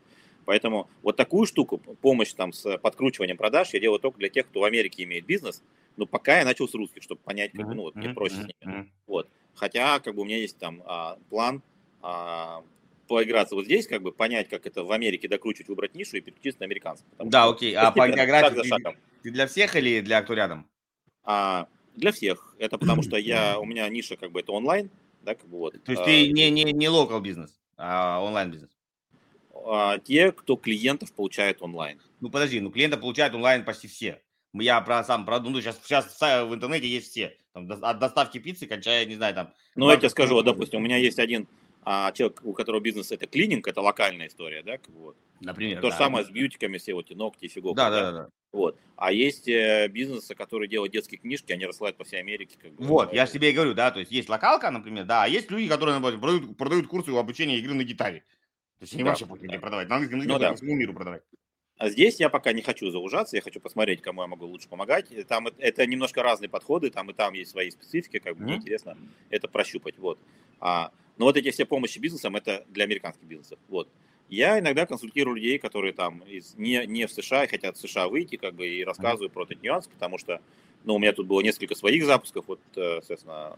Поэтому 0.49 0.89
вот 1.03 1.15
такую 1.15 1.45
штуку, 1.45 1.77
помощь 1.77 2.33
там 2.33 2.53
с 2.53 2.79
подкручиванием 2.79 3.37
продаж, 3.37 3.71
я 3.75 3.79
делаю 3.79 3.99
только 3.99 4.17
для 4.17 4.29
тех, 4.29 4.47
кто 4.47 4.61
в 4.61 4.63
Америке 4.63 5.03
имеет 5.03 5.27
бизнес. 5.27 5.61
Но 5.95 6.07
пока 6.07 6.39
я 6.39 6.43
начал 6.43 6.67
с 6.67 6.73
русских, 6.73 7.03
чтобы 7.03 7.21
понять, 7.21 7.51
как, 7.51 7.67
ну, 7.67 7.83
вот, 7.83 7.95
мне 7.95 8.09
проще 8.15 8.33
с 8.33 8.65
ними. 8.65 8.91
Вот. 9.05 9.29
Хотя, 9.53 9.99
как 9.99 10.15
бы, 10.15 10.23
у 10.23 10.25
меня 10.25 10.37
есть 10.37 10.57
там 10.57 10.81
а, 10.87 11.19
план 11.29 11.61
а, 12.01 12.63
поиграться 13.07 13.53
вот 13.53 13.65
здесь, 13.65 13.85
как 13.85 14.01
бы 14.01 14.11
понять, 14.11 14.49
как 14.49 14.65
это 14.65 14.83
в 14.83 14.91
Америке 14.91 15.27
докручивать, 15.27 15.69
выбрать 15.69 15.93
нишу 15.93 16.17
и 16.17 16.21
переключиться 16.21 16.61
на 16.61 16.65
американцев. 16.65 17.05
Да, 17.19 17.47
окей. 17.47 17.75
А 17.75 17.91
по 17.91 18.07
географии 18.07 18.67
ты, 18.67 18.97
ты 19.21 19.29
для 19.29 19.45
всех 19.45 19.75
или 19.75 20.01
для 20.01 20.23
кто 20.23 20.33
рядом? 20.33 20.67
А, 21.25 21.67
для 21.95 22.11
всех. 22.11 22.55
Это 22.57 22.79
потому 22.79 23.03
что 23.03 23.17
я, 23.17 23.59
у 23.59 23.65
меня 23.65 23.87
ниша 23.87 24.17
как 24.17 24.31
бы 24.31 24.39
это 24.39 24.51
онлайн, 24.51 24.89
да, 25.21 25.35
как 25.35 25.47
бы 25.47 25.59
вот. 25.59 25.83
То 25.83 25.91
есть 25.91 26.03
ты 26.05 26.31
не, 26.31 26.49
не, 26.49 26.63
не 26.63 26.89
локал 26.89 27.21
бизнес, 27.21 27.55
а 27.77 28.19
онлайн 28.23 28.49
бизнес? 28.49 28.78
А, 29.65 29.99
те, 29.99 30.31
кто 30.31 30.55
клиентов 30.55 31.13
получает 31.13 31.61
онлайн. 31.61 31.99
Ну 32.19 32.29
подожди, 32.29 32.59
ну 32.59 32.71
клиентов 32.71 33.01
получают 33.01 33.33
онлайн 33.33 33.65
почти 33.65 33.87
все. 33.87 34.21
Я 34.53 34.81
про 34.81 35.03
сам 35.03 35.25
про 35.25 35.39
ну 35.39 35.61
сейчас 35.61 35.79
сейчас 35.83 36.19
в 36.19 36.53
интернете 36.53 36.87
есть 36.87 37.11
все 37.11 37.37
там, 37.53 37.69
от 37.69 37.99
доставки 37.99 38.37
пиццы, 38.39 38.67
кончая 38.67 39.05
не 39.05 39.15
знаю 39.15 39.35
там. 39.35 39.53
Ну 39.75 39.89
я 39.89 39.97
тебе 39.97 40.09
скажу, 40.09 40.33
вот, 40.35 40.45
допустим, 40.45 40.79
у 40.79 40.83
меня 40.83 40.97
есть 40.97 41.19
один 41.19 41.47
а, 41.83 42.11
человек, 42.11 42.41
у 42.43 42.53
которого 42.53 42.81
бизнес 42.81 43.11
это 43.11 43.27
клининг, 43.27 43.67
это 43.67 43.81
локальная 43.81 44.27
история, 44.27 44.63
да, 44.63 44.77
вот. 44.89 45.15
Например. 45.39 45.77
То 45.77 45.83
да, 45.87 45.91
же 45.91 45.97
самое 45.97 46.25
с 46.25 46.29
бьютиками, 46.29 46.77
все 46.77 46.93
вот 46.93 47.05
эти 47.05 47.13
ногти, 47.13 47.47
фиговки. 47.47 47.77
Да, 47.77 47.89
да, 47.89 48.01
да, 48.01 48.11
да. 48.11 48.29
Вот. 48.51 48.77
А 48.97 49.13
есть 49.13 49.47
э, 49.47 49.87
бизнесы, 49.87 50.35
которые 50.35 50.67
делают 50.67 50.91
детские 50.91 51.19
книжки, 51.19 51.53
они 51.53 51.65
рассылают 51.65 51.95
по 51.95 52.03
всей 52.03 52.19
Америке. 52.19 52.57
Как 52.61 52.73
бы, 52.73 52.83
вот, 52.83 53.13
я 53.13 53.25
себе 53.25 53.51
и 53.51 53.53
говорю, 53.53 53.73
да, 53.73 53.91
то 53.91 53.99
есть 53.99 54.11
есть 54.11 54.27
локалка, 54.27 54.69
например, 54.71 55.05
да, 55.05 55.23
а 55.23 55.27
есть 55.27 55.49
люди, 55.49 55.67
которые 55.69 55.99
например, 55.99 56.19
продают, 56.19 56.57
продают 56.57 56.87
курсы 56.87 57.09
обучения 57.09 57.57
игры 57.57 57.73
на 57.73 57.83
гитаре. 57.83 58.23
То 58.79 58.83
есть 58.83 58.93
они 58.93 59.03
да, 59.03 59.09
вообще 59.09 59.25
будут 59.25 59.45
да. 59.45 59.59
продавать, 59.59 59.89
на 59.89 59.95
английском 59.95 60.19
языке 60.19 60.33
ну, 60.33 60.39
да. 60.39 60.55
всему 60.55 60.75
миру 60.75 60.93
продавать. 60.93 61.21
А 61.77 61.89
здесь 61.89 62.19
я 62.19 62.29
пока 62.29 62.53
не 62.53 62.61
хочу 62.61 62.91
заужаться, 62.91 63.35
я 63.35 63.41
хочу 63.41 63.59
посмотреть, 63.59 64.01
кому 64.01 64.21
я 64.21 64.27
могу 64.27 64.45
лучше 64.45 64.69
помогать. 64.69 65.07
Там 65.27 65.47
это 65.47 65.85
немножко 65.85 66.23
разные 66.23 66.49
подходы, 66.49 66.89
там 66.89 67.09
и 67.09 67.13
там 67.13 67.33
есть 67.33 67.51
свои 67.51 67.71
специфики, 67.71 68.19
как 68.19 68.35
бы 68.35 68.41
mm-hmm. 68.41 68.45
мне 68.45 68.55
интересно 68.55 68.97
это 69.29 69.47
прощупать. 69.47 69.97
Вот. 69.97 70.17
А, 70.59 70.91
но 71.17 71.25
вот 71.25 71.35
эти 71.35 71.51
все 71.51 71.65
помощи 71.65 71.99
бизнесам, 71.99 72.35
это 72.37 72.65
для 72.69 72.85
американских 72.85 73.25
бизнесов. 73.25 73.59
Вот. 73.67 73.89
Я 74.29 74.59
иногда 74.59 74.85
консультирую 74.85 75.35
людей, 75.35 75.57
которые 75.57 75.91
там 75.91 76.19
из, 76.19 76.55
не, 76.55 76.85
не 76.85 77.05
в 77.05 77.11
США 77.11 77.45
и 77.45 77.47
хотят 77.47 77.77
в 77.77 77.79
США 77.79 78.07
выйти, 78.07 78.35
как 78.35 78.55
бы, 78.55 78.67
и 78.67 78.83
рассказываю 78.83 79.29
mm-hmm. 79.29 79.33
про 79.33 79.43
этот 79.43 79.63
нюанс, 79.63 79.87
потому 79.87 80.17
что, 80.17 80.41
ну, 80.85 80.95
у 80.95 80.99
меня 80.99 81.11
тут 81.11 81.27
было 81.27 81.41
несколько 81.41 81.75
своих 81.75 82.05
запусков, 82.05 82.45
вот, 82.47 82.59
э, 82.75 82.99
соответственно, 82.99 83.57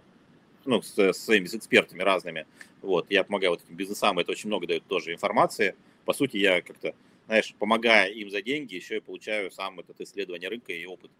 ну, 0.65 0.81
с, 0.81 0.97
с 0.97 1.17
своими 1.17 1.45
с 1.45 1.55
экспертами 1.55 2.01
разными. 2.01 2.45
Вот, 2.81 3.07
я 3.09 3.23
помогаю 3.23 3.51
вот 3.51 3.63
этим 3.63 3.75
бизнесам, 3.75 4.19
это 4.19 4.31
очень 4.31 4.47
много 4.47 4.67
дает 4.67 4.83
тоже 4.85 5.13
информации. 5.13 5.75
По 6.05 6.13
сути, 6.13 6.37
я 6.37 6.61
как-то 6.61 6.93
знаешь, 7.27 7.55
помогая 7.59 8.09
им 8.09 8.29
за 8.29 8.41
деньги, 8.41 8.75
еще 8.75 8.97
и 8.97 8.99
получаю 8.99 9.51
сам 9.51 9.79
этот 9.79 10.01
исследование 10.01 10.49
рынка 10.49 10.73
и 10.73 10.85
опыт 10.85 11.11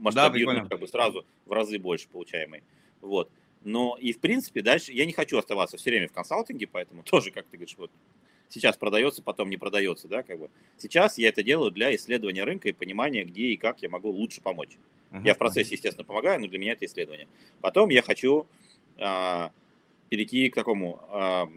масштабируемый, 0.00 0.62
да, 0.62 0.68
как 0.68 0.80
бы 0.80 0.88
сразу 0.88 1.24
в 1.46 1.52
разы 1.52 1.78
больше 1.78 2.08
получаемый. 2.08 2.62
Вот. 3.00 3.30
Но 3.62 3.96
и 4.00 4.12
в 4.12 4.20
принципе 4.20 4.62
дальше 4.62 4.92
я 4.92 5.04
не 5.06 5.12
хочу 5.12 5.38
оставаться 5.38 5.76
все 5.76 5.90
время 5.90 6.08
в 6.08 6.12
консалтинге, 6.12 6.66
поэтому 6.66 7.02
тоже, 7.04 7.30
как 7.30 7.46
ты 7.46 7.56
говоришь, 7.56 7.76
вот 7.78 7.90
сейчас 8.48 8.76
продается, 8.76 9.22
потом 9.22 9.50
не 9.50 9.56
продается, 9.56 10.08
да, 10.08 10.22
как 10.22 10.38
бы. 10.38 10.50
Сейчас 10.76 11.18
я 11.18 11.28
это 11.28 11.42
делаю 11.42 11.70
для 11.70 11.94
исследования 11.94 12.44
рынка 12.44 12.68
и 12.68 12.72
понимания, 12.72 13.24
где 13.24 13.48
и 13.48 13.56
как 13.56 13.82
я 13.82 13.88
могу 13.88 14.10
лучше 14.10 14.40
помочь. 14.40 14.76
Uh-huh. 15.10 15.22
Я 15.24 15.34
в 15.34 15.38
процессе, 15.38 15.74
естественно, 15.74 16.04
помогаю, 16.04 16.40
но 16.40 16.48
для 16.48 16.58
меня 16.58 16.72
это 16.72 16.84
исследование. 16.84 17.28
Потом 17.60 17.88
я 17.88 18.02
хочу 18.02 18.46
а, 18.98 19.50
перейти 20.08 20.50
к 20.50 20.54
такому 20.54 21.00
а, 21.10 21.48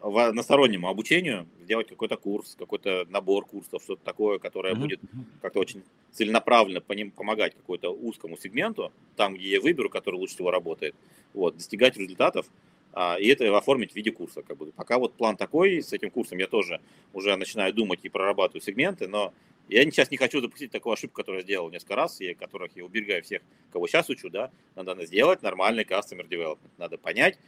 в 0.00 0.18
одностороннему 0.18 0.88
обучению, 0.88 1.46
сделать 1.62 1.88
какой-то 1.88 2.16
курс, 2.16 2.56
какой-то 2.58 3.06
набор 3.08 3.46
курсов, 3.46 3.82
что-то 3.82 4.04
такое, 4.04 4.38
которое 4.38 4.74
mm-hmm. 4.74 4.78
будет 4.78 5.00
как-то 5.40 5.60
очень 5.60 5.82
целенаправленно 6.12 6.80
по 6.80 6.92
ним 6.92 7.10
помогать 7.10 7.54
какой-то 7.54 7.90
узкому 7.90 8.36
сегменту, 8.36 8.92
там, 9.16 9.34
где 9.34 9.52
я 9.52 9.60
выберу, 9.60 9.88
который 9.88 10.16
лучше 10.16 10.34
всего 10.34 10.50
работает, 10.50 10.94
вот, 11.32 11.56
достигать 11.56 11.96
результатов, 11.96 12.46
а, 12.92 13.16
и 13.18 13.26
это 13.26 13.56
оформить 13.56 13.92
в 13.92 13.96
виде 13.96 14.12
курса. 14.12 14.42
Как 14.42 14.56
бы. 14.56 14.72
Пока 14.72 14.98
вот 14.98 15.14
план 15.14 15.36
такой, 15.36 15.82
с 15.82 15.92
этим 15.92 16.10
курсом 16.10 16.38
я 16.38 16.46
тоже 16.46 16.80
уже 17.12 17.34
начинаю 17.36 17.72
думать 17.72 18.00
и 18.02 18.08
прорабатываю 18.08 18.62
сегменты, 18.62 19.08
но 19.08 19.32
я 19.68 19.82
сейчас 19.84 20.10
не 20.10 20.16
хочу 20.16 20.40
допустить 20.40 20.70
такую 20.70 20.92
ошибку, 20.92 21.16
которую 21.16 21.40
я 21.40 21.44
сделал 21.44 21.70
несколько 21.70 21.96
раз, 21.96 22.20
и 22.20 22.34
которых 22.34 22.76
я 22.76 22.84
уберегаю 22.84 23.22
всех, 23.22 23.42
кого 23.72 23.86
сейчас 23.86 24.08
учу, 24.08 24.28
да, 24.28 24.50
надо 24.74 25.06
сделать 25.06 25.42
нормальный 25.42 25.84
customer 25.84 26.28
development, 26.28 26.70
надо 26.76 26.98
понять, 26.98 27.38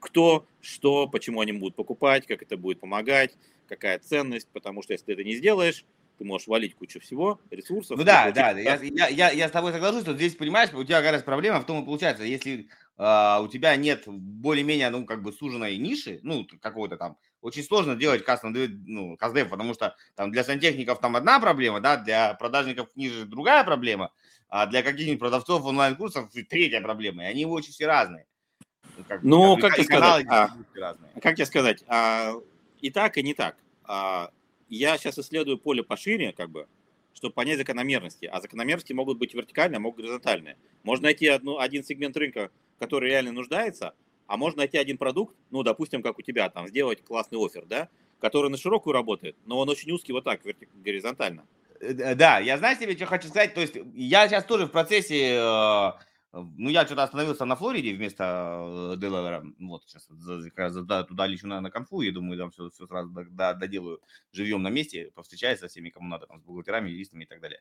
кто, 0.00 0.46
что, 0.60 1.06
почему 1.06 1.40
они 1.40 1.52
будут 1.52 1.76
покупать, 1.76 2.26
как 2.26 2.42
это 2.42 2.56
будет 2.56 2.80
помогать, 2.80 3.36
какая 3.68 3.98
ценность, 4.00 4.48
потому 4.52 4.82
что 4.82 4.92
если 4.92 5.06
ты 5.06 5.12
это 5.12 5.24
не 5.24 5.36
сделаешь, 5.36 5.84
ты 6.18 6.24
можешь 6.24 6.48
валить 6.48 6.74
кучу 6.74 7.00
всего, 7.00 7.40
ресурсов. 7.50 7.98
Ну 7.98 8.04
да, 8.04 8.30
да, 8.32 8.50
я, 8.50 8.76
я, 8.82 9.08
я, 9.08 9.30
я 9.30 9.48
с 9.48 9.52
тобой 9.52 9.72
соглашусь, 9.72 10.02
что 10.02 10.14
здесь, 10.14 10.34
понимаешь, 10.34 10.72
у 10.74 10.84
тебя 10.84 11.00
как 11.02 11.12
раз 11.12 11.22
проблема 11.22 11.60
в 11.60 11.66
том 11.66 11.82
и 11.82 11.86
получается, 11.86 12.24
если 12.24 12.68
э, 12.98 13.38
у 13.40 13.48
тебя 13.48 13.76
нет 13.76 14.04
более-менее, 14.06 14.90
ну, 14.90 15.06
как 15.06 15.22
бы 15.22 15.32
суженной 15.32 15.76
ниши, 15.78 16.20
ну, 16.22 16.46
какого-то 16.60 16.96
там, 16.96 17.16
очень 17.42 17.64
сложно 17.64 17.96
делать 17.96 18.24
кастом, 18.24 18.54
ну, 18.86 19.16
каздев, 19.16 19.50
потому 19.50 19.74
что 19.74 19.96
там 20.14 20.30
для 20.30 20.44
сантехников 20.44 21.00
там 21.00 21.16
одна 21.16 21.40
проблема, 21.40 21.80
да, 21.80 21.96
для 21.96 22.34
продажников 22.34 22.92
книжек 22.92 23.28
другая 23.28 23.64
проблема, 23.64 24.12
а 24.48 24.66
для 24.66 24.82
каких-нибудь 24.82 25.20
продавцов 25.20 25.64
онлайн-курсов 25.64 26.30
третья 26.48 26.80
проблема, 26.80 27.24
и 27.24 27.26
они 27.26 27.44
очень 27.44 27.72
все 27.72 27.86
разные. 27.86 28.26
Как, 29.08 29.22
ну, 29.22 29.56
как, 29.56 29.70
как 29.70 29.74
тебе 29.74 29.84
сказать? 29.84 30.26
А, 30.28 30.50
как 31.20 31.34
тебе 31.34 31.46
сказать? 31.46 31.84
А, 31.88 32.34
и 32.80 32.90
так, 32.90 33.18
и 33.18 33.22
не 33.22 33.34
так. 33.34 33.56
А, 33.84 34.30
я 34.68 34.96
сейчас 34.96 35.18
исследую 35.18 35.58
поле 35.58 35.82
пошире, 35.82 36.32
как 36.32 36.50
бы, 36.50 36.68
чтобы 37.14 37.34
понять 37.34 37.58
закономерности. 37.58 38.26
А 38.26 38.40
закономерности 38.40 38.92
могут 38.92 39.18
быть 39.18 39.34
вертикальные, 39.34 39.78
а 39.78 39.80
могут 39.80 40.00
горизонтальные. 40.00 40.56
Можно 40.82 41.04
найти 41.04 41.26
одну, 41.26 41.58
один 41.58 41.82
сегмент 41.84 42.16
рынка, 42.16 42.50
который 42.78 43.10
реально 43.10 43.32
нуждается, 43.32 43.94
а 44.32 44.38
можно 44.38 44.60
найти 44.60 44.78
один 44.78 44.96
продукт, 44.96 45.36
ну, 45.50 45.62
допустим, 45.62 46.02
как 46.02 46.18
у 46.18 46.22
тебя, 46.22 46.48
там, 46.48 46.66
сделать 46.66 47.04
классный 47.04 47.38
офер, 47.38 47.66
да, 47.66 47.90
который 48.18 48.48
на 48.48 48.56
широкую 48.56 48.94
работает, 48.94 49.36
но 49.44 49.58
он 49.58 49.68
очень 49.68 49.92
узкий 49.92 50.14
вот 50.14 50.24
так, 50.24 50.40
горизонтально. 50.72 51.46
Э, 51.80 52.14
да, 52.14 52.38
я 52.38 52.56
знаю 52.56 52.78
себе, 52.78 52.96
что 52.96 53.04
хочу 53.04 53.28
сказать. 53.28 53.52
То 53.52 53.60
есть 53.60 53.76
я 53.92 54.26
сейчас 54.28 54.46
тоже 54.46 54.64
в 54.64 54.70
процессе 54.70 55.34
э, 55.34 55.92
ну, 56.32 56.70
я 56.70 56.86
что-то 56.86 57.02
остановился 57.02 57.44
на 57.44 57.56
Флориде 57.56 57.92
вместо 57.92 58.94
э, 58.94 58.96
Делавера. 58.96 59.44
Вот, 59.58 59.84
сейчас 59.86 60.08
раз 60.56 61.06
туда 61.06 61.26
лечу 61.26 61.46
на, 61.46 61.60
на 61.60 61.70
конфу, 61.70 62.00
и 62.00 62.10
думаю, 62.10 62.38
там 62.38 62.50
все, 62.52 62.70
все 62.70 62.86
сразу 62.86 63.10
доделаю 63.10 64.00
живьем 64.32 64.62
на 64.62 64.68
месте, 64.68 65.10
повстречаюсь 65.14 65.58
со 65.58 65.68
всеми, 65.68 65.90
кому 65.90 66.08
надо, 66.08 66.26
там, 66.26 66.40
с 66.40 66.42
бухгалтерами, 66.42 66.88
юристами 66.88 67.24
и 67.24 67.26
так 67.26 67.42
далее. 67.42 67.60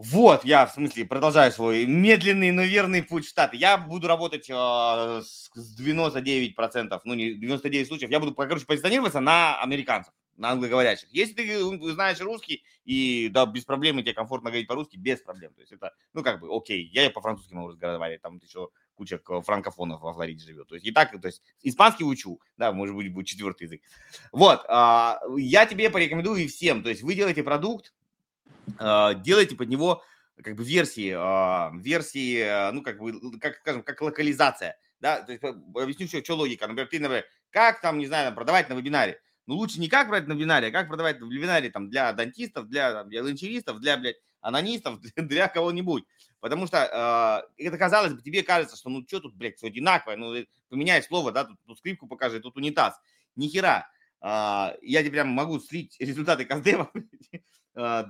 Вот, 0.00 0.44
я, 0.44 0.64
в 0.64 0.70
смысле, 0.70 1.06
продолжаю 1.06 1.50
свой 1.50 1.84
медленный, 1.84 2.52
но 2.52 2.62
верный 2.62 3.02
путь 3.02 3.26
в 3.26 3.28
Штаты. 3.28 3.56
Я 3.56 3.76
буду 3.76 4.06
работать 4.06 4.48
э, 4.48 4.52
с 4.54 5.50
99%, 5.76 7.00
ну, 7.02 7.14
не 7.14 7.34
99 7.34 7.88
случаев, 7.88 8.08
я 8.08 8.20
буду, 8.20 8.32
короче, 8.32 8.64
позиционироваться 8.64 9.18
на 9.18 9.60
американцев 9.60 10.14
на 10.36 10.50
англоговорящих. 10.52 11.08
Если 11.10 11.34
ты 11.34 11.92
знаешь 11.92 12.20
русский, 12.20 12.62
и 12.84 13.28
да, 13.28 13.44
без 13.44 13.64
проблем, 13.64 13.98
и 13.98 14.02
тебе 14.02 14.14
комфортно 14.14 14.50
говорить 14.50 14.68
по-русски, 14.68 14.96
без 14.96 15.20
проблем. 15.20 15.52
То 15.54 15.62
есть 15.62 15.72
это, 15.72 15.92
ну, 16.14 16.22
как 16.22 16.38
бы, 16.38 16.48
окей, 16.56 16.88
я 16.92 17.10
по-французски 17.10 17.52
могу 17.54 17.70
разговаривать, 17.70 18.22
там 18.22 18.38
еще 18.40 18.68
куча 18.94 19.20
франкофонов 19.44 20.00
во 20.00 20.14
Флориде 20.14 20.44
живет. 20.44 20.68
То 20.68 20.76
есть 20.76 20.86
и 20.86 20.92
так, 20.92 21.10
то 21.20 21.26
есть 21.26 21.42
испанский 21.62 22.04
учу, 22.04 22.40
да, 22.56 22.70
может 22.70 22.94
быть, 22.94 23.12
будет 23.12 23.26
четвертый 23.26 23.64
язык. 23.64 23.82
Вот, 24.30 24.64
а, 24.68 25.20
я 25.36 25.66
тебе 25.66 25.90
порекомендую 25.90 26.44
и 26.44 26.46
всем, 26.46 26.84
то 26.84 26.88
есть 26.88 27.02
вы 27.02 27.16
делаете 27.16 27.42
продукт, 27.42 27.92
делайте 29.22 29.56
под 29.56 29.68
него 29.68 30.02
как 30.42 30.54
бы 30.54 30.64
версии, 30.64 31.12
а, 31.16 31.72
версии, 31.74 32.70
ну, 32.72 32.82
как 32.82 32.98
бы, 32.98 33.38
как, 33.38 33.56
скажем, 33.56 33.82
как 33.82 34.00
локализация. 34.00 34.78
да, 35.00 35.22
то 35.22 35.32
есть, 35.32 35.42
объясню, 35.42 36.06
что, 36.06 36.22
что 36.22 36.34
логика. 36.34 36.66
Например, 36.66 36.88
ты, 36.88 37.00
например, 37.00 37.24
как 37.50 37.80
там, 37.80 37.98
не 37.98 38.06
знаю, 38.06 38.34
продавать 38.34 38.68
на 38.68 38.74
вебинаре. 38.74 39.20
Ну, 39.46 39.54
лучше 39.54 39.80
не 39.80 39.88
как 39.88 40.08
продавать 40.08 40.28
на 40.28 40.34
вебинаре, 40.34 40.68
а 40.68 40.70
как 40.70 40.88
продавать 40.88 41.20
на 41.20 41.24
вебинаре 41.24 41.70
там 41.70 41.88
для 41.88 42.12
дантистов, 42.12 42.68
для, 42.68 43.04
для 43.04 43.22
ланчеристов, 43.22 43.80
для, 43.80 43.96
блядь, 43.96 44.18
анонистов, 44.40 45.00
для, 45.16 45.48
кого-нибудь. 45.48 46.04
Потому 46.40 46.66
что 46.66 47.42
э, 47.56 47.64
это 47.64 47.78
казалось 47.78 48.12
бы, 48.12 48.22
тебе 48.22 48.42
кажется, 48.42 48.76
что 48.76 48.90
ну 48.90 49.04
что 49.06 49.20
тут, 49.20 49.34
блядь, 49.34 49.56
все 49.56 49.68
одинаковое, 49.68 50.16
ну 50.16 50.34
поменяй 50.68 51.02
слово, 51.02 51.32
да, 51.32 51.44
тут, 51.44 51.56
тут 51.66 51.78
скрипку 51.78 52.06
покажи, 52.06 52.40
тут 52.40 52.56
унитаз. 52.56 52.94
Ни 53.36 53.48
хера. 53.48 53.88
Э, 54.20 54.76
я 54.82 55.00
тебе 55.00 55.12
прям 55.12 55.28
могу 55.28 55.58
слить 55.60 55.96
результаты 55.98 56.44
Каздева. 56.44 56.92
Э, 57.78 58.04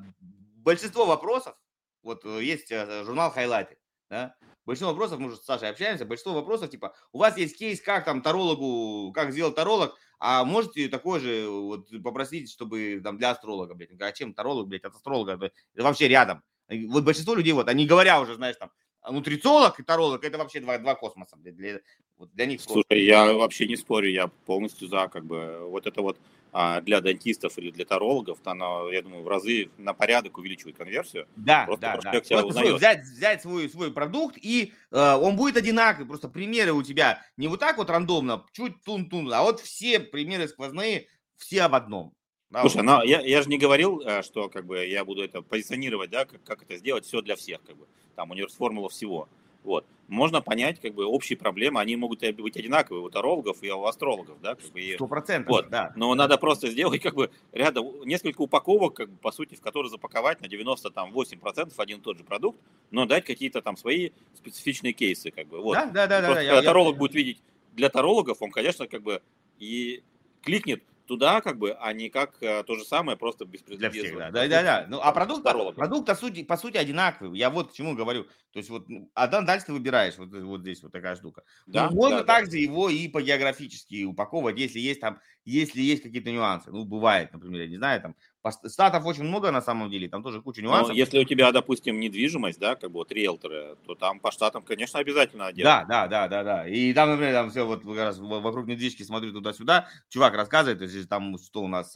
большинство 0.56 1.06
вопросов, 1.06 1.54
вот 2.02 2.24
э, 2.24 2.42
есть 2.42 2.70
э, 2.70 3.04
журнал 3.04 3.32
Highlighted, 3.34 3.78
да, 4.10 4.34
большинство 4.64 4.92
вопросов, 4.92 5.18
мы 5.18 5.28
уже 5.28 5.36
с 5.36 5.44
Сашей 5.44 5.70
общаемся, 5.70 6.04
большинство 6.04 6.34
вопросов, 6.34 6.70
типа, 6.70 6.94
у 7.12 7.18
вас 7.18 7.36
есть 7.36 7.58
кейс, 7.58 7.80
как 7.80 8.04
там 8.04 8.22
тарологу, 8.22 9.12
как 9.12 9.32
сделать 9.32 9.54
таролог, 9.54 9.96
а 10.18 10.44
можете 10.44 10.88
такой 10.88 11.20
же 11.20 11.48
вот 11.48 11.88
попросить, 12.02 12.50
чтобы 12.50 13.00
там 13.02 13.18
для 13.18 13.30
астролога, 13.30 13.74
блядь. 13.74 13.90
А 14.00 14.12
чем 14.12 14.34
таролог, 14.34 14.66
блядь, 14.66 14.84
от 14.84 14.94
астролога? 14.94 15.34
Это 15.34 15.52
вообще 15.74 16.08
рядом. 16.08 16.42
Вот 16.68 17.04
большинство 17.04 17.34
людей, 17.34 17.52
вот, 17.52 17.68
они 17.68 17.86
говоря 17.86 18.20
уже, 18.20 18.34
знаешь, 18.34 18.56
там, 18.56 18.70
нутрициолог 19.08 19.78
и 19.80 19.82
таролог, 19.82 20.24
это 20.24 20.38
вообще 20.38 20.60
два, 20.60 20.78
два 20.78 20.94
космоса. 20.94 21.36
Для, 21.36 21.52
для, 21.52 21.80
вот 22.16 22.30
для 22.32 22.46
них 22.46 22.60
Слушай, 22.60 23.04
я 23.04 23.32
вообще 23.32 23.66
не 23.66 23.76
спорю, 23.76 24.10
я 24.10 24.28
полностью 24.28 24.88
за, 24.88 25.08
как 25.08 25.24
бы, 25.24 25.58
вот 25.68 25.86
это 25.86 26.02
вот 26.02 26.18
а, 26.52 26.80
для 26.80 27.00
дантистов 27.00 27.58
или 27.58 27.70
для 27.70 27.84
тарологов, 27.84 28.38
она, 28.44 28.90
я 28.90 29.02
думаю, 29.02 29.22
в 29.22 29.28
разы 29.28 29.70
на 29.76 29.92
порядок 29.92 30.38
увеличивает 30.38 30.76
конверсию. 30.76 31.26
Да, 31.36 31.64
Просто 31.66 32.00
да, 32.02 32.20
да. 32.20 32.42
Вот 32.42 32.76
взять, 32.76 33.02
взять 33.02 33.42
свой, 33.42 33.68
свой 33.68 33.92
продукт, 33.92 34.36
и 34.40 34.72
э, 34.90 35.14
он 35.14 35.36
будет 35.36 35.56
одинаковый, 35.56 36.06
просто 36.06 36.28
примеры 36.28 36.72
у 36.72 36.82
тебя 36.82 37.22
не 37.36 37.48
вот 37.48 37.60
так 37.60 37.76
вот 37.76 37.90
рандомно, 37.90 38.46
чуть 38.52 38.82
тун-тун, 38.82 39.32
а 39.32 39.42
вот 39.42 39.60
все 39.60 40.00
примеры 40.00 40.48
сквозные, 40.48 41.06
все 41.36 41.62
об 41.62 41.74
одном. 41.74 42.14
Да, 42.50 42.62
Слушай, 42.62 42.76
вот. 42.76 42.82
но 42.84 43.04
я, 43.04 43.20
я 43.20 43.42
же 43.42 43.50
не 43.50 43.58
говорил, 43.58 44.00
э, 44.00 44.22
что 44.22 44.48
как 44.48 44.64
бы 44.64 44.86
я 44.86 45.04
буду 45.04 45.22
это 45.22 45.42
позиционировать, 45.42 46.10
да, 46.10 46.24
как, 46.24 46.42
как 46.44 46.62
это 46.62 46.76
сделать, 46.76 47.04
все 47.04 47.20
для 47.20 47.36
всех, 47.36 47.62
как 47.62 47.76
бы, 47.76 47.86
там, 48.18 48.32
универс 48.32 48.54
формула 48.54 48.88
всего. 48.88 49.28
Вот. 49.62 49.86
Можно 50.08 50.40
понять, 50.40 50.80
как 50.80 50.92
бы, 50.92 51.04
общие 51.04 51.36
проблемы, 51.36 51.80
они 51.80 51.94
могут 51.94 52.20
быть 52.36 52.56
одинаковые 52.56 53.04
у 53.04 53.08
тарологов 53.10 53.62
и 53.62 53.70
у 53.70 53.84
астрологов, 53.84 54.40
да, 54.42 54.56
как 54.56 54.72
бы. 54.72 54.80
Сто 54.96 55.06
процентов, 55.06 55.50
вот. 55.50 55.68
да. 55.68 55.92
Но 55.94 56.12
надо 56.16 56.36
просто 56.36 56.68
сделать, 56.68 57.00
как 57.00 57.14
бы, 57.14 57.30
рядом 57.52 57.86
несколько 58.04 58.40
упаковок, 58.40 58.94
как 58.94 59.10
бы, 59.10 59.18
по 59.18 59.30
сути, 59.30 59.54
в 59.54 59.60
которые 59.60 59.90
запаковать 59.90 60.40
на 60.40 60.46
98% 60.46 61.72
один 61.76 61.98
и 61.98 62.00
тот 62.00 62.18
же 62.18 62.24
продукт, 62.24 62.58
но 62.90 63.06
дать 63.06 63.24
какие-то 63.24 63.62
там 63.62 63.76
свои 63.76 64.10
специфичные 64.34 64.94
кейсы, 64.94 65.30
как 65.30 65.46
бы, 65.46 65.60
вот. 65.60 65.74
Да, 65.74 65.86
да, 65.86 66.06
да. 66.08 66.18
Просто, 66.22 66.34
да, 66.34 66.40
когда 66.40 66.56
я, 66.56 66.62
таролог 66.62 66.94
я... 66.94 66.98
будет 66.98 67.14
видеть, 67.14 67.42
для 67.74 67.88
тарологов 67.88 68.42
он, 68.42 68.50
конечно, 68.50 68.88
как 68.88 69.02
бы, 69.02 69.22
и 69.60 70.02
кликнет 70.42 70.82
туда, 71.08 71.40
как 71.40 71.58
бы, 71.58 71.72
а 71.72 71.92
не 71.92 72.10
как 72.10 72.36
а, 72.42 72.62
то 72.62 72.76
же 72.76 72.84
самое, 72.84 73.18
просто 73.18 73.46
без 73.46 73.62
Для 73.62 73.90
всех, 73.90 74.16
да, 74.16 74.30
да, 74.30 74.46
да, 74.46 74.62
да. 74.62 74.86
Ну, 74.88 75.00
а 75.02 75.10
продукт, 75.12 75.40
здорового. 75.40 75.72
продукт 75.72 76.06
по 76.06 76.14
сути, 76.14 76.44
по 76.44 76.56
сути 76.56 76.76
одинаковый. 76.76 77.36
Я 77.38 77.50
вот 77.50 77.72
к 77.72 77.74
чему 77.74 77.96
говорю. 77.96 78.24
То 78.52 78.58
есть 78.58 78.70
вот, 78.70 78.86
а 79.14 79.26
дальше 79.26 79.66
ты 79.66 79.72
выбираешь, 79.72 80.16
вот, 80.18 80.28
вот 80.30 80.60
здесь 80.60 80.82
вот 80.82 80.92
такая 80.92 81.16
штука. 81.16 81.42
Да, 81.66 81.88
ну, 81.90 81.96
можно 81.96 82.18
да, 82.18 82.24
также 82.24 82.52
да. 82.52 82.58
его 82.58 82.90
и 82.90 83.08
по 83.08 83.22
географически 83.22 84.04
упаковывать, 84.04 84.58
если 84.58 84.78
есть 84.78 85.00
там, 85.00 85.18
если 85.44 85.80
есть 85.80 86.02
какие-то 86.02 86.30
нюансы. 86.30 86.70
Ну, 86.70 86.84
бывает, 86.84 87.32
например, 87.32 87.62
я 87.62 87.68
не 87.68 87.76
знаю, 87.76 88.00
там, 88.02 88.14
Статов 88.52 89.04
очень 89.06 89.24
много 89.24 89.50
на 89.50 89.62
самом 89.62 89.90
деле, 89.90 90.08
там 90.08 90.22
тоже 90.22 90.42
куча 90.42 90.62
нюансов. 90.62 90.88
Но 90.88 90.94
если 90.94 91.18
у 91.18 91.24
тебя, 91.24 91.52
допустим, 91.52 92.00
недвижимость, 92.00 92.58
да, 92.58 92.76
как 92.76 92.90
бы 92.90 93.00
вот 93.00 93.12
риэлторы, 93.12 93.76
то 93.86 93.94
там 93.94 94.20
по 94.20 94.30
штатам, 94.30 94.62
конечно, 94.62 94.98
обязательно 94.98 95.46
отдельно. 95.46 95.84
Да, 95.88 96.06
да, 96.06 96.08
да, 96.08 96.28
да, 96.28 96.44
да. 96.44 96.68
И 96.68 96.92
там, 96.92 97.10
например, 97.10 97.32
там 97.34 97.50
все 97.50 97.66
вот 97.66 97.82
как 97.82 97.96
раз 97.96 98.18
вокруг 98.18 98.66
недвижки 98.66 99.02
смотрю 99.02 99.32
туда-сюда, 99.32 99.88
чувак 100.08 100.34
рассказывает, 100.34 100.78
то 100.78 100.84
есть 100.84 101.08
там 101.08 101.38
что 101.38 101.62
у 101.62 101.68
нас, 101.68 101.94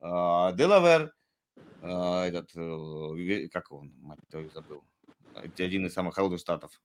Делавер, 0.00 1.12
этот, 1.82 2.50
э, 2.54 3.48
как 3.48 3.72
он, 3.72 3.92
мать 4.00 4.18
твою, 4.30 4.50
забыл, 4.50 4.84
один 5.34 5.86
из 5.86 5.92
самых 5.92 6.14
холодных 6.14 6.40
штатов. 6.40 6.80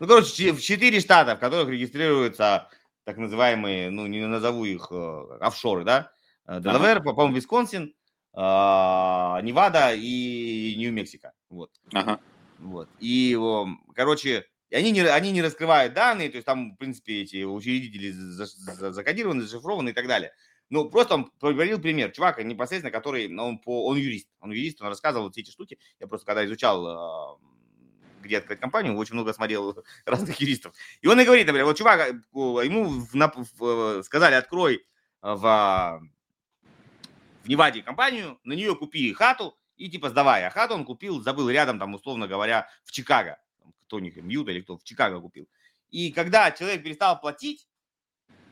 Ну, 0.00 0.06
короче, 0.06 0.52
в 0.52 0.60
четыре 0.60 1.00
штата, 1.00 1.34
в 1.34 1.40
которых 1.40 1.68
регистрируются 1.70 2.68
так 3.04 3.16
называемые, 3.16 3.90
ну, 3.90 4.06
не 4.06 4.26
назову 4.26 4.66
их, 4.66 4.88
э, 4.90 5.38
офшоры, 5.40 5.84
да, 5.84 6.12
Делавер, 6.46 6.98
ага. 6.98 7.12
по-моему, 7.12 7.36
Висконсин, 7.36 7.94
а, 7.94 7.97
Невада 8.38 9.94
и 9.94 10.74
Нью-Мексико. 10.76 11.32
Вот. 11.50 11.72
Ага. 11.92 12.20
Вот. 12.58 12.88
И, 13.00 13.36
короче, 13.94 14.44
они 14.70 14.92
не, 14.92 15.00
они 15.00 15.32
не 15.32 15.42
раскрывают 15.42 15.94
данные, 15.94 16.28
то 16.28 16.36
есть 16.36 16.46
там, 16.46 16.74
в 16.74 16.76
принципе, 16.76 17.22
эти 17.22 17.42
учредители 17.42 18.10
закодированы, 18.10 19.42
зашифрованы 19.42 19.90
и 19.90 19.92
так 19.92 20.06
далее. 20.06 20.32
Ну, 20.70 20.88
просто 20.90 21.14
он 21.14 21.30
приводил 21.40 21.80
пример. 21.80 22.10
Чувак, 22.12 22.44
непосредственно, 22.44 22.92
который, 22.92 23.28
ну, 23.28 23.44
он, 23.44 23.58
по, 23.58 23.86
он 23.86 23.96
юрист. 23.96 24.28
Он 24.40 24.50
юрист, 24.50 24.82
он 24.82 24.88
рассказывал 24.88 25.30
все 25.30 25.40
эти 25.40 25.50
штуки. 25.50 25.78
Я 25.98 26.06
просто, 26.06 26.26
когда 26.26 26.44
изучал, 26.44 26.86
а, 26.86 27.38
где 28.22 28.38
открыть 28.38 28.60
компанию, 28.60 28.94
очень 28.96 29.14
много 29.14 29.32
смотрел 29.32 29.82
разных 30.04 30.38
юристов. 30.40 30.74
И 31.00 31.06
он 31.06 31.18
и 31.18 31.24
говорит, 31.24 31.46
например, 31.46 31.64
вот 31.64 31.78
чувак, 31.78 32.08
ему 32.34 32.84
в, 32.84 33.14
в, 33.58 34.02
сказали, 34.02 34.34
открой 34.34 34.86
в 35.22 36.02
в 37.48 37.50
Неваде 37.50 37.82
компанию, 37.82 38.38
на 38.44 38.52
нее 38.52 38.76
купи 38.76 39.10
хату 39.14 39.56
и 39.78 39.88
типа 39.88 40.10
сдавай. 40.10 40.44
А 40.44 40.50
хату 40.50 40.74
он 40.74 40.84
купил, 40.84 41.22
забыл 41.22 41.48
рядом, 41.48 41.78
там, 41.78 41.94
условно 41.94 42.28
говоря, 42.28 42.68
в 42.84 42.92
Чикаго. 42.92 43.38
Кто 43.86 43.96
у 43.96 44.00
них, 44.00 44.16
Мьюта 44.16 44.50
или 44.50 44.60
кто, 44.60 44.76
в 44.76 44.84
Чикаго 44.84 45.18
купил. 45.18 45.48
И 45.88 46.12
когда 46.12 46.50
человек 46.50 46.82
перестал 46.82 47.18
платить, 47.18 47.66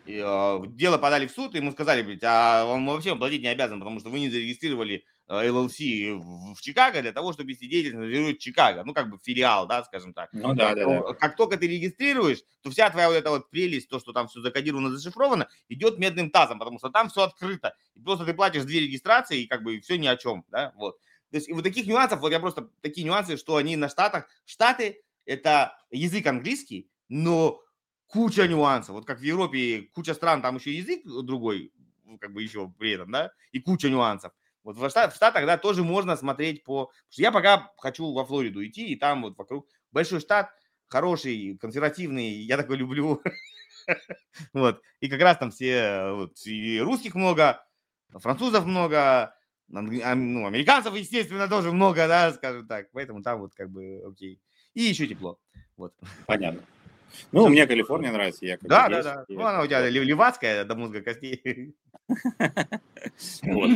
э, 0.06 0.62
дело 0.68 0.97
подали 0.97 1.27
в 1.27 1.31
суд, 1.31 1.55
и 1.55 1.59
ему 1.59 1.73
сказали, 1.73 2.01
блядь, 2.01 2.24
а 2.24 2.64
он 2.64 2.86
вообще 2.86 3.14
платить 3.14 3.43
не 3.43 3.48
обязан, 3.48 3.81
потому 3.81 4.01
что 4.01 4.09
вы 4.09 4.18
не 4.18 4.31
зарегистрировали 4.31 5.05
LLC 5.28 6.14
в, 6.14 6.54
в 6.54 6.60
Чикаго 6.60 7.02
для 7.02 7.12
того, 7.12 7.32
чтобы 7.32 7.50
вести 7.50 7.66
деятельность 7.66 8.04
регистрирует 8.04 8.38
Чикаго, 8.38 8.84
ну, 8.84 8.94
как 8.94 9.10
бы 9.10 9.18
филиал, 9.18 9.66
да, 9.66 9.84
скажем 9.84 10.14
так. 10.14 10.30
Ну, 10.32 10.54
да, 10.54 10.74
да, 10.74 10.84
да. 10.84 11.14
Как 11.14 11.36
только 11.36 11.56
ты 11.56 11.66
регистрируешь, 11.66 12.42
то 12.62 12.70
вся 12.70 12.90
твоя 12.90 13.08
вот 13.08 13.14
эта 13.16 13.30
вот 13.30 13.50
прелесть, 13.50 13.88
то, 13.88 13.98
что 13.98 14.12
там 14.12 14.28
все 14.28 14.40
закодировано, 14.40 14.90
зашифровано, 14.90 15.48
идет 15.68 15.98
медным 15.98 16.30
тазом, 16.30 16.58
потому 16.58 16.78
что 16.78 16.90
там 16.90 17.08
все 17.08 17.22
открыто. 17.22 17.74
И 17.94 18.00
просто 18.00 18.24
ты 18.24 18.34
платишь 18.34 18.64
две 18.64 18.80
регистрации, 18.80 19.42
и 19.42 19.46
как 19.46 19.62
бы 19.62 19.80
все 19.80 19.98
ни 19.98 20.06
о 20.06 20.16
чем, 20.16 20.44
да, 20.50 20.72
вот. 20.76 20.98
То 21.30 21.36
есть 21.38 21.48
и 21.48 21.52
вот 21.52 21.64
таких 21.64 21.86
нюансов, 21.86 22.20
вот 22.20 22.30
я 22.30 22.38
просто, 22.38 22.70
такие 22.80 23.04
нюансы, 23.04 23.36
что 23.36 23.56
они 23.56 23.76
на 23.76 23.88
Штатах, 23.88 24.28
Штаты– 24.44 25.02
это 25.24 25.76
язык 25.90 26.26
английский, 26.26 26.88
но 27.08 27.60
куча 28.06 28.46
нюансов. 28.46 28.94
Вот 28.94 29.06
как 29.06 29.18
в 29.18 29.22
Европе 29.22 29.88
куча 29.92 30.14
стран, 30.14 30.40
там 30.40 30.56
еще 30.56 30.72
язык 30.72 31.02
другой, 31.04 31.72
как 32.20 32.32
бы 32.32 32.42
еще 32.42 32.72
при 32.78 32.92
этом, 32.92 33.10
да, 33.10 33.32
и 33.50 33.60
куча 33.60 33.90
нюансов. 33.90 34.32
Вот 34.66 34.76
в 34.76 34.90
Штатах, 34.90 35.12
в 35.12 35.16
Штатах, 35.16 35.47
да, 35.47 35.59
тоже 35.59 35.84
можно 35.84 36.16
смотреть 36.16 36.64
по... 36.64 36.90
Я 37.12 37.30
пока 37.30 37.70
хочу 37.76 38.12
во 38.12 38.24
Флориду 38.24 38.66
идти, 38.66 38.88
и 38.88 38.97
там 38.97 39.22
вот 39.22 39.38
вокруг 39.38 39.68
большой 39.93 40.18
штат, 40.18 40.51
хороший, 40.88 41.56
консервативный, 41.56 42.30
я 42.30 42.56
такой 42.56 42.76
люблю. 42.76 43.22
Вот. 44.52 44.82
И 44.98 45.09
как 45.09 45.20
раз 45.20 45.38
там 45.38 45.52
все, 45.52 46.10
вот, 46.10 46.44
и 46.44 46.80
русских 46.80 47.14
много, 47.14 47.64
французов 48.12 48.66
много, 48.66 49.32
ну, 49.68 50.44
американцев, 50.44 50.93
естественно, 50.97 51.47
тоже 51.47 51.70
много, 51.70 52.09
да, 52.09 52.32
скажем 52.32 52.66
так. 52.66 52.88
Поэтому 52.90 53.22
там 53.22 53.38
вот 53.38 53.55
как 53.55 53.70
бы 53.70 54.02
окей. 54.05 54.40
И 54.74 54.82
еще 54.82 55.06
тепло. 55.06 55.38
Вот. 55.76 55.94
Понятно. 56.26 56.62
Ну, 57.32 57.43
Все. 57.43 57.48
мне 57.48 57.66
Калифорния 57.66 58.12
нравится. 58.12 58.44
Я 58.44 58.59
да, 58.60 58.88
да, 58.88 59.02
да. 59.02 59.24
Ну, 59.28 59.40
она 59.40 59.62
у 59.62 59.66
тебя 59.66 59.88
левацкая 59.88 60.64
до 60.64 60.74
мозга 60.74 61.01
костей. 61.01 61.74
Вот. 63.43 63.70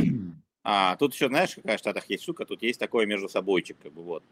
А 0.63 0.97
тут 0.97 1.15
еще, 1.15 1.29
знаешь, 1.29 1.55
какая 1.55 1.77
в 1.77 1.81
Штатах 1.81 2.09
есть 2.11 2.23
штука, 2.23 2.45
тут 2.45 2.63
есть 2.63 2.79
такое 2.79 3.07
между 3.07 3.29
собойчик, 3.29 3.77
как 3.83 3.93
бы 3.93 4.03
вот. 4.03 4.23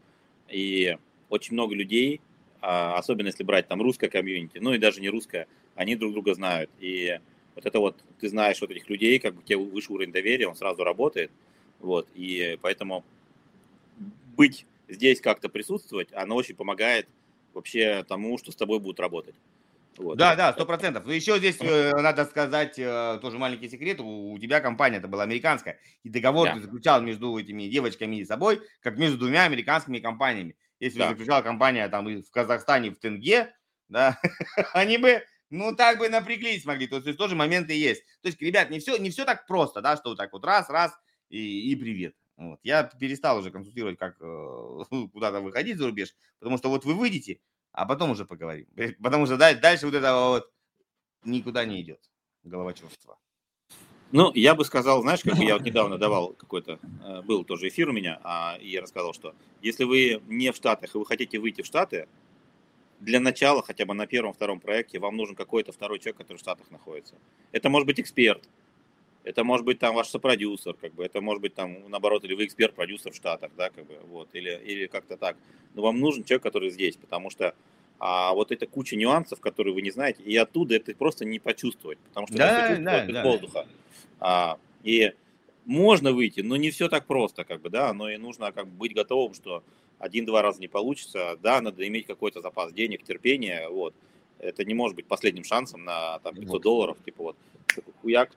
И 0.49 0.97
очень 1.29 1.53
много 1.53 1.75
людей, 1.75 2.21
а, 2.61 2.97
особенно 2.97 3.27
если 3.27 3.43
брать 3.43 3.67
там 3.67 3.81
русское 3.81 4.09
комьюнити, 4.09 4.59
ну 4.59 4.73
и 4.73 4.77
даже 4.77 5.01
не 5.01 5.09
русское, 5.09 5.47
они 5.75 5.95
друг 5.95 6.13
друга 6.13 6.33
знают. 6.35 6.69
И 6.79 7.19
вот 7.55 7.65
это 7.65 7.79
вот, 7.79 7.97
ты 8.19 8.29
знаешь 8.29 8.61
вот 8.61 8.71
этих 8.71 8.89
людей, 8.89 9.19
как 9.19 9.35
бы 9.35 9.43
тебе 9.43 9.57
выше 9.57 9.91
уровень 9.91 10.11
доверия, 10.11 10.47
он 10.47 10.55
сразу 10.55 10.83
работает. 10.83 11.31
Вот, 11.79 12.07
и 12.13 12.57
поэтому 12.61 13.03
быть 14.35 14.65
здесь 14.87 15.21
как-то 15.21 15.49
присутствовать, 15.49 16.09
оно 16.13 16.35
очень 16.35 16.55
помогает 16.55 17.07
вообще 17.53 18.03
тому, 18.07 18.37
что 18.37 18.51
с 18.51 18.55
тобой 18.55 18.79
будут 18.79 18.99
работать. 18.99 19.35
Вот. 19.97 20.17
Да, 20.17 20.35
да, 20.35 20.53
сто 20.53 20.65
процентов. 20.65 21.05
Но 21.05 21.11
еще 21.11 21.37
здесь 21.39 21.57
э, 21.59 21.91
надо 21.93 22.25
сказать 22.25 22.77
э, 22.77 23.19
тоже 23.21 23.37
маленький 23.37 23.69
секрет. 23.69 23.99
У, 23.99 24.33
у 24.33 24.39
тебя 24.39 24.61
компания 24.61 24.97
это 24.97 25.07
была 25.07 25.23
американская, 25.23 25.79
и 26.03 26.09
договор 26.09 26.47
да. 26.47 26.55
ты 26.55 26.61
заключал 26.61 27.01
между 27.01 27.37
этими 27.37 27.63
девочками 27.63 28.17
и 28.17 28.25
собой, 28.25 28.61
как 28.81 28.97
между 28.97 29.17
двумя 29.17 29.43
американскими 29.43 29.99
компаниями. 29.99 30.55
Если 30.79 30.99
да. 30.99 31.09
заключала 31.09 31.41
компания 31.41 31.87
там 31.89 32.05
в 32.05 32.31
Казахстане 32.31 32.91
в 32.91 32.99
тенге, 32.99 33.53
да, 33.89 34.19
они 34.73 34.97
бы, 34.97 35.23
ну, 35.49 35.75
так 35.75 35.99
бы 35.99 36.07
напряглись 36.07 36.65
могли. 36.65 36.87
То 36.87 36.97
есть 36.97 37.17
тоже 37.17 37.35
моменты 37.35 37.73
есть. 37.73 38.03
То 38.21 38.29
есть, 38.29 38.41
ребят, 38.41 38.69
не 38.69 38.79
все, 38.79 38.97
не 38.97 39.09
все 39.09 39.25
так 39.25 39.47
просто, 39.47 39.81
да, 39.81 39.97
что 39.97 40.09
вот 40.09 40.17
так 40.17 40.31
вот 40.31 40.45
раз, 40.45 40.69
раз 40.69 40.93
и, 41.29 41.71
и 41.71 41.75
привет. 41.75 42.15
Вот. 42.37 42.59
Я 42.63 42.83
перестал 42.83 43.39
уже 43.39 43.51
консультировать, 43.51 43.97
как 43.97 44.15
э, 44.21 44.83
куда-то 45.11 45.41
выходить 45.41 45.77
за 45.77 45.87
рубеж, 45.87 46.15
потому 46.39 46.57
что 46.57 46.69
вот 46.69 46.85
вы 46.85 46.93
выйдете, 46.93 47.41
а 47.79 47.85
потом 47.85 48.11
уже 48.11 48.25
поговорим. 48.25 48.67
Потому 49.01 49.25
что 49.25 49.37
дальше 49.37 49.85
вот 49.85 49.95
это 49.95 50.13
вот 50.13 50.51
никуда 51.23 51.63
не 51.63 51.81
идет 51.81 52.01
головочевство. 52.43 53.17
Ну, 54.11 54.33
я 54.33 54.53
бы 54.53 54.65
сказал, 54.65 55.01
знаешь, 55.01 55.21
как 55.23 55.37
я 55.37 55.53
вот 55.53 55.63
недавно 55.63 55.97
давал 55.97 56.33
какой-то, 56.33 56.77
э, 57.05 57.21
был 57.21 57.45
тоже 57.45 57.69
эфир 57.69 57.87
у 57.89 57.93
меня, 57.93 58.19
а, 58.23 58.57
я 58.59 58.81
рассказал, 58.81 59.13
что 59.13 59.33
если 59.61 59.85
вы 59.85 60.21
не 60.27 60.51
в 60.51 60.57
Штатах 60.57 60.93
и 60.93 60.97
вы 60.97 61.05
хотите 61.05 61.39
выйти 61.39 61.61
в 61.61 61.65
Штаты, 61.65 62.09
для 62.99 63.21
начала, 63.21 63.63
хотя 63.63 63.85
бы 63.85 63.93
на 63.93 64.07
первом-втором 64.07 64.59
проекте, 64.59 64.99
вам 64.99 65.15
нужен 65.15 65.35
какой-то 65.35 65.71
второй 65.71 65.99
человек, 65.99 66.17
который 66.17 66.37
в 66.37 66.41
Штатах 66.41 66.69
находится. 66.71 67.15
Это 67.53 67.69
может 67.69 67.85
быть 67.87 67.99
эксперт, 68.01 68.43
это 69.23 69.43
может 69.43 69.65
быть 69.65 69.79
там 69.79 69.95
ваш 69.95 70.07
сопродюсер, 70.07 70.73
как 70.73 70.93
бы, 70.93 71.03
это 71.03 71.21
может 71.21 71.41
быть 71.41 71.53
там, 71.53 71.89
наоборот, 71.89 72.23
или 72.23 72.33
вы 72.33 72.45
эксперт-продюсер 72.45 73.11
в 73.11 73.15
Штатах, 73.15 73.51
да, 73.57 73.69
как 73.69 73.85
бы, 73.85 73.97
вот, 74.07 74.29
или, 74.33 74.59
или 74.65 74.87
как-то 74.87 75.17
так. 75.17 75.37
Но 75.75 75.81
вам 75.81 75.99
нужен 75.99 76.23
человек, 76.23 76.43
который 76.43 76.69
здесь, 76.69 76.95
потому 76.95 77.29
что 77.29 77.53
а 77.99 78.33
вот 78.33 78.53
это 78.53 78.65
куча 78.65 78.95
нюансов, 78.95 79.41
которые 79.41 79.73
вы 79.73 79.81
не 79.81 79.91
знаете, 79.91 80.23
и 80.23 80.35
оттуда 80.37 80.75
это 80.75 80.95
просто 80.95 81.25
не 81.25 81.37
почувствовать, 81.37 81.97
потому 81.99 82.27
что 82.27 82.37
да, 82.37 82.71
это 82.71 82.81
да, 82.81 83.05
да. 83.05 83.23
воздуха. 83.23 83.67
А, 84.21 84.57
и 84.83 85.11
можно 85.65 86.13
выйти, 86.13 86.39
но 86.39 86.55
не 86.55 86.71
все 86.71 86.87
так 86.87 87.05
просто, 87.05 87.43
как 87.43 87.61
бы, 87.61 87.69
да, 87.69 87.93
но 87.93 88.09
и 88.09 88.15
нужно 88.15 88.53
как 88.53 88.67
бы 88.67 88.77
быть 88.77 88.95
готовым, 88.95 89.33
что 89.33 89.63
один-два 89.99 90.41
раза 90.41 90.61
не 90.61 90.69
получится, 90.69 91.37
да, 91.43 91.59
надо 91.59 91.85
иметь 91.87 92.07
какой-то 92.07 92.41
запас 92.41 92.71
денег, 92.71 93.03
терпения, 93.03 93.67
вот. 93.67 93.93
Это 94.39 94.63
не 94.63 94.73
может 94.73 94.95
быть 94.95 95.05
последним 95.05 95.43
шансом 95.43 95.83
на 95.83 96.19
там, 96.19 96.33
500 96.33 96.61
долларов, 96.61 96.97
типа 97.03 97.23
вот, 97.23 97.35
хуяк, 98.01 98.31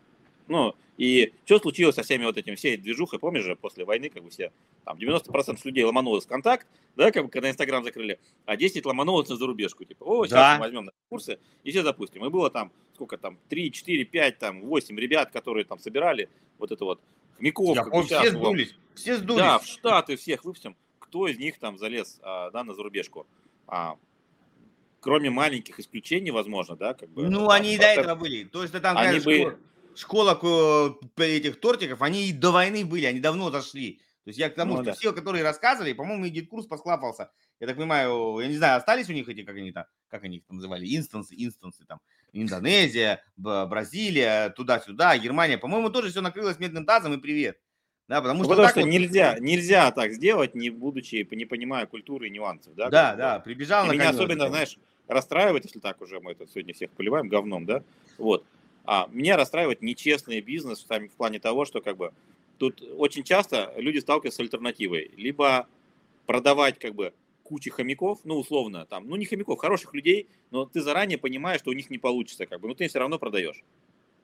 ну, 0.53 0.77
и 0.99 1.33
что 1.47 1.59
случилось 1.59 1.97
со 1.97 2.03
всеми 2.03 2.25
вот 2.25 2.37
этими, 2.37 2.55
всей 2.55 2.77
движухой, 2.77 3.19
помнишь 3.19 3.45
же, 3.45 3.57
после 3.57 3.85
войны, 3.85 4.11
как 4.11 4.23
бы 4.23 4.31
все, 4.31 4.53
там, 4.85 4.99
90% 4.99 5.59
людей 5.65 5.83
ломанулось 5.85 6.27
в 6.27 6.29
контакт, 6.29 6.67
да, 6.95 7.11
как 7.11 7.25
бы, 7.25 7.31
когда 7.31 7.51
Инстаграм 7.51 7.83
закрыли, 7.83 8.21
а 8.45 8.57
10 8.57 8.85
ломанулось 8.85 9.29
на 9.29 9.37
зарубежку, 9.37 9.85
типа, 9.85 10.05
о, 10.05 10.27
сейчас 10.27 10.35
да. 10.35 10.55
мы 10.57 10.61
возьмем 10.65 10.85
на 10.85 10.93
курсы 11.09 11.39
и 11.65 11.71
все 11.71 11.83
запустим. 11.83 12.25
И 12.25 12.29
было 12.29 12.51
там, 12.51 12.71
сколько 12.95 13.17
там, 13.17 13.39
3, 13.49 13.73
4, 13.73 14.05
5, 14.05 14.39
там, 14.39 14.63
8 14.63 14.99
ребят, 14.99 15.31
которые 15.33 15.65
там 15.65 15.79
собирали 15.79 16.29
вот 16.59 16.71
это 16.71 16.85
вот 16.85 17.01
хомяков. 17.37 17.75
Я 17.75 17.85
помню, 17.85 18.07
все 18.07 18.31
сдулись, 18.31 18.75
все 18.95 19.17
сдулись. 19.17 19.43
Да, 19.43 19.59
в 19.59 19.67
Штаты 19.67 20.17
всех 20.17 20.45
выпустим. 20.45 20.77
Кто 20.99 21.27
из 21.27 21.39
них 21.39 21.59
там 21.59 21.79
залез, 21.79 22.21
а, 22.23 22.51
да, 22.51 22.65
на 22.65 22.75
зарубежку? 22.75 23.27
А, 23.67 23.97
кроме 25.01 25.31
маленьких 25.31 25.81
исключений, 25.81 26.31
возможно, 26.31 26.77
да, 26.77 26.95
как 26.95 27.09
бы. 27.11 27.29
Ну, 27.29 27.51
они 27.51 27.75
и 27.75 27.79
до 27.79 27.87
этого 27.87 28.15
были. 28.15 28.45
То 28.45 28.63
есть, 28.63 28.81
там, 28.81 28.97
они 28.97 29.19
бы 29.21 29.59
школа 29.97 30.39
этих 31.17 31.61
тортиков, 31.61 32.03
они 32.03 32.29
и 32.29 32.33
до 32.33 32.51
войны 32.51 32.85
были, 32.85 33.07
они 33.07 33.21
давно 33.21 33.51
зашли. 33.51 34.01
То 34.25 34.29
есть 34.29 34.39
я 34.39 34.51
к 34.51 34.55
тому, 34.55 34.75
ну, 34.75 34.83
что 34.83 34.93
да. 34.93 34.95
все, 34.95 35.13
которые 35.13 35.43
рассказывали, 35.43 35.93
по-моему, 35.93 36.27
и 36.27 36.41
курс 36.43 36.67
посклапался. 36.67 37.31
Я 37.59 37.67
так 37.67 37.77
понимаю, 37.77 38.39
я 38.41 38.47
не 38.47 38.57
знаю, 38.57 38.77
остались 38.77 39.09
у 39.09 39.13
них 39.13 39.29
эти, 39.29 39.43
как 39.43 39.57
они 39.57 39.73
там, 39.73 39.85
как 40.09 40.23
они 40.23 40.37
их 40.37 40.47
там 40.47 40.57
называли, 40.57 40.97
инстансы, 40.97 41.35
инстансы 41.37 41.85
там, 41.85 42.01
Индонезия, 42.33 43.23
Бразилия, 43.37 44.51
туда-сюда, 44.51 45.19
Германия. 45.19 45.59
По-моему, 45.59 45.91
тоже 45.91 46.11
все 46.11 46.21
накрылось 46.21 46.59
медным 46.61 46.87
тазом 46.87 47.15
и 47.15 47.19
привет. 47.19 47.59
Да, 48.09 48.21
потому 48.21 48.41
ну, 48.41 48.45
что, 48.45 48.51
потому 48.51 48.69
что 48.69 48.81
вот... 48.81 48.89
нельзя, 48.89 49.39
нельзя 49.39 49.91
так 49.91 50.13
сделать, 50.13 50.55
не 50.55 50.71
будучи, 50.71 51.27
не 51.31 51.45
понимая 51.45 51.87
культуры 51.87 52.29
и 52.29 52.31
нюансов. 52.31 52.75
Да, 52.75 52.91
да, 52.91 53.15
да 53.15 53.41
прибежал 53.41 53.87
на 53.87 53.93
Меня 53.93 54.11
особенно, 54.11 54.49
знаешь, 54.49 54.79
расстраивает, 55.09 55.65
если 55.65 55.81
так 55.81 56.01
уже 56.01 56.21
мы 56.21 56.33
это 56.33 56.47
сегодня 56.47 56.75
всех 56.75 56.91
поливаем 56.91 57.29
говном, 57.29 57.65
да, 57.65 57.83
вот. 58.19 58.45
А 58.85 59.09
меня 59.13 59.37
расстраивает 59.37 59.83
нечестный 59.83 60.41
бизнес 60.41 60.85
в 60.89 61.17
плане 61.17 61.39
того, 61.39 61.65
что 61.65 61.81
как 61.81 61.97
бы 61.97 62.13
тут 62.59 62.83
очень 62.99 63.23
часто 63.23 63.73
люди 63.77 63.99
сталкиваются 63.99 64.39
с 64.39 64.41
альтернативой. 64.41 65.11
Либо 65.17 65.69
продавать 66.27 66.79
как 66.79 66.95
бы 66.95 67.13
кучу 67.43 67.71
хомяков, 67.71 68.21
ну, 68.25 68.37
условно, 68.37 68.87
там, 68.87 69.09
ну, 69.09 69.17
не 69.17 69.27
хомяков, 69.27 69.59
хороших 69.59 69.95
людей, 69.95 70.27
но 70.51 70.65
ты 70.65 70.81
заранее 70.81 71.19
понимаешь, 71.19 71.61
что 71.61 71.71
у 71.71 71.75
них 71.75 71.91
не 71.91 71.99
получится, 71.99 72.47
как 72.47 72.61
бы, 72.61 72.69
но 72.69 72.75
ты 72.75 72.89
все 72.89 72.99
равно 72.99 73.19
продаешь. 73.19 73.63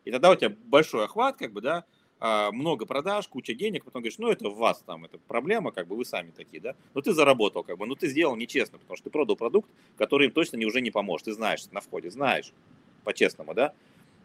И 0.05 0.11
тогда 0.11 0.31
у 0.31 0.35
тебя 0.37 0.55
большой 0.65 1.05
охват, 1.05 1.37
как 1.37 1.53
бы, 1.53 1.61
да, 1.61 1.85
а, 2.21 2.51
много 2.51 2.87
продаж, 2.87 3.29
куча 3.29 3.55
денег, 3.55 3.85
потом 3.85 4.03
говоришь, 4.03 4.19
ну, 4.19 4.31
это 4.31 4.49
в 4.49 4.57
вас 4.57 4.83
там, 4.87 5.05
это 5.05 5.19
проблема, 5.29 5.71
как 5.71 5.87
бы, 5.87 5.97
вы 5.97 6.05
сами 6.05 6.31
такие, 6.31 6.61
да, 6.61 6.75
но 6.95 7.01
ты 7.01 7.13
заработал, 7.13 7.63
как 7.63 7.77
бы, 7.77 7.87
но 7.87 7.95
ты 7.95 8.09
сделал 8.09 8.35
нечестно, 8.35 8.79
потому 8.79 8.97
что 8.97 9.05
ты 9.05 9.11
продал 9.11 9.37
продукт, 9.37 9.71
который 9.97 10.29
им 10.29 10.33
точно 10.33 10.57
не, 10.57 10.67
уже 10.67 10.81
не 10.81 10.91
поможет, 10.91 11.27
ты 11.27 11.33
знаешь 11.33 11.67
на 11.71 11.81
входе, 11.81 12.11
знаешь, 12.11 12.53
по-честному, 13.05 13.55
да, 13.55 13.75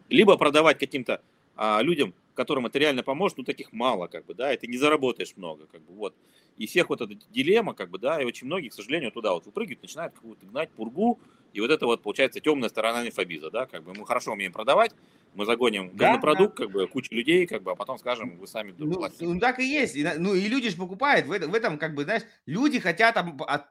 либо 0.08 0.36
продавать 0.36 0.78
каким-то 0.78 1.20
а, 1.56 1.82
людям, 1.82 2.14
которым 2.34 2.66
это 2.66 2.78
реально 2.78 3.02
поможет, 3.02 3.38
ну 3.38 3.44
таких 3.44 3.72
мало, 3.72 4.08
как 4.08 4.26
бы, 4.26 4.34
да, 4.34 4.52
и 4.52 4.56
ты 4.56 4.66
не 4.66 4.76
заработаешь 4.76 5.36
много, 5.36 5.66
как 5.66 5.82
бы, 5.82 5.94
вот. 5.94 6.14
И 6.56 6.66
всех 6.66 6.88
вот 6.88 7.00
эта 7.00 7.14
дилемма, 7.30 7.74
как 7.74 7.90
бы, 7.90 7.98
да, 7.98 8.20
и 8.20 8.24
очень 8.24 8.46
многие, 8.46 8.68
к 8.68 8.74
сожалению, 8.74 9.12
туда 9.12 9.32
вот 9.32 9.46
выпрыгивают, 9.46 9.82
начинают 9.82 10.14
какую-то 10.14 10.46
гнать 10.46 10.70
пургу, 10.70 11.18
и 11.52 11.60
вот 11.60 11.70
это 11.70 11.86
вот 11.86 12.02
получается 12.02 12.40
темная 12.40 12.68
сторона 12.68 13.06
инфобиза, 13.06 13.50
да, 13.50 13.66
как 13.66 13.84
бы 13.84 13.94
мы 13.94 14.04
хорошо 14.04 14.32
умеем 14.32 14.52
продавать, 14.52 14.92
мы 15.34 15.46
загоним 15.46 15.96
да, 15.96 16.18
продукт, 16.18 16.56
да. 16.56 16.64
как 16.64 16.72
бы, 16.72 16.86
кучу 16.88 17.14
людей, 17.14 17.46
как 17.46 17.62
бы, 17.62 17.72
а 17.72 17.74
потом 17.76 17.98
скажем, 17.98 18.36
вы 18.38 18.46
сами 18.46 18.74
ну, 18.76 19.08
ну, 19.20 19.40
так 19.40 19.60
и 19.60 19.64
есть, 19.64 19.96
и, 19.96 20.04
ну, 20.18 20.34
и 20.34 20.48
люди 20.48 20.70
же 20.70 20.76
покупают, 20.76 21.26
в 21.26 21.32
этом, 21.32 21.52
в 21.52 21.54
этом, 21.54 21.78
как 21.78 21.94
бы, 21.94 22.02
знаешь, 22.02 22.22
люди 22.46 22.80
хотят, 22.80 23.16
от, 23.16 23.66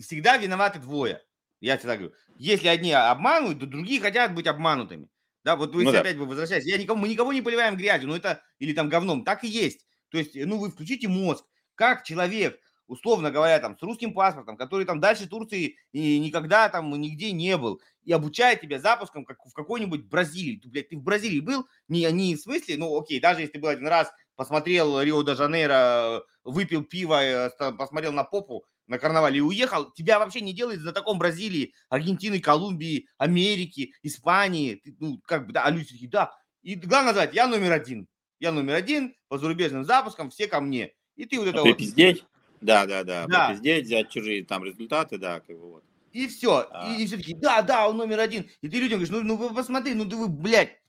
всегда 0.00 0.36
виноваты 0.36 0.78
двое, 0.78 1.22
я 1.60 1.76
всегда 1.76 1.96
говорю, 1.96 2.14
если 2.36 2.68
одни 2.68 2.92
обманывают, 2.92 3.58
то 3.58 3.66
другие 3.66 4.00
хотят 4.00 4.34
быть 4.34 4.46
обманутыми. 4.46 5.08
Да, 5.48 5.56
вот 5.56 5.74
вы 5.74 5.84
ну, 5.84 5.98
опять 5.98 6.18
да. 6.18 6.24
возвращаетесь. 6.24 6.68
Я 6.68 6.76
никому, 6.76 7.00
мы 7.00 7.08
никого 7.08 7.32
не 7.32 7.40
поливаем 7.40 7.74
грязью, 7.74 8.10
ну 8.10 8.16
это 8.16 8.42
или 8.58 8.74
там 8.74 8.90
говном. 8.90 9.24
Так 9.24 9.44
и 9.44 9.48
есть. 9.48 9.86
То 10.10 10.18
есть, 10.18 10.34
ну 10.34 10.58
вы 10.58 10.70
включите 10.70 11.08
мозг. 11.08 11.46
Как 11.74 12.04
человек, 12.04 12.60
условно 12.86 13.30
говоря, 13.30 13.58
там 13.58 13.78
с 13.78 13.82
русским 13.82 14.12
паспортом, 14.12 14.58
который 14.58 14.84
там 14.84 15.00
дальше 15.00 15.26
Турции 15.26 15.76
и 15.92 16.18
никогда 16.18 16.68
там 16.68 16.90
нигде 17.00 17.32
не 17.32 17.56
был, 17.56 17.80
и 18.04 18.12
обучает 18.12 18.60
тебя 18.60 18.78
запуском 18.78 19.24
как 19.24 19.38
в 19.42 19.54
какой-нибудь 19.54 20.04
Бразилии. 20.04 20.60
Ты, 20.60 20.68
блядь, 20.68 20.90
ты 20.90 20.98
в 20.98 21.02
Бразилии 21.02 21.40
был? 21.40 21.66
Не, 21.88 22.12
не 22.12 22.36
в 22.36 22.40
смысле, 22.40 22.76
ну 22.76 23.00
окей, 23.00 23.18
даже 23.18 23.40
если 23.40 23.54
ты 23.54 23.58
был 23.58 23.70
один 23.70 23.88
раз, 23.88 24.12
посмотрел 24.36 25.00
Рио-де-Жанейро, 25.00 26.24
выпил 26.44 26.84
пиво, 26.84 27.24
э, 27.24 27.50
посмотрел 27.72 28.12
на 28.12 28.24
попу, 28.24 28.66
на 28.88 28.98
карнавале 28.98 29.38
и 29.38 29.42
уехал, 29.42 29.92
тебя 29.92 30.18
вообще 30.18 30.40
не 30.40 30.52
делает 30.52 30.80
знатоком 30.80 31.18
Бразилии, 31.18 31.74
Аргентины, 31.88 32.40
Колумбии, 32.40 33.08
Америки, 33.18 33.94
Испании. 34.02 34.82
Ну, 34.98 35.20
как 35.24 35.46
бы, 35.46 35.52
да, 35.52 35.64
а 35.64 35.70
люди 35.70 35.92
такие, 35.92 36.10
да. 36.10 36.32
И 36.62 36.74
главное 36.74 37.12
назвать, 37.12 37.34
я 37.34 37.46
номер 37.46 37.72
один. 37.72 38.08
Я 38.40 38.50
номер 38.52 38.74
один 38.74 39.14
по 39.28 39.38
зарубежным 39.38 39.84
запускам, 39.84 40.30
все 40.30 40.48
ко 40.48 40.60
мне. 40.60 40.92
И 41.16 41.26
ты 41.26 41.38
вот 41.38 41.48
это 41.48 41.60
а 41.60 41.62
вот... 41.62 41.76
Пиздеть? 41.76 42.24
Да, 42.60 42.86
да, 42.86 43.04
да. 43.04 43.26
да. 43.26 43.52
Пиздеть, 43.52 43.84
взять 43.84 44.10
чужие 44.10 44.44
там 44.44 44.64
результаты, 44.64 45.18
да, 45.18 45.40
как 45.40 45.56
бы 45.56 45.70
вот. 45.70 45.84
И 46.12 46.26
все. 46.26 46.66
А. 46.70 46.92
И, 46.92 47.02
и 47.02 47.06
все 47.06 47.16
таки 47.18 47.34
да, 47.34 47.62
да, 47.62 47.88
он 47.88 47.96
номер 47.96 48.20
один. 48.20 48.50
И 48.62 48.68
ты 48.68 48.78
людям 48.78 48.98
говоришь, 48.98 49.10
ну, 49.10 49.22
ну 49.22 49.36
вы 49.36 49.54
посмотри, 49.54 49.94
ну 49.94 50.04
ты 50.08 50.16
вы, 50.16 50.28
блядь, 50.28 50.80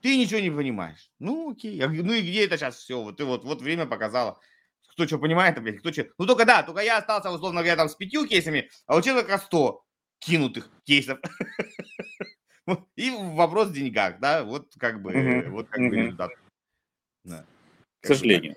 ты 0.00 0.16
ничего 0.16 0.40
не 0.40 0.50
понимаешь. 0.50 1.10
Ну, 1.18 1.50
окей. 1.52 1.80
Ну 1.80 2.12
и 2.12 2.22
где 2.22 2.46
это 2.46 2.56
сейчас 2.56 2.76
все? 2.76 3.02
Вот, 3.02 3.18
ты 3.18 3.24
вот, 3.24 3.44
вот 3.44 3.60
время 3.60 3.86
показало 3.86 4.40
кто 5.00 5.08
что 5.08 5.18
понимает, 5.18 5.60
блядь, 5.62 5.78
кто 5.78 5.92
что. 5.92 6.06
Ну 6.18 6.26
только 6.26 6.44
да, 6.44 6.62
только 6.62 6.82
я 6.82 6.98
остался, 6.98 7.30
условно 7.30 7.60
говоря, 7.60 7.76
там 7.76 7.88
с 7.88 7.94
пятью 7.94 8.26
кейсами, 8.26 8.70
а 8.86 8.96
у 8.96 9.02
человека 9.02 9.38
сто 9.38 9.82
кинутых 10.18 10.70
кейсов. 10.84 11.18
И 12.96 13.10
вопрос 13.10 13.68
в 13.68 13.72
деньгах, 13.72 14.20
да, 14.20 14.44
вот 14.44 14.68
как 14.78 15.02
бы, 15.02 15.44
вот 15.48 15.68
как 15.70 15.80
бы 15.80 15.96
результат. 15.96 16.30
К 17.24 18.06
сожалению. 18.06 18.56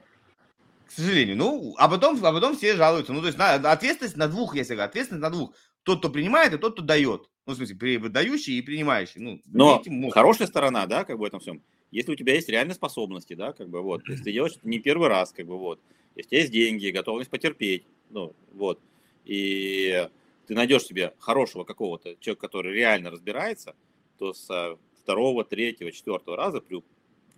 К 0.86 0.92
сожалению. 0.92 1.38
Ну, 1.38 1.74
а 1.78 1.88
потом, 1.88 2.24
а 2.24 2.32
потом 2.32 2.58
все 2.58 2.76
жалуются. 2.76 3.14
Ну, 3.14 3.22
то 3.22 3.28
есть 3.28 3.38
на, 3.38 3.56
ответственность 3.56 4.18
на 4.18 4.28
двух, 4.28 4.56
если 4.56 4.74
говорю, 4.74 4.90
ответственность 4.90 5.24
на 5.24 5.30
двух. 5.30 5.56
Тот, 5.84 6.00
кто 6.00 6.10
принимает, 6.10 6.54
и 6.54 6.58
тот, 6.58 6.74
кто 6.74 6.82
дает. 6.82 7.30
Ну, 7.46 7.54
в 7.54 7.58
смысле, 7.58 8.00
дающий 8.10 8.60
и 8.60 8.62
принимающий. 8.62 9.20
Ну, 9.22 9.42
Но 9.46 9.82
хорошая 10.12 10.48
сторона, 10.48 10.86
да, 10.86 11.04
как 11.06 11.18
бы 11.18 11.24
в 11.24 11.28
этом 11.28 11.40
всем. 11.40 11.64
Если 11.92 12.12
у 12.12 12.16
тебя 12.16 12.34
есть 12.34 12.50
реальные 12.50 12.76
способности, 12.76 13.34
да, 13.34 13.54
как 13.54 13.70
бы 13.70 13.82
вот, 13.82 14.08
если 14.08 14.24
ты 14.24 14.32
делаешь 14.34 14.56
это 14.58 14.68
не 14.68 14.80
первый 14.80 15.10
раз, 15.10 15.32
как 15.32 15.46
бы 15.46 15.58
вот, 15.58 15.82
тебя 16.22 16.40
есть 16.40 16.52
деньги, 16.52 16.90
готовность 16.90 17.30
потерпеть, 17.30 17.84
ну, 18.10 18.34
вот, 18.54 18.80
и 19.26 20.08
ты 20.48 20.56
найдешь 20.56 20.84
себе 20.84 21.14
хорошего 21.20 21.64
какого-то 21.64 22.16
человека, 22.20 22.48
который 22.48 22.74
реально 22.74 23.12
разбирается, 23.12 23.76
то 24.18 24.34
с 24.34 24.78
второго, 25.02 25.44
третьего, 25.44 25.92
четвертого 25.92 26.38
раза 26.38 26.62
при 26.62 26.82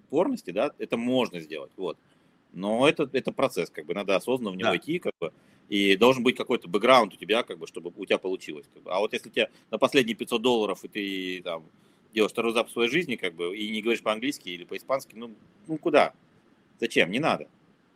упорности, 0.07 0.51
да, 0.51 0.73
это 0.77 0.97
можно 0.97 1.39
сделать, 1.39 1.71
вот. 1.77 1.97
Но 2.53 2.87
это, 2.87 3.09
это 3.11 3.31
процесс, 3.31 3.69
как 3.69 3.85
бы, 3.85 3.93
надо 3.93 4.15
осознанно 4.15 4.51
в 4.51 4.55
него 4.55 4.69
да. 4.69 4.77
идти, 4.77 4.99
как 4.99 5.13
бы, 5.19 5.33
и 5.69 5.95
должен 5.95 6.23
быть 6.23 6.35
какой-то 6.35 6.67
бэкграунд 6.67 7.13
у 7.13 7.17
тебя, 7.17 7.43
как 7.43 7.57
бы, 7.57 7.67
чтобы 7.67 7.91
у 7.95 8.05
тебя 8.05 8.17
получилось. 8.17 8.65
Как 8.73 8.83
бы. 8.83 8.91
А 8.91 8.99
вот 8.99 9.13
если 9.13 9.29
тебе 9.29 9.49
на 9.71 9.77
последние 9.77 10.15
500 10.15 10.41
долларов, 10.41 10.83
и 10.83 10.87
ты 10.87 11.41
там 11.43 11.65
делаешь 12.13 12.31
второй 12.31 12.53
запуск 12.53 12.73
своей 12.73 12.89
жизни, 12.89 13.15
как 13.15 13.33
бы, 13.33 13.57
и 13.57 13.69
не 13.71 13.81
говоришь 13.81 14.03
по-английски 14.03 14.49
или 14.49 14.63
по-испански, 14.63 15.15
ну, 15.15 15.33
ну 15.67 15.77
куда? 15.77 16.13
Зачем? 16.79 17.09
Не 17.11 17.19
надо. 17.19 17.47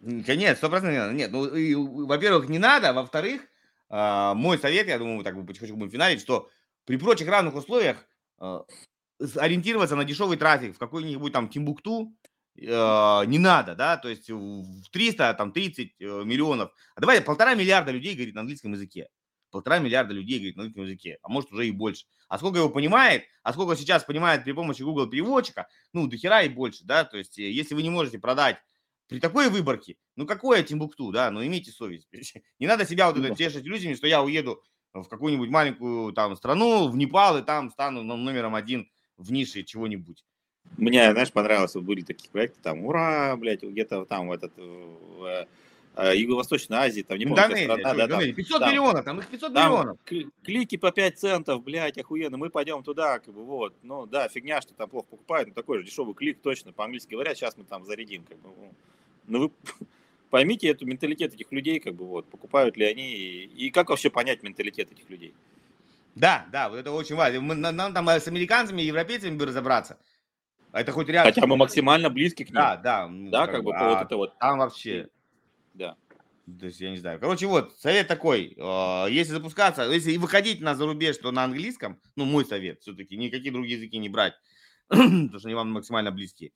Нет, 0.02 0.58
сто 0.58 0.68
не 0.80 0.98
надо. 0.98 1.14
Нет, 1.14 1.32
ну, 1.32 1.46
и, 1.46 1.76
во-первых, 1.76 2.48
не 2.48 2.60
надо, 2.60 2.94
во-вторых, 2.94 3.42
э, 3.90 4.34
мой 4.34 4.58
совет, 4.58 4.88
я 4.88 4.98
думаю, 4.98 5.24
так 5.24 5.36
потихонечку 5.46 5.78
будем 5.78 5.92
финалить, 5.92 6.22
что 6.22 6.50
при 6.86 6.98
прочих 6.98 7.28
равных 7.28 7.56
условиях 7.56 8.06
э, 8.40 8.60
ориентироваться 9.36 9.96
на 9.96 10.06
дешевый 10.06 10.38
трафик 10.38 10.76
в 10.76 10.80
какой-нибудь 10.80 11.34
там 11.34 11.50
Тимбукту 11.50 12.14
э, 12.56 13.26
не 13.26 13.40
надо, 13.40 13.76
да, 13.76 13.98
то 13.98 14.08
есть 14.08 14.30
в 14.30 14.90
300, 14.92 15.34
там, 15.34 15.52
30 15.52 15.96
э, 16.00 16.24
миллионов, 16.24 16.72
а 16.96 17.02
давай 17.02 17.22
полтора 17.22 17.56
миллиарда 17.56 17.92
людей 17.92 18.16
говорит 18.16 18.36
на 18.36 18.42
английском 18.42 18.72
языке. 18.72 19.10
полтора 19.52 19.80
миллиарда 19.80 20.14
людей 20.14 20.38
говорит 20.38 20.56
на 20.56 20.64
русском 20.64 20.84
языке, 20.84 21.18
а 21.22 21.30
может 21.30 21.52
уже 21.52 21.68
и 21.68 21.72
больше. 21.72 22.06
А 22.30 22.38
сколько 22.38 22.60
его 22.60 22.70
понимает, 22.70 23.24
а 23.44 23.52
сколько 23.52 23.76
сейчас 23.76 24.04
понимает 24.04 24.44
при 24.44 24.54
помощи 24.54 24.82
Google 24.82 25.08
переводчика, 25.08 25.68
ну, 25.92 26.08
до 26.08 26.16
хера 26.16 26.44
и 26.44 26.50
больше, 26.50 26.86
да, 26.86 27.04
то 27.04 27.18
есть 27.18 27.38
э, 27.38 27.52
если 27.52 27.76
вы 27.76 27.84
не 27.84 27.90
можете 27.90 28.20
продать 28.20 28.58
при 29.10 29.20
такой 29.20 29.50
выборке, 29.50 29.98
ну, 30.16 30.28
какое 30.28 30.62
Тимбукту, 30.62 31.12
да, 31.12 31.32
ну, 31.32 31.46
имейте 31.46 31.72
совесть. 31.72 32.08
Не 32.60 32.68
надо 32.68 32.86
себя 32.86 33.12
вот 33.12 33.18
это 33.18 33.36
тешить 33.36 33.66
иллюзиями, 33.66 33.96
что 33.96 34.08
я 34.08 34.22
уеду 34.22 34.62
в 34.94 35.06
какую-нибудь 35.06 35.50
маленькую 35.50 36.14
там 36.14 36.36
страну, 36.36 36.88
в 36.88 36.96
Непал, 36.96 37.40
и 37.40 37.42
там 37.44 37.72
стану 37.72 38.04
номером 38.04 38.56
один 38.56 38.90
в 39.18 39.32
нише 39.32 39.64
чего-нибудь. 39.64 40.24
Мне, 40.78 41.12
знаешь, 41.12 41.32
понравилось, 41.32 41.74
вот 41.74 41.84
были 41.84 42.02
такие 42.02 42.30
проекты, 42.30 42.60
там, 42.62 42.86
ура, 42.86 43.36
блядь, 43.36 43.64
где-то 43.64 44.06
там 44.06 44.32
этот, 44.32 44.56
в 44.56 45.48
э, 45.96 46.16
Юго-Восточной 46.16 46.78
Азии, 46.78 47.02
там, 47.02 47.18
не 47.18 47.26
помню, 47.26 47.44
Индонезия, 47.44 47.78
страна, 47.78 47.94
да, 47.96 48.08
там, 48.08 48.34
500 48.34 48.60
там, 48.60 48.72
миллионов, 48.72 49.06
там 49.06 49.20
их 49.20 49.28
500 49.28 49.54
там 49.54 49.72
миллионов. 49.72 49.98
Клики 50.44 50.78
по 50.78 50.92
5 50.92 51.18
центов, 51.18 51.64
блядь, 51.64 51.98
охуенно, 51.98 52.38
мы 52.38 52.52
пойдем 52.52 52.84
туда, 52.84 53.18
как 53.18 53.34
бы, 53.34 53.44
вот, 53.44 53.74
ну, 53.82 54.06
да, 54.06 54.30
фигня, 54.30 54.62
что 54.62 54.76
там 54.76 54.88
плохо 54.88 55.08
покупают, 55.10 55.50
но 55.50 55.56
такой 55.56 55.80
же 55.80 55.86
дешевый 55.86 56.14
клик, 56.14 56.40
точно, 56.42 56.72
по-английски 56.72 57.14
говорят, 57.14 57.36
сейчас 57.36 57.58
мы 57.58 57.64
там 57.64 57.86
зарядим, 57.86 58.24
как 58.24 58.38
бы, 58.40 58.50
ну, 59.30 59.40
вы 59.40 59.52
поймите 60.30 60.68
эту 60.68 60.86
менталитет 60.86 61.34
этих 61.34 61.52
людей, 61.52 61.80
как 61.80 61.96
бы, 61.96 62.06
вот, 62.06 62.30
покупают 62.30 62.78
ли 62.78 62.86
они, 62.86 63.14
и, 63.14 63.68
и 63.68 63.72
как 63.72 63.90
вообще 63.90 64.10
понять 64.10 64.44
менталитет 64.44 64.92
этих 64.92 65.10
людей. 65.10 65.34
Да, 66.16 66.48
да, 66.52 66.70
вот 66.70 66.78
это 66.78 66.92
очень 66.92 67.16
важно. 67.16 67.40
Мы, 67.40 67.56
нам 67.56 67.94
там 67.94 68.10
с 68.10 68.28
американцами, 68.28 68.82
европейцами 68.82 69.38
бы 69.38 69.46
разобраться. 69.46 69.98
Это 70.72 70.92
хоть 70.92 71.08
реально... 71.08 71.32
Хотя 71.32 71.48
мы 71.48 71.56
максимально 71.56 72.10
близки 72.10 72.44
к 72.44 72.50
ним. 72.50 72.56
Да, 72.56 72.78
да. 72.78 73.08
Ну, 73.08 73.32
да, 73.32 73.46
как, 73.46 73.56
как 73.56 73.64
бы, 73.64 73.76
а 73.76 73.90
вот 73.90 74.02
это 74.06 74.18
вот. 74.18 74.38
Там 74.38 74.60
вообще... 74.60 75.08
Да. 75.74 75.96
То 76.60 76.66
есть, 76.66 76.80
я 76.80 76.92
не 76.92 76.98
знаю. 76.98 77.20
Короче, 77.20 77.48
вот, 77.48 77.78
совет 77.80 78.08
такой. 78.08 78.56
А, 78.60 79.06
если 79.08 79.32
запускаться, 79.32 79.84
если 79.84 80.18
выходить 80.18 80.62
на 80.62 80.76
зарубеж, 80.76 81.18
то 81.18 81.32
на 81.32 81.44
английском, 81.44 82.00
ну, 82.16 82.26
мой 82.26 82.46
совет 82.46 82.82
все-таки, 82.82 83.16
никакие 83.16 83.52
другие 83.52 83.78
языки 83.78 83.98
не 83.98 84.10
брать, 84.10 84.34
потому 84.88 85.40
что 85.40 85.48
они 85.48 85.56
вам 85.56 85.72
максимально 85.72 86.12
близкие. 86.12 86.52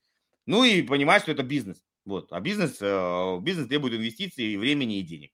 Ну 0.46 0.64
и 0.64 0.82
понимать, 0.82 1.22
что 1.22 1.32
это 1.32 1.44
бизнес. 1.44 1.82
Вот. 2.06 2.32
А 2.32 2.40
бизнес, 2.40 2.78
э, 2.82 3.40
бизнес 3.42 3.68
требует 3.68 3.94
инвестиций, 3.94 4.58
времени 4.58 5.00
и 5.00 5.04
денег. 5.04 5.32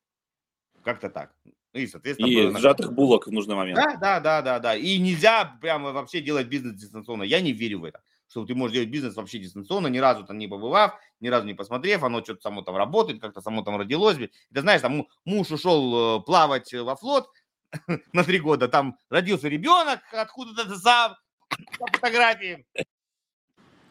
Как-то 0.83 1.09
так. 1.09 1.35
И, 1.73 1.87
соответственно, 1.87 2.27
и 2.27 2.51
сжатых 2.57 2.93
булок 2.93 3.27
в 3.27 3.31
нужный 3.31 3.55
момент. 3.55 3.77
Да, 3.77 3.97
да, 3.97 4.19
да, 4.19 4.41
да, 4.41 4.59
да. 4.59 4.75
И 4.75 4.97
нельзя 4.97 5.57
прямо 5.61 5.91
вообще 5.91 6.21
делать 6.21 6.47
бизнес 6.47 6.75
дистанционно. 6.75 7.23
Я 7.23 7.41
не 7.41 7.51
верю 7.51 7.81
в 7.81 7.83
это 7.85 8.01
что 8.29 8.45
ты 8.45 8.53
можешь 8.53 8.75
делать 8.75 8.89
бизнес 8.89 9.15
вообще 9.15 9.39
дистанционно, 9.39 9.87
ни 9.87 9.97
разу 9.97 10.23
там 10.23 10.37
не 10.37 10.47
побывав, 10.47 10.99
ни 11.19 11.27
разу 11.27 11.45
не 11.47 11.55
посмотрев, 11.55 12.03
оно 12.03 12.23
что-то 12.23 12.41
само 12.41 12.61
там 12.61 12.77
работает, 12.77 13.19
как-то 13.19 13.41
само 13.41 13.63
там 13.63 13.77
родилось. 13.77 14.17
Ты 14.17 14.61
знаешь, 14.61 14.81
там 14.81 15.07
муж 15.25 15.51
ушел 15.51 16.19
э, 16.19 16.23
плавать 16.23 16.71
во 16.73 16.95
флот 16.95 17.29
на 18.13 18.23
три 18.23 18.39
года, 18.39 18.67
там 18.67 18.97
родился 19.09 19.47
ребенок 19.47 20.01
откуда-то 20.11 20.77
сам, 20.77 21.15
по 21.79 21.87
фотографии. 21.87 22.65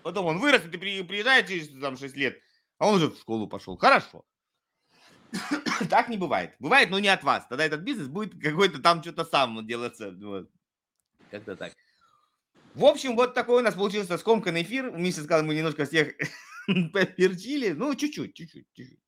Потом 0.04 0.26
он 0.26 0.38
вырос, 0.38 0.64
и 0.64 0.68
ты 0.68 0.78
приезжаешь 0.78 1.48
через 1.48 1.68
там 1.80 1.98
6 1.98 2.16
лет, 2.16 2.38
а 2.78 2.88
он 2.88 2.94
уже 2.94 3.10
в 3.10 3.18
школу 3.18 3.46
пошел. 3.46 3.76
Хорошо. 3.76 4.24
так 5.90 6.08
не 6.08 6.16
бывает. 6.16 6.54
Бывает, 6.58 6.90
но 6.90 6.98
не 6.98 7.08
от 7.08 7.22
вас. 7.22 7.46
Тогда 7.48 7.64
этот 7.64 7.80
бизнес 7.80 8.08
будет 8.08 8.40
какой-то 8.40 8.80
там 8.80 9.02
что-то 9.02 9.24
сам 9.24 9.66
делаться. 9.66 10.12
Вот. 10.12 10.48
Как-то 11.30 11.56
так. 11.56 11.74
В 12.74 12.84
общем, 12.84 13.16
вот 13.16 13.34
такой 13.34 13.60
у 13.60 13.64
нас 13.64 13.74
получился 13.74 14.18
скомканный 14.18 14.62
эфир. 14.62 14.90
Миша 14.92 15.22
сказал, 15.22 15.44
мы 15.44 15.54
немножко 15.54 15.84
всех 15.84 16.14
поперчили. 16.92 17.70
Ну, 17.70 17.94
чуть-чуть, 17.94 18.34
чуть-чуть, 18.34 18.66
чуть-чуть. 18.72 19.00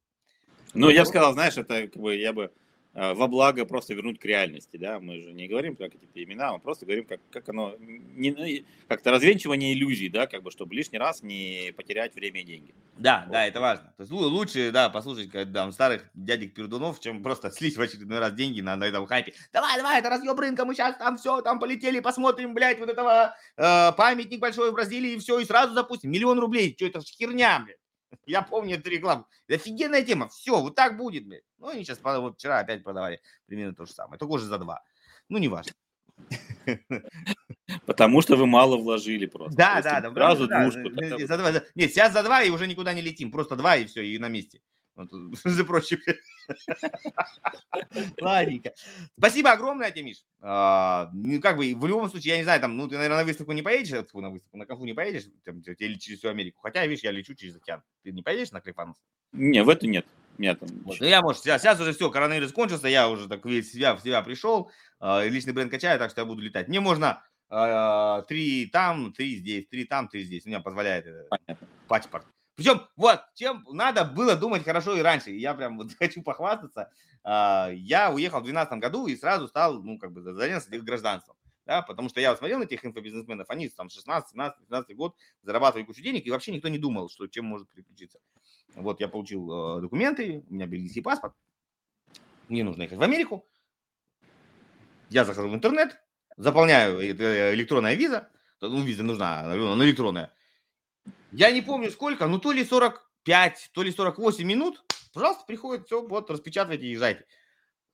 Ну, 0.75 0.89
я 0.89 1.03
бы 1.03 1.07
сказал, 1.07 1.33
знаешь, 1.33 1.57
это 1.57 1.89
как 1.89 2.01
бы 2.01 2.17
я 2.17 2.33
бы 2.33 2.53
во 2.93 3.29
благо 3.29 3.65
просто 3.65 3.95
вернуть 3.95 4.19
к 4.19 4.25
реальности, 4.25 4.77
да, 4.77 4.99
мы 4.99 5.21
же 5.21 5.33
не 5.33 5.47
говорим 5.47 5.77
про 5.77 5.89
какие-то 5.89 6.23
имена, 6.23 6.53
мы 6.53 6.59
просто 6.59 6.87
говорим, 6.87 7.05
как, 7.05 7.21
как 7.31 7.49
оно, 7.49 7.77
не, 7.79 8.33
ну, 8.33 8.45
как-то 8.89 9.13
развенчивание 9.13 9.75
иллюзий, 9.75 10.09
да, 10.09 10.27
как 10.27 10.43
бы, 10.43 10.51
чтобы 10.51 10.75
лишний 10.75 10.99
раз 10.99 11.23
не 11.23 11.73
потерять 11.77 12.15
время 12.15 12.41
и 12.41 12.45
деньги. 12.45 12.75
Да, 12.99 13.23
вот. 13.27 13.33
да, 13.33 13.47
это 13.47 13.61
важно. 13.61 13.95
То 13.97 14.03
есть 14.03 14.13
лучше, 14.13 14.71
да, 14.73 14.91
послушать 14.91 15.31
когда, 15.31 15.63
там, 15.63 15.73
старых 15.73 16.11
дядек 16.15 16.53
пердунов, 16.53 17.01
чем 17.01 17.23
просто 17.23 17.51
слить 17.51 17.77
в 17.77 17.81
очередной 17.81 18.19
раз 18.19 18.33
деньги 18.33 18.61
на, 18.61 18.77
на 18.77 18.85
этом 18.85 19.07
хайпе. 19.07 19.35
Давай, 19.53 19.77
давай, 19.77 20.01
это 20.01 20.11
разъем 20.11 20.39
рынка, 20.39 20.65
мы 20.65 20.75
сейчас 20.75 20.97
там 20.97 21.17
все, 21.17 21.41
там 21.43 21.61
полетели, 21.61 22.01
посмотрим, 22.01 22.55
блядь, 22.55 22.79
вот 22.79 22.89
этого 22.89 23.35
э, 23.57 23.93
памятник 23.97 24.41
большой 24.41 24.71
в 24.71 24.75
Бразилии, 24.75 25.13
и 25.13 25.19
все, 25.19 25.39
и 25.39 25.45
сразу 25.45 25.75
запустим. 25.75 26.11
Миллион 26.11 26.39
рублей, 26.39 26.75
что 26.77 26.87
это 26.87 27.01
херня, 27.01 27.61
блядь. 27.65 27.80
Я 28.27 28.43
помню 28.43 28.77
эту 28.77 28.91
рекламу. 28.91 29.27
Офигенная 29.49 30.03
тема. 30.03 30.29
Все, 30.29 30.61
вот 30.61 30.75
так 30.75 30.97
будет, 30.97 31.27
блядь. 31.27 31.45
Ну, 31.59 31.69
они 31.69 31.85
сейчас, 31.85 32.01
вот 32.03 32.37
вчера 32.37 32.59
опять 32.59 32.83
продавали 32.83 33.21
примерно 33.47 33.75
то 33.75 33.85
же 33.87 33.93
самое. 33.93 34.19
Только 34.19 34.33
уже 34.33 34.47
за 34.47 34.59
два. 34.59 34.83
Ну, 35.29 35.39
не 35.39 35.49
важно. 35.49 35.73
Потому 37.87 38.21
что 38.23 38.37
вы 38.37 38.47
мало 38.47 38.77
вложили 38.77 39.27
просто. 39.27 39.57
Да, 39.57 39.81
да, 39.83 40.01
да. 40.01 40.13
Сразу 40.13 40.47
да, 40.47 40.63
двушку. 40.63 40.91
Да, 40.91 41.27
за 41.27 41.39
два, 41.39 41.53
Нет, 41.75 41.91
сейчас 41.91 42.13
за 42.13 42.23
два 42.23 42.43
и 42.43 42.51
уже 42.51 42.67
никуда 42.67 42.93
не 42.93 43.03
летим. 43.03 43.31
Просто 43.31 43.57
два 43.57 43.77
и 43.77 43.87
все, 43.87 44.03
и 44.03 44.19
на 44.19 44.29
месте. 44.29 44.61
За 44.97 45.65
прочим. 45.65 45.99
Ладненько. 48.21 48.73
Спасибо 49.17 49.53
огромное 49.53 49.91
тебе, 49.91 50.03
Миш. 50.03 50.25
А, 50.41 51.11
ну, 51.13 51.41
как 51.41 51.57
бы, 51.57 51.75
в 51.75 51.87
любом 51.87 52.11
случае, 52.11 52.33
я 52.33 52.39
не 52.39 52.45
знаю, 52.45 52.61
там, 52.61 52.77
ну, 52.77 52.89
ты, 52.89 52.97
наверное, 52.97 53.19
на 53.19 53.25
выставку 53.25 53.53
не 53.53 53.63
поедешь, 53.63 53.91
на 54.13 54.31
выставку, 54.31 54.57
на 54.57 54.67
конфу 54.67 54.85
не 54.85 54.95
поедешь, 54.95 55.25
там, 55.45 55.61
или 55.61 55.95
через 55.95 56.19
всю 56.19 56.29
Америку. 56.29 56.61
Хотя, 56.63 56.87
видишь, 56.87 57.05
я 57.05 57.13
лечу 57.13 57.35
через 57.35 57.57
океан. 57.57 57.83
Ты 58.03 58.13
не 58.13 58.23
поедешь 58.23 58.53
на 58.53 58.61
Клифанус? 58.61 58.97
Не, 59.33 59.63
в 59.63 59.69
эту 59.69 59.87
нет. 59.87 60.07
Меня 60.39 60.55
там... 60.55 60.69
Вот. 60.85 60.99
Ну, 61.01 61.07
я, 61.07 61.23
может, 61.23 61.43
сейчас, 61.43 61.63
сейчас 61.63 61.81
уже 61.81 61.93
все, 61.93 62.11
коронавирус 62.11 62.53
кончился, 62.53 62.89
я 62.89 63.09
уже 63.09 63.29
так 63.29 63.45
весь 63.45 63.73
себя, 63.73 63.95
в 63.95 64.01
себя 64.01 64.23
пришел, 64.23 64.71
э, 65.01 65.29
личный 65.29 65.53
бренд 65.53 65.71
качаю, 65.71 65.99
так 65.99 66.11
что 66.11 66.23
я 66.23 66.25
буду 66.25 66.43
летать. 66.43 66.69
Мне 66.69 66.81
можно 66.81 67.23
э, 67.51 68.23
три 68.27 68.67
там, 68.67 69.13
три 69.13 69.37
здесь, 69.37 69.67
три 69.69 69.85
там, 69.85 70.09
три 70.09 70.25
здесь. 70.25 70.47
У 70.47 70.49
меня 70.49 70.61
позволяет 70.61 71.07
э, 71.07 71.57
паспорт. 71.89 72.27
Причем, 72.61 72.83
вот, 72.95 73.23
чем 73.37 73.65
надо 73.71 74.05
было 74.05 74.37
думать 74.37 74.65
хорошо 74.65 74.95
и 74.95 75.01
раньше. 75.01 75.31
Я 75.31 75.55
прям 75.55 75.79
вот 75.79 75.95
хочу 75.99 76.23
похвастаться. 76.23 76.93
Э, 77.25 77.69
я 77.73 78.13
уехал 78.13 78.41
в 78.41 78.45
2012 78.45 78.79
году 78.79 79.07
и 79.07 79.17
сразу 79.17 79.49
стал, 79.49 79.83
ну, 79.83 79.99
как 79.99 80.13
бы, 80.13 80.21
занялся 80.21 80.69
гражданством. 80.69 81.39
Да, 81.65 81.81
потому 81.81 82.11
что 82.11 82.21
я 82.21 82.37
смотрел 82.37 82.59
на 82.59 82.65
этих 82.65 82.85
инфобизнесменов, 82.85 83.49
они 83.49 83.71
там 83.71 83.89
16, 83.89 84.33
17, 84.33 84.59
15 84.59 84.95
год 84.95 85.17
зарабатывали 85.41 85.87
кучу 85.87 86.03
денег, 86.03 86.27
и 86.27 86.31
вообще 86.31 86.53
никто 86.53 86.69
не 86.69 86.77
думал, 86.77 87.09
что 87.09 87.27
чем 87.29 87.47
может 87.47 87.67
приключиться. 87.71 88.19
Вот 88.75 89.01
я 89.01 89.09
получил 89.09 89.79
э, 89.79 89.81
документы, 89.81 90.45
у 90.51 90.53
меня 90.53 90.67
бельгийский 90.67 91.03
паспорт. 91.03 91.35
Мне 92.49 92.63
нужно 92.63 92.83
ехать 92.83 92.99
в 92.99 93.03
Америку. 93.03 93.49
Я 95.09 95.25
захожу 95.25 95.49
в 95.49 95.55
интернет, 95.55 95.99
заполняю 96.37 97.01
э, 97.01 97.55
электронная 97.55 97.95
виза. 97.95 98.29
Ну, 98.61 98.83
виза 98.83 99.03
нужна, 99.03 99.41
она 99.41 99.83
электронная. 99.83 100.31
Я 101.33 101.51
не 101.51 101.63
помню 101.63 101.91
сколько, 101.91 102.27
ну 102.27 102.39
то 102.39 102.53
ли 102.53 102.65
45, 102.65 103.71
то 103.73 103.83
ли 103.83 103.93
48 103.93 104.45
минут. 104.45 104.85
Пожалуйста, 105.13 105.45
приходит, 105.47 105.87
все, 105.87 106.07
вот, 106.07 106.31
распечатывайте 106.31 106.87
и 106.87 106.91
езжайте. 106.91 107.27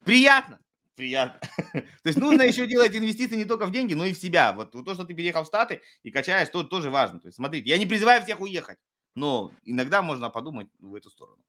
Приятно. 0.05 0.59
Приятно. 0.95 1.41
То 1.73 1.83
есть 2.05 2.19
нужно 2.19 2.43
еще 2.43 2.67
делать 2.67 2.97
инвестиции 2.97 3.37
не 3.37 3.45
только 3.45 3.67
в 3.67 3.71
деньги, 3.71 3.95
но 3.95 4.07
и 4.07 4.15
в 4.15 4.19
себя. 4.19 4.53
Вот 4.53 4.73
то, 4.73 4.95
что 4.95 5.05
ты 5.05 5.15
переехал 5.15 5.45
в 5.45 5.47
Штаты 5.47 5.83
и 6.03 6.11
качаешь, 6.11 6.49
то 6.49 6.63
тоже 6.63 6.91
важно. 6.91 7.21
То 7.21 7.29
есть 7.29 7.37
смотрите, 7.37 7.69
я 7.69 7.77
не 7.77 7.85
призываю 7.85 8.23
всех 8.23 8.41
уехать 8.41 8.79
но 9.17 9.51
иногда 9.65 10.03
можно 10.03 10.31
подумать 10.31 10.69
в 10.79 10.95
эту 10.95 11.11
сторону. 11.11 11.43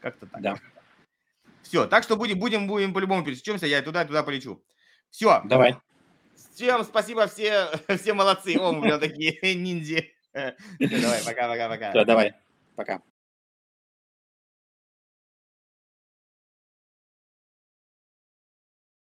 Как-то 0.00 0.26
так. 0.26 0.42
Да. 0.42 0.56
Все, 1.62 1.86
так 1.86 2.02
что 2.02 2.16
будем, 2.16 2.38
будем, 2.38 2.66
будем 2.66 2.92
по-любому 2.92 3.24
пересечемся, 3.24 3.66
я 3.66 3.80
туда, 3.80 4.04
туда 4.04 4.22
полечу. 4.24 4.62
Все. 5.10 5.40
Давай. 5.44 5.76
Всем 6.54 6.84
спасибо, 6.84 7.28
все, 7.28 7.70
все 7.96 8.12
молодцы. 8.12 8.56
О, 8.58 8.72
мы 8.72 8.82
прям 8.82 9.00
такие 9.00 9.54
ниндзя. 9.54 10.02
Давай, 10.32 11.20
пока-пока-пока. 11.24 12.04
Давай, 12.04 12.32
пока. 12.76 13.02